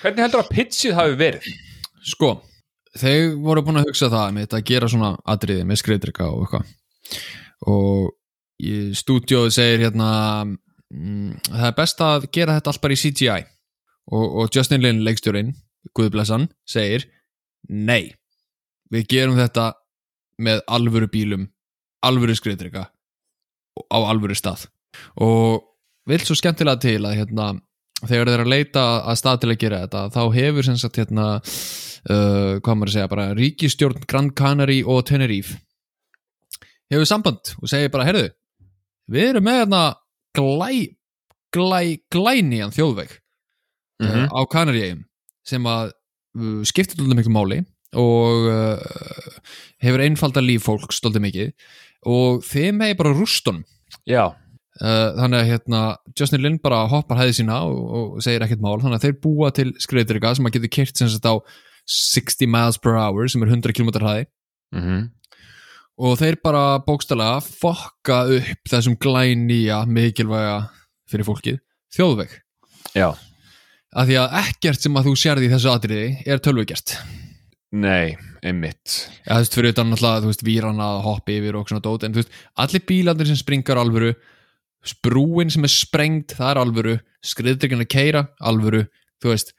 Hvernig 0.00 0.24
heldur 0.24 0.42
að 0.42 0.54
pitchið 0.54 0.96
hafi 0.96 1.18
verið? 1.20 1.50
Sko, 2.10 2.32
þeir 2.98 3.36
voru 3.44 3.62
búin 3.66 3.82
að 3.82 3.90
hugsa 3.90 4.08
það 4.10 4.34
með 4.34 4.46
þetta 4.46 4.60
að 4.60 4.68
gera 4.72 4.90
svona 4.90 5.12
atriði 5.28 5.66
með 5.68 5.82
skreitrika 5.82 6.30
og 6.32 6.46
eitthvað 6.46 6.76
og 7.68 8.12
í 8.60 8.92
stúdíóðu 8.96 9.52
segir 9.54 9.86
hérna 9.86 10.10
mm, 10.46 11.40
það 11.48 11.66
er 11.70 11.76
best 11.76 12.04
að 12.04 12.28
gera 12.32 12.56
þetta 12.58 12.72
allt 12.72 12.82
bara 12.84 12.96
í 12.96 13.00
CGI 13.00 13.40
og, 14.10 14.26
og 14.42 14.54
Justin 14.54 14.84
Lin 14.84 15.04
leikstjórin, 15.06 15.54
Guðblessan 15.96 16.48
segir, 16.68 17.06
nei 17.68 18.16
við 18.90 19.08
gerum 19.08 19.38
þetta 19.38 19.72
með 20.40 20.62
alvöru 20.68 21.08
bílum 21.12 21.48
alvöru 22.04 22.34
skreitrika 22.36 22.88
á 23.92 23.98
alvöru 24.08 24.36
stað. 24.36 24.66
Og 25.20 25.62
vil 26.08 26.20
svo 26.24 26.36
skemmtilega 26.38 26.80
til 26.82 27.00
að 27.04 27.18
hérna 27.20 27.52
þegar 28.00 28.30
þeir 28.30 28.34
eru 28.34 28.46
að 28.46 28.52
leita 28.54 28.84
að 29.04 29.18
stað 29.20 29.40
til 29.42 29.50
að 29.52 29.60
gera 29.60 29.80
þetta 29.84 30.04
þá 30.16 30.22
hefur 30.36 30.66
sem 30.66 30.78
sagt 30.80 31.00
hérna 31.00 31.26
uh, 31.40 32.54
hvað 32.64 32.74
maður 32.74 32.90
að 32.90 32.94
segja, 32.96 33.10
bara 33.12 33.26
ríkistjórn 33.36 34.06
Grand 34.08 34.32
Canary 34.36 34.80
og 34.82 35.04
Tenerife 35.08 35.60
hefur 36.90 37.08
samband 37.08 37.54
og 37.60 37.70
segir 37.70 37.92
bara, 37.92 38.06
herðu 38.08 38.28
við 39.10 39.32
erum 39.32 39.46
með 39.46 39.62
hérna 39.62 39.82
glæ, 40.36 40.70
glæ, 41.54 41.82
glænían 42.12 42.74
þjóðveg 42.76 43.18
Mm 44.00 44.22
uh, 44.24 44.30
á 44.32 44.40
Kanaríum 44.48 45.02
sem 45.44 45.66
að 45.68 45.90
uh, 45.92 46.62
skiptir 46.64 46.96
stoltið 46.96 47.18
miklu 47.18 47.34
máli 47.34 47.58
og 48.00 48.46
uh, 48.48 48.78
hefur 49.84 50.00
einfalda 50.06 50.40
líf 50.40 50.64
fólk 50.64 50.94
stoltið 50.96 51.26
mikið 51.26 51.50
og 52.08 52.40
þeim 52.48 52.80
hefur 52.80 52.96
bara 53.02 53.12
rústunum. 53.18 53.66
Já, 54.08 54.32
Uh, 54.80 55.10
þannig 55.18 55.42
að 55.42 55.48
hérna 55.50 55.78
Justin 56.16 56.40
Lin 56.40 56.54
bara 56.62 56.84
hoppar 56.88 57.18
hæði 57.18 57.34
sína 57.40 57.58
og, 57.68 57.80
og 57.98 58.22
segir 58.24 58.40
ekkert 58.46 58.62
mál, 58.64 58.78
þannig 58.80 58.96
að 58.96 59.02
þeir 59.04 59.16
búa 59.20 59.50
til 59.52 59.72
skreitrika 59.82 60.30
sem 60.38 60.46
að 60.48 60.54
getur 60.54 60.70
kert 60.72 60.96
sem 60.96 61.10
sagt 61.10 61.26
á 61.28 61.36
60 61.90 62.48
miles 62.48 62.78
per 62.80 62.96
hour 62.96 63.28
sem 63.28 63.42
er 63.44 63.50
100 63.50 63.76
km 63.76 63.90
hæði 63.98 64.24
mm 64.72 65.02
og 66.00 66.18
þeir 66.20 66.40
bara 66.44 66.80
bókstælega 66.86 67.40
fokka 67.44 68.22
upp 68.38 68.70
þessum 68.72 68.96
glænýja 69.00 69.82
mikilvæga 69.90 70.60
fyrir 71.10 71.28
fólkið 71.28 71.58
þjóðveg, 71.94 72.36
já. 72.96 73.10
Af 73.90 74.06
því 74.06 74.20
að 74.22 74.36
ekkert 74.44 74.84
sem 74.84 74.96
að 74.96 75.10
þú 75.10 75.16
sérði 75.18 75.48
í 75.48 75.50
þessu 75.50 75.72
atriði 75.72 76.10
er 76.30 76.42
tölvugjert 76.42 76.94
nei, 77.70 78.16
einmitt. 78.42 79.06
Já, 79.24 79.36
þú 79.36 79.40
veist, 79.42 79.56
fyrir 79.56 79.74
utan 79.74 79.90
náttúrulega, 79.92 80.22
þú 80.24 80.32
veist, 80.32 80.44
víran 80.46 80.82
að 80.82 81.00
hoppa 81.06 81.34
yfir 81.36 81.58
og 81.58 81.70
svona 81.70 81.84
dót, 81.84 82.04
en 82.06 82.14
þú 82.14 82.22
veist, 82.22 82.36
allir 82.64 82.84
bílandir 82.88 83.30
sem 83.30 83.38
springar 83.38 83.80
alvöru, 83.80 84.12
sprúin 84.86 85.52
sem 85.52 85.66
er 85.66 85.74
sprengt, 85.74 86.34
það 86.38 86.52
er 86.52 86.62
alvöru, 86.64 86.96
skriðdryggin 87.30 87.84
að 87.84 87.90
keira, 87.92 88.24
alvöru, 88.50 88.84
þú 89.22 89.34
veist, 89.34 89.54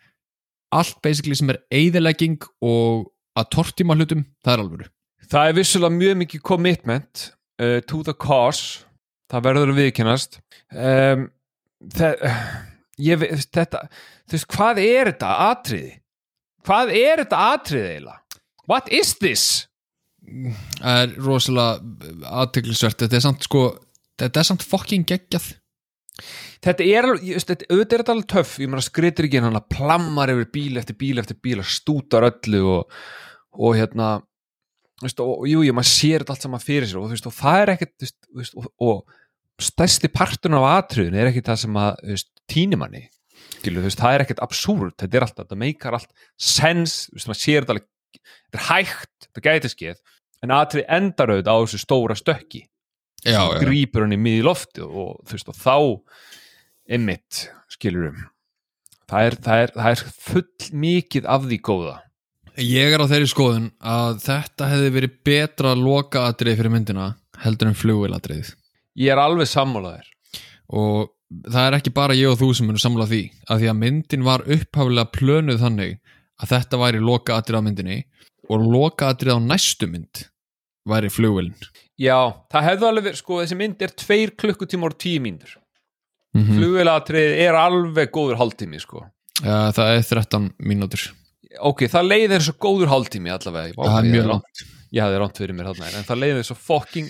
allt 0.75 0.99
basically 1.03 1.37
sem 1.39 1.51
er 1.53 1.61
eyðilegging 1.71 2.41
og 2.63 3.11
að 3.39 3.51
tortíma 3.55 3.95
hlutum, 3.95 4.25
það 4.43 4.53
er 4.53 4.65
alvöru. 4.65 4.89
Það 5.29 5.49
er 5.49 5.57
vissulega 5.57 5.97
mjög 5.97 6.17
mikið 6.23 6.43
commitment 6.47 7.27
uh, 7.61 7.79
to 7.87 8.01
the 8.07 8.15
cause 8.17 8.85
það 9.31 9.45
verður 9.47 9.73
að 9.73 9.81
viðkennast 9.81 10.39
um, 10.75 11.27
þetta, 11.95 13.83
þú 14.27 14.37
veist, 14.37 14.49
hvað 14.51 14.81
er 14.83 15.11
þetta 15.13 15.35
atriði? 15.47 15.93
Hvað 16.67 16.91
er 16.93 17.23
þetta 17.23 17.43
atriði 17.55 17.93
eiginlega? 17.95 18.41
What 18.69 18.91
is 18.93 19.15
this? 19.19 19.45
það 20.81 20.99
er 21.01 21.15
rosalega 21.25 22.27
aðteglisvert 22.41 23.01
þetta 23.03 23.17
er 23.17 23.23
samt 23.25 23.47
sko 23.47 23.63
þetta 24.21 24.41
er 24.41 24.47
samt 24.51 24.67
fucking 24.67 25.07
geggjað 25.09 25.55
Þetta 26.61 26.85
er 26.85 27.05
alveg, 27.07 27.29
auðvitað 27.33 27.95
er 27.95 28.01
þetta 28.03 28.13
alveg 28.13 28.25
töff, 28.29 28.51
ég 28.61 28.69
meina 28.69 28.83
skritir 28.85 29.25
ekki 29.25 29.39
hann 29.41 29.57
að 29.57 29.71
plammar 29.73 30.29
yfir 30.29 30.49
bíl 30.53 30.77
eftir 30.77 30.97
bíl 30.99 31.17
eftir 31.17 31.39
bíl 31.41 31.63
og 31.63 31.65
stútar 31.65 32.27
öllu 32.27 32.59
og, 32.75 32.99
og 33.57 33.73
hérna, 33.79 34.09
veist, 35.05 35.23
og, 35.23 35.33
og 35.41 35.49
jú, 35.49 35.63
jú, 35.65 35.75
maður 35.75 35.91
sér 35.91 36.23
þetta 36.23 36.35
allt 36.35 36.45
saman 36.45 36.63
fyrir 36.63 36.89
sér 36.89 37.01
og 37.01 37.11
veist, 37.11 37.29
og 37.29 37.35
það 37.37 37.63
er 37.63 37.73
ekkert, 37.75 37.95
veist, 38.37 38.55
og, 38.57 38.69
og 38.81 39.65
stærsti 39.65 40.11
partun 40.13 40.57
af 40.57 40.67
atriðin 40.71 41.17
er 41.21 41.31
ekki 41.31 41.43
það 41.45 41.61
sem 41.63 41.81
að, 41.81 42.15
tínimanni, 42.51 43.03
það 43.61 44.07
er 44.15 44.25
ekkert 44.25 44.43
absúrt, 44.43 44.97
þetta 45.01 45.19
er 45.19 45.27
alltaf, 45.27 45.45
þetta 45.45 45.61
meikar 45.61 45.97
allt 45.97 46.11
sens, 46.39 47.05
þú 47.11 47.19
veist, 47.19 47.31
maður 47.31 47.41
sér 47.43 47.61
þetta 47.61 47.75
alveg, 47.75 47.87
þetta 48.17 48.61
er 48.61 48.67
hægt, 48.71 49.29
þetta 49.29 49.45
gæti 49.47 49.73
skeið, 49.75 50.03
en 50.41 50.55
atrið 50.57 50.91
endar 50.97 51.33
auðvitað 51.35 51.57
á 51.57 51.61
þessu 51.61 51.81
stóra 51.85 52.17
stökki. 52.17 52.65
Já, 53.21 53.37
já. 53.37 53.59
grýpur 53.61 54.01
hann 54.01 54.15
í 54.15 54.17
miði 54.17 54.41
lofti 54.45 54.81
og 54.81 55.19
þú 55.29 55.35
veist 55.35 55.49
og 55.51 55.57
þá 55.61 55.75
einmitt 56.89 57.41
skilurum 57.69 58.17
það 59.11 59.27
er, 59.27 59.37
það, 59.45 59.63
er, 59.65 59.73
það 59.75 59.91
er 59.91 60.15
full 60.25 60.71
mikið 60.81 61.27
af 61.29 61.45
því 61.45 61.59
góða 61.67 61.97
ég 62.57 62.93
er 62.93 63.01
á 63.03 63.07
þeirri 63.07 63.29
skoðun 63.31 63.71
að 63.79 64.19
þetta 64.25 64.69
hefði 64.73 64.93
verið 64.97 65.17
betra 65.27 65.73
lokaatrið 65.77 66.57
fyrir 66.59 66.73
myndina 66.73 67.07
heldur 67.43 67.71
en 67.71 67.77
flugvélatrið 67.77 68.53
ég 68.99 69.13
er 69.13 69.21
alveg 69.21 69.49
sammálaðir 69.49 70.09
og 70.71 71.11
það 71.47 71.67
er 71.67 71.77
ekki 71.77 71.93
bara 71.95 72.17
ég 72.17 72.31
og 72.31 72.39
þú 72.41 72.51
sem 72.57 72.67
munum 72.67 72.81
samla 72.81 73.07
því 73.09 73.21
að 73.47 73.61
því 73.61 73.69
að 73.71 73.79
myndin 73.85 74.27
var 74.27 74.43
upphaflega 74.43 75.07
plönuð 75.15 75.61
þannig 75.63 75.95
að 76.41 76.51
þetta 76.55 76.81
væri 76.81 77.05
lokaatrið 77.05 77.61
á 77.61 77.65
myndinni 77.65 77.97
og 78.51 78.67
lokaatrið 78.73 79.37
á 79.37 79.39
næstu 79.45 79.87
mynd 79.87 80.25
væri 80.89 81.11
flugvélin. 81.13 81.55
Já, 82.01 82.33
það 82.49 82.67
hefði 82.67 82.87
alveg 82.87 83.05
verið, 83.05 83.19
sko 83.21 83.39
þessi 83.43 83.57
mynd 83.59 83.83
er 83.85 83.91
tveir 83.93 84.31
klukkutíma 84.41 84.89
og 84.89 84.95
tíu 84.97 85.21
mínútur. 85.21 85.53
Mm 86.33 86.41
-hmm. 86.41 86.57
flugvélatrið 86.57 87.33
er 87.45 87.55
alveg 87.59 88.11
góður 88.11 88.39
hálftími 88.39 88.79
sko. 88.79 89.05
Ja, 89.43 89.71
það 89.71 89.87
er 89.95 90.03
13 90.09 90.53
mínútur 90.59 91.11
ok, 91.59 91.83
það 91.91 92.07
leiðir 92.11 92.45
svo 92.45 92.53
góður 92.61 92.91
hálftími 92.93 93.31
allavega 93.33 93.75
Vá, 93.77 93.83
það 93.87 93.97
er 93.99 94.07
ég 94.07 94.15
mjög 94.15 94.27
langt 94.31 94.45
rangt- 94.47 94.65
ég 94.91 95.03
hefði 95.05 95.19
ránt 95.21 95.37
fyrir 95.41 95.55
mér 95.57 95.69
þarna 95.71 95.91
en 95.99 96.07
það 96.09 96.21
leiðir 96.23 96.47
svo 96.47 96.55
fucking 96.55 97.09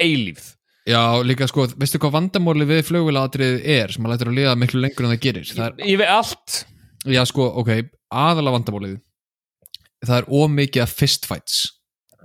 eilífð. 0.00 0.50
Já, 0.84 1.00
líka 1.24 1.46
sko, 1.48 1.66
veistu 1.80 1.98
hvað 2.02 2.12
vandamáli 2.18 2.66
við 2.68 2.82
flugvélatrið 2.90 3.62
er 3.64 3.92
sem 3.94 4.04
að 4.04 4.10
lætur 4.12 4.28
að 4.28 4.36
liða 4.36 4.56
miklu 4.60 4.80
lengur 4.84 5.06
en 5.06 5.14
það 5.14 5.22
gerir? 5.24 5.46
Það 5.48 5.66
er, 5.70 5.86
ég 5.88 5.98
veit 6.02 6.10
allt. 6.12 6.58
Já, 7.08 7.22
sko, 7.28 7.46
ok, 7.62 7.70
aðalega 8.12 8.56
vandamálið 8.58 8.98
það 10.04 10.18
er 10.18 10.28
ómikið 10.28 10.82
af 10.84 10.92
fistfights 10.98 11.62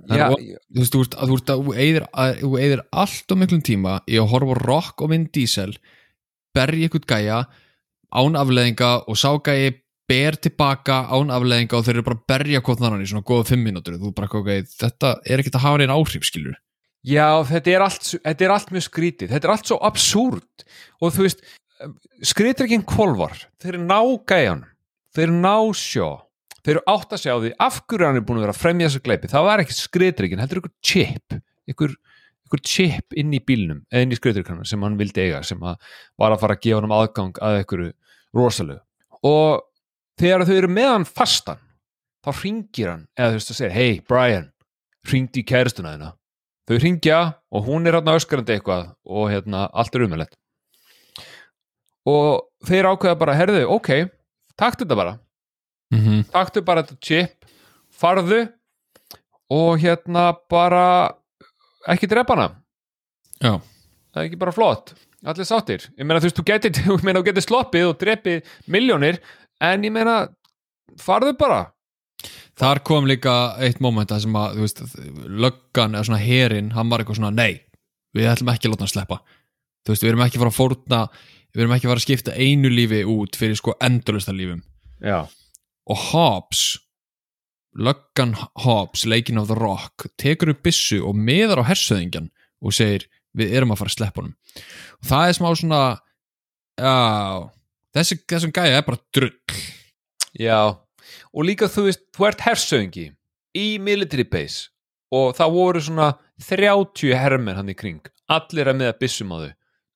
Það 0.00 0.12
er 0.16 0.20
já, 0.20 0.26
of- 0.32 0.40
þú 0.40 0.80
veist, 0.80 0.92
þú 0.94 1.00
að 1.00 1.30
þú 1.30 1.38
að 1.40 1.64
þú 1.64 2.04
að, 2.12 2.36
þú 2.40 2.50
eyðir 2.60 2.82
allt 2.92 3.32
og 3.34 3.38
miklum 3.40 3.62
tíma 3.64 3.94
í 4.08 4.16
að 4.20 4.30
horfa 4.32 4.54
rock 4.64 5.02
og 5.04 5.10
Vin 5.12 5.26
Diesel 5.32 5.74
berja 6.56 6.88
ykkur 6.88 7.04
gæja 7.08 7.40
án 8.12 8.36
afleðinga 8.40 8.92
og 9.08 9.16
sá 9.20 9.28
gæji 9.44 9.79
ber 10.10 10.36
tilbaka 10.42 11.04
án 11.14 11.30
afleðinga 11.32 11.78
og 11.78 11.86
þeir 11.86 12.00
eru 12.00 12.08
bara 12.08 12.18
að 12.18 12.26
berja 12.32 12.64
hvort 12.66 12.82
þannig 12.82 13.06
í 13.06 13.12
svona 13.12 13.28
góða 13.30 13.46
fimm 13.52 13.62
mínútur. 13.66 14.00
Þú 14.00 14.10
bara, 14.16 14.28
ok, 14.40 14.50
þetta 14.82 15.14
er 15.24 15.42
ekkert 15.42 15.60
að 15.60 15.64
hafa 15.68 15.80
neina 15.80 15.96
áhrif 15.96 16.26
skilur 16.26 16.58
Já, 17.06 17.40
þetta 17.48 17.72
er, 17.72 17.82
allt, 17.86 18.08
þetta 18.26 18.44
er 18.44 18.52
allt 18.52 18.72
mjög 18.74 18.84
skrítið, 18.84 19.30
þetta 19.32 19.48
er 19.48 19.52
allt 19.54 19.70
svo 19.70 19.76
absúrt 19.88 20.64
og 21.00 21.14
þú 21.14 21.24
veist, 21.24 21.46
skrítir 22.28 22.66
ekki 22.66 22.76
einn 22.76 22.84
kvolvar, 22.88 23.38
þeir 23.62 23.78
eru 23.78 23.86
ná 23.86 24.00
gæjan, 24.28 24.66
þeir 25.16 25.24
eru 25.24 25.38
ná 25.38 25.54
sjó, 25.80 26.08
þeir 26.60 26.74
eru 26.74 26.82
átt 26.92 27.14
að 27.16 27.22
sjá 27.22 27.32
því 27.38 27.52
af 27.64 27.78
hverju 27.88 28.08
hann 28.08 28.20
er 28.20 28.26
búin 28.28 28.42
að 28.42 28.44
vera 28.44 28.54
að 28.56 28.60
fremja 28.60 28.90
þessu 28.90 29.04
gleipi, 29.06 29.30
það 29.32 29.48
var 29.48 29.64
ekki 29.64 29.78
skrítir 29.78 30.28
ekki, 30.28 30.40
heldur 30.42 30.60
ykkur 30.60 30.74
chip, 30.90 31.38
ykkur, 31.72 31.96
ykkur 32.50 32.64
chip 32.68 33.16
inn 33.16 33.32
í 33.32 33.40
bílnum, 33.48 33.80
eða 33.88 34.04
inn 34.04 34.12
í 34.12 34.20
skrítir 34.20 34.52
sem 34.68 34.84
hann 34.84 35.00
vildi 35.00 35.24
eiga, 35.24 35.40
sem 35.40 35.64
að 35.64 35.80
var 36.20 36.36
að 36.36 36.44
fara 36.44 36.58
að 36.58 36.64
gefa 36.68 36.84
hann 36.84 36.96
aðgang 36.98 37.40
að 37.48 37.62
ykkur 37.64 37.86
rosalegu 38.36 38.82
og 39.24 39.64
þegar 40.20 40.46
þau 40.48 40.54
eru 40.56 40.70
með 40.70 40.88
hann 40.92 41.06
fastan, 41.08 41.60
þá 42.24 42.30
ringir 42.42 42.90
hann, 42.92 43.04
eða 43.16 43.32
þú 43.32 43.40
veist 43.40 43.52
að 43.54 43.60
segja, 43.60 43.74
hey 43.74 44.00
Brian, 44.08 44.50
ringdi 45.10 45.42
í 45.42 45.48
kæristuna 45.48 45.94
þina 45.96 46.12
þau 46.68 46.78
ringja 46.84 47.20
og 47.50 47.66
hún 47.66 47.88
er 47.88 47.98
hérna 47.98 48.14
öskarandi 48.20 48.56
eitthvað 48.56 48.92
og 49.08 49.30
hérna 49.32 49.64
allt 49.72 49.96
er 49.96 50.06
umhverlegt 50.06 50.36
og 52.10 52.46
þeir 52.68 52.90
ákveða 52.92 53.18
bara, 53.20 53.36
herðu, 53.38 53.64
ok 53.72 53.90
taktu 54.60 54.84
þetta 54.84 55.00
bara, 55.00 55.18
mm 55.94 56.00
-hmm. 56.00 56.24
taktu 56.32 56.62
bara 56.62 56.84
þetta 56.84 57.00
chip 57.00 57.48
farðu 57.90 58.46
og 59.50 59.80
hérna 59.80 60.30
bara 60.50 61.16
ekki 61.88 62.06
drepa 62.06 62.36
hana, 62.36 62.60
Já, 63.40 63.56
það 64.12 64.20
er 64.20 64.26
ekki 64.28 64.40
bara 64.40 64.52
flott. 64.52 64.92
Allir 65.20 65.44
sáttir, 65.48 65.84
ég 66.00 66.06
meina 66.08 66.20
þú 66.20 66.28
veist, 66.28 66.38
þú 66.40 67.22
getur 67.24 67.44
sloppið 67.48 67.86
og 67.88 67.98
drepið 68.00 68.52
miljónir, 68.72 69.20
en 69.60 69.84
ég 69.86 69.94
meina 69.94 70.22
farðu 71.00 71.34
bara. 71.40 71.64
Þar 72.60 72.82
kom 72.84 73.06
líka 73.08 73.34
eitt 73.62 73.80
moment 73.80 74.10
að 74.12 74.26
sem 74.26 74.36
að, 74.36 74.56
þú 74.56 74.66
veist, 74.66 74.80
löggan 75.46 75.94
eða 75.96 76.08
svona 76.10 76.20
herin, 76.20 76.72
hann 76.76 76.90
var 76.92 77.02
eitthvað 77.02 77.20
svona, 77.22 77.32
nei 77.32 77.62
við 78.16 78.26
ætlum 78.30 78.50
ekki 78.52 78.68
að 78.68 78.74
láta 78.74 78.86
hann 78.86 78.92
sleppa. 78.94 79.20
Þú 79.84 79.94
veist, 79.94 80.04
við 80.04 80.10
erum 80.10 80.24
ekki 80.24 80.38
að 80.38 80.42
fara 80.42 80.52
að 80.52 80.58
fórna 80.58 81.00
við 81.50 81.64
erum 81.64 81.74
ekki 81.74 81.86
að 81.86 81.92
fara 81.92 82.00
að 82.00 82.06
skipta 82.06 82.36
einu 82.36 82.70
lífi 82.70 83.00
út 83.10 83.38
fyrir 83.38 83.58
sko 83.58 83.74
endurlista 83.82 84.34
lífum. 84.34 84.62
Já, 85.00 85.24
og 85.90 86.04
Hobbs 86.10 86.64
löggan 87.78 88.34
Hobbs, 88.64 89.06
leikin 89.06 89.38
of 89.38 89.48
the 89.48 89.56
Rock 89.58 90.08
tekur 90.18 90.52
upp 90.54 90.62
byssu 90.66 91.00
og 91.06 91.14
meðar 91.16 91.62
á 91.62 91.70
hersöðingjan 91.70 92.30
og 92.60 92.74
segir, 92.74 93.06
við 93.36 93.54
erum 93.56 93.74
að 93.74 93.82
fara 93.82 93.92
að 93.92 93.96
sleppa 93.96 94.22
honum. 94.22 94.36
Og 95.00 95.10
það 95.10 95.28
er 95.28 95.38
smá 95.38 95.48
svona 95.54 95.82
já 96.80 96.94
þessi, 97.96 98.18
þessum 98.28 98.52
gæja 98.54 98.80
er 98.80 98.86
bara 98.86 99.00
drull. 99.14 99.60
Já. 100.38 100.60
Og 101.34 101.46
líka 101.46 101.70
þú 101.70 101.86
veist, 101.88 102.04
þú 102.16 102.28
ert 102.28 102.44
hersöðingi 102.46 103.06
í 103.58 103.66
military 103.82 104.26
base 104.30 104.68
og 105.14 105.34
það 105.38 105.56
voru 105.56 105.82
svona 105.82 106.10
30 106.46 107.16
hermenn 107.18 107.58
hann 107.58 107.72
í 107.72 107.76
kring, 107.76 108.04
allir 108.30 108.70
að 108.70 108.78
með 108.78 108.92
að 108.92 109.00
byssum 109.02 109.34
á 109.34 109.38
þau. 109.40 109.50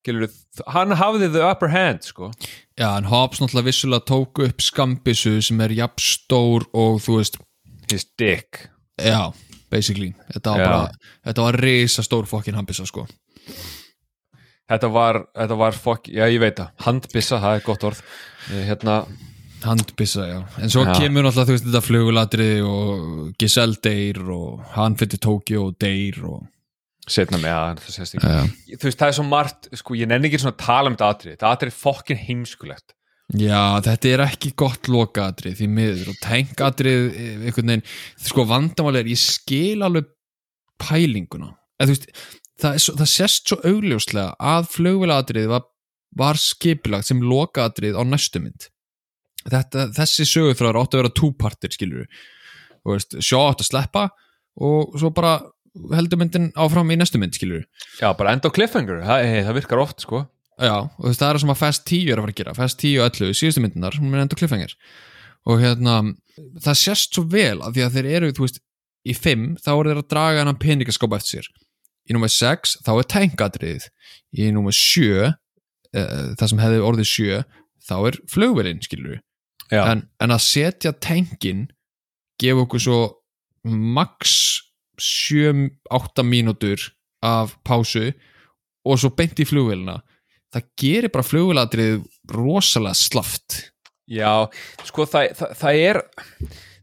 Gilur, 0.05 0.33
hann 0.75 0.93
hafði 1.01 1.31
the 1.33 1.45
upper 1.47 1.71
hand 1.73 2.05
sko. 2.05 2.29
Já, 2.77 2.91
en 2.91 3.07
Hobbs 3.09 3.41
náttúrulega 3.41 3.71
vissulega 3.71 4.05
tók 4.11 4.43
upp 4.45 4.61
skambissu 4.61 5.39
sem 5.41 5.63
er 5.65 5.73
jafn 5.73 6.03
stór 6.03 6.67
og 6.77 6.99
þú 7.01 7.17
veist, 7.23 7.39
his 7.89 8.05
dick. 8.21 8.67
Já, 9.01 9.33
basically. 9.73 10.13
Þetta 10.35 10.59
var 10.59 10.67
bara, 10.67 11.09
þetta 11.31 11.47
var 11.47 11.59
risa 11.63 12.05
stór 12.05 12.29
fokkin 12.29 12.59
hambissa 12.59 12.85
sko 12.91 13.07
þetta 14.71 14.91
var, 14.95 15.21
þetta 15.37 15.59
var 15.61 15.77
fokk, 15.77 16.09
já 16.15 16.25
ég 16.31 16.41
veit 16.43 16.57
það. 16.61 16.73
Handbissa, 16.87 17.41
það 17.43 17.59
er 17.59 17.67
gott 17.69 17.87
orð. 17.91 18.01
Eh, 18.51 18.65
hérna, 18.71 18.97
handbissa, 19.65 20.27
já, 20.29 20.39
en 20.61 20.73
svo 20.73 20.83
Já. 20.85 20.95
kemur 21.01 21.25
náttúrulega 21.25 21.49
þú 21.49 21.55
veist 21.57 21.69
þetta 21.69 21.85
fluguladrið 21.87 22.67
og 22.69 23.31
Giselle 23.41 23.79
deyr 23.85 24.19
og 24.35 24.65
hann 24.75 24.97
fyrir 25.01 25.23
Tókjó 25.25 25.69
og 25.71 25.79
deyr 25.81 26.19
og 26.29 26.43
setna 27.09 27.39
með 27.41 27.55
að 27.55 27.81
það 27.85 27.95
sést 27.95 28.19
ekki. 28.19 28.77
Þú 28.77 28.89
veist, 28.91 28.99
það 29.01 29.09
er 29.09 29.17
svo 29.19 29.25
margt, 29.29 29.71
sko, 29.81 29.97
ég 29.97 30.09
nenni 30.11 30.29
ekki 30.29 30.43
svona 30.43 30.57
að 30.57 30.67
tala 30.67 30.91
um 30.93 30.97
þetta 30.99 31.09
atrið, 31.15 31.35
þetta 31.37 31.55
atrið 31.57 31.73
er 31.73 31.79
fokkin 31.81 32.23
heimskulegt. 32.27 32.95
Já, 33.41 33.81
þetta 33.85 34.11
er 34.13 34.23
ekki 34.27 34.53
gott 34.61 34.89
lokaadrið 34.93 35.57
því 35.59 35.69
miður. 35.73 36.11
Og 36.13 36.17
tengadrið 36.23 37.07
einhvern 37.49 37.73
veginn, 37.73 37.85
sko 38.21 38.45
vandamál 38.49 38.99
er 39.01 39.09
ég 39.09 39.21
skil 39.21 39.81
alveg 39.85 40.11
pælinguna. 40.83 41.55
En 41.81 41.89
þú 41.89 41.95
veist, 41.97 42.11
það, 42.63 42.79
svo, 42.83 42.95
það 43.01 43.11
sést 43.13 43.51
svo 43.51 43.59
augljóslega 43.65 44.35
að 44.53 44.69
flugvéladrið 44.75 45.51
var, 45.53 45.67
var 46.19 46.41
skipilagt 46.41 47.11
sem 47.11 47.23
lokaadrið 47.25 47.99
á 47.99 48.03
næstu 48.07 48.43
mynd. 48.43 48.69
Þetta, 49.45 49.89
þessi 49.97 50.27
sögurþráður 50.29 50.81
átti 50.81 50.97
að 50.97 51.03
vera 51.03 51.17
túpartir 51.21 51.75
skilur 51.75 52.05
við 52.05 53.23
sjá 53.25 53.39
átti 53.41 53.65
að 53.65 53.71
sleppa 53.71 54.05
og 54.65 54.95
svo 55.01 55.11
bara 55.17 55.39
heldur 55.97 56.21
myndin 56.21 56.51
áfram 56.61 56.93
í 56.93 56.99
næstu 57.01 57.19
mynd 57.21 57.35
skilur 57.37 57.65
já, 57.99 58.09
bara 58.17 58.35
enda 58.37 58.49
á 58.49 58.55
cliffhanger, 58.55 59.03
það, 59.05 59.25
hey, 59.27 59.43
það 59.47 59.59
virkar 59.59 59.83
oft 59.83 60.05
sko. 60.05 60.23
Já, 60.55 60.77
og 60.87 61.03
það 61.09 61.27
er 61.27 61.35
það 61.35 61.41
sem 61.43 61.51
að 61.51 61.61
Fast 61.61 61.89
10 61.91 62.13
er 62.13 62.21
að 62.21 62.25
fara 62.25 62.33
að 62.35 62.39
gera. 62.39 62.53
Fast 62.55 62.79
10 62.79 63.01
og 63.01 63.09
11, 63.09 63.39
síðustu 63.41 63.63
myndinar 63.65 63.97
hún 63.99 64.15
er 64.15 64.23
enda 64.23 64.39
kliffengir 64.39 64.77
og 65.45 65.61
hérna, 65.61 65.97
það 66.63 66.79
sést 66.81 67.17
svo 67.17 67.25
vel 67.29 67.59
að 67.59 67.75
því 67.75 67.83
að 67.85 67.97
þeir 67.97 68.09
eru, 68.13 68.31
þú 68.37 68.47
veist 68.47 68.61
í 69.05 69.17
5, 69.19 69.49
þá 69.65 69.71
eru 69.75 69.91
þeir 69.91 70.01
að 70.01 70.11
draga 70.15 70.41
hennan 70.41 70.61
peningaskópa 70.63 71.19
eftir 71.19 71.43
sér 71.43 71.51
í 72.05 72.17
nummer 72.17 72.33
6, 72.33 72.79
þá 72.85 72.93
er 72.95 73.11
tangadrið 73.15 73.89
í 74.37 74.51
nummer 74.55 74.75
7 74.75 75.29
uh, 75.29 75.35
það 76.39 76.49
sem 76.51 76.63
hefði 76.65 76.83
orðið 76.89 77.11
7 77.13 77.41
þá 77.85 77.97
er 77.99 78.19
flugvelin, 78.33 78.83
skilur 78.85 79.19
já, 79.71 79.83
en, 79.85 80.07
en 80.23 80.35
að 80.35 80.45
setja 80.45 80.95
tankin 80.97 81.69
gefa 82.41 82.65
okkur 82.65 82.85
svo 82.85 83.01
max 83.65 84.35
7-8 85.01 86.25
mínútur 86.27 86.83
af 87.25 87.57
pásu 87.67 88.13
og 88.85 89.01
svo 89.01 89.11
beint 89.17 89.41
í 89.41 89.49
flugvelina 89.49 89.99
það 90.55 90.69
gerir 90.79 91.13
bara 91.13 91.27
flugvéladrið 91.27 92.05
rosalega 92.31 92.99
slaft. 92.99 93.57
Já, 94.05 94.47
sko 94.85 95.07
það, 95.09 95.33
það, 95.39 95.57
það 95.59 95.81
er 95.81 96.01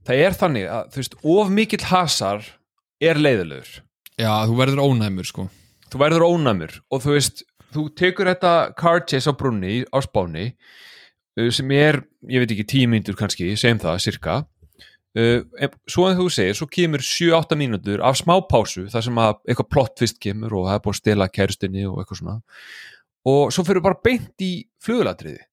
það 0.08 0.24
er 0.26 0.38
þannig 0.40 0.68
að 0.74 0.90
þú 0.92 1.02
veist, 1.02 1.16
of 1.36 1.54
mikill 1.54 1.86
hasar 1.92 2.48
er 3.02 3.22
leiðilegur 3.22 3.82
já, 4.20 4.32
þú 4.50 4.58
verður 4.60 4.84
ónæmur 4.86 5.28
sko. 5.28 5.48
Þú 5.92 6.02
verður 6.02 6.28
ónæmur 6.28 6.78
og 6.92 7.04
þú 7.04 7.16
veist, 7.16 7.44
þú 7.76 7.88
tekur 8.00 8.30
þetta 8.32 8.54
car 8.80 9.04
chase 9.08 9.32
á 9.32 9.34
brunni 9.38 9.82
á 9.88 9.98
spáni 10.04 10.52
uh, 10.52 11.50
sem 11.54 11.72
er, 11.76 12.02
ég 12.32 12.44
veit 12.44 12.56
ekki, 12.56 12.68
tíu 12.68 12.90
mínútur 12.92 13.18
kannski, 13.20 13.54
segjum 13.60 13.82
það, 13.84 14.00
cirka 14.06 14.38
uh, 15.20 15.70
svo 15.90 16.08
en 16.08 16.20
þú 16.20 16.30
segir, 16.34 16.58
svo 16.58 16.68
kemur 16.72 17.04
7-8 17.06 17.60
mínútur 17.60 18.04
af 18.08 18.20
smá 18.20 18.38
pásu 18.48 18.88
þar 18.92 19.08
sem 19.08 19.22
að 19.24 19.38
eitthvað 19.46 19.72
plott 19.76 20.04
fyrst 20.04 20.20
kemur 20.24 20.58
og 20.60 20.68
það 20.70 20.78
er 20.80 20.84
búið 20.86 20.96
að 20.96 21.02
stela 21.04 21.32
kæristinni 21.32 21.88
og 21.90 22.02
eitthvað 22.02 22.22
svona. 22.24 22.42
Og 23.32 23.54
svo 23.54 23.66
fyrir 23.68 23.84
bara 23.86 24.00
beint 24.02 24.42
í 24.42 24.54
flugulatriði. 24.82 25.44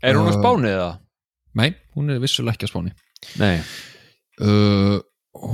Er 0.01 0.17
hún 0.17 0.25
á 0.27 0.33
Uh, 0.33 0.39
spánið 0.41 0.71
eða? 0.73 0.89
Nei, 1.59 1.71
hún 1.95 2.11
er 2.13 2.21
vissulega 2.23 2.55
ekki 2.57 2.67
á 2.67 2.71
spáni. 2.71 2.93
Nei. 3.41 3.59
Uh, 4.41 4.99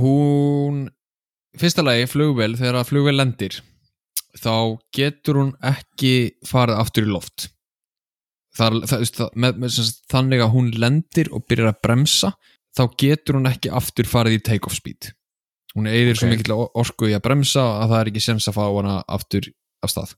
hún 0.00 0.86
fyrsta 1.58 1.84
lagi 1.84 2.08
flugvél 2.10 2.56
þegar 2.58 2.80
að 2.80 2.88
flugvél 2.90 3.16
lendir 3.18 3.60
þá 4.40 4.78
getur 4.96 5.38
hún 5.38 5.52
ekki 5.62 6.14
farið 6.48 6.80
aftur 6.80 7.06
í 7.06 7.12
loft. 7.12 7.48
Það, 8.56 8.82
það, 8.88 9.04
það, 9.16 9.28
með, 9.44 9.60
með, 9.62 9.74
sagt, 9.76 10.02
þannig 10.12 10.42
að 10.44 10.54
hún 10.56 10.70
lendir 10.76 11.30
og 11.32 11.44
byrjar 11.48 11.72
að 11.72 11.82
bremsa 11.86 12.32
þá 12.76 12.82
getur 13.00 13.38
hún 13.38 13.48
ekki 13.48 13.72
aftur 13.72 14.08
farið 14.08 14.38
í 14.38 14.42
take-off 14.48 14.76
speed. 14.76 15.12
Hún 15.76 15.88
eigðir 15.88 16.18
svo 16.18 16.28
Ok. 16.28 16.34
mikill 16.34 16.56
orku 16.58 17.08
í 17.08 17.14
að 17.16 17.24
bremsa 17.24 17.62
að 17.80 17.94
það 17.94 18.00
er 18.00 18.10
ekki 18.10 18.24
sens 18.24 18.48
að 18.48 18.58
fá 18.58 18.64
hana 18.66 18.98
aftur 19.08 19.48
af 19.84 19.92
stað 19.92 20.16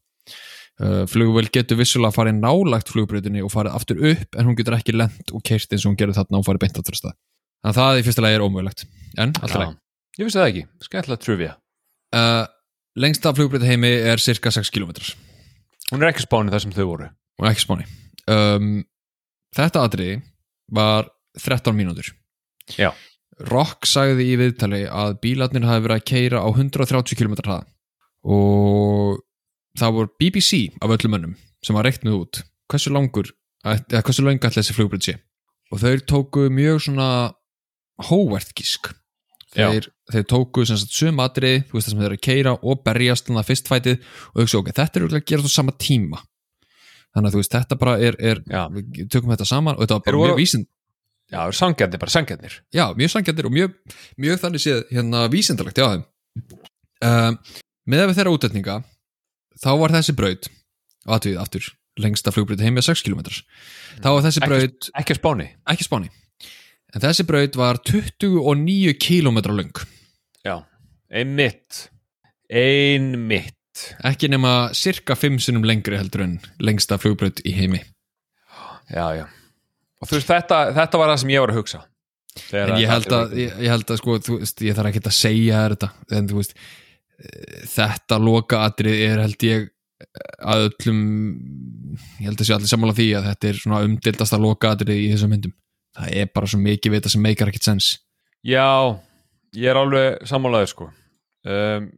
uh, 0.82 1.04
flugvél 1.10 1.50
getur 1.54 1.78
vissulega 1.80 2.14
farið 2.14 2.40
nálagt 2.40 2.90
flugbreytinni 2.94 3.44
og 3.44 3.52
farið 3.52 3.76
aftur 3.78 4.02
upp 4.12 4.38
en 4.38 4.48
hún 4.48 4.58
getur 4.58 4.76
ekki 4.78 4.96
lent 4.96 5.34
og 5.34 5.44
keirt 5.46 5.72
eins 5.72 5.84
og 5.84 5.92
hún 5.92 6.00
gerir 6.00 6.16
þarna 6.16 6.40
og 6.40 6.46
farið 6.48 6.64
beint 6.66 6.80
aftur 6.80 6.96
af 6.96 7.02
stað. 7.02 7.18
Þannig 7.64 7.74
að 7.74 7.80
það 7.80 8.00
í 8.00 8.06
fyrsta 8.08 8.24
lagi 8.24 8.38
er 8.38 8.44
ómögulegt. 8.44 8.86
En 9.16 9.34
alltaf 9.40 9.62
Já. 9.64 9.70
Ég 10.14 10.28
vissi 10.28 10.38
það 10.38 10.48
ekki, 10.50 10.64
skemmtilega 10.86 11.22
trivia. 11.24 11.54
Uh, 12.14 12.44
lengsta 13.02 13.32
flugbreyta 13.34 13.66
heimi 13.66 13.90
er 14.12 14.22
cirka 14.22 14.52
6 14.54 14.70
km 14.70 14.92
Hún 15.90 16.02
er 16.02 16.12
ekki 16.12 16.22
á 16.22 16.26
spánið 16.28 16.54
þar 16.54 16.62
sem 16.64 16.74
þau 16.74 16.84
voru. 16.88 17.08
Og 17.40 17.48
ekki 17.50 17.64
spáni. 17.64 17.88
Um, 18.30 18.68
þetta 19.56 19.82
atriði 19.84 20.20
var 20.72 21.10
13 21.42 21.76
mínútur. 21.76 22.08
Já. 22.78 22.92
Rock 23.50 23.88
sagði 23.90 24.30
í 24.30 24.38
viðtali 24.38 24.84
að 24.86 25.16
bílarnir 25.24 25.66
hafi 25.66 25.84
verið 25.84 25.98
að 25.98 26.06
keira 26.08 26.42
á 26.46 26.48
130 26.48 27.18
km 27.18 27.34
hraða. 27.42 27.66
Og 28.24 29.20
það 29.78 29.96
voru 29.98 30.12
BBC 30.20 30.60
af 30.80 30.92
öllum 30.96 31.16
mönnum 31.16 31.38
sem 31.64 31.76
var 31.76 31.86
reiknuð 31.88 32.18
út 32.18 32.42
hversu 32.70 32.92
langur 32.94 33.30
eða 33.64 34.02
hversu 34.04 34.24
langa 34.24 34.50
ætla 34.50 34.60
þessi 34.60 34.76
flugbreyt 34.76 35.06
sé. 35.06 35.16
Og 35.72 35.80
þeir 35.80 36.04
tóku 36.08 36.46
mjög 36.52 36.82
svona 36.84 37.08
hóvert 38.10 38.52
gísk 38.56 38.92
Já. 39.54 39.70
þeir, 39.70 39.88
þeir 40.12 40.26
tóku 40.30 40.66
sem 40.66 40.78
sagt 40.78 40.94
sum 40.94 41.22
atriði, 41.22 41.64
þú 41.68 41.78
veist 41.78 41.88
það 41.88 41.94
sem 41.94 42.02
þeir 42.02 42.10
eru 42.10 42.18
að 42.18 42.26
keira 42.26 42.54
og 42.60 42.84
berjast 42.84 43.28
þannig 43.28 43.42
að 43.42 43.50
fyrstfætið 43.50 43.96
og 44.34 44.40
hugsa 44.42 44.60
ok, 44.60 44.70
þetta 44.74 44.98
er 44.98 45.04
örugglega 45.06 45.24
að 45.24 45.30
gera 45.30 45.46
á 45.46 45.50
sama 45.54 45.74
tíma. 45.78 46.22
Þannig 47.14 47.28
að 47.28 47.34
þú 47.36 47.40
veist, 47.40 47.54
þetta 47.54 47.78
bara 47.80 47.94
er, 48.02 48.16
er 48.18 48.40
Já. 48.50 48.62
við 48.74 49.10
tökum 49.14 49.34
þetta 49.34 49.46
saman 49.48 49.78
og 49.78 49.84
þetta 49.84 49.98
var 50.00 50.06
bara 50.08 50.22
mjög 50.24 50.40
vísind 50.42 50.70
Já, 51.32 51.40
sangjarnir, 51.56 51.98
bara 51.98 52.12
sangjarnir 52.12 52.56
já, 52.74 52.84
mjög 52.94 53.10
sangjarnir 53.14 53.46
og 53.48 53.54
mjög, 53.54 53.76
mjög 54.20 54.40
þannig 54.42 54.62
séð 54.62 54.82
hérna 54.92 55.22
vísindalegt, 55.32 55.80
já. 55.80 56.04
Um, 57.00 57.38
með 57.88 58.10
við 58.10 58.18
þeirra 58.18 58.34
útætninga 58.36 58.74
þá 59.62 59.70
var 59.80 59.94
þessi 59.94 60.16
braut 60.18 60.50
aðtöðið 61.04 61.40
aftur, 61.42 61.70
lengsta 62.00 62.32
flugbraut 62.34 62.62
heim 62.64 62.76
með 62.78 62.88
6 62.90 63.04
km 63.06 63.24
þá 64.02 64.08
var 64.10 64.22
þessi 64.26 64.44
braut 64.44 64.90
Ekki 65.00 65.18
spáni? 65.18 65.48
Ekki 65.70 65.86
spáni. 65.86 66.12
En 66.94 67.02
þessi 67.02 67.26
braut 67.26 67.56
var 67.58 67.80
29 67.82 68.94
km 69.02 69.42
löng. 69.50 69.82
Já, 70.46 70.62
einmitt 71.10 71.88
Einmitt. 72.54 73.54
Ekki 74.06 74.28
nema 74.30 74.70
cirka 74.76 75.16
5 75.18 75.40
sinnum 75.42 75.64
lengri 75.66 75.98
heldur 75.98 76.22
en 76.26 76.36
lengsta 76.62 76.98
flugbraut 77.00 77.40
í 77.46 77.54
heimi. 77.56 77.80
Já, 78.92 79.06
já. 79.16 79.24
Og 80.02 80.10
þú 80.10 80.18
veist, 80.18 80.28
þetta, 80.30 80.60
þetta 80.76 81.00
var 81.00 81.10
það 81.10 81.20
sem 81.22 81.32
ég 81.32 81.42
var 81.42 81.52
að 81.54 81.58
hugsa. 81.58 81.80
En 82.54 82.74
ég 82.82 82.90
held 82.90 83.12
að, 83.14 83.34
ég, 83.38 83.58
ég 83.62 83.72
held 83.72 83.90
að 83.90 84.00
sko, 84.00 84.16
þú 84.26 84.38
veist, 84.42 84.62
ég 84.66 84.76
þarf 84.76 84.90
ekki 84.90 85.02
að 85.02 85.16
segja 85.16 85.62
þetta. 85.64 85.90
En 86.18 86.30
þú 86.30 86.38
veist 86.40 86.54
þetta 87.70 88.18
lokaatrið 88.20 89.02
er 89.06 89.22
held 89.22 89.46
ég 89.46 89.68
að 90.44 90.66
öllum 90.68 91.02
ég 92.20 92.26
held 92.28 92.40
að 92.40 92.48
sé 92.48 92.56
allir 92.56 92.70
sammála 92.70 92.96
því 92.96 93.08
að 93.18 93.28
þetta 93.30 93.48
er 93.50 93.60
svona 93.60 93.82
umdildasta 93.86 94.40
lokaatrið 94.40 95.02
í 95.04 95.10
þessum 95.12 95.34
myndum. 95.34 95.54
Það 95.94 96.16
er 96.20 96.32
bara 96.34 96.50
svo 96.50 96.60
mikið 96.62 96.96
vita 96.96 97.12
sem 97.12 97.22
meikar 97.22 97.50
ekkert 97.50 97.68
sens. 97.68 97.90
Já, 98.44 98.98
ég 99.54 99.70
er 99.70 99.78
alveg 99.78 100.26
sammálaður 100.28 100.72
sko. 100.72 100.88
Um, 101.46 101.88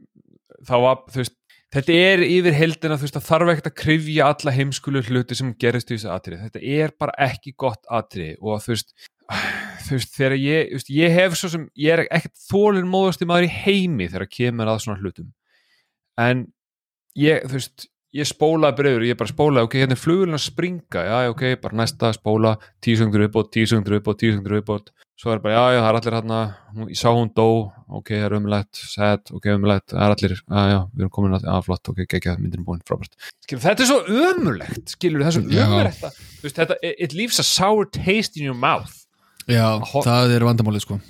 þá 0.67 0.77
var, 0.83 1.03
þú 1.15 1.23
veist 1.23 1.37
þetta 1.75 1.97
er 1.97 2.23
yfir 2.27 2.57
heldina, 2.57 2.99
þú 2.99 3.07
veist, 3.07 3.17
það 3.17 3.29
þarf 3.31 3.53
ekkert 3.53 3.71
að 3.71 3.77
krifja 3.83 4.31
alla 4.33 4.55
heimskulu 4.55 5.03
hluti 5.09 5.39
sem 5.39 5.53
gerist 5.61 5.91
í 5.91 5.97
þessu 5.97 6.13
atrið, 6.15 6.45
þetta 6.47 6.63
er 6.77 6.95
bara 6.99 7.17
ekki 7.27 7.55
gott 7.59 7.83
atrið 7.93 8.37
og 8.41 8.63
þú 8.65 8.75
veist 8.75 8.95
þú 9.87 9.97
veist, 9.97 10.15
þegar 10.17 10.37
ég, 10.41 10.71
þú 10.71 10.81
veist, 10.81 10.93
ég 10.97 11.17
hef 11.17 11.37
svo 11.39 11.51
sem 11.53 11.67
ég 11.79 11.97
er 11.97 12.05
ekkert 12.07 12.37
þólinn 12.49 12.91
móðasti 12.91 13.29
maður 13.29 13.49
í 13.49 13.53
heimi 13.65 14.09
þegar 14.13 14.31
kemur 14.39 14.73
að 14.73 14.83
svona 14.85 15.03
hlutum. 15.03 15.31
En 16.21 16.47
ég, 17.19 17.45
þú 17.47 17.59
veist 17.59 17.89
ég 18.17 18.29
spólaði 18.29 18.79
breyður, 18.81 19.07
ég 19.11 19.19
bara 19.19 19.33
spólaði 19.33 19.69
ok, 19.69 19.75
hérna 19.83 19.97
er 19.97 20.01
flugulinn 20.01 20.39
að 20.39 20.45
springa, 20.47 21.03
já, 21.05 21.17
ok, 21.33 21.43
bara 21.63 21.81
næsta 21.83 22.13
spóla, 22.17 22.55
tíu 22.85 22.97
sekundur 22.97 23.27
uppbót, 23.27 23.51
tíu 23.53 23.69
sekundur 23.69 23.99
uppbót 23.99 24.21
tíu 24.23 24.33
sekundur 24.33 24.57
uppbót, 24.61 24.93
svo 25.21 25.35
er 25.35 25.43
bara, 25.45 25.57
já, 25.57 25.77
já, 25.77 25.81
það 25.83 25.89
er 25.91 25.99
allir 25.99 26.17
hérna, 26.17 26.41
ég 26.89 27.01
sá 27.01 27.09
hún 27.11 27.33
dó. 27.37 27.49
Ok, 27.87 28.11
það 28.17 28.27
er 28.27 28.37
umlætt, 28.39 28.81
sad, 28.95 29.33
ok, 29.37 29.51
umlætt 29.55 29.93
það 29.93 30.03
er 30.03 30.15
allir, 30.17 30.37
já, 30.41 30.63
já, 30.73 30.79
við 30.93 31.05
erum 31.05 31.15
komin 31.15 31.37
að, 31.37 31.47
já, 31.47 31.57
flott 31.67 31.91
ok, 31.93 32.03
geggjað, 32.15 32.41
myndin 32.43 32.67
búin, 32.67 32.83
frábært. 32.89 33.15
Skilur, 33.45 33.63
þetta 33.63 33.85
er 33.85 33.91
svo 33.93 34.23
ömulegt, 34.31 34.95
skilur, 34.97 35.23
það 35.23 35.31
er 35.31 35.37
svo 35.37 36.09
að, 36.11 36.21
þú 36.41 36.49
veist, 36.49 36.63
þetta, 36.63 36.79
it 36.97 37.15
leaves 37.15 37.39
a 37.43 37.47
sour 37.47 37.87
taste 37.95 38.41
in 38.41 38.49
your 38.49 38.59
mouth 38.59 39.06
já, 39.51 39.67
það 39.95 40.37
er 40.37 40.47
vandamálið 40.49 40.87
sko. 40.87 41.01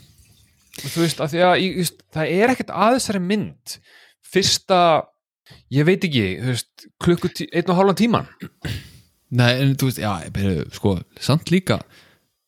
Þú 0.77 1.05
veist, 1.05 1.21
að 1.25 1.37
að 1.41 1.61
ég, 1.63 1.77
just, 1.83 2.03
það 2.13 2.33
er 2.37 2.53
ekkert 2.53 2.73
að 2.77 2.99
þessari 2.99 3.23
mynd. 3.25 3.77
Fyrsta 4.27 4.81
ég 5.73 5.87
veit 5.89 6.05
ekki, 6.05 6.27
veist 6.45 6.89
klukkutí, 7.03 7.47
einn 7.53 7.73
og 7.73 7.81
hálfan 7.81 8.01
tíman. 8.03 8.29
Nei, 9.37 9.53
en 9.63 9.77
þú 9.79 9.91
veist, 9.91 10.03
já, 10.03 10.13
byrju, 10.35 10.67
sko 10.77 10.99
samt 11.23 11.53
líka, 11.55 11.81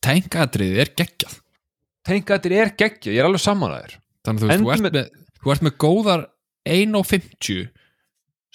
tenkatriði 0.05 0.82
er 0.85 0.93
geggjað. 0.98 1.39
Þetta 2.09 2.52
er 2.52 2.74
geggjað, 2.78 3.15
ég 3.15 3.23
er 3.23 3.28
alveg 3.28 3.43
sammálaður 3.44 3.97
þannig 4.28 4.44
að 4.44 4.44
þú 4.44 4.48
veist, 4.48 4.62
þú 4.62 4.73
ert, 4.74 4.85
með, 4.85 5.27
þú 5.43 5.52
ert 5.55 5.65
með 5.66 5.74
góðar 5.85 6.24
1.50 6.69 7.66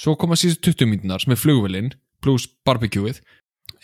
svo 0.04 0.16
koma 0.20 0.38
síðust 0.40 0.64
20 0.66 0.90
mínunar 0.90 1.24
sem 1.24 1.34
er 1.36 1.40
flugvélinn 1.42 1.94
pluss 2.24 2.48
barbecueið 2.68 3.22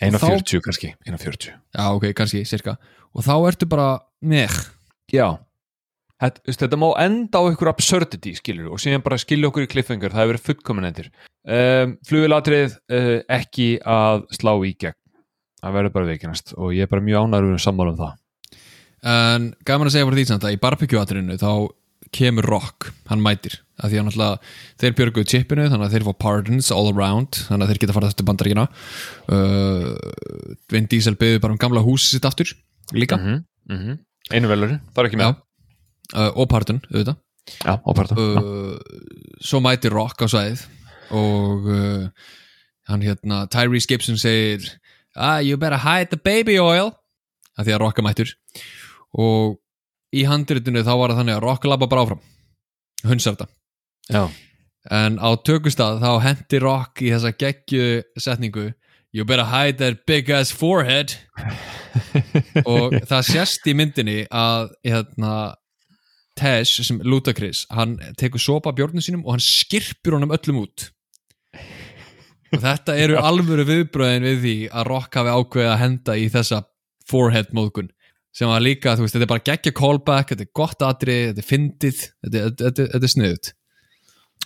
1.40 0.00 0.64
kannski, 0.64 0.94
1.40 1.06 1.52
já 1.52 1.86
ok, 1.92 2.10
kannski, 2.16 2.44
cirka 2.48 2.78
og 3.10 3.26
þá 3.26 3.34
ertu 3.50 3.68
bara, 3.70 3.88
neð 4.22 4.54
já, 5.12 5.26
þetta, 6.22 6.44
veist, 6.46 6.62
þetta 6.62 6.80
má 6.80 6.88
enda 7.02 7.42
á 7.42 7.44
ykkur 7.50 7.72
absurdity 7.72 8.36
skilur 8.38 8.72
og 8.74 8.82
síðan 8.82 9.04
bara 9.04 9.20
skilja 9.20 9.50
okkur 9.50 9.66
í 9.66 9.70
cliffhanger 9.72 10.14
það 10.14 10.24
hefur 10.24 10.34
verið 10.34 10.48
fullkomin 10.48 10.90
endur 10.90 11.10
um, 11.44 11.96
flugilatrið 12.08 12.76
uh, 12.92 13.18
ekki 13.32 13.74
að 13.86 14.26
slá 14.36 14.54
í 14.66 14.74
gegn. 14.80 14.96
Það 15.60 15.76
verður 15.76 15.94
bara 15.96 16.08
veikinast 16.08 16.54
og 16.56 16.72
ég 16.72 16.86
er 16.86 16.90
bara 16.90 17.04
mjög 17.04 17.26
ánægur 17.26 17.54
um 17.54 17.60
sammála 17.60 17.92
um 17.92 18.00
það. 18.00 18.16
En 19.10 19.50
gaman 19.68 19.88
að 19.88 19.94
segja 19.94 20.08
fyrir 20.08 20.20
því 20.20 20.28
samt 20.28 20.46
að 20.46 20.54
í 20.54 20.60
barbecue-atrinu 20.60 21.36
þá 21.40 21.50
kemur 22.16 22.46
Rock, 22.48 22.90
hann 23.10 23.22
mætir. 23.22 23.60
Af 23.80 23.92
því 23.92 24.00
að 24.00 24.06
náttúrulega 24.06 24.38
þeir 24.82 24.96
björguðu 24.98 25.30
chipinu 25.30 25.68
þannig 25.70 25.86
að 25.86 25.94
þeir 25.94 26.06
fá 26.08 26.12
pardons 26.20 26.70
all 26.74 26.90
around 26.90 27.38
þannig 27.46 27.64
að 27.64 27.70
þeir 27.70 27.80
geta 27.84 27.96
farið 27.96 28.10
eftir 28.12 28.26
bandaríkina 28.28 28.64
uh, 29.32 29.86
Vin 30.68 30.88
Diesel 30.90 31.16
byggði 31.20 31.40
bara 31.40 31.56
um 31.56 31.60
gamla 31.60 31.84
húsi 31.84 32.10
sitt 32.10 32.28
aftur 32.28 32.52
líka. 32.92 33.16
Mm 33.16 33.44
-hmm. 33.68 33.98
einu 34.34 34.50
velur, 34.50 34.76
það 34.92 35.02
er 35.02 35.08
ekki 35.08 35.20
með. 35.22 35.40
Uh, 36.10 36.30
og 36.34 36.48
pardon, 36.50 36.82
auðvitað. 36.90 37.16
Já, 37.64 37.80
óparta 37.84 38.14
uh, 38.14 38.76
svo 39.40 39.60
mætir 39.64 39.94
Rock 39.94 40.22
á 40.22 40.26
svæðið 40.28 40.66
og 41.16 41.66
uh, 41.66 42.04
hann 42.90 43.02
hérna 43.02 43.46
Tyrese 43.50 43.88
Gibson 43.88 44.18
segir 44.18 44.66
ah, 45.16 45.40
you 45.42 45.56
better 45.56 45.78
hide 45.78 46.10
the 46.10 46.20
baby 46.20 46.58
oil. 46.58 46.92
Af 47.58 47.66
því 47.66 47.74
að 47.74 47.82
Rock 47.82 47.98
er 47.98 48.06
mættur. 48.06 48.30
Og 49.18 49.58
í 50.16 50.26
handritinu 50.28 50.82
þá 50.84 50.92
var 50.92 51.12
það 51.12 51.22
þannig 51.22 51.38
að 51.38 51.44
Rock 51.46 51.66
labba 51.70 51.88
bara 51.90 52.04
áfram. 52.06 52.22
Hunsar 53.06 53.36
þetta 53.36 53.48
Já, 54.10 54.24
en 54.90 55.16
á 55.22 55.30
tökustað 55.46 56.00
þá 56.02 56.10
hendi 56.24 56.60
Rock 56.62 57.02
í 57.04 57.12
þessa 57.14 57.32
geggju 57.38 58.02
setningu 58.18 58.70
you 59.12 59.24
better 59.24 59.44
hide 59.44 59.78
that 59.78 60.06
big 60.06 60.30
ass 60.30 60.52
forehead. 60.52 61.14
Og 62.70 62.94
það 63.08 63.26
sést 63.26 63.66
í 63.66 63.74
myndinni 63.74 64.22
að 64.30 64.70
hérna 64.86 65.34
Tesh 66.38 66.86
sem 66.86 67.00
Ludacris 67.04 67.66
hann 67.74 67.98
tekur 68.18 68.40
sopa 68.40 68.72
bjórnum 68.72 69.02
sínum 69.04 69.26
og 69.26 69.34
hann 69.34 69.44
skirpur 69.44 70.16
honum 70.16 70.32
öllum 70.32 70.62
út. 70.62 70.86
Og 72.54 72.62
þetta 72.62 72.96
eru 72.98 73.18
alvöru 73.20 73.66
viðbröðin 73.68 74.24
við 74.24 74.38
því 74.44 74.54
að 74.70 74.86
Rock 74.88 75.18
hafi 75.18 75.34
ákveðið 75.34 75.72
að 75.72 75.82
henda 75.82 76.16
í 76.16 76.28
þessa 76.32 76.62
forehead 77.10 77.50
móðgun 77.56 77.90
sem 78.36 78.50
var 78.50 78.62
líka, 78.62 78.94
þú 78.94 79.06
veist, 79.06 79.16
þetta 79.16 79.26
er 79.26 79.32
bara 79.32 79.46
geggja 79.50 79.74
callback 79.76 80.32
þetta 80.32 80.46
er 80.46 80.52
gott 80.60 80.84
atrið, 80.86 81.22
þetta 81.30 81.42
er 81.42 81.48
fyndið 81.48 82.00
þetta, 82.00 82.36
þetta, 82.36 82.64
þetta, 82.64 82.88
þetta 82.94 83.08
er 83.08 83.14
sniðut 83.14 83.52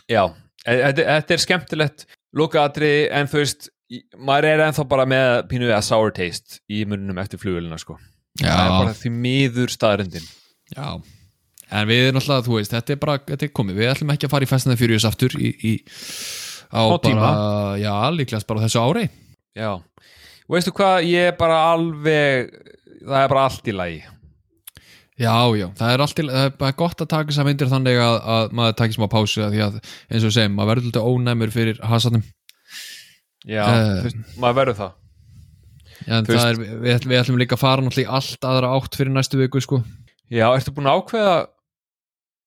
Já, 0.05 0.23
e- 0.65 0.78
þetta, 0.81 1.09
þetta 1.11 1.36
er 1.36 1.44
skemmtilegt 1.44 2.06
lokaatri 2.35 2.93
en 3.15 3.31
þú 3.31 3.43
veist 3.43 3.69
maður 4.16 4.48
er 4.51 4.65
ennþá 4.65 4.86
bara 4.90 5.05
með 5.09 5.35
pínu 5.51 5.69
að 5.74 5.85
sour 5.86 6.15
taste 6.16 6.62
í 6.73 6.85
mununum 6.89 7.20
eftir 7.23 7.40
flugulina 7.43 7.77
sko. 7.78 7.98
það 8.40 8.65
er 8.65 8.73
bara 8.78 8.97
því 8.98 9.12
miður 9.19 9.74
staðrendin 9.74 10.32
Já, 10.73 10.97
en 11.69 11.89
við 11.90 12.09
erum 12.09 12.20
alltaf, 12.23 12.47
þú 12.47 12.59
veist, 12.59 12.73
þetta 12.73 12.94
er 12.94 13.01
bara, 13.02 13.20
þetta 13.28 13.47
er 13.47 13.52
komið, 13.55 13.81
við 13.82 13.90
ætlum 13.93 14.12
ekki 14.15 14.28
að 14.28 14.32
fara 14.32 14.47
í 14.47 14.52
and 14.55 14.73
the 14.73 14.77
Furious 14.81 15.06
aftur 15.09 15.36
í, 15.36 15.51
í 15.52 15.74
á 16.73 16.82
tíma. 17.05 17.20
bara, 17.20 17.77
já, 17.78 17.94
líklegast 18.16 18.48
bara 18.48 18.65
þessu 18.65 18.81
ári. 18.82 19.05
Já, 19.55 19.70
veistu 20.51 20.73
hvað 20.74 21.06
ég 21.06 21.31
er 21.31 21.36
bara 21.39 21.61
alveg 21.74 22.51
það 23.05 23.21
er 23.23 23.33
bara 23.33 23.47
allt 23.49 23.71
í 23.71 23.75
lagi. 23.77 24.03
Já, 25.15 25.31
já, 25.55 25.69
það 25.79 25.93
er 25.95 26.03
alltaf, 26.03 26.27
það 26.27 26.45
er 26.49 26.55
bara 26.59 26.75
gott 26.81 27.03
að 27.05 27.11
taka 27.13 27.31
þessar 27.31 27.47
myndir 27.47 27.69
þannig 27.71 27.99
að, 28.03 28.17
að 28.35 28.55
maður 28.59 28.73
takir 28.81 28.97
smá 28.97 29.05
pásu 29.13 29.45
að 29.45 29.53
því 29.55 29.61
að, 29.63 29.77
eins 30.11 30.25
og 30.27 30.33
segjum, 30.35 30.57
maður 30.59 30.71
verður 30.73 30.89
alltaf 30.89 31.11
ónæmur 31.13 31.53
fyrir 31.55 31.79
hasarnum, 31.87 32.25
Já, 33.47 33.63
þú 33.69 34.09
veist, 34.09 34.19
maður 34.43 34.57
verður 34.59 34.79
það. 34.81 34.97
en 36.09 36.27
Þú 36.27 36.35
það 36.35 36.47
er, 36.49 36.59
við, 36.65 37.07
við 37.13 37.21
ætlum 37.21 37.39
líka 37.45 37.55
að 37.55 37.63
fara 37.63 37.85
náttúrulega 37.85 38.09
í 38.09 38.17
allt 38.19 38.49
aðra 38.51 38.71
átt 38.75 38.99
fyrir 38.99 39.15
næstu 39.15 39.39
viku, 39.39 39.63
sko. 39.63 39.79
Já, 40.35 40.49
ertu 40.57 40.75
búin 40.75 40.89
að 40.91 40.99
ákveða 41.05 41.37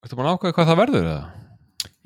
ertu 0.04 0.18
búin 0.20 0.28
að 0.28 0.36
ákveða 0.36 0.58
hvað 0.58 0.70
það 0.74 0.82
verður 0.82 1.08
eða? 1.14 1.24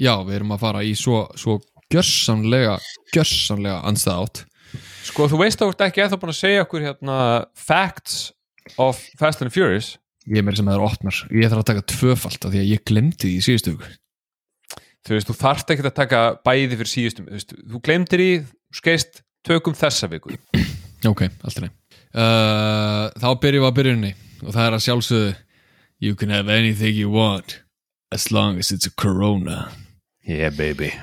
Já, 0.02 0.14
við 0.28 0.36
erum 0.38 0.54
að 0.54 0.62
fara 0.68 0.84
í 0.86 0.92
svo, 1.00 1.24
svo 1.40 1.58
gjörsamlega, 1.92 2.76
gjörsamlega 3.16 3.80
anstæða 3.90 4.28
átt. 4.28 4.44
Sko, 5.10 5.26
þú 5.32 5.42
veist 5.42 5.58
að 5.58 5.66
þú 5.72 5.74
ert 5.74 5.84
ekki 5.88 6.04
eða 6.06 6.22
búin 6.22 6.34
að 6.36 6.40
segja 6.44 6.68
okkur 6.68 6.86
hérna 6.86 7.18
facts 7.58 8.20
of 8.82 9.00
Fast 9.20 9.44
and 9.44 9.54
Furious? 9.54 9.96
Ég 10.30 10.42
er 10.42 10.46
meira 10.46 10.60
sem 10.60 10.68
að 10.70 10.76
það 10.76 10.80
er 10.80 10.86
opnar, 10.88 11.20
ég 11.34 11.50
þarf 11.50 11.64
að 11.64 11.70
taka 11.72 11.88
tvöfalt 11.90 12.46
af 12.46 12.54
því 12.54 12.62
að 12.62 12.72
ég 12.72 12.84
glemdi 12.86 13.22
því 13.24 13.34
í 13.34 13.46
síðustu 13.46 13.74
viku. 13.74 13.92
Þú 15.02 15.16
veist, 15.16 15.30
þú 15.32 15.36
þarft 15.40 15.74
ekki 15.74 15.86
að 15.88 15.96
taka 15.98 16.20
bæði 16.46 16.78
fyrir 16.78 16.92
síðustum, 16.92 17.30
þú 17.30 17.40
veist, 17.40 17.56
þú 17.72 17.82
glemdir 17.88 18.22
í 18.22 18.32
skeist 18.78 19.24
tökum 19.48 19.78
þessa 19.78 20.12
viku. 20.12 20.38
Ok, 21.10 21.24
allt 21.42 21.58
er 21.58 21.64
nei 21.66 21.72
uh, 22.14 23.08
Þá 23.18 23.30
byrjum 23.42 23.64
við 23.64 23.70
að 23.72 23.78
byrjunni 23.80 24.12
og 24.44 24.52
það 24.54 24.66
er 24.68 24.76
að 24.76 24.84
sjálfsögðu 24.86 25.32
You 26.02 26.18
can 26.18 26.30
have 26.30 26.50
anything 26.50 26.94
you 26.98 27.10
want 27.10 27.62
as 28.12 28.32
long 28.32 28.58
as 28.58 28.72
it's 28.72 28.86
a 28.86 28.92
corona. 28.92 29.72
Yeah 30.26 30.50
baby 30.50 30.94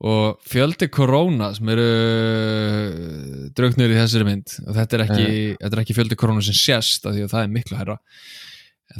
og 0.00 0.40
fjöldi 0.48 0.88
korona 0.92 1.50
sem 1.56 1.68
eru 1.74 1.86
uh, 1.86 3.42
draugnir 3.56 3.92
í 3.92 3.98
þessari 3.98 4.28
mynd 4.28 4.54
og 4.64 4.72
þetta 4.78 4.96
er 4.96 5.04
ekki, 5.06 5.28
þetta 5.58 5.76
er 5.76 5.82
ekki 5.84 5.98
fjöldi 5.98 6.18
korona 6.20 6.44
sem 6.44 6.56
sést 6.56 7.04
af 7.04 7.16
því 7.16 7.26
að 7.26 7.34
það 7.34 7.44
er 7.44 7.52
miklu 7.58 7.78
herra 7.80 7.98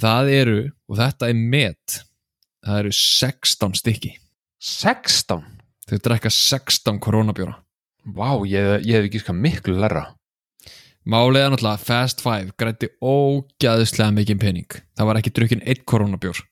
það 0.01 0.33
eru, 0.37 0.61
og 0.91 1.01
þetta 1.01 1.31
er 1.33 1.41
met 1.57 1.99
það 2.67 2.83
eru 2.85 2.95
16 3.01 3.81
stykki 3.81 4.15
16? 4.61 5.45
þau 5.91 5.99
drekka 6.05 6.33
16 6.37 7.03
koronabjóra 7.03 7.59
Vá, 8.01 8.33
ég, 8.49 8.81
ég 8.89 8.97
hef 8.97 9.11
ekki 9.11 9.21
skað 9.21 9.43
miklu 9.45 9.75
lærra 9.77 10.07
Málið 11.09 11.43
er 11.43 11.53
náttúrulega 11.55 11.81
Fast 11.81 12.21
Five 12.21 12.53
grætti 12.61 12.91
ógæðislega 13.01 14.13
mikið 14.19 14.41
pening. 14.43 14.75
Það 14.99 15.09
var 15.09 15.19
ekki 15.21 15.33
drukkin 15.33 15.63
eitt 15.65 15.87
koronabjór 15.89 16.43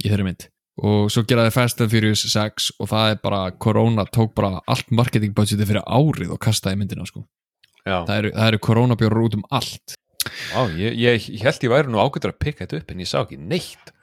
í 0.00 0.08
þeirri 0.08 0.24
mynd. 0.24 0.46
Og 0.78 1.08
svo 1.10 1.24
geraði 1.26 1.50
Fast 1.54 1.80
and 1.82 1.90
Furious 1.90 2.22
6 2.30 2.68
og 2.78 2.90
það 2.92 3.12
er 3.12 3.20
bara, 3.22 3.40
korona 3.58 4.04
tók 4.06 4.34
bara 4.38 4.60
allt 4.70 4.92
marketing 4.94 5.34
budgetið 5.34 5.72
fyrir 5.72 5.82
árið 5.82 6.34
og 6.36 6.40
kastaði 6.44 6.78
myndina 6.78 7.06
sko. 7.08 7.24
Já, 7.82 8.04
Það 8.06 8.16
eru, 8.18 8.32
eru 8.46 8.60
koronabjórar 8.62 9.24
út 9.24 9.38
um 9.38 9.46
allt. 9.50 9.96
Vá, 10.52 10.66
ég, 10.76 10.94
ég, 10.98 11.28
ég 11.34 11.46
held 11.46 11.64
ég 11.64 11.72
væri 11.72 11.90
nú 11.90 12.02
ágættur 12.02 12.34
að 12.34 12.42
pikka 12.44 12.66
þetta 12.66 12.82
upp 12.82 12.92
en 12.92 13.02
ég 13.02 13.08
sá 13.10 13.20
ekki 13.22 13.38
neitt 13.40 13.94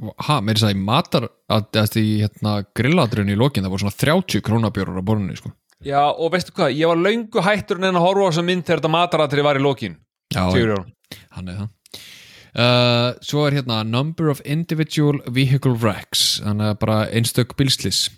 Ha, 0.00 0.38
mér 0.40 0.56
er 0.56 0.62
það 0.62 0.72
í 0.72 0.78
matar 0.80 1.26
að 1.52 1.66
þetta 1.76 2.00
í 2.00 2.12
hérna, 2.22 2.52
grilladrunni 2.76 3.34
í 3.34 3.40
lokin 3.40 3.66
það 3.66 3.74
voru 3.74 3.84
svona 3.84 3.98
30 4.00 4.44
koronabjórar 4.46 4.96
á 4.96 5.04
borunni 5.04 5.36
sko. 5.36 5.52
Já, 5.84 6.00
og 6.08 6.32
veistu 6.32 6.54
hvað, 6.56 6.72
ég 6.76 6.88
var 6.88 7.00
löngu 7.00 7.44
hættur 7.44 7.80
en 7.80 7.90
að 7.98 8.04
horfa 8.06 8.24
á 8.24 8.28
þessa 8.30 8.44
mynd 8.48 8.64
þegar 8.64 8.80
þetta 8.80 8.92
mataratri 8.94 9.44
var 9.44 9.60
í 9.60 9.64
lokin 9.64 9.98
Já, 10.32 10.40
hann 11.36 11.52
er 11.52 11.60
það. 11.60 11.68
Uh, 12.50 13.12
svo 13.22 13.44
er 13.46 13.60
hérna 13.60 13.84
number 13.86 14.30
of 14.32 14.40
individual 14.42 15.20
vehicle 15.30 15.76
wrecks 15.78 16.40
þannig 16.42 16.72
að 16.72 16.80
bara 16.82 16.96
einstök 17.14 17.54
bílslis 17.58 18.08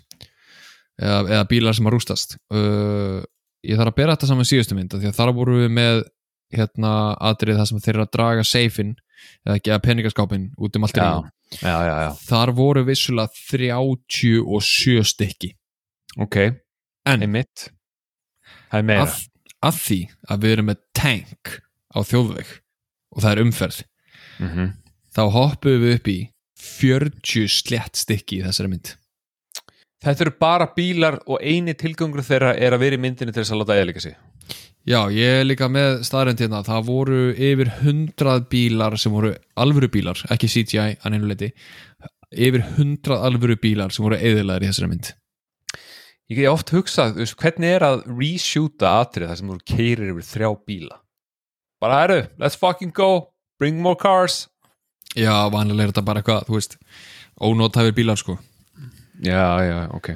eða, 0.97 1.19
eða 1.27 1.43
bílar 1.51 1.77
sem 1.77 1.89
að 1.89 1.95
rústast. 1.97 2.35
Uh, 2.49 3.21
ég 3.61 3.77
þarf 3.77 3.93
að 3.93 3.99
bera 3.99 4.15
þetta 4.15 4.31
saman 4.31 4.49
síðustu 4.49 4.77
mynd 4.77 4.95
því 4.97 5.11
að 5.11 5.19
þar 5.19 5.33
voru 5.37 5.59
við 5.61 5.71
með 5.77 6.01
hérna 6.53 6.93
atrið 7.29 7.59
það 7.59 7.69
sem 7.69 7.83
þeir 7.85 7.93
eru 7.95 8.05
að 8.05 8.13
draga 8.17 8.47
seifin 8.47 8.95
eða 9.45 9.59
ekki 9.59 9.73
að 9.73 9.85
peningaskápin 9.87 10.49
út 10.57 10.77
um 10.77 10.87
allt 10.87 10.97
í 10.97 11.05
já, 11.61 12.09
þar 12.25 12.53
voru 12.57 12.83
vissulega 12.87 13.29
37 13.37 15.05
stykki. 15.13 15.53
Ok, 16.21 16.39
en 17.09 17.25
einmitt. 17.25 17.69
Það 18.71 18.81
er 18.81 18.89
meira. 18.89 19.05
að, 19.05 19.17
að 19.69 19.79
því 19.85 19.99
að 20.33 20.43
við 20.43 20.55
erum 20.57 20.69
með 20.71 20.83
tank 20.97 21.57
á 21.93 21.99
þjóðveg 22.01 22.53
og 23.13 23.21
það 23.21 23.31
er 23.31 23.43
umferð 23.45 23.81
mm 24.39 24.71
þá 25.13 25.23
hoppuðum 25.29 25.85
við 25.85 25.95
upp 25.97 26.09
í 26.09 26.19
40 26.63 27.49
slett 27.51 27.99
stykki 27.99 28.39
í 28.39 28.45
þessari 28.47 28.71
mynd. 28.71 28.93
Þetta 30.03 30.25
eru 30.25 30.35
bara 30.39 30.67
bílar 30.75 31.19
og 31.31 31.39
eini 31.39 31.75
tilgangur 31.79 32.25
þeirra 32.25 32.53
er 32.59 32.75
að 32.75 32.83
vera 32.83 32.97
í 32.97 33.03
myndinni 33.03 33.31
til 33.31 33.43
þess 33.43 33.53
að 33.55 33.61
láta 33.61 33.77
eðlika 33.79 34.03
sig. 34.03 34.15
Já, 34.83 34.99
ég 35.15 35.39
er 35.39 35.45
líka 35.47 35.69
með 35.71 36.01
staðrænt 36.03 36.41
hérna. 36.43 36.59
Það 36.67 36.87
voru 36.89 37.19
yfir 37.31 37.69
100 37.71 38.47
bílar 38.51 38.97
sem 38.99 39.13
voru 39.15 39.31
alvöru 39.55 39.87
bílar, 39.93 40.19
ekki 40.33 40.49
CGI 40.51 40.97
að 40.99 41.15
einu 41.15 41.29
leiti, 41.29 41.53
yfir 42.35 42.65
100 42.65 43.15
alvöru 43.15 43.55
bílar 43.63 43.95
sem 43.95 44.03
voru 44.03 44.19
eðilaðir 44.19 44.65
í 44.65 44.71
þessari 44.73 44.91
mynd. 44.91 45.13
Ég 46.31 46.39
geti 46.39 46.49
oft 46.51 46.73
hugsað, 46.73 47.15
veist, 47.21 47.37
hvernig 47.39 47.77
er 47.77 47.85
að 47.87 48.03
reshoota 48.09 48.97
atrið 49.03 49.31
þar 49.31 49.39
sem 49.39 49.53
þú 49.53 49.57
keirir 49.71 50.11
yfir 50.11 50.27
þrjá 50.33 50.51
bíla? 50.67 50.99
Bara 51.83 52.01
herru, 52.01 52.19
let's 52.39 52.59
fucking 52.59 52.91
go 52.95 53.32
Bring 53.59 53.81
more 53.81 53.95
cars. 53.99 54.47
Já, 55.15 55.33
vanlega 55.53 55.83
er 55.85 55.91
þetta 55.93 56.05
bara 56.05 56.21
eitthvað, 56.23 56.45
þú 56.49 56.57
veist 56.57 56.77
ónótæfir 57.43 57.93
bílar 57.97 58.17
sko. 58.17 58.37
Já, 59.23 59.43
já, 59.63 59.77
ok. 59.93 60.13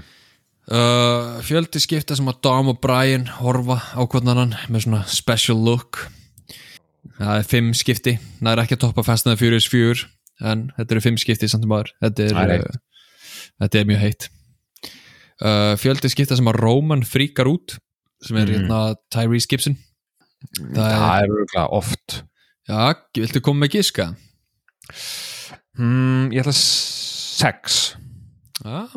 Uh, 0.68 1.38
Fjöldi 1.48 1.80
skipta 1.80 2.16
sem 2.18 2.28
að 2.28 2.42
Dom 2.44 2.74
og 2.74 2.80
Brian 2.84 3.28
horfa 3.38 3.78
á 3.96 4.02
hvernig 4.04 4.34
annan 4.34 4.56
með 4.68 4.84
svona 4.88 5.04
special 5.08 5.62
look. 5.64 6.02
Það 7.18 7.38
er 7.38 7.46
fimm 7.48 7.70
skipti. 7.78 8.18
Það 8.42 8.52
er 8.52 8.62
ekki 8.66 8.76
að 8.76 8.82
toppa 8.84 9.04
the 9.24 9.36
Furious 9.40 9.68
4 9.72 10.08
en 10.48 10.68
þetta 10.78 10.94
eru 10.94 11.02
fimm 11.02 11.18
skipti 11.18 11.48
samt 11.50 11.64
um 11.66 11.72
aður 11.78 11.94
þetta 12.04 12.26
er, 12.28 12.36
er 12.58 12.66
uh, 12.68 12.82
þetta 13.64 13.80
er 13.80 13.88
mjög 13.90 14.02
heitt. 14.04 14.28
Uh, 15.38 15.74
Fjöldi 15.78 16.10
skipta 16.12 16.36
sem 16.36 16.50
að 16.50 16.60
Roman 16.60 17.04
fríkar 17.06 17.48
út 17.50 17.78
sem 18.26 18.38
er 18.38 18.46
Mhm. 18.50 18.54
hérna 18.68 18.96
Tyrese 19.14 19.48
Gibson. 19.50 19.78
Það 20.74 20.84
er, 20.84 20.98
Það 20.98 21.22
er 21.22 21.30
örgulega 21.32 21.68
oft 21.72 22.24
já, 22.68 22.96
viltu 23.16 23.42
koma 23.44 23.66
með 23.66 23.78
giska? 23.78 24.12
hmm, 25.78 26.32
ég 26.34 26.44
ætla 26.44 26.54
sex. 26.56 27.96
Já, 28.64 28.88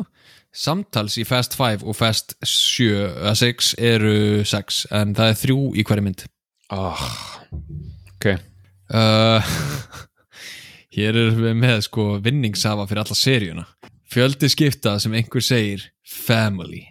samtals 0.51 1.17
í 1.21 1.25
Fast 1.27 1.55
5 1.59 1.85
og 1.85 1.95
Fast 1.95 2.35
7 2.43 2.89
að 3.31 3.35
6 3.43 3.73
eru 3.79 4.15
6 4.47 4.85
en 4.97 5.15
það 5.17 5.33
er 5.33 5.41
þrjú 5.43 5.59
í 5.75 5.85
hverju 5.87 6.05
mynd. 6.07 6.25
Oh. 6.71 7.05
ok. 8.15 8.33
Uh, 8.91 9.53
Hér 10.95 11.15
erum 11.15 11.39
við 11.45 11.55
með 11.55 11.77
sko 11.87 12.07
vinningshafa 12.23 12.87
fyrir 12.89 13.05
alla 13.05 13.15
seríuna. 13.15 13.65
Fjöldi 14.11 14.49
skipta 14.51 14.97
sem 14.99 15.13
einhver 15.15 15.43
segir 15.43 15.85
Family. 16.03 16.83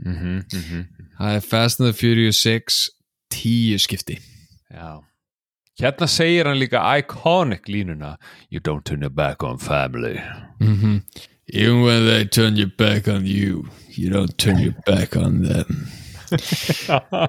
Mm 0.00 0.16
-hmm, 0.16 0.84
Það 1.18 1.34
er 1.36 1.40
Fast 1.40 1.80
and 1.80 1.92
the 1.92 1.98
Furious 1.98 2.40
6 2.40 2.88
tíu 3.28 3.78
skipti. 3.78 4.18
Já 4.70 5.02
Hérna 5.80 6.06
segir 6.06 6.44
hann 6.46 6.58
líka 6.60 6.82
iconic 6.98 7.68
línuna 7.68 8.16
You 8.50 8.60
don't 8.60 8.84
turn 8.84 9.00
your 9.00 9.10
back 9.10 9.42
on 9.42 9.58
family. 9.58 10.20
Mm 10.60 11.02
Even 11.54 11.82
when 11.82 12.06
they 12.06 12.24
turn 12.24 12.56
your 12.56 12.70
back 12.78 13.08
on 13.08 13.26
you 13.26 13.68
you 13.96 14.10
don't 14.10 14.36
turn 14.38 14.58
your 14.58 14.74
back 14.86 15.16
on 15.16 15.42
them. 15.42 15.88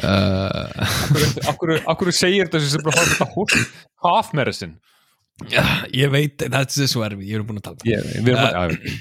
Uh, 0.00 0.72
Akkur, 1.50 1.74
akkur 1.86 2.08
segir 2.16 2.48
þetta 2.48 2.60
sem 2.64 2.82
bara 2.82 3.02
þetta 3.04 3.26
hús 3.34 3.52
half 4.02 4.30
medicine. 4.34 4.78
Já, 5.52 5.62
ég 5.92 6.08
veit, 6.10 6.38
þetta 6.40 6.62
er 6.64 6.88
svo 6.90 7.04
erfi, 7.04 7.28
ég 7.28 7.36
er 7.36 7.44
búin 7.46 7.60
að 7.60 7.66
tala. 7.68 7.86
Yeah, 7.86 8.02
við 8.24 8.32
erum 8.32 8.48
bara 8.48 8.64
uh, 8.72 8.96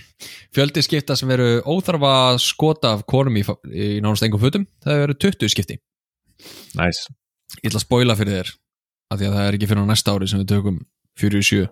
Fjöldi 0.53 0.83
skipta 0.83 1.15
sem 1.17 1.31
veru 1.31 1.47
óþarfa 1.63 2.13
skota 2.43 2.97
af 2.97 3.07
konum 3.09 3.39
í, 3.39 3.45
í 3.71 3.89
nánast 4.03 4.27
engum 4.27 4.43
fötum, 4.43 4.67
það 4.83 5.03
veru 5.05 5.17
20 5.23 5.55
skipti. 5.55 5.79
Nice 6.77 7.07
Ég 7.63 7.71
ætla 7.71 7.79
að 7.79 7.85
spoila 7.85 8.15
fyrir 8.19 8.39
þér 8.39 8.53
af 9.13 9.19
því 9.19 9.27
að 9.27 9.35
það 9.37 9.45
er 9.47 9.57
ekki 9.57 9.67
fyrir 9.71 9.85
á 9.85 9.91
næsta 9.91 10.13
ári 10.13 10.29
sem 10.29 10.41
við 10.41 10.49
tökum 10.51 10.79
47, 11.21 11.67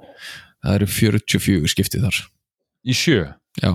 það 0.61 0.75
eru 0.77 0.89
44 0.95 1.71
skipti 1.73 2.01
þar. 2.03 2.19
Í 2.87 2.95
sjö? 2.95 3.23
Já, 3.59 3.71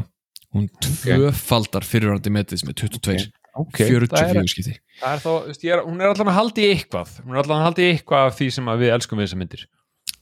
hún 0.56 0.68
tvöfaldar 0.82 1.84
fyrirvændi 1.86 2.32
metið 2.32 2.62
sem 2.62 2.70
er 2.72 2.78
22 2.80 3.26
okay. 3.60 3.90
44 3.90 4.40
er, 4.40 4.48
skipti. 4.48 4.76
Það 5.02 5.16
er 5.16 5.24
þá, 5.24 5.30
veist, 5.48 5.66
er, 5.66 5.82
Hún 5.84 6.01
er 6.01 6.12
allan 6.12 6.30
að 6.32 6.38
haldi 6.38 6.68
eitthvað. 6.70 7.18
Hún 7.24 7.34
er 7.34 7.43
allan 7.43 7.59
að 7.59 7.68
haldi 7.68 7.88
eitthvað 7.90 8.30
af 8.30 8.38
því 8.38 8.48
sem 8.56 8.72
við 8.72 8.94
elskum 8.94 9.20
við 9.20 9.28
þessar 9.28 9.43
myndir. 9.43 9.66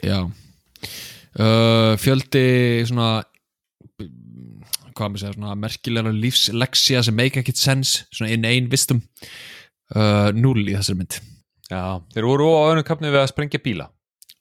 Já. 0.04 0.18
Uh, 1.34 1.92
Fjöldi 2.02 2.46
svona 2.88 3.12
hvað 4.94 5.10
maður 5.10 5.22
segja, 5.22 5.36
svona 5.36 5.54
merkilega 5.58 6.10
lífsleksja 6.14 7.02
sem 7.06 7.16
make 7.18 7.40
ekkit 7.42 7.58
sense 7.58 8.04
svona 8.14 8.34
in 8.34 8.46
ein 8.46 8.68
vistum 8.70 9.02
uh, 9.94 10.30
null 10.34 10.62
í 10.62 10.74
þessari 10.76 11.00
mynd 11.00 11.18
Já, 11.74 11.84
þeir 12.14 12.30
voru 12.30 12.48
á 12.54 12.62
öðrum 12.70 12.86
kapni 12.86 13.10
við 13.10 13.24
að 13.24 13.30
sprengja 13.32 13.62
bíla. 13.64 13.90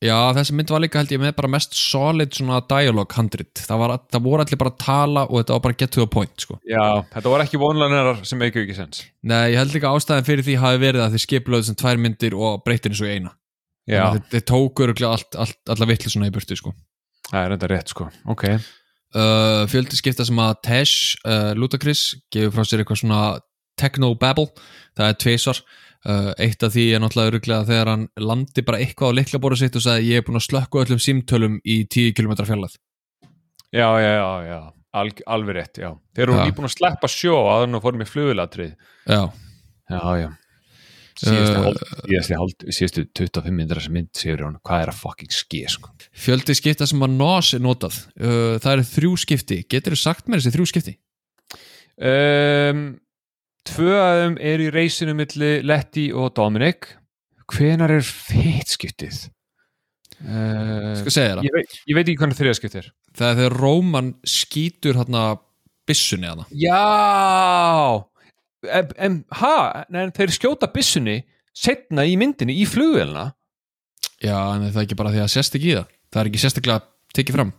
Já, 0.03 0.17
þessi 0.35 0.55
mynd 0.57 0.71
var 0.73 0.81
líka 0.83 0.99
held 0.99 1.11
ég 1.13 1.21
með 1.21 1.35
bara 1.37 1.49
mest 1.53 1.75
solid 1.77 2.33
svona 2.35 2.59
dialog 2.67 3.13
handrit 3.15 3.61
það, 3.63 3.79
var, 3.79 3.93
það 4.11 4.25
voru 4.25 4.43
allir 4.43 4.59
bara 4.59 4.71
að 4.73 4.81
tala 4.83 5.21
og 5.29 5.37
þetta 5.39 5.55
var 5.55 5.61
bara 5.63 5.77
get 5.79 5.93
to 5.95 6.01
the 6.01 6.11
point 6.11 6.43
sko. 6.43 6.57
Já, 6.67 6.83
þetta 7.13 7.31
voru 7.31 7.45
ekki 7.45 7.59
vonlanerar 7.61 8.19
sem 8.27 8.41
make 8.41 8.59
ekki 8.59 8.75
sens 8.75 9.05
Nei, 9.23 9.53
ég 9.53 9.61
held 9.61 9.75
líka 9.75 9.93
ástæðan 9.95 10.27
fyrir 10.27 10.47
því 10.47 10.57
hafi 10.59 10.81
verið 10.81 11.05
að 11.05 11.15
þeir 11.15 11.23
skipilöðu 11.23 11.67
sem 11.69 11.77
tvær 11.79 12.01
myndir 12.03 12.35
og 12.35 12.65
breytin 12.65 12.91
eins 12.91 13.03
og 13.03 13.13
eina. 13.13 13.31
Já, 13.87 14.01
þeir, 14.01 14.25
þeir 14.33 14.43
tóku 14.51 14.87
öruglega 14.87 15.13
allt, 15.15 15.39
allt, 15.45 15.59
alla 15.75 15.87
vittlu 15.87 16.11
svona 16.11 16.27
í 16.27 16.35
burtu 16.35 16.57
sko. 16.59 16.73
það 17.29 17.39
er 17.45 17.55
enda 17.55 17.69
rétt 17.71 17.95
sko. 17.95 18.09
Ok, 18.33 18.43
uh, 18.49 19.63
fjöldi 19.71 19.99
skipta 19.99 20.27
sem 20.27 20.43
að 20.43 20.53
Tesh 20.67 21.15
uh, 21.23 21.53
Ludacris 21.55 22.09
gefur 22.33 22.57
frá 22.57 22.67
sér 22.67 22.83
eitthvað 22.83 23.05
svona 23.05 23.23
techno-babble, 23.79 24.51
það 24.99 25.13
er 25.13 25.19
tveisvar 25.23 25.63
uh, 25.63 25.79
eitt 26.03 26.63
af 26.67 26.73
því 26.73 26.85
er 26.95 26.99
náttúrulega 27.03 27.31
öruglega 27.31 27.67
þegar 27.69 27.91
hann 27.93 28.07
landi 28.19 28.63
bara 28.67 28.81
eitthvað 28.83 29.13
á 29.15 29.17
liklaboru 29.21 29.55
sitt 29.59 29.77
og 29.79 29.85
sagði 29.85 30.09
ég 30.11 30.19
er 30.19 30.25
búin 30.27 30.39
að 30.41 30.47
slökku 30.49 30.81
öllum 30.83 30.99
símtölum 30.99 31.59
í 31.63 31.77
10 31.87 32.15
km 32.17 32.33
fjarlæð 32.43 32.75
já, 33.71 33.87
já, 34.03 34.11
já, 34.19 34.31
já. 34.49 34.59
Al, 34.93 35.09
Alveg 35.25 35.55
rétt, 35.57 35.79
já. 35.81 35.89
Þeir 36.13 36.27
eru 36.27 36.35
Já. 36.37 36.43
nýbúin 36.45 36.67
að 36.67 36.75
sleppa 36.75 37.09
sjó 37.09 37.37
að 37.49 37.63
hann 37.63 37.79
fórum 37.81 38.03
í 38.03 38.05
flugulatrið. 38.05 38.75
Já, 39.09 39.23
Já, 39.89 40.01
já. 40.21 40.29
Síðustu, 41.13 41.57
uh, 41.61 41.99
síðustu, 42.09 42.35
hálf, 42.39 42.63
síðustu 42.73 43.03
25 43.19 43.53
myndir 43.53 43.79
sem 43.83 43.93
mynd 43.93 44.09
séur 44.17 44.41
hún, 44.47 44.55
hvað 44.65 44.85
er 44.87 44.91
að 44.91 44.97
fucking 44.97 45.33
ske 45.33 45.61
sko. 45.69 45.91
fjöldi 46.09 46.55
skipta 46.57 46.87
sem 46.89 47.05
að 47.05 47.13
NOS 47.19 47.51
er 47.53 47.61
notað. 47.63 47.99
Uh, 48.17 48.55
það 48.63 48.71
eru 48.71 48.85
þrjú 48.89 49.11
skipti, 49.21 49.59
getur 49.69 49.93
þú 49.93 49.99
sagt 50.01 50.27
mér 50.27 50.41
þessi 50.41 50.55
þrjú 50.55 50.67
skipti? 50.71 50.95
um, 52.01 52.81
Tvö 53.69 53.93
af 53.95 54.17
þeim 54.19 54.35
er 54.43 54.63
í 54.65 54.71
reysinu 54.73 55.13
milli 55.15 55.51
Letty 55.63 56.09
og 56.11 56.33
Dominic. 56.35 56.89
Hvenar 57.53 57.91
er 57.95 58.03
fitskiptið? 58.03 59.21
Uh, 60.23 60.93
Skal 61.01 61.11
segja 61.11 61.29
þér 61.33 61.39
það. 61.39 61.45
ég, 61.47 61.53
veit, 61.57 61.77
ég 61.89 61.97
veit 61.97 62.05
ekki 62.07 62.19
hvernig 62.21 62.37
þriðaskiptið 62.39 62.81
er. 62.81 62.89
Það 63.17 63.29
er 63.29 63.37
þegar 63.39 63.55
Róman 63.59 64.11
skýtur 64.27 64.99
hérna 64.99 65.23
byssunni 65.89 66.29
hana. 66.31 66.45
Já! 66.55 68.03
En, 68.71 68.91
en, 69.03 69.17
ha, 69.41 69.55
en 69.91 70.13
þeir 70.15 70.31
skjóta 70.31 70.69
byssunni 70.71 71.17
setna 71.53 72.05
í 72.07 72.13
myndinni, 72.19 72.55
í 72.55 72.63
flugvelna 72.65 73.33
Já, 74.23 74.37
en 74.55 74.63
það 74.69 74.77
er 74.79 74.85
ekki 74.85 74.95
bara 74.95 75.11
því 75.11 75.19
að 75.19 75.31
sést 75.33 75.55
ekki 75.59 75.73
í 75.73 75.75
það. 75.75 75.89
Það 76.13 76.21
er 76.21 76.29
ekki 76.29 76.39
sérstaklega 76.39 76.83
tekið 77.17 77.35
fram. 77.35 77.49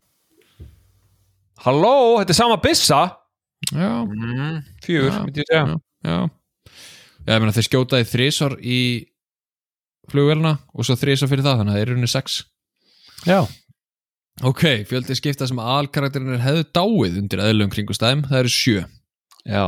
Halló, 1.64 1.90
þetta 2.22 2.32
er 2.32 2.38
sama 2.38 2.56
byssa? 2.64 3.00
Já, 3.68 3.90
mm, 4.04 4.56
Fjör, 4.84 5.10
Já, 5.10 5.18
myndi 5.26 5.42
ég 5.44 5.50
segja. 5.50 5.64
Já, 5.68 5.76
já. 6.04 6.18
Já, 7.24 7.32
ég 7.32 7.40
meina 7.40 7.54
þeir 7.56 7.66
skjótaði 7.70 8.08
þrísvar 8.12 8.54
í 8.60 8.78
flugvelna 10.12 10.58
og 10.76 10.84
svo 10.84 10.96
þrísvar 11.00 11.30
fyrir 11.30 11.44
það, 11.46 11.60
þannig 11.62 11.72
að 11.72 11.78
það 11.78 11.84
er 11.86 11.94
unni 11.96 12.10
sex. 12.12 12.40
Já, 13.24 13.38
Ok, 14.42 14.64
fjöldi 14.90 15.14
skipta 15.14 15.46
sem 15.46 15.60
alkarakterin 15.62 16.32
er 16.34 16.40
hefðu 16.42 16.64
dáið 16.74 17.18
undir 17.20 17.38
eðlum 17.44 17.68
kringustæðum, 17.70 18.24
það 18.26 18.40
eru 18.40 18.50
sjö. 18.50 18.80
Já, 19.46 19.62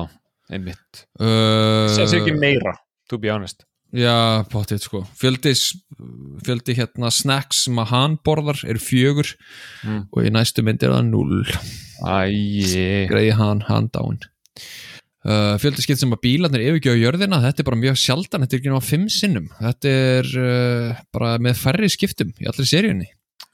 einmitt. 0.50 1.04
Uh, 1.22 1.86
Sér 1.94 2.08
sér 2.10 2.24
ekki 2.24 2.34
meira, 2.34 2.72
to 3.06 3.14
be 3.22 3.30
honest. 3.30 3.62
Já, 3.94 4.42
potið 4.50 4.82
sko. 4.82 5.04
Fjöldi, 5.20 5.52
fjöldi 6.48 6.74
hérna 6.80 7.12
snacks 7.14 7.62
sem 7.68 7.78
að 7.78 7.92
hann 7.92 8.16
borðar 8.26 8.58
er 8.66 8.80
fjögur 8.82 9.30
Mm. 9.86 10.02
og 10.10 10.26
í 10.26 10.34
næstu 10.34 10.64
mynd 10.66 10.82
er 10.82 10.90
það 10.96 11.06
null 11.12 11.44
Æi. 12.02 13.06
Greiði 13.06 13.36
hann, 13.38 13.62
hann 13.70 13.86
dáin 13.94 14.18
uh, 15.26 15.54
fjöldi 15.60 15.84
skipt 15.84 16.00
sem 16.02 16.14
að 16.14 16.22
bílarnir 16.24 16.64
yfirgjöðu 16.70 17.02
jörðina, 17.02 17.42
þetta 17.44 17.62
er 17.62 17.68
bara 17.68 17.80
mjög 17.82 17.98
sjaldan 18.00 18.44
þetta 18.44 18.56
er 18.56 18.60
ekki 18.60 18.72
náttúrulega 18.72 18.90
fimm 18.90 19.06
sinnum. 19.12 19.48
Þetta 19.60 19.94
er 20.02 20.30
uh, 20.42 21.00
bara 21.16 21.32
með 21.42 21.58
færri 21.60 21.90
skiptum 21.92 22.32
í 22.40 22.48
allri 22.50 22.68
seríunni. 22.68 23.10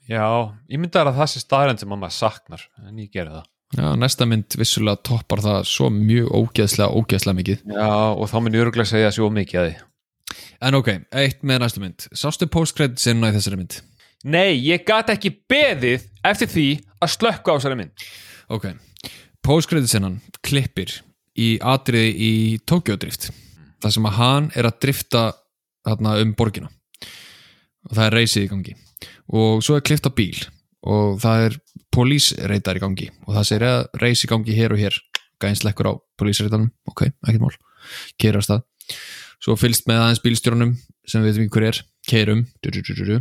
Já, 0.09 0.27
ég 0.67 0.81
myndi 0.81 0.99
að 0.99 1.13
það 1.15 1.31
sé 1.31 1.41
staðrænd 1.43 1.79
sem 1.81 1.89
mamma 1.89 2.09
saknar 2.11 2.65
en 2.83 2.99
ég 2.99 3.11
geri 3.13 3.31
það. 3.31 3.49
Já, 3.73 3.87
næsta 3.97 4.27
mynd 4.29 4.53
vissulega 4.59 5.01
toppar 5.01 5.41
það 5.41 5.63
svo 5.65 5.87
mjög 5.93 6.27
ógeðslega, 6.37 6.91
ógeðslega 6.93 7.37
mikið. 7.39 7.63
Já, 7.73 7.87
og 8.13 8.27
þá 8.29 8.35
myndi 8.43 8.59
ég 8.59 8.67
örgulega 8.67 8.91
segja 8.91 9.13
svo 9.15 9.29
mikið 9.33 9.61
að 9.61 9.69
því. 9.69 9.79
En 10.63 10.77
ok, 10.77 10.89
eitt 11.23 11.41
með 11.45 11.63
næstu 11.63 11.81
mynd. 11.81 12.05
Sástu 12.17 12.47
post-credit 12.51 13.01
sinna 13.01 13.31
í 13.31 13.35
þessari 13.35 13.59
mynd? 13.59 13.79
Nei, 14.23 14.53
ég 14.61 14.85
gat 14.87 15.09
ekki 15.11 15.33
beðið 15.51 16.05
eftir 16.23 16.51
því 16.51 16.67
að 17.01 17.13
slökka 17.15 17.55
á 17.55 17.57
þessari 17.57 17.79
mynd. 17.81 18.05
Ok, 18.53 18.69
post-credit 19.43 19.91
sinnan 19.91 20.19
klippir 20.45 20.99
í 21.39 21.55
atriði 21.59 22.11
í 22.13 22.33
Tokyo 22.69 22.97
Drift 22.99 23.29
þar 23.83 23.95
sem 23.95 24.07
að 24.07 24.17
hann 24.19 24.49
er 24.55 24.69
að 24.69 24.79
drifta 24.85 25.23
þarna 25.83 26.17
um 26.23 26.33
borgina. 26.37 26.69
Og 27.89 27.97
það 27.97 28.05
er 28.05 28.17
reysið 28.19 28.45
í 28.45 28.51
gangi. 28.51 28.75
Og 29.35 29.63
svo 29.65 29.77
er 29.77 29.83
klippt 29.85 30.07
á 30.07 30.11
bíl 30.15 30.37
og 30.87 31.19
það 31.23 31.47
er 31.47 31.57
polísreitar 31.93 32.79
í 32.79 32.83
gangi. 32.83 33.09
Og 33.27 33.35
það 33.35 33.49
segir 33.49 33.67
að 33.67 33.81
reys 34.03 34.23
í 34.23 34.31
gangi 34.31 34.55
hér 34.55 34.75
og 34.75 34.81
hér. 34.83 35.01
Gæðins 35.41 35.65
lekkur 35.67 35.91
á 35.91 35.93
polísreitanum. 36.19 36.71
Ok, 36.87 37.09
ekkert 37.27 37.43
mál, 37.43 37.59
keira 38.21 38.39
á 38.39 38.43
stað. 38.45 38.63
Svo 39.43 39.57
fylgst 39.59 39.89
með 39.89 40.05
aðeins 40.05 40.23
bílstjórnum 40.23 40.73
sem 41.09 41.23
við 41.25 41.41
veitum 41.41 41.47
ekki 41.49 41.57
hver 41.57 41.67
er, 41.67 41.79
keirum. 42.07 42.45
Du, 42.63 42.71
du, 42.71 42.79
du, 42.79 43.17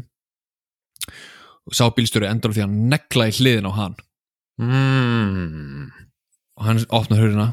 og 1.66 1.76
sá 1.76 1.84
bílstjóri 1.94 2.28
endur 2.30 2.55
því 2.55 2.64
að 2.66 2.78
negla 2.93 3.28
í 3.30 3.36
hliðin 3.39 3.68
á 3.70 3.72
hann. 3.78 3.98
Mm. 4.62 5.89
og 6.60 6.66
hann 6.68 6.82
opnar 6.93 7.18
höruna 7.18 7.47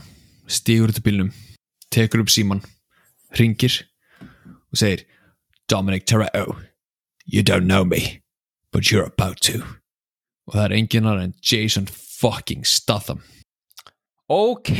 stígur 0.49 0.91
út 0.91 0.99
í 0.99 1.05
bílnum 1.05 1.31
tekur 1.93 2.23
upp 2.23 2.33
síman, 2.33 2.63
ringir 3.37 3.83
og 4.19 4.81
segir 4.81 5.05
Dominic 5.69 6.05
Toretto 6.09 6.57
you 7.25 7.43
don't 7.43 7.67
know 7.67 7.85
me 7.85 8.21
but 8.71 8.91
you're 8.91 9.05
about 9.05 9.41
to. 9.41 9.63
Og 10.49 10.55
það 10.55 10.65
er 10.65 10.77
enginn 10.77 11.05
annar 11.05 11.27
en 11.27 11.35
Jason 11.45 11.85
fucking 11.89 12.65
Statham. 12.65 13.21
Ok 14.29 14.73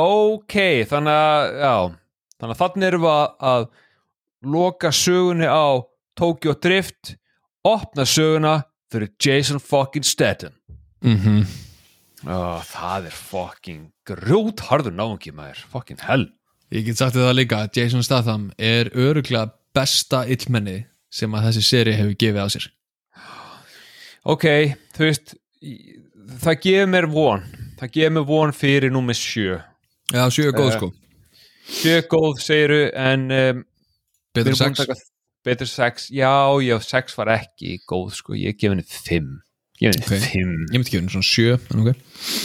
Ok, 0.00 0.56
þannig 0.88 1.12
að 1.12 1.46
já, 1.60 1.74
þannig 2.40 2.54
að 2.54 2.60
þannig 2.60 2.86
erum 2.88 3.02
við 3.04 3.16
að, 3.50 3.66
loka 4.48 4.92
sögunni 4.96 5.48
á 5.48 5.84
Tokyo 6.16 6.54
Drift 6.56 7.16
opna 7.68 8.06
söguna 8.08 8.54
fyrir 8.92 9.10
Jason 9.20 9.60
fucking 9.60 10.04
Statham. 10.04 10.54
Mm 11.04 11.18
-hmm. 11.18 11.44
Oh, 12.26 12.60
Það 12.66 13.06
er 13.10 13.16
fucking 13.16 13.86
grjótharður 14.08 14.92
náungi 14.96 15.32
maður, 15.32 15.62
fucking 15.72 16.00
hell. 16.04 16.26
Ég 16.70 16.84
get 16.86 17.00
sagt 17.00 17.16
það 17.16 17.32
líka 17.38 17.64
Jason 17.74 18.02
Statham 18.06 18.50
er 18.58 18.90
öruglega 18.94 19.50
besta 19.74 20.24
illmenni 20.30 20.84
sem 21.10 21.32
að 21.34 21.48
þessi 21.48 21.62
seri 21.66 21.94
hefur 21.98 22.14
gefið 22.20 22.44
á 22.44 22.48
sér. 22.54 22.68
Ok, 24.30 24.44
þú 24.94 25.06
veist 25.08 25.34
það 26.44 26.60
gefur 26.66 26.90
mér 26.92 27.08
von. 27.10 27.44
Það 27.80 27.92
gefur 27.96 28.14
mér 28.18 28.26
von 28.28 28.52
fyrir 28.54 28.92
númer 28.94 29.16
sjö. 29.18 29.58
Já, 30.12 30.24
sjö 30.30 30.50
er 30.50 30.56
góð 30.56 30.70
Eh, 30.70 30.76
sko. 30.76 30.90
sjö 31.80 31.96
góð 32.10 32.40
segiru 32.42 32.80
en 32.94 33.30
um, 33.30 33.64
Betur 34.34 34.54
sex. 34.58 34.86
betur 35.44 35.66
sex, 35.66 36.08
já, 36.10 36.30
já, 36.62 36.76
sex 36.82 37.16
var 37.18 37.30
ekki 37.38 37.78
góð 37.88 38.12
sko, 38.14 38.34
ég 38.34 38.58
gef 38.58 38.70
henni 38.74 38.84
fimm 38.86 39.40
ég 39.80 39.96
gef 39.96 40.10
henni 40.12 40.20
Ok. 40.26 40.30
fimm. 40.34 40.52
Ég 40.68 40.76
myndi 40.76 40.88
ekki 40.90 40.98
henni 41.00 41.14
svona 41.14 41.28
sjö 41.30 41.56
en 41.74 41.80
ok. 41.84 41.90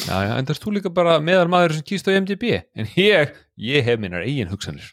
Já, 0.08 0.16
já, 0.24 0.32
en 0.40 0.46
það 0.48 0.54
er 0.56 0.62
þú 0.64 0.74
líka 0.78 0.92
bara 0.96 1.18
meðal 1.20 1.50
maður 1.52 1.76
sem 1.78 1.86
kýst 1.90 2.08
á 2.08 2.16
MDB 2.16 2.44
en 2.80 2.90
ég, 3.00 3.34
ég 3.60 3.84
hef 3.88 4.00
minnar 4.00 4.24
eigin 4.26 4.52
hugsanir. 4.52 4.88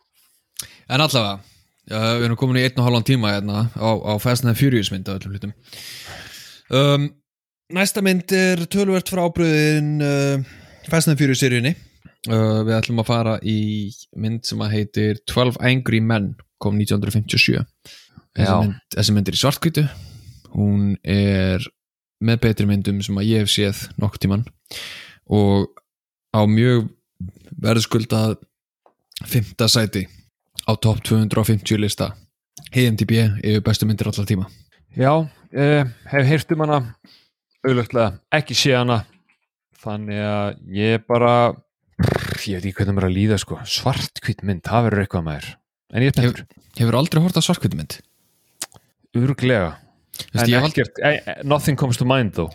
En 0.90 1.00
allavega, 1.00 1.38
uh, 1.90 2.12
við 2.18 2.26
erum 2.28 2.38
komin 2.40 2.58
í 2.60 2.64
einn 2.66 2.78
og 2.82 2.86
halvan 2.88 3.06
tíma 3.06 3.34
hérna 3.36 3.66
á, 3.78 3.88
á 3.94 4.12
Fast 4.22 4.44
and 4.44 4.58
Furious 4.58 4.90
mynd 4.92 5.06
á 5.08 5.14
öllum 5.16 5.32
hlutum. 5.36 5.54
Um, 6.72 7.08
Næsta 7.72 8.02
mynd 8.04 8.28
er 8.36 8.66
tölvert 8.68 9.08
frá 9.08 9.22
ábröðin 9.28 9.94
uh, 10.04 10.42
Fast 10.90 11.08
and 11.08 11.16
Furious 11.20 11.40
seríunni. 11.40 11.72
Uh, 12.28 12.60
Við 12.66 12.74
ætlum 12.76 13.00
að 13.02 13.08
fara 13.08 13.36
í 13.42 13.56
mynd 14.20 14.44
sem 14.46 14.60
að 14.62 14.74
heitir 14.76 15.22
12 15.30 15.56
Angry 15.66 15.98
Men 16.04 16.28
kom 16.62 16.76
1957 16.78 17.64
Þessi 18.36 18.46
Já. 18.46 18.58
mynd, 18.60 18.76
þessi 18.94 19.14
mynd 19.16 19.30
er 19.32 19.34
í 19.34 19.40
svartkvítu 19.40 19.82
Hún 20.52 20.84
er 21.02 21.64
með 22.22 22.40
betri 22.46 22.66
myndum 22.68 23.00
sem 23.04 23.18
að 23.18 23.28
ég 23.28 23.44
hef 23.44 23.52
séð 23.52 23.84
nokkuð 24.00 24.24
tíman 24.24 24.44
og 25.32 25.70
á 26.32 26.40
mjög 26.48 26.88
verðskuldað 27.62 28.36
fymta 29.28 29.68
sæti 29.70 30.06
á 30.66 30.72
topp 30.78 31.02
250 31.06 31.80
lista. 31.82 32.12
HMTB 32.72 33.12
yfir 33.42 33.64
bestu 33.64 33.86
myndir 33.88 34.08
allar 34.10 34.28
tíma. 34.28 34.46
Já, 34.96 35.12
uh, 35.22 35.82
hef 36.12 36.28
heyrt 36.28 36.54
um 36.54 36.64
hana. 36.64 36.78
Auðvitað 37.62 38.20
ekki 38.34 38.56
sé 38.58 38.74
hana. 38.76 39.02
Þannig 39.82 40.22
að 40.24 40.48
ég 40.78 41.04
bara 41.08 41.34
ég 42.46 42.58
veit 42.58 42.70
ekki 42.70 42.76
hvernig 42.78 42.96
mér 42.98 43.08
að 43.08 43.16
líða 43.16 43.38
sko. 43.42 43.58
Svartkvitt 43.66 44.42
mynd, 44.46 44.64
það 44.66 44.88
verður 44.88 45.04
eitthvað 45.04 45.26
með 45.26 45.40
þér 45.40 45.50
en 45.92 46.04
ég 46.04 46.12
er 46.12 46.16
spenntur, 46.16 46.46
Hefur 46.78 46.96
aldrei 46.96 47.20
hort 47.22 47.36
á 47.36 47.42
svartkvítu 47.44 47.78
mynd? 50.12 50.34
Veist, 50.34 50.52
en 50.52 50.68
ekkert, 50.68 51.02
eh, 51.02 51.20
eh, 51.20 51.42
nothing 51.44 51.78
comes 51.78 52.00
to 52.00 52.08
mind 52.08 52.36
þó 52.36 52.50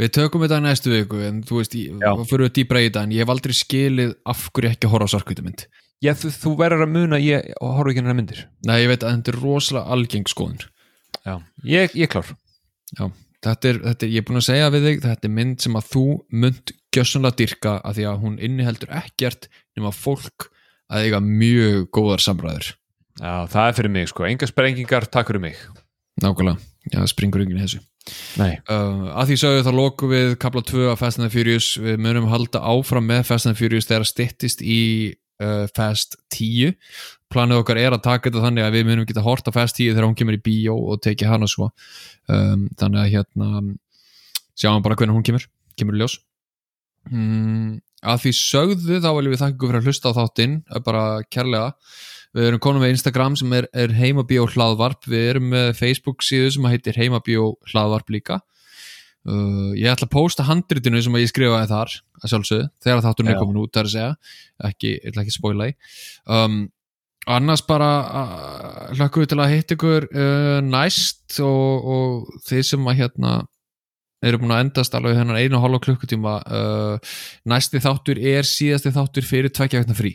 við 0.00 0.12
tökum 0.16 0.44
þetta 0.44 0.60
næstu 0.64 0.92
viku 0.92 1.20
en 1.26 1.42
þú 1.46 1.60
veist, 1.60 1.76
þá 2.00 2.24
fyrir 2.28 2.46
við 2.46 2.52
dýbra 2.58 2.82
í 2.82 2.88
þetta 2.88 3.04
en 3.04 3.14
ég 3.14 3.24
hef 3.24 3.32
aldrei 3.34 3.56
skilið 3.56 4.12
af 4.32 4.44
hverju 4.54 4.72
ekki 4.72 4.88
að 4.88 4.94
horfa 4.94 5.08
á 5.08 5.12
svartkvítu 5.14 5.44
mynd. 5.44 5.64
Já, 6.00 6.14
þú, 6.16 6.30
þú 6.32 6.52
verður 6.56 6.86
að 6.86 6.92
muna 6.94 7.18
ég 7.20 7.50
horf 7.60 7.90
ekki 7.90 8.00
hennar 8.00 8.16
myndir. 8.16 8.44
Nei, 8.64 8.78
ég 8.80 8.88
veit 8.88 9.02
að 9.04 9.18
þetta 9.18 9.32
er 9.34 9.40
rosalega 9.42 9.96
algeng 9.96 10.30
skoðun. 10.32 10.62
Já, 11.26 11.34
ég, 11.68 11.96
ég 12.00 12.12
klár. 12.12 12.30
Já, 12.96 13.10
þetta 13.44 13.72
er, 13.72 13.82
þetta 13.90 14.06
er, 14.06 14.14
ég 14.14 14.22
er 14.22 14.28
búin 14.30 14.40
að 14.40 14.46
segja 14.48 14.70
við 14.72 14.88
þig 14.88 15.04
þetta 15.04 15.28
er 15.28 15.34
mynd 15.36 15.66
sem 15.66 15.76
að 15.76 15.90
þú 15.90 16.06
munt 16.44 16.74
gjössanlega 16.96 17.38
dyrka 17.42 17.76
að 17.84 18.00
því 18.00 18.08
að 18.08 18.24
hún 18.24 18.40
inniheldur 18.48 18.96
ekkert 19.02 19.50
nema 19.76 19.92
fólk 19.94 20.48
að 20.90 21.06
eiga 21.06 21.20
mjög 21.22 21.84
góðar 21.92 22.24
samræður. 22.24 22.72
Já, 23.20 23.34
það 23.52 23.66
er 23.66 23.76
fyrir 23.76 23.94
mig 23.98 24.08
sko, 24.08 24.24
enga 24.24 24.48
sprengingar 24.48 25.10
takk 25.12 25.28
fyrir 25.28 25.44
mig. 25.44 25.60
Nákvæmlega, 26.24 26.56
já, 26.90 27.00
springur 27.10 27.46
þessu. 27.46 27.80
Nei, 28.40 28.56
uh, 28.72 29.10
að 29.20 29.30
því 29.30 29.38
sögðu 29.42 29.64
þá 29.66 29.72
lokum 29.76 30.12
við 30.12 30.36
kapla 30.40 30.62
2 30.66 30.86
af 30.92 31.02
Fast 31.02 31.20
and 31.20 31.28
the 31.28 31.32
Furious. 31.32 31.74
Við 31.80 32.00
munum 32.02 32.30
halda 32.32 32.62
áfram 32.72 33.06
með 33.10 33.26
Fast 33.28 33.46
and 33.46 33.54
the 33.54 33.60
Furious 33.60 33.88
þegar 33.88 34.06
að 34.06 34.12
styttist 34.12 34.64
í 34.64 34.80
uh, 35.42 35.66
Fast 35.76 36.16
10 36.34 36.74
planið 37.30 37.60
okkar 37.62 37.78
er 37.78 37.94
að 37.94 38.02
taka 38.06 38.26
þetta 38.26 38.42
þannig 38.42 38.66
að 38.66 38.74
við 38.76 38.88
munum 38.88 39.06
geta 39.06 39.22
hort 39.24 39.46
á 39.46 39.54
Fast 39.54 39.78
10 39.78 39.94
þegar 39.94 40.08
hún 40.08 40.16
kemur 40.18 40.38
í 40.38 40.42
bíó 40.42 40.74
og 40.74 41.02
tekið 41.04 41.30
hana 41.30 41.48
svo. 41.50 41.70
Um, 42.26 42.66
þannig 42.80 43.04
að 43.04 43.12
hérna 43.14 43.50
sjáum 44.58 44.82
bara 44.84 44.98
hvernig 44.98 45.16
hún 45.16 45.26
kemur, 45.26 45.46
kemur 45.78 45.98
ljós. 46.00 46.18
Mm, 47.10 47.78
að 48.04 48.24
því 48.24 48.32
sögðu 48.40 48.98
þá 49.00 49.10
viljum 49.16 49.34
við 49.34 49.42
þakka 49.44 49.56
ykkur 49.56 49.70
fyrir 49.70 49.80
að 49.80 49.88
hlusta 49.88 50.12
á 50.12 50.18
þáttinn 50.18 50.56
bara 50.84 51.04
kærlega 51.32 51.70
við 52.36 52.48
erum 52.50 52.62
konum 52.62 52.84
með 52.84 52.94
Instagram 52.94 53.36
sem 53.40 53.52
er, 53.58 53.66
er 53.74 53.94
heimabíó 53.96 54.46
hlaðvarp, 54.50 55.06
við 55.10 55.26
erum 55.32 55.50
með 55.54 55.72
Facebook 55.78 56.24
síðu 56.26 56.54
sem 56.56 56.70
heitir 56.70 56.98
heimabíó 56.98 57.52
hlaðvarp 57.72 58.12
líka. 58.14 58.40
Uh, 59.28 59.76
ég 59.76 59.90
ætla 59.90 60.06
að 60.08 60.14
posta 60.14 60.46
handritinu 60.48 61.00
sem 61.04 61.16
ég 61.20 61.28
skrifaði 61.28 61.68
þar 61.68 61.96
að 62.22 62.32
sjálfsögðu, 62.32 62.68
þegar 62.80 63.02
þátturinn 63.04 63.32
er 63.34 63.40
komin 63.42 63.58
út 63.60 63.74
það 63.74 63.82
er 63.82 63.88
að 63.88 63.94
segja, 63.94 64.12
ekki, 64.70 64.92
ég 64.94 65.10
ætla 65.10 65.24
ekki 65.24 65.34
að 65.34 65.36
spoila 65.36 65.66
því. 65.66 65.74
Um, 66.36 66.60
annars 67.36 67.62
bara 67.68 67.90
uh, 68.00 68.84
hlökkum 68.96 69.26
við 69.26 69.32
til 69.34 69.40
að 69.42 69.52
hitta 69.52 69.76
ykkur 69.76 70.08
uh, 70.08 70.58
næst 70.64 71.40
og, 71.44 71.90
og 71.96 72.44
þeir 72.48 72.64
sem 72.70 72.88
að 72.88 73.02
hérna 73.02 73.34
eru 74.24 74.40
búin 74.40 74.54
að 74.54 74.64
endast 74.66 74.96
alveg 74.96 75.16
hennan 75.16 75.38
einu 75.38 75.58
og 75.58 75.64
hálfa 75.64 75.84
klukkutíma 75.86 76.34
uh, 76.44 77.12
næsti 77.48 77.80
þáttur 77.80 78.20
er 78.20 78.48
síðasti 78.48 78.92
þáttur 78.96 79.26
fyrir 79.26 79.52
tveggja 79.52 79.82
veitna 79.82 79.96
frí 79.96 80.14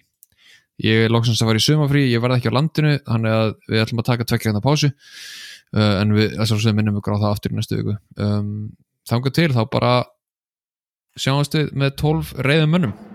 ég 0.84 1.06
er 1.06 1.14
loksins 1.14 1.42
að 1.42 1.52
fara 1.52 1.62
í 1.62 1.66
sumafrí, 1.66 2.06
ég 2.12 2.24
verð 2.24 2.40
ekki 2.40 2.52
á 2.52 2.58
landinu 2.58 2.96
þannig 3.06 3.36
að 3.36 3.52
við 3.70 3.84
ætlum 3.84 4.02
að 4.04 4.10
taka 4.12 4.28
tveggja 4.28 4.52
veitna 4.52 4.66
pásu. 4.66 4.92
Uh, 5.76 5.94
en 6.02 6.16
við 6.16 6.36
þessar 6.38 6.64
sem 6.64 6.78
minnum 6.78 7.00
ykkur 7.00 7.18
á 7.20 7.24
það 7.24 7.32
aftur 7.32 7.56
í 7.56 7.60
næstu 7.60 7.80
viku. 7.80 7.98
Um, 8.22 8.52
þangað 9.10 9.38
til 9.40 9.50
þá 9.56 9.62
bara 9.72 9.94
sjáumst 11.20 11.56
við 11.58 11.72
með 11.80 11.96
12 12.02 12.34
reyðum 12.44 12.76
mönnum 12.76 13.15